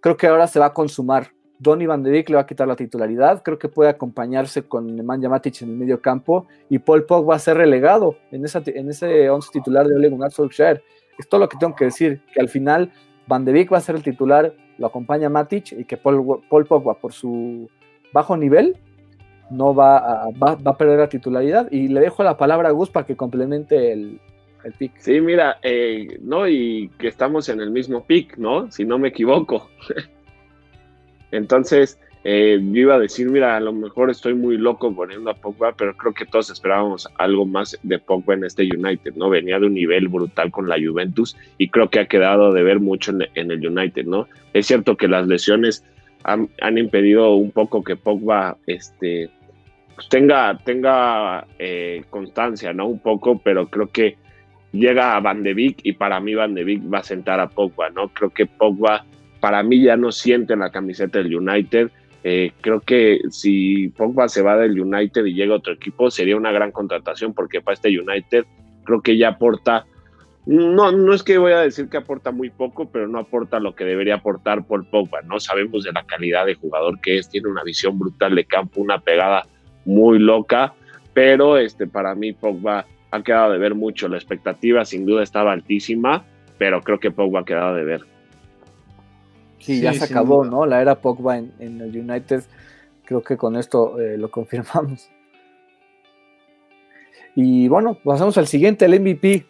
Creo 0.00 0.16
que 0.16 0.26
ahora 0.26 0.46
se 0.46 0.58
va 0.58 0.66
a 0.66 0.72
consumar. 0.72 1.32
Donny 1.64 1.86
Van 1.86 2.02
de 2.02 2.10
Beek 2.10 2.28
le 2.28 2.36
va 2.36 2.42
a 2.42 2.46
quitar 2.46 2.68
la 2.68 2.76
titularidad, 2.76 3.42
creo 3.42 3.58
que 3.58 3.68
puede 3.68 3.90
acompañarse 3.90 4.62
con 4.62 4.94
Nemanja 4.94 5.28
Matic 5.28 5.62
en 5.62 5.70
el 5.70 5.76
medio 5.76 6.00
campo 6.00 6.46
y 6.68 6.78
Paul 6.78 7.04
Pogba 7.04 7.30
va 7.30 7.36
a 7.36 7.40
ser 7.40 7.56
relegado 7.56 8.16
en, 8.30 8.44
esa, 8.44 8.62
en 8.66 8.90
ese 8.90 9.28
11 9.30 9.48
titular 9.52 9.86
de 9.88 9.96
Ole 9.96 10.10
Gunnar 10.10 10.30
Solskjaer. 10.30 10.82
Es 11.18 11.28
todo 11.28 11.40
lo 11.40 11.48
que 11.48 11.56
tengo 11.56 11.74
que 11.74 11.86
decir, 11.86 12.20
que 12.32 12.40
al 12.40 12.48
final 12.48 12.92
Van 13.26 13.44
de 13.44 13.52
Beek 13.52 13.72
va 13.72 13.78
a 13.78 13.80
ser 13.80 13.96
el 13.96 14.02
titular, 14.02 14.54
lo 14.78 14.86
acompaña 14.86 15.28
Matic 15.28 15.72
y 15.72 15.84
que 15.84 15.96
Paul, 15.96 16.40
Paul 16.48 16.66
Pogba 16.66 16.94
por 16.94 17.12
su 17.12 17.68
bajo 18.12 18.36
nivel 18.36 18.76
no 19.50 19.74
va 19.74 19.96
a, 19.96 20.30
va, 20.30 20.58
a 20.64 20.76
perder 20.76 20.98
la 20.98 21.08
titularidad 21.08 21.70
y 21.72 21.88
le 21.88 22.00
dejo 22.00 22.22
la 22.22 22.36
palabra 22.36 22.68
a 22.68 22.72
Gus 22.72 22.90
para 22.90 23.06
que 23.06 23.16
complemente 23.16 23.92
el, 23.92 24.20
el 24.64 24.72
pick. 24.72 24.98
Sí, 24.98 25.20
mira, 25.20 25.58
eh, 25.62 26.18
no, 26.22 26.46
y 26.46 26.90
que 26.98 27.08
estamos 27.08 27.48
en 27.48 27.60
el 27.60 27.70
mismo 27.70 28.04
pick, 28.04 28.36
¿no? 28.36 28.70
Si 28.70 28.84
no 28.84 28.98
me 28.98 29.08
equivoco. 29.08 29.70
Entonces, 31.30 31.98
eh, 32.26 32.58
yo 32.58 32.80
iba 32.80 32.94
a 32.94 32.98
decir, 32.98 33.28
mira, 33.28 33.54
a 33.54 33.60
lo 33.60 33.72
mejor 33.74 34.10
estoy 34.10 34.32
muy 34.32 34.56
loco 34.56 34.94
poniendo 34.94 35.30
a 35.30 35.34
Pogba, 35.34 35.72
pero 35.72 35.94
creo 35.94 36.14
que 36.14 36.24
todos 36.24 36.48
esperábamos 36.48 37.06
algo 37.18 37.44
más 37.44 37.78
de 37.82 37.98
Pogba 37.98 38.32
en 38.32 38.44
este 38.44 38.62
United, 38.62 39.14
¿no? 39.14 39.28
Venía 39.28 39.58
de 39.58 39.66
un 39.66 39.74
nivel 39.74 40.08
brutal 40.08 40.50
con 40.50 40.66
la 40.66 40.76
Juventus 40.76 41.36
y 41.58 41.68
creo 41.68 41.90
que 41.90 42.00
ha 42.00 42.06
quedado 42.06 42.50
de 42.54 42.62
ver 42.62 42.80
mucho 42.80 43.12
en, 43.12 43.50
el 43.50 43.66
United, 43.66 44.06
¿no? 44.06 44.26
Es 44.54 44.66
cierto 44.66 44.96
que 44.96 45.06
las 45.06 45.26
lesiones 45.26 45.84
han, 46.22 46.48
impedido 46.78 47.34
un 47.34 47.50
poco 47.50 47.84
que 47.84 47.96
Pogba 47.96 48.56
este, 48.66 49.28
pues 49.94 50.08
tenga, 50.08 50.58
tenga 50.64 51.46
eh, 51.58 52.04
constancia, 52.08 52.72
¿no? 52.72 52.86
Un 52.86 53.00
poco, 53.00 53.38
pero 53.44 53.68
creo 53.68 53.88
que 53.88 54.16
llega 54.72 55.14
a 55.14 55.20
Van 55.20 55.42
de 55.42 55.52
Beek 55.52 55.80
y 55.82 55.92
para 55.92 56.20
mí 56.20 56.34
Van 56.34 56.54
de 56.54 56.64
Beek 56.64 56.90
va 56.90 57.00
a 57.00 57.04
sentar 57.04 57.38
a 57.38 57.50
Pogba, 57.50 57.90
¿no? 57.90 58.08
Creo 58.08 58.30
que 58.30 58.46
Pogba 58.46 59.04
para 59.44 59.62
mí 59.62 59.82
ya 59.82 59.94
no 59.98 60.10
siente 60.10 60.56
la 60.56 60.70
camiseta 60.70 61.18
del 61.18 61.36
United. 61.36 61.90
Eh, 62.22 62.52
creo 62.62 62.80
que 62.80 63.20
si 63.28 63.90
Pogba 63.90 64.26
se 64.26 64.40
va 64.40 64.56
del 64.56 64.80
United 64.80 65.22
y 65.26 65.34
llega 65.34 65.52
a 65.52 65.58
otro 65.58 65.74
equipo, 65.74 66.10
sería 66.10 66.38
una 66.38 66.50
gran 66.50 66.72
contratación 66.72 67.34
porque 67.34 67.60
para 67.60 67.74
este 67.74 67.90
United 67.90 68.46
creo 68.84 69.02
que 69.02 69.18
ya 69.18 69.28
aporta, 69.28 69.84
no, 70.46 70.92
no 70.92 71.12
es 71.12 71.22
que 71.22 71.36
voy 71.36 71.52
a 71.52 71.60
decir 71.60 71.90
que 71.90 71.98
aporta 71.98 72.30
muy 72.30 72.48
poco, 72.48 72.90
pero 72.90 73.06
no 73.06 73.18
aporta 73.18 73.60
lo 73.60 73.74
que 73.74 73.84
debería 73.84 74.14
aportar 74.14 74.66
por 74.66 74.88
Pogba, 74.88 75.20
¿no? 75.20 75.38
Sabemos 75.38 75.84
de 75.84 75.92
la 75.92 76.06
calidad 76.06 76.46
de 76.46 76.54
jugador 76.54 76.98
que 77.02 77.18
es, 77.18 77.28
tiene 77.28 77.48
una 77.48 77.64
visión 77.64 77.98
brutal 77.98 78.34
de 78.34 78.46
campo, 78.46 78.80
una 78.80 79.00
pegada 79.00 79.46
muy 79.84 80.18
loca, 80.18 80.72
pero 81.12 81.58
este, 81.58 81.86
para 81.86 82.14
mí 82.14 82.32
Pogba 82.32 82.86
ha 83.10 83.22
quedado 83.22 83.52
de 83.52 83.58
ver 83.58 83.74
mucho, 83.74 84.08
la 84.08 84.16
expectativa 84.16 84.86
sin 84.86 85.04
duda 85.04 85.22
estaba 85.22 85.52
altísima, 85.52 86.24
pero 86.56 86.80
creo 86.80 86.98
que 86.98 87.10
Pogba 87.10 87.40
ha 87.40 87.44
quedado 87.44 87.74
de 87.74 87.84
ver. 87.84 88.13
Sí, 89.64 89.80
ya 89.80 89.94
se 89.94 90.04
acabó, 90.04 90.44
¿no? 90.44 90.66
La 90.66 90.82
era 90.82 91.00
Pogba 91.00 91.38
en, 91.38 91.52
el 91.58 91.96
United. 91.96 92.42
Creo 93.06 93.22
que 93.22 93.38
con 93.38 93.56
esto 93.56 93.98
eh, 93.98 94.18
lo 94.18 94.30
confirmamos. 94.30 95.08
Y 97.34 97.66
bueno, 97.68 97.98
pasamos 98.04 98.36
al 98.36 98.46
siguiente, 98.46 98.84
el 98.84 99.00
MVP. 99.00 99.46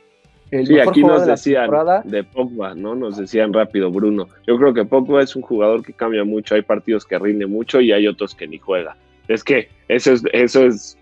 El 0.53 0.69
sí, 0.69 0.79
aquí 0.79 1.03
nos 1.03 1.27
decían 1.27 1.69
de 2.05 2.23
Pogba, 2.23 2.77
¿no? 2.77 2.95
Nos 2.95 3.17
decían 3.17 3.53
rápido, 3.53 3.91
Bruno. 3.91 4.29
Yo 4.47 4.57
creo 4.57 4.73
que 4.73 4.85
Pogba 4.85 5.21
es 5.21 5.35
un 5.35 5.43
jugador 5.43 5.85
que 5.85 5.93
cambia 5.93 6.23
mucho. 6.23 6.55
Hay 6.55 6.63
partidos 6.63 7.05
que 7.05 7.19
rinde 7.19 7.47
mucho 7.47 7.81
y 7.81 7.91
hay 7.91 8.07
otros 8.07 8.37
que 8.37 8.47
ni 8.47 8.59
juega. 8.59 8.97
Es 9.27 9.43
que 9.43 9.69
eso 9.89 10.13
es, 10.13 10.23
eso 10.33 10.65
es 10.65 10.97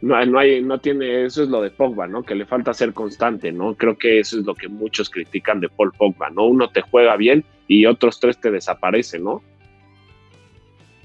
no, 0.00 0.38
hay, 0.38 0.62
no 0.62 0.78
tiene, 0.78 1.24
eso 1.24 1.42
es 1.42 1.48
lo 1.48 1.60
de 1.60 1.70
Pogba, 1.70 2.06
¿no? 2.06 2.22
Que 2.22 2.36
le 2.36 2.46
falta 2.46 2.72
ser 2.72 2.92
constante, 2.92 3.50
¿no? 3.50 3.74
Creo 3.74 3.96
que 3.96 4.20
eso 4.20 4.38
es 4.38 4.46
lo 4.46 4.54
que 4.54 4.68
muchos 4.68 5.10
critican 5.10 5.60
de 5.60 5.68
Paul 5.68 5.92
Pogba, 5.92 6.30
¿no? 6.30 6.46
Uno 6.46 6.68
te 6.68 6.82
juega 6.82 7.16
bien 7.16 7.44
y 7.66 7.86
otros 7.86 8.20
tres 8.20 8.38
te 8.38 8.50
desaparecen, 8.50 9.24
¿no? 9.24 9.42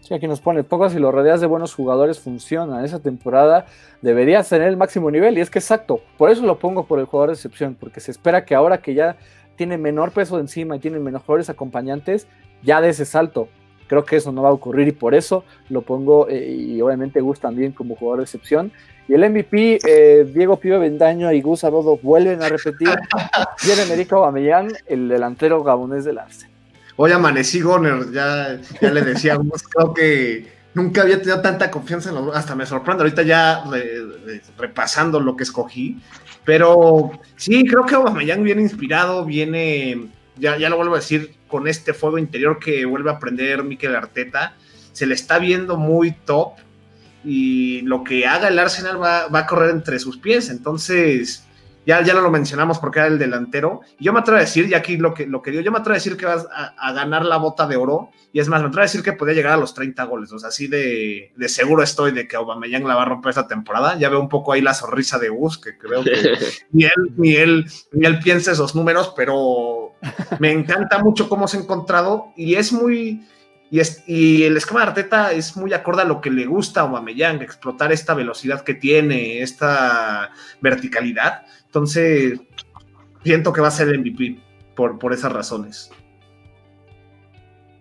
Sí, 0.01 0.15
aquí 0.15 0.27
nos 0.27 0.41
pone, 0.41 0.63
Pogba 0.63 0.89
si 0.89 0.97
lo 0.97 1.11
rodeas 1.11 1.39
de 1.39 1.45
buenos 1.45 1.75
jugadores 1.75 2.19
funciona. 2.19 2.83
Esa 2.83 2.99
temporada 2.99 3.67
debería 4.01 4.41
tener 4.41 4.67
el 4.67 4.77
máximo 4.77 5.11
nivel 5.11 5.37
y 5.37 5.41
es 5.41 5.51
que 5.51 5.59
exacto, 5.59 6.01
por 6.17 6.31
eso 6.31 6.43
lo 6.45 6.57
pongo 6.57 6.87
por 6.87 6.99
el 6.99 7.05
jugador 7.05 7.29
de 7.29 7.35
excepción, 7.35 7.75
porque 7.79 7.99
se 7.99 8.09
espera 8.09 8.43
que 8.43 8.55
ahora 8.55 8.81
que 8.81 8.95
ya 8.95 9.17
tiene 9.55 9.77
menor 9.77 10.11
peso 10.11 10.39
encima 10.39 10.77
y 10.77 10.79
tiene 10.79 10.99
mejores 10.99 11.49
acompañantes, 11.49 12.27
ya 12.63 12.81
de 12.81 12.89
ese 12.89 13.05
salto. 13.05 13.49
Creo 13.87 14.03
que 14.03 14.15
eso 14.15 14.31
no 14.31 14.41
va 14.41 14.49
a 14.49 14.53
ocurrir 14.53 14.87
y 14.87 14.93
por 14.93 15.13
eso 15.13 15.43
lo 15.69 15.81
pongo 15.81 16.27
eh, 16.29 16.49
y 16.49 16.81
obviamente 16.81 17.21
Gus 17.21 17.39
también 17.39 17.71
como 17.71 17.95
jugador 17.95 18.19
de 18.19 18.23
excepción. 18.23 18.71
Y 19.09 19.15
el 19.15 19.27
MVP, 19.27 19.79
eh, 19.87 20.31
Diego 20.31 20.59
Pío 20.59 20.79
Bendaño 20.79 21.31
y 21.31 21.41
Gus 21.41 21.63
Arodo 21.63 21.97
vuelven 21.97 22.43
a 22.43 22.49
repetir. 22.49 22.89
Viene 23.65 23.81
América 23.81 24.15
Aubameyang, 24.17 24.71
el 24.85 25.09
delantero 25.09 25.63
gabonés 25.63 26.05
del 26.05 26.19
Arce. 26.19 26.47
Hoy 26.95 27.11
amanecí 27.11 27.59
Goner, 27.59 28.11
ya, 28.11 28.59
ya 28.79 28.91
le 28.91 29.01
decía 29.01 29.33
Gus, 29.33 29.63
creo 29.63 29.95
que 29.95 30.51
nunca 30.75 31.01
había 31.01 31.17
tenido 31.17 31.41
tanta 31.41 31.71
confianza 31.71 32.09
en 32.09 32.15
los 32.15 32.35
hasta 32.35 32.53
me 32.53 32.67
sorprende 32.67 33.01
ahorita 33.01 33.23
ya 33.23 33.63
repasando 34.59 35.19
lo 35.19 35.35
que 35.35 35.41
escogí, 35.41 35.97
pero 36.45 37.09
sí, 37.35 37.65
creo 37.65 37.87
que 37.87 37.95
Aubameyang 37.95 38.43
viene 38.43 38.61
inspirado, 38.61 39.25
viene, 39.25 40.09
ya, 40.37 40.55
ya 40.57 40.69
lo 40.69 40.77
vuelvo 40.77 40.93
a 40.93 40.99
decir, 40.99 41.33
con 41.47 41.67
este 41.67 41.95
fuego 41.95 42.19
interior 42.19 42.59
que 42.59 42.85
vuelve 42.85 43.09
a 43.09 43.13
aprender 43.13 43.63
Mikel 43.63 43.95
Arteta. 43.95 44.53
Se 44.91 45.07
le 45.07 45.15
está 45.15 45.39
viendo 45.39 45.77
muy 45.77 46.11
top 46.11 46.53
y 47.23 47.81
lo 47.81 48.03
que 48.03 48.25
haga 48.25 48.47
el 48.47 48.59
Arsenal 48.59 49.01
va, 49.01 49.27
va 49.27 49.39
a 49.39 49.47
correr 49.47 49.71
entre 49.71 49.99
sus 49.99 50.17
pies. 50.17 50.49
Entonces, 50.49 51.45
ya, 51.89 52.03
ya 52.03 52.13
no 52.13 52.21
lo 52.21 52.29
mencionamos 52.29 52.77
porque 52.77 52.99
era 52.99 53.07
el 53.07 53.17
delantero. 53.17 53.81
Y 53.97 54.05
yo 54.05 54.13
me 54.13 54.19
atrevo 54.19 54.37
a 54.37 54.41
decir, 54.41 54.67
y 54.67 54.75
aquí 54.75 54.97
lo 54.97 55.13
que, 55.13 55.25
lo 55.25 55.41
que 55.41 55.49
digo, 55.49 55.63
yo 55.63 55.71
me 55.71 55.79
atrevo 55.79 55.93
a 55.93 55.97
decir 55.97 56.17
que 56.17 56.25
vas 56.27 56.47
a, 56.53 56.93
ganar 56.93 57.25
la 57.25 57.37
bota 57.37 57.65
de 57.65 57.77
oro. 57.77 58.11
Y 58.31 58.39
es 58.39 58.47
más, 58.47 58.61
me 58.61 58.67
atrevo 58.67 58.81
a 58.81 58.85
decir 58.85 59.01
que 59.01 59.13
podría 59.13 59.35
llegar 59.35 59.53
a 59.53 59.57
los 59.57 59.73
30 59.73 60.03
goles. 60.03 60.31
O 60.31 60.37
sea, 60.37 60.49
así 60.49 60.67
de, 60.67 61.31
de 61.35 61.49
seguro 61.49 61.81
estoy 61.81 62.11
de 62.11 62.27
que 62.27 62.35
Aubameyang 62.35 62.87
la 62.87 62.93
va 62.93 63.01
a 63.01 63.05
romper 63.05 63.31
esta 63.31 63.47
temporada. 63.47 63.97
Ya 63.97 64.09
veo 64.09 64.19
un 64.19 64.29
poco 64.29 64.53
ahí 64.53 64.61
la 64.61 64.75
sonrisa 64.75 65.17
de 65.17 65.29
Gus, 65.29 65.57
que 65.57 65.79
creo 65.79 66.03
que 66.03 66.11
ni 66.71 66.83
él, 66.83 66.91
ni 67.17 67.35
él, 67.35 67.65
ni 67.91 68.05
él 68.05 68.19
piensa 68.19 68.51
esos 68.51 68.75
números, 68.75 69.13
pero 69.15 69.93
me 70.39 70.51
encanta 70.51 70.99
mucho 70.99 71.27
cómo 71.27 71.47
se 71.47 71.57
ha 71.57 71.61
encontrado. 71.61 72.27
Y 72.35 72.55
es 72.55 72.71
muy... 72.71 73.25
Y, 73.71 73.79
es, 73.79 74.03
y, 74.07 74.43
el 74.43 74.57
esquema 74.57 74.81
de 74.81 74.87
Arteta 74.87 75.31
es 75.31 75.55
muy 75.55 75.73
acorde 75.73 76.01
a 76.01 76.05
lo 76.05 76.21
que 76.21 76.31
le 76.31 76.45
gusta 76.45 76.81
a 76.81 76.83
Aubameyang, 76.83 77.41
explotar 77.41 77.91
esta 77.91 78.13
velocidad 78.13 78.63
que 78.63 78.73
tiene, 78.73 79.41
esta 79.41 80.31
verticalidad. 80.59 81.45
Entonces, 81.65 82.39
siento 83.23 83.53
que 83.53 83.61
va 83.61 83.67
a 83.67 83.71
ser 83.71 83.89
el 83.89 83.99
MVP 83.99 84.39
por, 84.75 84.97
por 84.97 85.13
esas 85.13 85.31
razones. 85.31 85.91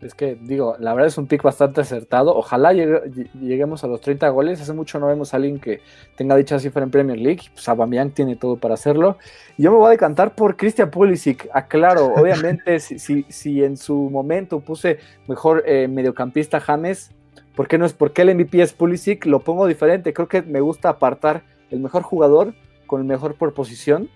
Es 0.01 0.15
que, 0.15 0.37
digo, 0.41 0.77
la 0.79 0.95
verdad 0.95 1.09
es 1.09 1.19
un 1.19 1.27
pick 1.27 1.43
bastante 1.43 1.81
acertado. 1.81 2.37
Ojalá 2.37 2.73
lleguemos 2.73 3.83
a 3.83 3.89
los 3.89 4.01
30 4.01 4.29
goles. 4.29 4.61
Hace 4.61 4.73
mucho 4.73 5.01
no 5.01 5.09
vemos 5.09 5.35
a 5.35 5.39
alguien 5.39 5.59
que 5.59 5.81
tenga 6.17 6.37
dicha 6.37 6.59
cifra 6.61 6.85
en 6.85 6.91
Premier 6.91 7.19
League. 7.19 7.43
Pues 7.53 7.69
Aubameyang 7.69 8.13
tiene 8.13 8.37
todo 8.37 8.57
para 8.57 8.75
hacerlo. 8.75 9.19
Y 9.57 9.65
yo 9.65 9.73
me 9.73 9.79
voy 9.79 9.89
a 9.89 9.91
decantar 9.91 10.37
por 10.37 10.57
Christian 10.57 10.91
Pulisic. 10.91 11.49
Aclaro, 11.53 12.07
obviamente, 12.17 12.79
si, 12.79 13.01
si, 13.01 13.25
si, 13.29 13.65
en 13.65 13.77
su 13.77 14.09
momento 14.09 14.61
puse 14.61 14.99
mejor 15.27 15.65
eh, 15.67 15.89
mediocampista 15.89 16.61
James, 16.61 17.11
¿por 17.57 17.67
qué 17.67 17.77
no 17.77 17.85
es? 17.85 17.93
porque 17.93 18.23
el 18.23 18.33
MVP 18.37 18.63
es 18.63 18.73
Pulisic? 18.73 19.27
Lo 19.27 19.41
pongo 19.41 19.67
diferente. 19.67 20.13
Creo 20.13 20.29
que 20.29 20.43
me 20.43 20.61
gusta 20.61 20.91
apartar 20.91 21.43
el 21.71 21.81
mejor 21.81 22.05
jugador 22.05 22.55
con 22.87 23.01
el 23.01 23.07
mejor 23.07 23.35
por 23.35 23.53
posición. 23.53 24.09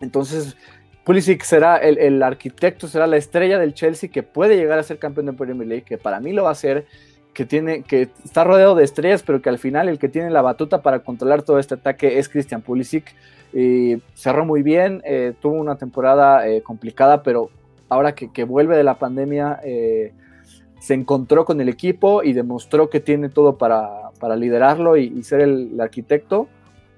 Entonces, 0.00 0.56
Pulisic 1.04 1.42
será 1.42 1.76
el, 1.76 2.22
arquitecto, 2.22 2.88
será 2.88 3.06
la 3.06 3.18
estrella 3.18 3.58
del 3.58 3.74
Chelsea 3.74 4.10
que 4.10 4.22
puede 4.22 4.56
llegar 4.56 4.78
a 4.78 4.82
ser 4.82 4.98
campeón 4.98 5.26
de 5.26 5.32
Premier 5.34 5.68
League, 5.68 5.84
que 5.84 5.98
para 5.98 6.18
mí 6.18 6.32
lo 6.32 6.44
va 6.44 6.50
a 6.50 6.54
ser. 6.54 6.86
que 7.34 7.44
tiene, 7.44 7.82
que 7.82 8.08
está 8.24 8.44
rodeado 8.44 8.74
de 8.76 8.84
estrellas, 8.84 9.22
pero 9.22 9.42
que 9.42 9.48
al 9.48 9.58
final 9.58 9.88
el 9.88 9.98
que 9.98 10.08
tiene 10.08 10.30
la 10.30 10.40
batuta 10.40 10.82
para 10.82 11.00
controlar 11.00 11.42
todo 11.42 11.58
este 11.58 11.74
ataque 11.74 12.18
es 12.18 12.28
Christian 12.28 12.62
Pulisic. 12.62 13.14
Y 13.52 13.98
cerró 14.14 14.44
muy 14.44 14.62
bien, 14.62 15.02
eh, 15.04 15.32
tuvo 15.40 15.54
una 15.54 15.76
temporada 15.76 16.48
eh, 16.48 16.62
complicada, 16.62 17.22
pero 17.22 17.50
ahora 17.88 18.14
que, 18.14 18.44
vuelve 18.44 18.76
de 18.76 18.84
la 18.84 18.98
pandemia, 18.98 19.60
eh, 19.64 20.12
se 20.80 20.94
encontró 20.94 21.44
con 21.44 21.60
el 21.60 21.68
equipo 21.68 22.22
y 22.22 22.32
demostró 22.32 22.90
que 22.90 23.00
tiene 23.00 23.28
todo 23.28 23.56
para, 23.56 24.10
liderarlo 24.36 24.96
y, 24.96 25.22
ser 25.22 25.40
el, 25.40 25.80
arquitecto. 25.80 26.48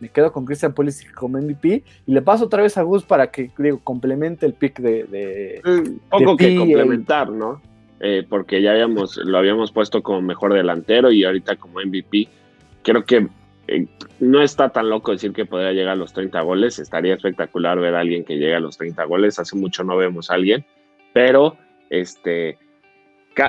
Me 0.00 0.08
quedo 0.08 0.32
con 0.32 0.44
Christian 0.44 0.74
Pulisic 0.74 1.12
como 1.14 1.38
MVP 1.38 1.84
y 2.06 2.12
le 2.12 2.22
paso 2.22 2.44
otra 2.44 2.62
vez 2.62 2.76
a 2.76 2.82
Gus 2.82 3.04
para 3.04 3.30
que 3.30 3.50
digo, 3.58 3.80
complemente 3.82 4.46
el 4.46 4.52
pick 4.54 4.78
de. 4.78 5.04
de 5.04 5.62
poco 6.10 6.36
que 6.36 6.56
complementar, 6.56 7.30
¿no? 7.30 7.60
Eh, 8.00 8.26
porque 8.28 8.60
ya 8.60 8.72
habíamos, 8.72 9.16
lo 9.16 9.38
habíamos 9.38 9.72
puesto 9.72 10.02
como 10.02 10.20
mejor 10.20 10.52
delantero 10.52 11.10
y 11.10 11.24
ahorita 11.24 11.56
como 11.56 11.80
MVP. 11.80 12.28
Creo 12.82 13.04
que 13.04 13.26
eh, 13.68 13.86
no 14.20 14.42
está 14.42 14.68
tan 14.68 14.90
loco 14.90 15.12
decir 15.12 15.32
que 15.32 15.46
podría 15.46 15.72
llegar 15.72 15.92
a 15.94 15.96
los 15.96 16.12
30 16.12 16.40
goles. 16.42 16.78
Estaría 16.78 17.14
espectacular 17.14 17.80
ver 17.80 17.94
a 17.94 18.00
alguien 18.00 18.24
que 18.24 18.34
llegue 18.34 18.54
a 18.54 18.60
los 18.60 18.76
30 18.76 19.02
goles. 19.04 19.38
Hace 19.38 19.56
mucho 19.56 19.82
no 19.82 19.96
vemos 19.96 20.30
a 20.30 20.34
alguien, 20.34 20.64
pero 21.12 21.56
este 21.88 22.58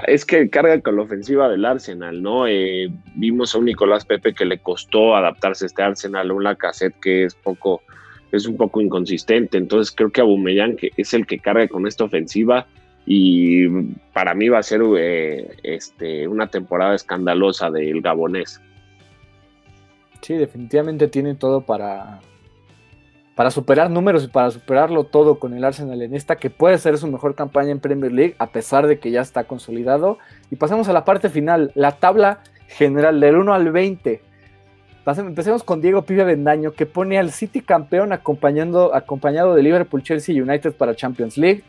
es 0.08 0.26
que 0.26 0.50
carga 0.50 0.80
con 0.82 0.98
la 0.98 1.04
ofensiva 1.04 1.50
del 1.50 1.66
Arsenal, 1.66 2.22
¿no? 2.22 2.48
Eh, 2.48 2.90
vimos 3.16 3.56
a 3.56 3.60
un 3.60 3.66
Nicolás 3.66 4.06
Pepe 4.06 4.34
que 4.34 4.46
le 4.46 4.60
costó 4.60 5.16
adaptarse 5.16 5.66
a 5.66 5.68
este 5.68 5.82
Arsenal, 5.82 6.32
un 6.32 6.44
Lacazette 6.44 7.00
que 7.00 7.24
es 7.24 7.36
poco, 7.36 7.82
es 8.32 8.46
un 8.46 8.58
poco 8.58 8.82
inconsistente. 8.82 9.58
Entonces 9.58 9.94
creo 9.96 10.10
que 10.10 10.22
Aubameyang 10.22 10.76
que 10.76 10.92
es 10.98 11.14
el 11.14 11.26
que 11.26 11.40
carga 11.40 11.68
con 11.68 11.88
esta 11.88 12.04
ofensiva 12.04 12.68
y 13.06 13.68
para 14.12 14.34
mí 14.34 14.50
va 14.50 14.60
a 14.60 14.64
ser 14.64 14.82
eh, 14.98 15.56
este, 15.64 16.28
una 16.28 16.48
temporada 16.48 16.94
escandalosa 16.94 17.72
del 17.72 18.02
gabonés. 18.02 18.62
Sí, 20.22 20.34
definitivamente 20.34 21.08
tiene 21.08 21.36
todo 21.36 21.62
para, 21.62 22.20
para 23.38 23.52
superar 23.52 23.92
números 23.92 24.24
y 24.24 24.30
para 24.30 24.50
superarlo 24.50 25.04
todo 25.04 25.38
con 25.38 25.54
el 25.54 25.64
Arsenal 25.64 26.02
en 26.02 26.16
esta, 26.16 26.38
que 26.38 26.50
puede 26.50 26.80
ser 26.80 26.98
su 26.98 27.06
mejor 27.06 27.36
campaña 27.36 27.70
en 27.70 27.80
Premier 27.80 28.12
League, 28.12 28.36
a 28.40 28.48
pesar 28.48 28.88
de 28.88 28.98
que 28.98 29.12
ya 29.12 29.22
está 29.22 29.44
consolidado. 29.44 30.18
Y 30.50 30.56
pasamos 30.56 30.90
a 30.90 30.94
la 30.94 31.06
parte 31.06 31.30
final, 31.30 31.72
la 31.76 31.92
tabla 31.92 32.40
general 32.68 33.20
del 33.20 33.36
1 33.36 33.54
al 33.54 33.72
20. 33.72 34.24
Empecemos 35.06 35.62
con 35.62 35.82
Diego 35.82 36.02
Pibe 36.02 36.24
Bendaño, 36.24 36.72
que 36.72 36.88
pone 36.88 37.20
al 37.20 37.30
City 37.30 37.62
campeón 37.62 38.12
acompañando, 38.12 38.96
acompañado 38.96 39.54
de 39.54 39.62
Liverpool, 39.62 40.02
Chelsea 40.02 40.34
y 40.34 40.42
United 40.42 40.74
para 40.74 40.96
Champions 40.96 41.38
League. 41.38 41.64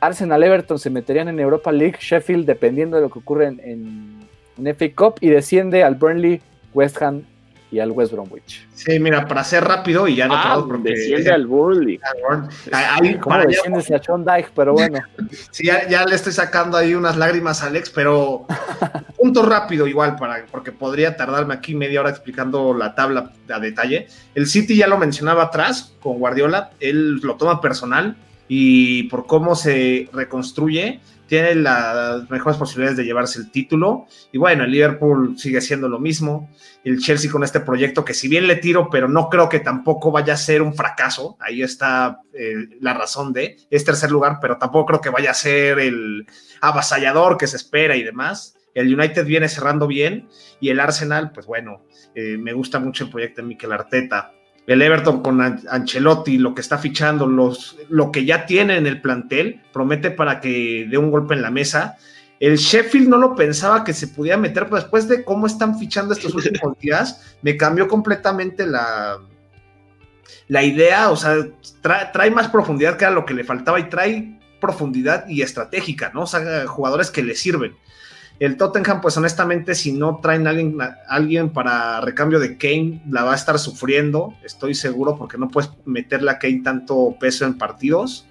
Arsenal, 0.00 0.42
Everton 0.42 0.78
se 0.78 0.90
meterían 0.90 1.28
en 1.28 1.40
Europa 1.40 1.72
League, 1.72 1.96
Sheffield 2.00 2.44
dependiendo 2.44 2.96
de 2.96 3.02
lo 3.02 3.08
que 3.08 3.20
ocurre 3.20 3.46
en, 3.46 4.28
en, 4.58 4.76
FA 4.76 4.94
Cup 4.94 5.14
y 5.22 5.30
desciende 5.30 5.84
al 5.84 5.94
Burnley, 5.94 6.42
West 6.74 7.00
Ham 7.00 7.22
y 7.70 7.80
al 7.80 7.90
West 7.90 8.12
Bromwich. 8.12 8.66
Sí, 8.74 8.98
mira, 9.00 9.26
para 9.26 9.42
ser 9.42 9.64
rápido 9.64 10.06
y 10.06 10.16
ya 10.16 10.28
no 10.28 10.34
ah, 10.36 10.64
porque 10.66 10.90
desciende 10.90 11.30
al 11.32 11.46
Burnley. 11.46 11.98
Ahí, 12.72 13.16
¿Cómo 13.18 13.38
desciende 13.38 13.80
a 13.80 14.02
Sean 14.02 14.24
Dyke? 14.24 14.50
Pero 14.54 14.74
bueno. 14.74 15.00
sí, 15.50 15.66
ya, 15.66 16.04
le 16.04 16.14
estoy 16.14 16.32
sacando 16.32 16.76
ahí 16.76 16.94
unas 16.94 17.16
lágrimas 17.16 17.62
a 17.62 17.66
Alex, 17.66 17.90
pero 17.90 18.46
punto 19.18 19.42
rápido 19.42 19.86
igual, 19.86 20.16
para, 20.16 20.46
porque 20.50 20.72
podría 20.72 21.16
tardarme 21.16 21.54
aquí 21.54 21.74
media 21.74 22.00
hora 22.00 22.10
explicando 22.10 22.74
la 22.74 22.94
tabla 22.94 23.32
a 23.48 23.58
detalle. 23.58 24.06
El 24.34 24.46
City 24.46 24.76
ya 24.76 24.86
lo 24.86 24.98
mencionaba 24.98 25.44
atrás 25.44 25.94
con 26.00 26.18
Guardiola, 26.18 26.70
él 26.80 27.16
lo 27.16 27.36
toma 27.36 27.60
personal 27.60 28.16
y 28.48 29.04
por 29.04 29.26
cómo 29.26 29.54
se 29.54 30.08
reconstruye, 30.12 31.00
tiene 31.26 31.54
las 31.54 32.28
mejores 32.30 32.58
posibilidades 32.58 32.98
de 32.98 33.04
llevarse 33.04 33.38
el 33.38 33.50
título. 33.50 34.06
Y 34.32 34.38
bueno, 34.38 34.64
el 34.64 34.70
Liverpool 34.70 35.38
sigue 35.38 35.60
siendo 35.60 35.88
lo 35.88 35.98
mismo. 35.98 36.50
El 36.84 36.98
Chelsea 36.98 37.30
con 37.30 37.42
este 37.42 37.60
proyecto 37.60 38.04
que 38.04 38.14
si 38.14 38.28
bien 38.28 38.46
le 38.46 38.56
tiro, 38.56 38.90
pero 38.90 39.08
no 39.08 39.28
creo 39.30 39.48
que 39.48 39.60
tampoco 39.60 40.10
vaya 40.10 40.34
a 40.34 40.38
ser 40.38 40.60
un 40.60 40.74
fracaso. 40.74 41.36
Ahí 41.40 41.62
está 41.62 42.20
eh, 42.34 42.68
la 42.80 42.94
razón 42.94 43.32
de. 43.32 43.56
Es 43.70 43.84
tercer 43.84 44.10
lugar, 44.10 44.38
pero 44.40 44.58
tampoco 44.58 44.86
creo 44.86 45.00
que 45.00 45.10
vaya 45.10 45.30
a 45.30 45.34
ser 45.34 45.78
el 45.78 46.26
avasallador 46.60 47.38
que 47.38 47.46
se 47.46 47.56
espera 47.56 47.96
y 47.96 48.02
demás. 48.02 48.56
El 48.74 48.92
United 48.92 49.24
viene 49.24 49.48
cerrando 49.48 49.86
bien 49.86 50.28
y 50.60 50.68
el 50.68 50.80
Arsenal, 50.80 51.30
pues 51.32 51.46
bueno, 51.46 51.84
eh, 52.14 52.36
me 52.36 52.52
gusta 52.52 52.80
mucho 52.80 53.04
el 53.04 53.10
proyecto 53.10 53.40
de 53.40 53.48
Mikel 53.48 53.72
Arteta 53.72 54.32
el 54.66 54.80
Everton 54.80 55.22
con 55.22 55.40
Ancelotti, 55.40 56.38
lo 56.38 56.54
que 56.54 56.62
está 56.62 56.78
fichando, 56.78 57.26
los, 57.26 57.76
lo 57.88 58.10
que 58.10 58.24
ya 58.24 58.46
tiene 58.46 58.76
en 58.76 58.86
el 58.86 59.00
plantel, 59.00 59.60
promete 59.72 60.10
para 60.10 60.40
que 60.40 60.86
dé 60.90 60.96
un 60.96 61.10
golpe 61.10 61.34
en 61.34 61.42
la 61.42 61.50
mesa. 61.50 61.96
El 62.40 62.56
Sheffield 62.56 63.08
no 63.08 63.18
lo 63.18 63.34
pensaba 63.34 63.84
que 63.84 63.92
se 63.92 64.08
pudiera 64.08 64.38
meter, 64.38 64.64
pero 64.64 64.76
después 64.76 65.06
de 65.06 65.24
cómo 65.24 65.46
están 65.46 65.78
fichando 65.78 66.14
estos 66.14 66.34
últimos 66.34 66.78
días, 66.78 67.36
me 67.42 67.56
cambió 67.56 67.88
completamente 67.88 68.66
la, 68.66 69.18
la 70.48 70.62
idea. 70.62 71.10
O 71.10 71.16
sea, 71.16 71.36
trae, 71.82 72.30
más 72.30 72.48
profundidad 72.48 72.96
que 72.96 73.04
era 73.04 73.12
lo 73.12 73.26
que 73.26 73.34
le 73.34 73.44
faltaba 73.44 73.78
y 73.78 73.88
trae 73.88 74.40
profundidad 74.60 75.28
y 75.28 75.42
estratégica, 75.42 76.10
¿no? 76.14 76.22
O 76.22 76.26
sea, 76.26 76.66
jugadores 76.66 77.10
que 77.10 77.22
le 77.22 77.34
sirven. 77.34 77.76
El 78.40 78.56
Tottenham, 78.56 79.00
pues 79.00 79.16
honestamente, 79.16 79.74
si 79.74 79.92
no 79.92 80.18
traen 80.20 80.46
a 80.46 80.50
alguien, 80.50 80.76
alguien 81.08 81.50
para 81.50 82.00
recambio 82.00 82.40
de 82.40 82.58
Kane, 82.58 83.02
la 83.08 83.22
va 83.22 83.32
a 83.32 83.36
estar 83.36 83.58
sufriendo, 83.58 84.34
estoy 84.42 84.74
seguro, 84.74 85.16
porque 85.16 85.38
no 85.38 85.48
puedes 85.48 85.70
meterle 85.84 86.30
a 86.32 86.38
Kane 86.38 86.62
tanto 86.64 87.16
peso 87.18 87.44
en 87.44 87.56
partidos. 87.56 88.26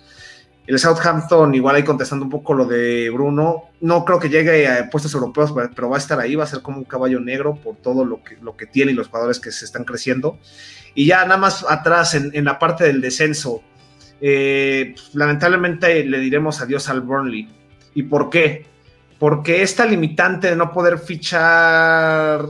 El 0.65 0.79
Southampton, 0.79 1.53
igual 1.55 1.75
ahí 1.75 1.83
contestando 1.83 2.23
un 2.23 2.31
poco 2.31 2.53
lo 2.53 2.65
de 2.65 3.09
Bruno, 3.09 3.63
no 3.81 4.05
creo 4.05 4.19
que 4.19 4.29
llegue 4.29 4.67
a 4.67 4.89
puestos 4.89 5.13
europeos, 5.13 5.53
pero 5.75 5.89
va 5.89 5.97
a 5.97 5.99
estar 5.99 6.19
ahí, 6.19 6.35
va 6.35 6.45
a 6.45 6.47
ser 6.47 6.61
como 6.61 6.77
un 6.77 6.85
caballo 6.85 7.19
negro 7.19 7.55
por 7.55 7.75
todo 7.77 8.05
lo 8.05 8.23
que, 8.23 8.37
lo 8.41 8.55
que 8.55 8.65
tiene 8.65 8.93
y 8.93 8.95
los 8.95 9.07
jugadores 9.07 9.39
que 9.39 9.51
se 9.51 9.65
están 9.65 9.83
creciendo. 9.83 10.37
Y 10.95 11.05
ya 11.05 11.23
nada 11.23 11.37
más 11.37 11.65
atrás, 11.67 12.13
en, 12.15 12.45
la 12.45 12.59
parte 12.59 12.85
del 12.85 13.01
descenso, 13.01 13.61
eh, 14.21 14.95
lamentablemente 15.13 16.05
le 16.05 16.19
diremos 16.19 16.61
adiós 16.61 16.87
al 16.87 17.01
Burnley. 17.01 17.49
¿Y 17.93 18.03
por 18.03 18.29
qué? 18.29 18.72
Porque 19.23 19.61
esta 19.61 19.85
limitante 19.85 20.49
de 20.49 20.57
no 20.57 20.73
poder 20.73 20.99
fichar 20.99 22.45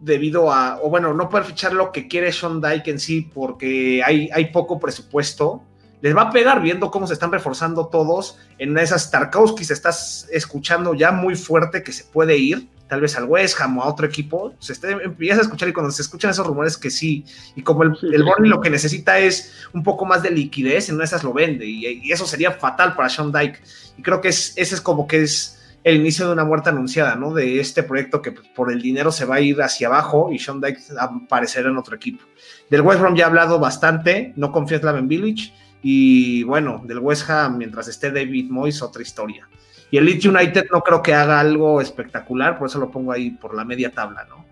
debido 0.00 0.52
a, 0.52 0.78
o 0.80 0.88
bueno, 0.88 1.12
no 1.12 1.28
poder 1.28 1.44
fichar 1.44 1.72
lo 1.72 1.90
que 1.90 2.06
quiere 2.06 2.30
Sean 2.30 2.60
Dyke 2.60 2.86
en 2.86 3.00
sí, 3.00 3.22
porque 3.34 4.00
hay, 4.06 4.30
hay 4.32 4.52
poco 4.52 4.78
presupuesto, 4.78 5.64
les 6.00 6.16
va 6.16 6.22
a 6.22 6.30
pegar 6.30 6.62
viendo 6.62 6.88
cómo 6.92 7.08
se 7.08 7.14
están 7.14 7.32
reforzando 7.32 7.88
todos. 7.88 8.38
En 8.58 8.78
esas 8.78 9.10
Tarkowski 9.10 9.64
se 9.64 9.72
estás 9.72 10.28
escuchando 10.30 10.94
ya 10.94 11.10
muy 11.10 11.34
fuerte 11.34 11.82
que 11.82 11.90
se 11.90 12.04
puede 12.04 12.38
ir, 12.38 12.68
tal 12.86 13.00
vez 13.00 13.16
al 13.16 13.24
West 13.24 13.60
Ham 13.60 13.78
o 13.78 13.82
a 13.82 13.88
otro 13.88 14.06
equipo. 14.06 14.54
Se 14.60 14.74
empieza 14.88 15.40
a 15.40 15.42
escuchar 15.42 15.68
y 15.68 15.72
cuando 15.72 15.90
se 15.90 16.02
escuchan 16.02 16.30
esos 16.30 16.46
rumores 16.46 16.76
que 16.76 16.92
sí, 16.92 17.24
y 17.56 17.62
como 17.62 17.82
el, 17.82 17.98
el 18.02 18.24
lo 18.48 18.60
que 18.60 18.70
necesita 18.70 19.18
es 19.18 19.66
un 19.72 19.82
poco 19.82 20.04
más 20.04 20.22
de 20.22 20.30
liquidez, 20.30 20.90
en 20.90 21.02
esas 21.02 21.24
lo 21.24 21.32
vende, 21.32 21.66
y, 21.66 22.12
eso 22.12 22.24
sería 22.24 22.52
fatal 22.52 22.94
para 22.94 23.08
Sean 23.08 23.32
Dyke. 23.32 23.60
Y 23.98 24.02
creo 24.02 24.20
que 24.20 24.28
es, 24.28 24.52
ese 24.56 24.76
es 24.76 24.80
como 24.80 25.08
que 25.08 25.22
es 25.22 25.58
el 25.84 25.96
inicio 25.96 26.26
de 26.26 26.32
una 26.32 26.44
muerte 26.44 26.70
anunciada, 26.70 27.16
¿no? 27.16 27.34
De 27.34 27.60
este 27.60 27.82
proyecto 27.82 28.22
que 28.22 28.32
pues, 28.32 28.46
por 28.48 28.72
el 28.72 28.80
dinero 28.80 29.10
se 29.10 29.24
va 29.24 29.36
a 29.36 29.40
ir 29.40 29.60
hacia 29.62 29.88
abajo 29.88 30.30
y 30.32 30.38
Sean 30.38 30.60
Dyke 30.60 30.80
aparecerá 30.98 31.70
en 31.70 31.76
otro 31.76 31.96
equipo. 31.96 32.24
Del 32.70 32.82
West 32.82 33.00
Brom 33.00 33.14
ya 33.14 33.24
he 33.24 33.26
hablado 33.26 33.58
bastante, 33.58 34.32
no 34.36 34.52
confío 34.52 34.76
en 34.76 34.82
Slaven 34.82 35.08
Village 35.08 35.52
y 35.82 36.44
bueno, 36.44 36.82
del 36.84 37.00
West 37.00 37.28
Ham 37.28 37.58
mientras 37.58 37.88
esté 37.88 38.10
David 38.10 38.50
Moyes 38.50 38.82
otra 38.82 39.02
historia. 39.02 39.48
Y 39.90 39.98
el 39.98 40.06
Leeds 40.06 40.24
United 40.24 40.66
no 40.72 40.80
creo 40.80 41.02
que 41.02 41.12
haga 41.12 41.38
algo 41.38 41.80
espectacular, 41.80 42.58
por 42.58 42.68
eso 42.68 42.78
lo 42.78 42.90
pongo 42.90 43.12
ahí 43.12 43.30
por 43.30 43.54
la 43.54 43.64
media 43.64 43.90
tabla, 43.90 44.24
¿no? 44.24 44.51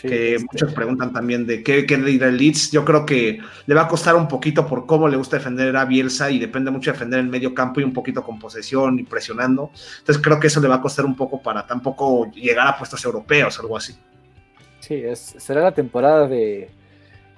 Que 0.00 0.34
este 0.34 0.46
muchos 0.50 0.72
preguntan 0.72 1.12
también 1.12 1.46
de 1.46 1.62
qué, 1.62 1.86
qué 1.86 1.96
dirá 1.96 2.28
el 2.28 2.36
Leeds. 2.36 2.70
Yo 2.70 2.84
creo 2.84 3.04
que 3.04 3.40
le 3.66 3.74
va 3.74 3.82
a 3.82 3.88
costar 3.88 4.14
un 4.16 4.28
poquito 4.28 4.66
por 4.66 4.86
cómo 4.86 5.08
le 5.08 5.16
gusta 5.16 5.36
defender 5.38 5.76
a 5.76 5.84
Bielsa 5.84 6.30
y 6.30 6.38
depende 6.38 6.70
mucho 6.70 6.90
de 6.90 6.96
defender 6.96 7.20
en 7.20 7.30
medio 7.30 7.54
campo 7.54 7.80
y 7.80 7.84
un 7.84 7.92
poquito 7.92 8.22
con 8.22 8.38
posesión 8.38 8.98
y 8.98 9.02
presionando. 9.02 9.70
Entonces 9.98 10.22
creo 10.22 10.38
que 10.38 10.46
eso 10.46 10.60
le 10.60 10.68
va 10.68 10.76
a 10.76 10.80
costar 10.80 11.04
un 11.04 11.16
poco 11.16 11.42
para 11.42 11.66
tampoco 11.66 12.30
llegar 12.32 12.68
a 12.68 12.76
puestos 12.76 13.04
europeos 13.04 13.58
o 13.58 13.62
algo 13.62 13.76
así. 13.76 13.94
Sí, 14.80 14.94
es, 14.94 15.34
será 15.38 15.62
la 15.62 15.72
temporada 15.72 16.28
de, 16.28 16.70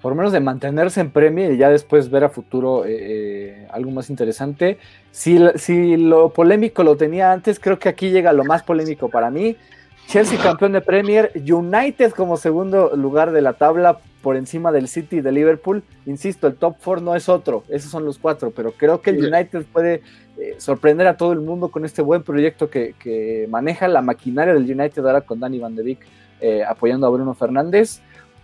por 0.01 0.13
lo 0.13 0.17
menos 0.17 0.33
de 0.33 0.41
mantenerse 0.41 1.01
en 1.01 1.11
Premier 1.11 1.53
y 1.53 1.57
ya 1.57 1.71
después 1.71 2.11
ver 2.11 2.25
a 2.25 2.29
futuro 2.29 2.85
eh, 2.85 2.97
eh, 3.01 3.69
algo 3.71 3.91
más 3.91 4.11
interesante. 4.11 4.79
Si, 5.11 5.39
si 5.57 5.97
lo 5.97 6.33
polémico 6.33 6.85
lo 6.85 6.97
tenía 6.97 7.33
antes, 7.33 7.59
creo 7.59 7.79
que 7.79 7.89
aquí 7.89 8.11
llega 8.11 8.33
lo 8.33 8.45
más 8.45 8.63
polémico 8.63 9.09
para 9.09 9.31
mí 9.31 9.57
Chelsea 10.07 10.39
campeón 10.43 10.73
de 10.73 10.81
Premier, 10.81 11.31
United 11.35 12.13
como 12.13 12.37
segundo 12.37 12.97
lugar 12.97 13.31
de 13.31 13.43
la 13.43 13.53
tabla 13.53 13.99
por 14.23 14.37
encima 14.37 14.73
del 14.73 14.89
City 14.89 15.17
y 15.17 15.21
de 15.21 15.33
Liverpool. 15.33 15.83
Insisto, 16.07 16.47
el 16.47 16.57
top 16.57 16.77
four 16.81 17.01
no 17.01 17.15
es 17.15 17.29
otro, 17.29 17.65
esos 17.69 17.91
son 17.91 18.05
los 18.05 18.19
cuatro, 18.19 18.51
pero 18.51 18.73
creo 18.73 19.01
que 19.01 19.11
el 19.11 19.33
United 19.33 19.65
puede 19.73 20.03
eh, 20.39 20.57
sorprender 20.59 21.07
a 21.07 21.17
todo 21.17 21.33
el 21.33 21.41
mundo 21.41 21.69
con 21.69 21.85
este 21.85 22.03
buen 22.03 22.23
proyecto 22.23 22.71
que, 22.71 23.47
maneja 23.49 23.89
la 23.89 24.03
maquinaria 24.03 24.55
del 24.55 24.65
United 24.65 25.05
ahora 25.05 25.21
con 25.21 25.41
Danny 25.41 25.59
Van 25.59 25.77
de 25.77 25.83
Beek 25.83 26.01
eh, 26.41 26.65
apoyando 26.65 27.07
a 27.07 27.11
Bruno 27.11 27.35
Fernández. 27.35 28.01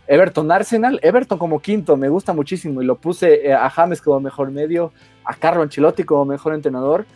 Everton 0.09 0.53
Arsenal, 0.53 1.01
Everton 1.03 1.37
como 1.37 1.61
quinto, 1.61 1.97
me 1.97 2.09
gusta 2.09 2.33
muchísimo 2.33 2.81
y 2.81 2.85
lo 2.85 2.97
puse 2.97 3.49
eh, 3.49 3.53
a 3.53 3.69
James 3.71 4.01
como 4.01 4.21
mejor 4.21 4.53
medio, 4.53 4.93
a 5.25 5.35
Carlo 5.35 5.63
Ancelotti 5.63 6.05
como 6.05 6.25
mejor 6.25 6.55
entrenador 6.55 7.07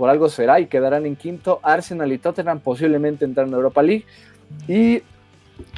por 0.00 0.08
algo 0.08 0.30
será 0.30 0.58
y 0.60 0.66
quedarán 0.66 1.04
en 1.04 1.14
quinto. 1.14 1.60
Arsenal 1.62 2.10
y 2.10 2.16
Tottenham 2.16 2.60
posiblemente 2.60 3.26
entrar 3.26 3.46
en 3.46 3.52
Europa 3.52 3.82
League. 3.82 4.06
Y 4.66 5.02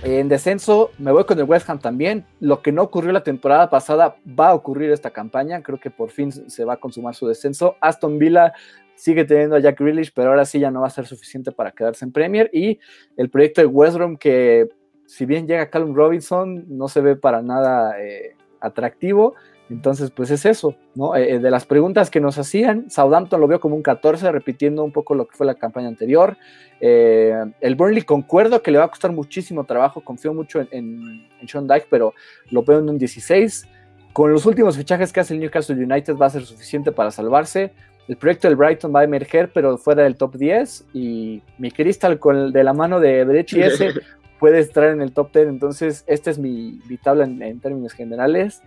en 0.04 0.28
descenso, 0.28 0.92
me 0.96 1.10
voy 1.10 1.24
con 1.24 1.40
el 1.40 1.44
West 1.44 1.68
Ham 1.68 1.80
también. 1.80 2.24
Lo 2.38 2.62
que 2.62 2.70
no 2.70 2.82
ocurrió 2.82 3.10
la 3.10 3.24
temporada 3.24 3.68
pasada 3.68 4.14
va 4.38 4.50
a 4.50 4.54
ocurrir 4.54 4.92
esta 4.92 5.10
campaña. 5.10 5.60
Creo 5.60 5.80
que 5.80 5.90
por 5.90 6.10
fin 6.10 6.30
se 6.30 6.64
va 6.64 6.74
a 6.74 6.76
consumar 6.76 7.16
su 7.16 7.26
descenso. 7.26 7.74
Aston 7.80 8.20
Villa 8.20 8.52
sigue 8.94 9.24
teniendo 9.24 9.56
a 9.56 9.58
Jack 9.58 9.80
Grealish, 9.80 10.12
pero 10.14 10.30
ahora 10.30 10.44
sí 10.44 10.60
ya 10.60 10.70
no 10.70 10.82
va 10.82 10.86
a 10.86 10.90
ser 10.90 11.06
suficiente 11.06 11.50
para 11.50 11.72
quedarse 11.72 12.04
en 12.04 12.12
Premier. 12.12 12.48
Y 12.52 12.78
el 13.16 13.28
proyecto 13.28 13.60
de 13.60 13.66
West 13.66 13.96
Brom, 13.96 14.16
que 14.18 14.68
si 15.04 15.26
bien 15.26 15.48
llega 15.48 15.68
Callum 15.68 15.96
Robinson, 15.96 16.64
no 16.68 16.86
se 16.86 17.00
ve 17.00 17.16
para 17.16 17.42
nada 17.42 18.00
eh, 18.00 18.36
atractivo. 18.60 19.34
Entonces, 19.70 20.10
pues 20.10 20.30
es 20.30 20.44
eso, 20.44 20.74
¿no? 20.94 21.16
Eh, 21.16 21.38
de 21.38 21.50
las 21.50 21.64
preguntas 21.64 22.10
que 22.10 22.20
nos 22.20 22.36
hacían, 22.36 22.90
Southampton 22.90 23.40
lo 23.40 23.46
veo 23.46 23.60
como 23.60 23.74
un 23.74 23.82
14, 23.82 24.30
repitiendo 24.30 24.84
un 24.84 24.92
poco 24.92 25.14
lo 25.14 25.26
que 25.26 25.36
fue 25.36 25.46
la 25.46 25.54
campaña 25.54 25.88
anterior. 25.88 26.36
Eh, 26.80 27.34
el 27.60 27.74
Burnley 27.74 28.02
concuerdo 28.02 28.62
que 28.62 28.70
le 28.70 28.78
va 28.78 28.84
a 28.84 28.88
costar 28.88 29.12
muchísimo 29.12 29.64
trabajo, 29.64 30.02
confío 30.02 30.34
mucho 30.34 30.60
en, 30.60 31.26
en, 31.40 31.48
Sean 31.48 31.66
Dyke, 31.66 31.86
pero 31.88 32.12
lo 32.50 32.62
veo 32.62 32.80
en 32.80 32.90
un 32.90 32.98
16. 32.98 33.66
Con 34.12 34.30
los 34.30 34.44
últimos 34.44 34.76
fichajes 34.76 35.12
que 35.12 35.20
hace 35.20 35.32
el 35.32 35.40
Newcastle 35.40 35.82
United 35.82 36.16
va 36.16 36.26
a 36.26 36.30
ser 36.30 36.44
suficiente 36.44 36.92
para 36.92 37.10
salvarse. 37.10 37.72
El 38.08 38.16
proyecto 38.16 38.48
del 38.48 38.56
Brighton 38.56 38.92
va 38.94 39.00
a 39.00 39.04
emerger, 39.04 39.50
pero 39.52 39.78
fuera 39.78 40.02
del 40.02 40.16
top 40.16 40.36
10. 40.36 40.86
Y 40.92 41.42
mi 41.58 41.70
Crystal 41.70 42.18
con 42.18 42.52
de 42.52 42.64
la 42.64 42.72
mano 42.72 43.00
de 43.00 43.24
Brecht 43.24 43.52
y 43.54 43.62
ese 43.62 43.92
puede 44.40 44.58
estar 44.58 44.84
en 44.84 45.00
el 45.00 45.12
top 45.12 45.32
10. 45.32 45.48
Entonces, 45.48 46.04
esta 46.06 46.30
es 46.30 46.38
mi, 46.38 46.80
tabla 47.02 47.24
en, 47.24 47.60
términos 47.60 47.92
generales. 47.92 48.62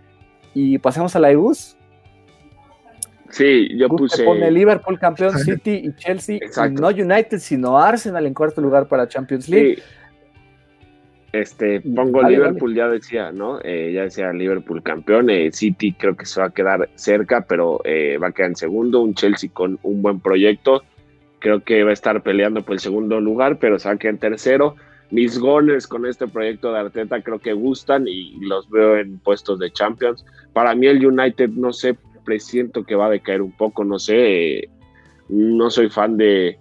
Y 0.58 0.78
pasemos 0.78 1.14
a 1.14 1.20
la 1.20 1.30
EUS. 1.30 1.76
Sí, 3.28 3.76
yo 3.76 3.90
puse. 3.90 4.24
Pone 4.24 4.50
Liverpool 4.50 4.98
campeón, 4.98 5.38
City 5.38 5.82
y 5.84 5.92
Chelsea. 5.96 6.38
no 6.70 6.88
United, 6.88 7.40
sino 7.40 7.78
Arsenal 7.78 8.24
en 8.24 8.32
cuarto 8.32 8.62
lugar 8.62 8.88
para 8.88 9.06
Champions 9.06 9.50
League. 9.50 9.82
Este, 11.30 11.82
pongo 11.82 12.22
Liverpool, 12.22 12.74
ya 12.74 12.88
decía, 12.88 13.32
¿no? 13.32 13.58
Eh, 13.62 13.92
ya 13.94 14.04
decía 14.04 14.32
Liverpool 14.32 14.82
campeón. 14.82 15.28
Eh, 15.28 15.52
City 15.52 15.92
creo 15.92 16.16
que 16.16 16.24
se 16.24 16.40
va 16.40 16.46
a 16.46 16.50
quedar 16.50 16.88
cerca, 16.94 17.42
pero 17.42 17.82
eh, 17.84 18.16
va 18.16 18.28
a 18.28 18.32
quedar 18.32 18.48
en 18.48 18.56
segundo. 18.56 19.02
Un 19.02 19.12
Chelsea 19.12 19.50
con 19.52 19.78
un 19.82 20.00
buen 20.00 20.20
proyecto. 20.20 20.84
Creo 21.38 21.62
que 21.62 21.84
va 21.84 21.90
a 21.90 21.92
estar 21.92 22.22
peleando 22.22 22.62
por 22.62 22.72
el 22.72 22.80
segundo 22.80 23.20
lugar, 23.20 23.58
pero 23.58 23.78
se 23.78 23.88
va 23.88 23.96
a 23.96 23.98
quedar 23.98 24.14
en 24.14 24.20
tercero. 24.20 24.76
Mis 25.10 25.38
goles 25.38 25.86
con 25.86 26.04
este 26.04 26.26
proyecto 26.26 26.72
de 26.72 26.80
Arteta 26.80 27.22
creo 27.22 27.38
que 27.38 27.52
gustan 27.52 28.08
y 28.08 28.38
los 28.40 28.68
veo 28.68 28.96
en 28.96 29.18
puestos 29.18 29.58
de 29.58 29.70
Champions. 29.70 30.24
Para 30.52 30.74
mí 30.74 30.86
el 30.86 31.04
United, 31.04 31.50
no 31.50 31.72
sé, 31.72 31.96
presiento 32.24 32.84
que 32.84 32.96
va 32.96 33.06
a 33.06 33.10
decaer 33.10 33.40
un 33.40 33.52
poco, 33.52 33.84
no 33.84 33.98
sé, 33.98 34.68
no 35.28 35.70
soy 35.70 35.88
fan 35.88 36.16
de 36.16 36.58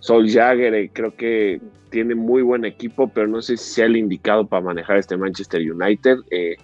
Sol 0.00 0.28
Jagger, 0.28 0.74
eh, 0.74 0.90
creo 0.92 1.14
que 1.14 1.60
tiene 1.90 2.14
muy 2.14 2.42
buen 2.42 2.64
equipo, 2.64 3.08
pero 3.08 3.26
no 3.26 3.42
sé 3.42 3.56
si 3.56 3.74
sea 3.74 3.86
el 3.86 3.96
indicado 3.96 4.46
para 4.46 4.64
manejar 4.64 4.96
este 4.96 5.16
Manchester 5.16 5.60
United. 5.60 6.18
Eh, 6.30 6.56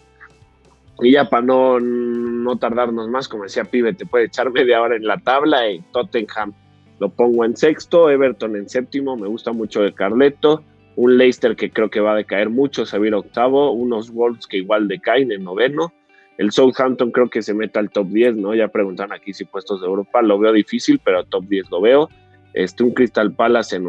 y 1.03 1.13
ya 1.13 1.29
para 1.29 1.45
no, 1.45 1.79
no 1.79 2.57
tardarnos 2.57 3.09
más, 3.09 3.29
como 3.29 3.43
decía 3.43 3.65
Pibe, 3.65 3.93
te 3.93 4.07
puede 4.07 4.27
echar 4.27 4.51
media 4.53 4.81
hora 4.81 4.97
en 4.97 5.07
la 5.07 5.19
tabla. 5.19 5.69
y 5.71 5.81
Tottenham 5.93 6.55
lo 6.99 7.11
pongo 7.11 7.45
en 7.45 7.57
sexto, 7.57 8.09
Everton 8.09 8.57
en 8.57 8.69
séptimo, 8.69 9.17
me 9.17 9.29
gusta 9.29 9.53
mucho 9.53 9.85
el 9.85 9.95
Carleto. 9.95 10.63
Un 10.97 11.19
Leicester 11.19 11.55
que 11.55 11.71
creo 11.71 11.91
que 11.91 12.01
va 12.01 12.13
a 12.13 12.17
decaer 12.17 12.51
mucho, 12.51 12.87
se 12.87 12.99
octavo. 12.99 13.71
Unos 13.73 14.11
Wolves 14.11 14.47
que 14.47 14.59
igual 14.59 14.89
decaen 14.89 15.31
en 15.31 15.45
noveno. 15.45 15.93
El 16.39 16.51
Southampton 16.51 17.11
creo 17.11 17.31
que 17.31 17.43
se 17.43 17.55
mete 17.55 17.79
al 17.79 17.91
top 17.91 18.09
10, 18.09 18.37
¿no? 18.37 18.55
Ya 18.55 18.69
preguntan 18.69 19.13
aquí 19.13 19.33
si 19.33 19.45
puestos 19.45 19.81
de 19.81 19.87
Europa, 19.87 20.21
lo 20.23 20.39
veo 20.39 20.53
difícil, 20.53 21.01
pero 21.03 21.25
top 21.25 21.45
10 21.47 21.71
lo 21.71 21.81
veo. 21.81 22.11
Este, 22.53 22.83
un 22.83 22.93
Crystal 22.93 23.33
Palace 23.33 23.77
en 23.77 23.87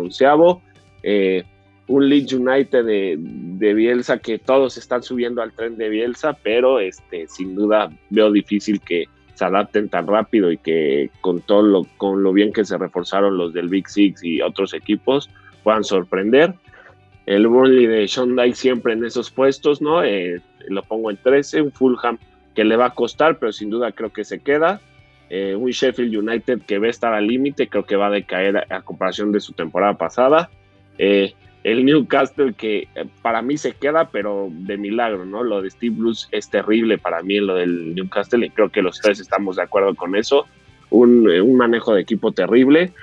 eh, 1.04 1.44
un 1.88 2.10
Leeds 2.10 2.34
United 2.34 2.86
de, 2.86 3.74
Bielsa 3.74 4.18
que 4.18 4.40
todos 4.40 4.78
están 4.78 5.04
subiendo 5.04 5.42
al 5.42 5.54
tren 5.54 5.78
de 5.78 5.90
Bielsa, 5.90 6.34
pero 6.34 6.80
este, 6.80 7.28
sin 7.28 7.56
duda 7.56 7.90
veo 8.10 8.32
difícil 8.32 8.82
que 8.82 9.06
se 9.36 9.46
adapten 9.46 9.88
tan 9.88 10.08
rápido 10.08 10.52
y 10.52 10.58
que 10.58 11.10
con 11.22 11.42
todo 11.42 11.62
lo, 11.62 11.84
con 11.98 12.24
lo 12.24 12.34
bien 12.34 12.52
que 12.52 12.66
se 12.66 12.78
reforzaron 12.78 13.38
los 13.38 13.54
del 13.54 13.70
Big 13.70 13.88
Six 13.88 14.24
y 14.24 14.42
otros 14.42 14.74
equipos 14.74 15.30
puedan 15.64 15.84
sorprender. 15.84 16.56
El 17.28 17.48
Burnley 17.48 17.86
de 17.86 18.08
Sean 18.08 18.36
Dyke 18.36 18.56
siempre 18.56 18.94
en 18.94 19.06
esos 19.06 19.30
puestos, 19.30 19.82
¿no? 19.82 20.04
Eh, 20.04 20.42
lo 20.68 20.82
pongo 20.82 21.12
en 21.12 21.18
13, 21.18 21.62
un 21.62 21.72
Fulham 21.72 22.18
que 22.56 22.64
le 22.64 22.76
va 22.76 22.88
a 22.88 22.94
costar, 22.96 23.38
pero 23.38 23.52
sin 23.52 23.70
duda 23.70 23.92
creo 23.92 24.12
que 24.12 24.24
se 24.24 24.40
queda. 24.40 24.82
Eh, 25.30 25.56
un 25.56 25.70
Sheffield 25.70 26.16
United 26.16 26.62
que 26.62 26.80
va 26.80 26.88
a 26.88 26.90
estar 26.90 27.14
al 27.14 27.28
límite, 27.28 27.68
creo 27.68 27.86
que 27.86 27.96
va 27.96 28.08
a 28.08 28.12
decaer 28.12 28.66
a, 28.72 28.82
comparación 28.82 29.32
de 29.32 29.42
su 29.42 29.54
temporada 29.54 29.98
pasada. 29.98 30.50
Eh, 30.98 31.34
el 31.64 31.86
Newcastle 31.86 32.54
que 32.54 32.88
eh, 32.96 33.06
para 33.22 33.42
mí 33.42 33.58
se 33.58 33.74
queda, 33.74 34.10
pero 34.10 34.48
de 34.50 34.78
milagro, 34.78 35.26
¿no? 35.26 35.44
Lo 35.44 35.62
de 35.62 35.70
Steve 35.70 35.96
Bruce 35.98 36.28
es 36.32 36.50
terrible 36.50 36.98
para 36.98 37.22
mí, 37.22 37.40
lo 37.40 37.56
del 37.56 37.94
Newcastle, 37.94 38.46
y 38.46 38.50
creo 38.50 38.70
que 38.70 38.82
los 38.82 39.02
tres 39.02 39.20
estamos 39.20 39.58
de 39.58 39.64
acuerdo 39.64 39.94
con 39.96 40.16
eso. 40.16 40.46
Un, 40.90 41.28
manejo 41.58 41.94
de 41.94 42.02
equipo 42.02 42.32
terrible. 42.32 42.94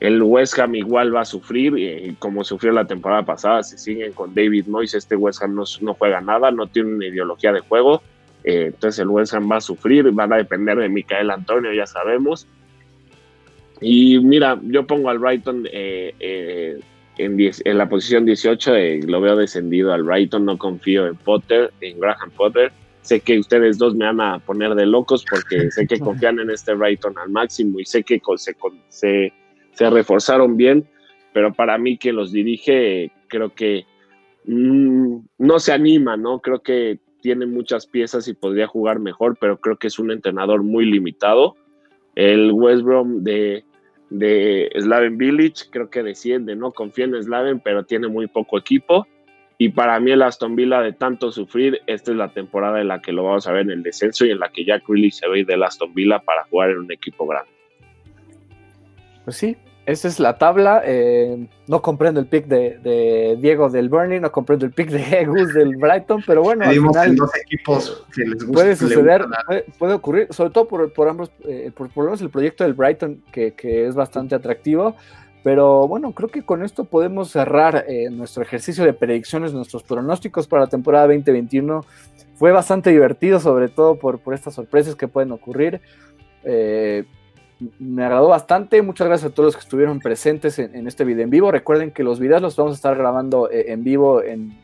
El 0.00 0.22
West 0.22 0.58
Ham 0.58 0.74
igual 0.74 1.14
va 1.14 1.20
a 1.20 1.24
sufrir, 1.26 2.16
como 2.18 2.42
sufrió 2.42 2.72
la 2.72 2.86
temporada 2.86 3.22
pasada, 3.22 3.62
si 3.62 3.78
siguen 3.78 4.12
con 4.12 4.34
David 4.34 4.66
Moyes, 4.66 4.94
este 4.94 5.14
West 5.14 5.42
Ham 5.42 5.54
no, 5.54 5.64
no 5.82 5.94
juega 5.94 6.20
nada, 6.20 6.50
no 6.50 6.66
tiene 6.66 6.94
una 6.94 7.06
ideología 7.06 7.52
de 7.52 7.60
juego 7.60 8.02
eh, 8.44 8.66
entonces 8.66 8.98
el 9.00 9.08
West 9.08 9.34
Ham 9.34 9.50
va 9.50 9.56
a 9.56 9.60
sufrir, 9.60 10.10
van 10.12 10.32
a 10.32 10.36
depender 10.36 10.78
de 10.78 10.88
Micael 10.88 11.30
Antonio, 11.30 11.72
ya 11.72 11.86
sabemos. 11.86 12.46
Y 13.80 14.18
mira, 14.20 14.58
yo 14.62 14.86
pongo 14.86 15.10
al 15.10 15.18
Brighton 15.18 15.66
eh, 15.72 16.14
eh, 16.20 16.80
en, 17.18 17.38
en, 17.38 17.78
la 17.78 17.88
posición 17.88 18.26
18, 18.26 18.72
lo 19.06 19.20
veo 19.20 19.36
descendido 19.36 19.92
al 19.92 20.02
Brighton, 20.02 20.44
no 20.44 20.58
confío 20.58 21.06
en 21.06 21.16
Potter, 21.16 21.72
en 21.80 21.98
Graham 21.98 22.30
Potter. 22.36 22.72
Sé 23.02 23.20
que 23.20 23.38
ustedes 23.38 23.78
dos 23.78 23.94
me 23.94 24.04
van 24.04 24.20
a 24.20 24.38
poner 24.38 24.74
de 24.74 24.84
locos 24.84 25.24
porque 25.28 25.70
sé 25.70 25.86
que 25.86 25.98
confían 25.98 26.38
en 26.38 26.50
este 26.50 26.74
Brighton 26.74 27.16
al 27.16 27.30
máximo 27.30 27.80
y 27.80 27.86
sé 27.86 28.02
que 28.02 28.20
se, 28.36 28.54
se, 28.88 29.32
se 29.80 29.88
reforzaron 29.88 30.58
bien, 30.58 30.86
pero 31.32 31.54
para 31.54 31.78
mí 31.78 31.96
que 31.96 32.12
los 32.12 32.32
dirige 32.32 33.10
creo 33.28 33.54
que 33.54 33.86
mm, 34.44 35.16
no 35.38 35.58
se 35.58 35.72
anima, 35.72 36.18
¿no? 36.18 36.40
Creo 36.40 36.60
que 36.60 36.98
tiene 37.22 37.46
muchas 37.46 37.86
piezas 37.86 38.28
y 38.28 38.34
podría 38.34 38.66
jugar 38.66 38.98
mejor, 38.98 39.38
pero 39.40 39.58
creo 39.58 39.78
que 39.78 39.86
es 39.86 39.98
un 39.98 40.10
entrenador 40.10 40.62
muy 40.62 40.84
limitado. 40.84 41.56
El 42.14 42.52
West 42.52 42.82
Brom 42.82 43.24
de, 43.24 43.64
Slaven 44.78 45.16
Village 45.16 45.70
creo 45.70 45.88
que 45.88 46.02
desciende, 46.02 46.54
no 46.56 46.72
confía 46.72 47.06
en 47.06 47.22
Slaven, 47.22 47.60
pero 47.60 47.84
tiene 47.84 48.08
muy 48.08 48.26
poco 48.26 48.58
equipo. 48.58 49.06
Y 49.56 49.70
para 49.70 49.98
mí 49.98 50.10
el 50.10 50.20
Aston 50.20 50.56
Villa 50.56 50.82
de 50.82 50.92
tanto 50.92 51.32
sufrir, 51.32 51.80
esta 51.86 52.10
es 52.10 52.18
la 52.18 52.34
temporada 52.34 52.82
en 52.82 52.88
la 52.88 53.00
que 53.00 53.12
lo 53.12 53.24
vamos 53.24 53.46
a 53.46 53.52
ver 53.52 53.62
en 53.62 53.70
el 53.70 53.82
descenso 53.82 54.26
y 54.26 54.30
en 54.30 54.40
la 54.40 54.50
que 54.50 54.62
Jack 54.62 54.86
Grealish 54.86 55.14
se 55.14 55.26
va 55.26 55.36
a 55.36 55.38
ir 55.38 55.46
del 55.46 55.62
Aston 55.62 55.94
Villa 55.94 56.18
para 56.18 56.44
jugar 56.44 56.68
en 56.68 56.80
un 56.80 56.92
equipo 56.92 57.26
grande. 57.26 57.50
Pues 59.24 59.36
sí, 59.36 59.56
esa 59.90 60.06
es 60.06 60.20
la 60.20 60.38
tabla. 60.38 60.82
Eh, 60.84 61.48
no 61.66 61.82
comprendo 61.82 62.20
el 62.20 62.26
pick 62.26 62.46
de, 62.46 63.36
Diego 63.40 63.68
del 63.68 63.88
Burnley, 63.88 64.20
no 64.20 64.30
comprendo 64.30 64.64
el 64.64 64.72
pick 64.72 64.88
de 64.90 65.24
Gus 65.26 65.52
del 65.52 65.76
Brighton, 65.76 66.22
pero 66.26 66.42
bueno. 66.42 66.64
Al 66.64 66.74
final, 66.74 67.16
dos 67.16 67.30
equipos 67.36 68.06
que 68.14 68.22
les 68.22 68.44
gusta, 68.44 68.52
puede 68.52 68.76
suceder, 68.76 69.26
puede, 69.78 69.94
ocurrir, 69.94 70.28
sobre 70.30 70.50
todo 70.50 70.68
por, 70.68 70.92
por 70.92 71.08
ambos, 71.08 71.32
eh, 71.44 71.72
por, 71.74 71.90
lo 71.96 72.04
menos 72.04 72.20
el 72.20 72.30
proyecto 72.30 72.64
del 72.64 72.74
Brighton, 72.74 73.22
que, 73.32 73.54
es 73.60 73.94
bastante 73.94 74.34
atractivo. 74.34 74.94
Pero 75.42 75.88
bueno, 75.88 76.12
creo 76.12 76.28
que 76.28 76.42
con 76.42 76.62
esto 76.62 76.84
podemos 76.84 77.30
cerrar 77.30 77.86
eh, 77.88 78.10
nuestro 78.10 78.42
ejercicio 78.42 78.84
de 78.84 78.92
predicciones, 78.92 79.54
nuestros 79.54 79.82
pronósticos 79.82 80.46
para 80.46 80.62
la 80.62 80.68
temporada 80.68 81.06
2021. 81.06 81.84
Fue 82.34 82.52
bastante 82.52 82.90
divertido, 82.90 83.40
sobre 83.40 83.68
todo 83.68 83.98
por, 83.98 84.20
por 84.20 84.34
estas 84.34 84.54
sorpresas 84.54 84.94
que 84.94 85.08
pueden 85.08 85.32
ocurrir. 85.32 85.80
Eh, 86.44 87.04
me 87.78 88.04
agradó 88.04 88.28
bastante. 88.28 88.82
Muchas 88.82 89.06
gracias 89.06 89.30
a 89.30 89.34
todos 89.34 89.48
los 89.48 89.56
que 89.56 89.62
estuvieron 89.62 90.00
presentes 90.00 90.58
en, 90.58 90.86
este 90.86 91.04
video 91.04 91.24
en 91.24 91.30
vivo. 91.30 91.50
Recuerden 91.50 91.90
que 91.90 92.02
los 92.02 92.18
videos 92.18 92.42
los 92.42 92.56
vamos 92.56 92.72
a 92.72 92.76
estar 92.76 92.96
grabando 92.96 93.50
eh, 93.50 93.66
en 93.68 93.84
vivo 93.84 94.22
en 94.22 94.58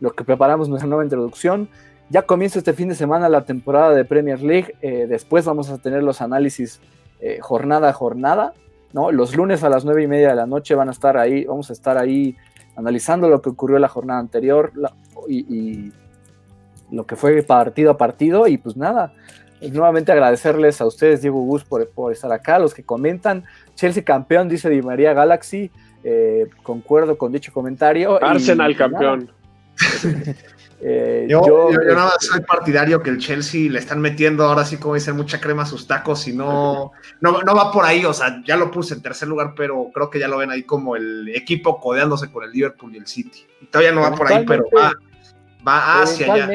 lo 0.00 0.12
que 0.12 0.24
preparamos 0.24 0.68
nuestra 0.68 0.88
nueva 0.88 1.04
introducción. 1.04 1.68
Ya 2.10 2.22
comienza 2.22 2.58
este 2.58 2.74
fin 2.74 2.88
de 2.88 2.94
semana 2.94 3.28
la 3.28 3.44
temporada 3.44 3.94
de 3.94 4.04
Premier 4.04 4.42
League. 4.42 4.74
Eh, 4.82 5.06
después 5.08 5.44
vamos 5.44 5.70
a 5.70 5.78
tener 5.78 6.02
los 6.02 6.20
análisis 6.20 6.80
eh, 7.20 7.38
jornada 7.40 7.88
a 7.88 7.92
jornada. 7.92 8.52
¿no? 8.92 9.10
Los 9.10 9.34
lunes 9.34 9.64
a 9.64 9.70
las 9.70 9.84
nueve 9.84 10.02
y 10.02 10.06
media 10.06 10.28
de 10.28 10.36
la 10.36 10.46
noche 10.46 10.74
van 10.74 10.88
a 10.88 10.92
estar 10.92 11.16
ahí. 11.16 11.44
Vamos 11.44 11.70
a 11.70 11.72
estar 11.72 11.96
ahí 11.96 12.36
analizando 12.76 13.28
lo 13.28 13.40
que 13.40 13.50
ocurrió 13.50 13.78
la 13.78 13.88
jornada 13.88 14.20
anterior 14.20 14.72
y, 15.28 15.38
y 15.38 15.92
lo 16.90 17.06
que 17.06 17.16
fue 17.16 17.42
partido 17.42 17.92
a 17.92 17.96
partido. 17.96 18.46
Y 18.46 18.58
pues 18.58 18.76
nada, 18.76 19.14
nuevamente 19.70 20.12
agradecerles 20.12 20.80
a 20.80 20.86
ustedes, 20.86 21.22
Diego 21.22 21.40
Gus, 21.42 21.64
por, 21.64 21.88
estar 22.12 22.32
acá, 22.32 22.58
los 22.58 22.74
que 22.74 22.82
comentan. 22.82 23.44
Chelsea 23.74 24.04
campeón, 24.04 24.48
dice 24.48 24.68
Di 24.68 24.82
María 24.82 25.12
Galaxy. 25.12 25.70
Eh, 26.04 26.48
concuerdo 26.62 27.16
con 27.16 27.32
dicho 27.32 27.52
comentario. 27.52 28.22
Arsenal 28.22 28.76
campeón. 28.76 29.30
Eh, 30.84 31.28
yo, 31.30 31.40
yo, 31.46 31.70
nada 31.70 32.06
más 32.06 32.16
soy 32.18 32.40
partidario 32.40 33.00
que 33.04 33.10
el 33.10 33.18
Chelsea 33.18 33.70
le 33.70 33.78
están 33.78 34.00
metiendo 34.00 34.42
ahora 34.42 34.64
sí, 34.64 34.78
como 34.78 34.94
dicen, 34.94 35.14
mucha 35.14 35.40
crema 35.40 35.62
a 35.62 35.66
sus 35.66 35.86
tacos 35.86 36.26
y 36.26 36.32
no, 36.32 36.90
no, 37.20 37.40
no, 37.40 37.54
va 37.54 37.70
por 37.70 37.84
ahí. 37.84 38.04
O 38.04 38.12
sea, 38.12 38.42
ya 38.44 38.56
lo 38.56 38.72
puse 38.72 38.94
en 38.94 39.00
tercer 39.00 39.28
lugar, 39.28 39.54
pero 39.56 39.90
creo 39.94 40.10
que 40.10 40.18
ya 40.18 40.26
lo 40.26 40.38
ven 40.38 40.50
ahí 40.50 40.64
como 40.64 40.96
el 40.96 41.28
equipo 41.28 41.78
codeándose 41.78 42.32
con 42.32 42.42
el 42.42 42.50
Liverpool 42.50 42.92
y 42.96 42.98
el 42.98 43.06
City. 43.06 43.46
Y 43.60 43.66
todavía 43.66 43.92
no 43.92 44.00
va 44.00 44.12
por 44.12 44.32
ahí, 44.32 44.44
pero 44.44 44.64
va, 44.76 44.92
va 45.64 46.02
hacia 46.02 46.34
allá. 46.34 46.48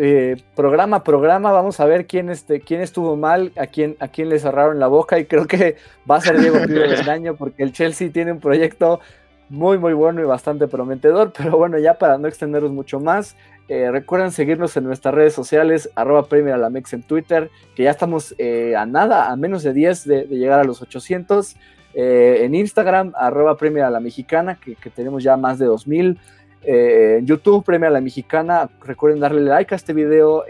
Eh, 0.00 0.36
programa 0.54 0.98
a 0.98 1.02
programa, 1.02 1.50
vamos 1.50 1.80
a 1.80 1.84
ver 1.84 2.06
quién, 2.06 2.30
este, 2.30 2.60
quién 2.60 2.80
estuvo 2.80 3.16
mal, 3.16 3.50
a 3.56 3.66
quién, 3.66 3.96
a 3.98 4.06
quién 4.06 4.28
le 4.28 4.38
cerraron 4.38 4.78
la 4.78 4.86
boca, 4.86 5.18
y 5.18 5.24
creo 5.24 5.46
que 5.48 5.76
va 6.08 6.16
a 6.16 6.20
ser 6.20 6.38
Diego 6.38 6.58
Pío 6.66 6.82
del 6.82 7.08
año, 7.10 7.34
porque 7.34 7.64
el 7.64 7.72
Chelsea 7.72 8.12
tiene 8.12 8.30
un 8.30 8.38
proyecto 8.38 9.00
muy, 9.48 9.78
muy 9.78 9.94
bueno 9.94 10.20
y 10.20 10.24
bastante 10.24 10.68
prometedor. 10.68 11.32
Pero 11.36 11.56
bueno, 11.56 11.78
ya 11.78 11.94
para 11.98 12.18
no 12.18 12.28
extendernos 12.28 12.70
mucho 12.70 13.00
más, 13.00 13.36
eh, 13.68 13.90
recuerden 13.90 14.30
seguirnos 14.30 14.76
en 14.76 14.84
nuestras 14.84 15.14
redes 15.14 15.34
sociales, 15.34 15.90
arroba 15.94 16.26
Premier 16.26 16.54
Alamex 16.54 16.92
en 16.92 17.02
Twitter, 17.02 17.50
que 17.74 17.84
ya 17.84 17.90
estamos 17.90 18.34
eh, 18.38 18.76
a 18.76 18.86
nada, 18.86 19.30
a 19.30 19.36
menos 19.36 19.62
de 19.62 19.72
10 19.72 20.04
de, 20.04 20.24
llegar 20.24 20.60
a 20.60 20.64
los 20.64 20.80
800. 20.80 21.56
Eh, 21.94 22.44
en 22.44 22.54
Instagram, 22.54 23.12
arroba 23.16 23.56
Premier 23.56 23.84
a 23.84 23.90
la 23.90 24.00
Mexicana, 24.00 24.58
que, 24.60 24.76
tenemos 24.90 25.22
ya 25.22 25.36
más 25.36 25.58
de 25.58 25.66
2000. 25.66 26.18
En 26.62 27.26
YouTube, 27.26 27.64
Premier 27.64 27.90
a 27.90 27.94
la 27.94 28.00
Mexicana. 28.00 28.68
Recuerden 28.82 29.20
darle 29.20 29.42
like 29.42 29.74
a 29.74 29.76
este 29.76 29.92
video, 29.92 30.44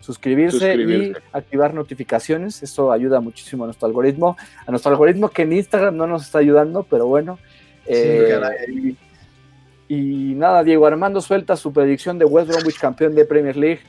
suscribirse, 0.00 0.74
y 0.76 1.12
activar 1.32 1.74
notificaciones. 1.74 2.62
Eso 2.62 2.92
ayuda 2.92 3.20
muchísimo 3.20 3.64
a 3.64 3.66
nuestro 3.66 3.86
algoritmo. 3.86 4.36
A 4.66 4.70
nuestro 4.70 4.90
algoritmo 4.90 5.28
que 5.28 5.42
en 5.42 5.52
Instagram 5.52 5.96
no 5.96 6.06
nos 6.06 6.22
está 6.22 6.38
ayudando, 6.38 6.84
pero 6.88 7.06
bueno, 7.06 7.38
eh, 7.86 8.96
y, 9.88 10.34
nada, 10.34 10.64
Diego 10.64 10.86
Armando 10.86 11.20
suelta 11.20 11.56
su 11.56 11.72
predicción 11.72 12.18
de 12.18 12.24
West 12.24 12.48
Bromwich 12.48 12.78
campeón 12.78 13.14
de 13.14 13.24
Premier 13.24 13.56
League. 13.56 13.80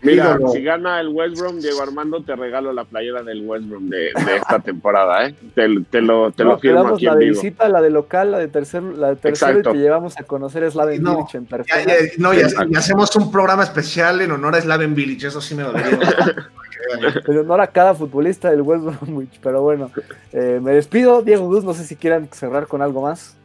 Mira, 0.00 0.38
si 0.52 0.62
gana 0.62 1.00
el 1.00 1.08
West 1.08 1.38
Brom, 1.38 1.58
Diego 1.58 1.82
Armando, 1.82 2.22
te 2.22 2.36
regalo 2.36 2.72
la 2.72 2.84
playera 2.84 3.22
del 3.22 3.44
West 3.44 3.68
Brom 3.68 3.88
de, 3.88 4.10
esta 4.36 4.58
temporada, 4.64 5.26
¿eh? 5.26 5.34
Te, 5.54 5.68
lo, 6.00 6.30
te 6.30 6.44
lo 6.44 6.58
firmo 6.58 6.94
aquí 6.94 7.06
la 7.06 7.16
de 7.16 7.28
visita, 7.30 7.68
la 7.68 7.80
de 7.80 7.90
local, 7.90 8.30
la 8.30 8.38
de 8.38 8.48
tercero, 8.48 8.92
la 8.92 9.10
de 9.10 9.16
tercero 9.16 9.58
y 9.58 9.62
te 9.62 9.74
llevamos 9.74 10.18
a 10.18 10.22
conocer 10.22 10.70
Slaven 10.70 11.02
Village 11.02 11.36
en 11.36 11.46
persona. 11.46 11.82
no, 12.18 12.32
y 12.32 12.40
hacemos 12.76 13.14
un 13.16 13.32
programa 13.32 13.64
especial 13.64 14.20
en 14.20 14.30
honor 14.30 14.54
a 14.54 14.60
Slaven 14.60 14.94
Village, 14.94 15.26
eso 15.26 15.40
sí 15.40 15.54
me 15.54 15.64
lo 15.64 15.72
diría. 15.72 15.98
en 17.26 17.38
honor 17.38 17.60
a 17.60 17.66
cada 17.66 17.94
futbolista 17.94 18.50
del 18.50 18.62
West 18.62 18.84
Bromwich, 18.84 19.40
pero 19.42 19.62
bueno, 19.62 19.90
eh, 20.32 20.60
me 20.62 20.72
despido, 20.72 21.22
Diego 21.22 21.46
Gus, 21.46 21.64
no 21.64 21.74
sé 21.74 21.84
si 21.84 21.96
quieran 21.96 22.28
cerrar 22.32 22.66
con 22.66 22.82
algo 22.82 23.02
más. 23.02 23.36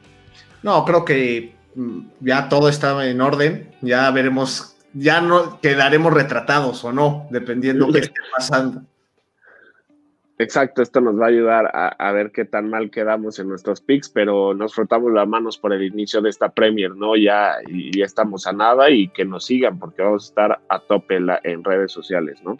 No, 0.61 0.85
creo 0.85 1.03
que 1.03 1.53
mm, 1.75 1.99
ya 2.21 2.47
todo 2.49 2.69
está 2.69 3.05
en 3.05 3.21
orden. 3.21 3.69
Ya 3.81 4.09
veremos, 4.11 4.72
ya 4.93 5.21
no 5.21 5.59
quedaremos 5.59 6.13
retratados 6.13 6.83
o 6.83 6.91
no, 6.91 7.27
dependiendo 7.29 7.91
qué 7.91 7.99
esté 7.99 8.21
pasando. 8.35 8.83
Exacto, 10.39 10.81
esto 10.81 10.99
nos 10.99 11.19
va 11.19 11.25
a 11.25 11.29
ayudar 11.29 11.71
a, 11.73 12.11
ver 12.11 12.31
qué 12.31 12.43
tan 12.43 12.69
mal 12.69 12.89
quedamos 12.89 13.37
en 13.39 13.47
nuestros 13.47 13.81
picks, 13.81 14.09
pero 14.09 14.53
nos 14.53 14.73
frotamos 14.73 15.13
las 15.13 15.27
manos 15.27 15.57
por 15.57 15.73
el 15.73 15.83
inicio 15.83 16.21
de 16.21 16.29
esta 16.29 16.49
Premier, 16.49 16.91
¿no? 16.95 17.15
Ya, 17.15 17.57
y 17.67 17.97
ya 17.97 18.05
estamos 18.05 18.47
a 18.47 18.51
nada 18.51 18.89
y 18.89 19.07
que 19.09 19.25
nos 19.25 19.45
sigan 19.45 19.77
porque 19.77 20.01
vamos 20.01 20.25
a 20.25 20.29
estar 20.29 20.61
a 20.67 20.79
tope 20.79 21.19
en 21.43 21.63
redes 21.63 21.91
sociales, 21.91 22.41
¿no? 22.43 22.57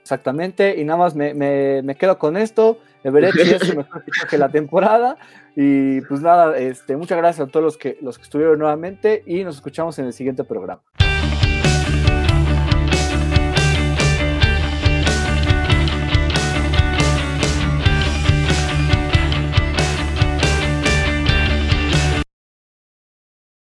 Exactamente, 0.00 0.80
y 0.80 0.84
nada 0.84 0.98
más 0.98 1.14
me, 1.14 1.96
quedo 1.98 2.18
con 2.18 2.36
esto. 2.36 2.78
Everett 3.02 3.34
sí 3.34 3.50
es 3.50 3.76
mejor 3.76 4.04
que 4.30 4.38
la 4.38 4.48
temporada. 4.48 5.16
Y 5.56 6.00
pues 6.02 6.20
nada, 6.20 6.56
este, 6.56 6.96
muchas 6.96 7.18
gracias 7.18 7.48
a 7.48 7.50
todos 7.50 7.64
los 7.64 7.76
que, 7.76 7.98
los 8.00 8.16
que 8.16 8.24
estuvieron 8.24 8.58
nuevamente 8.58 9.22
y 9.26 9.44
nos 9.44 9.56
escuchamos 9.56 9.98
en 9.98 10.06
el 10.06 10.12
siguiente 10.12 10.44
programa. 10.44 10.82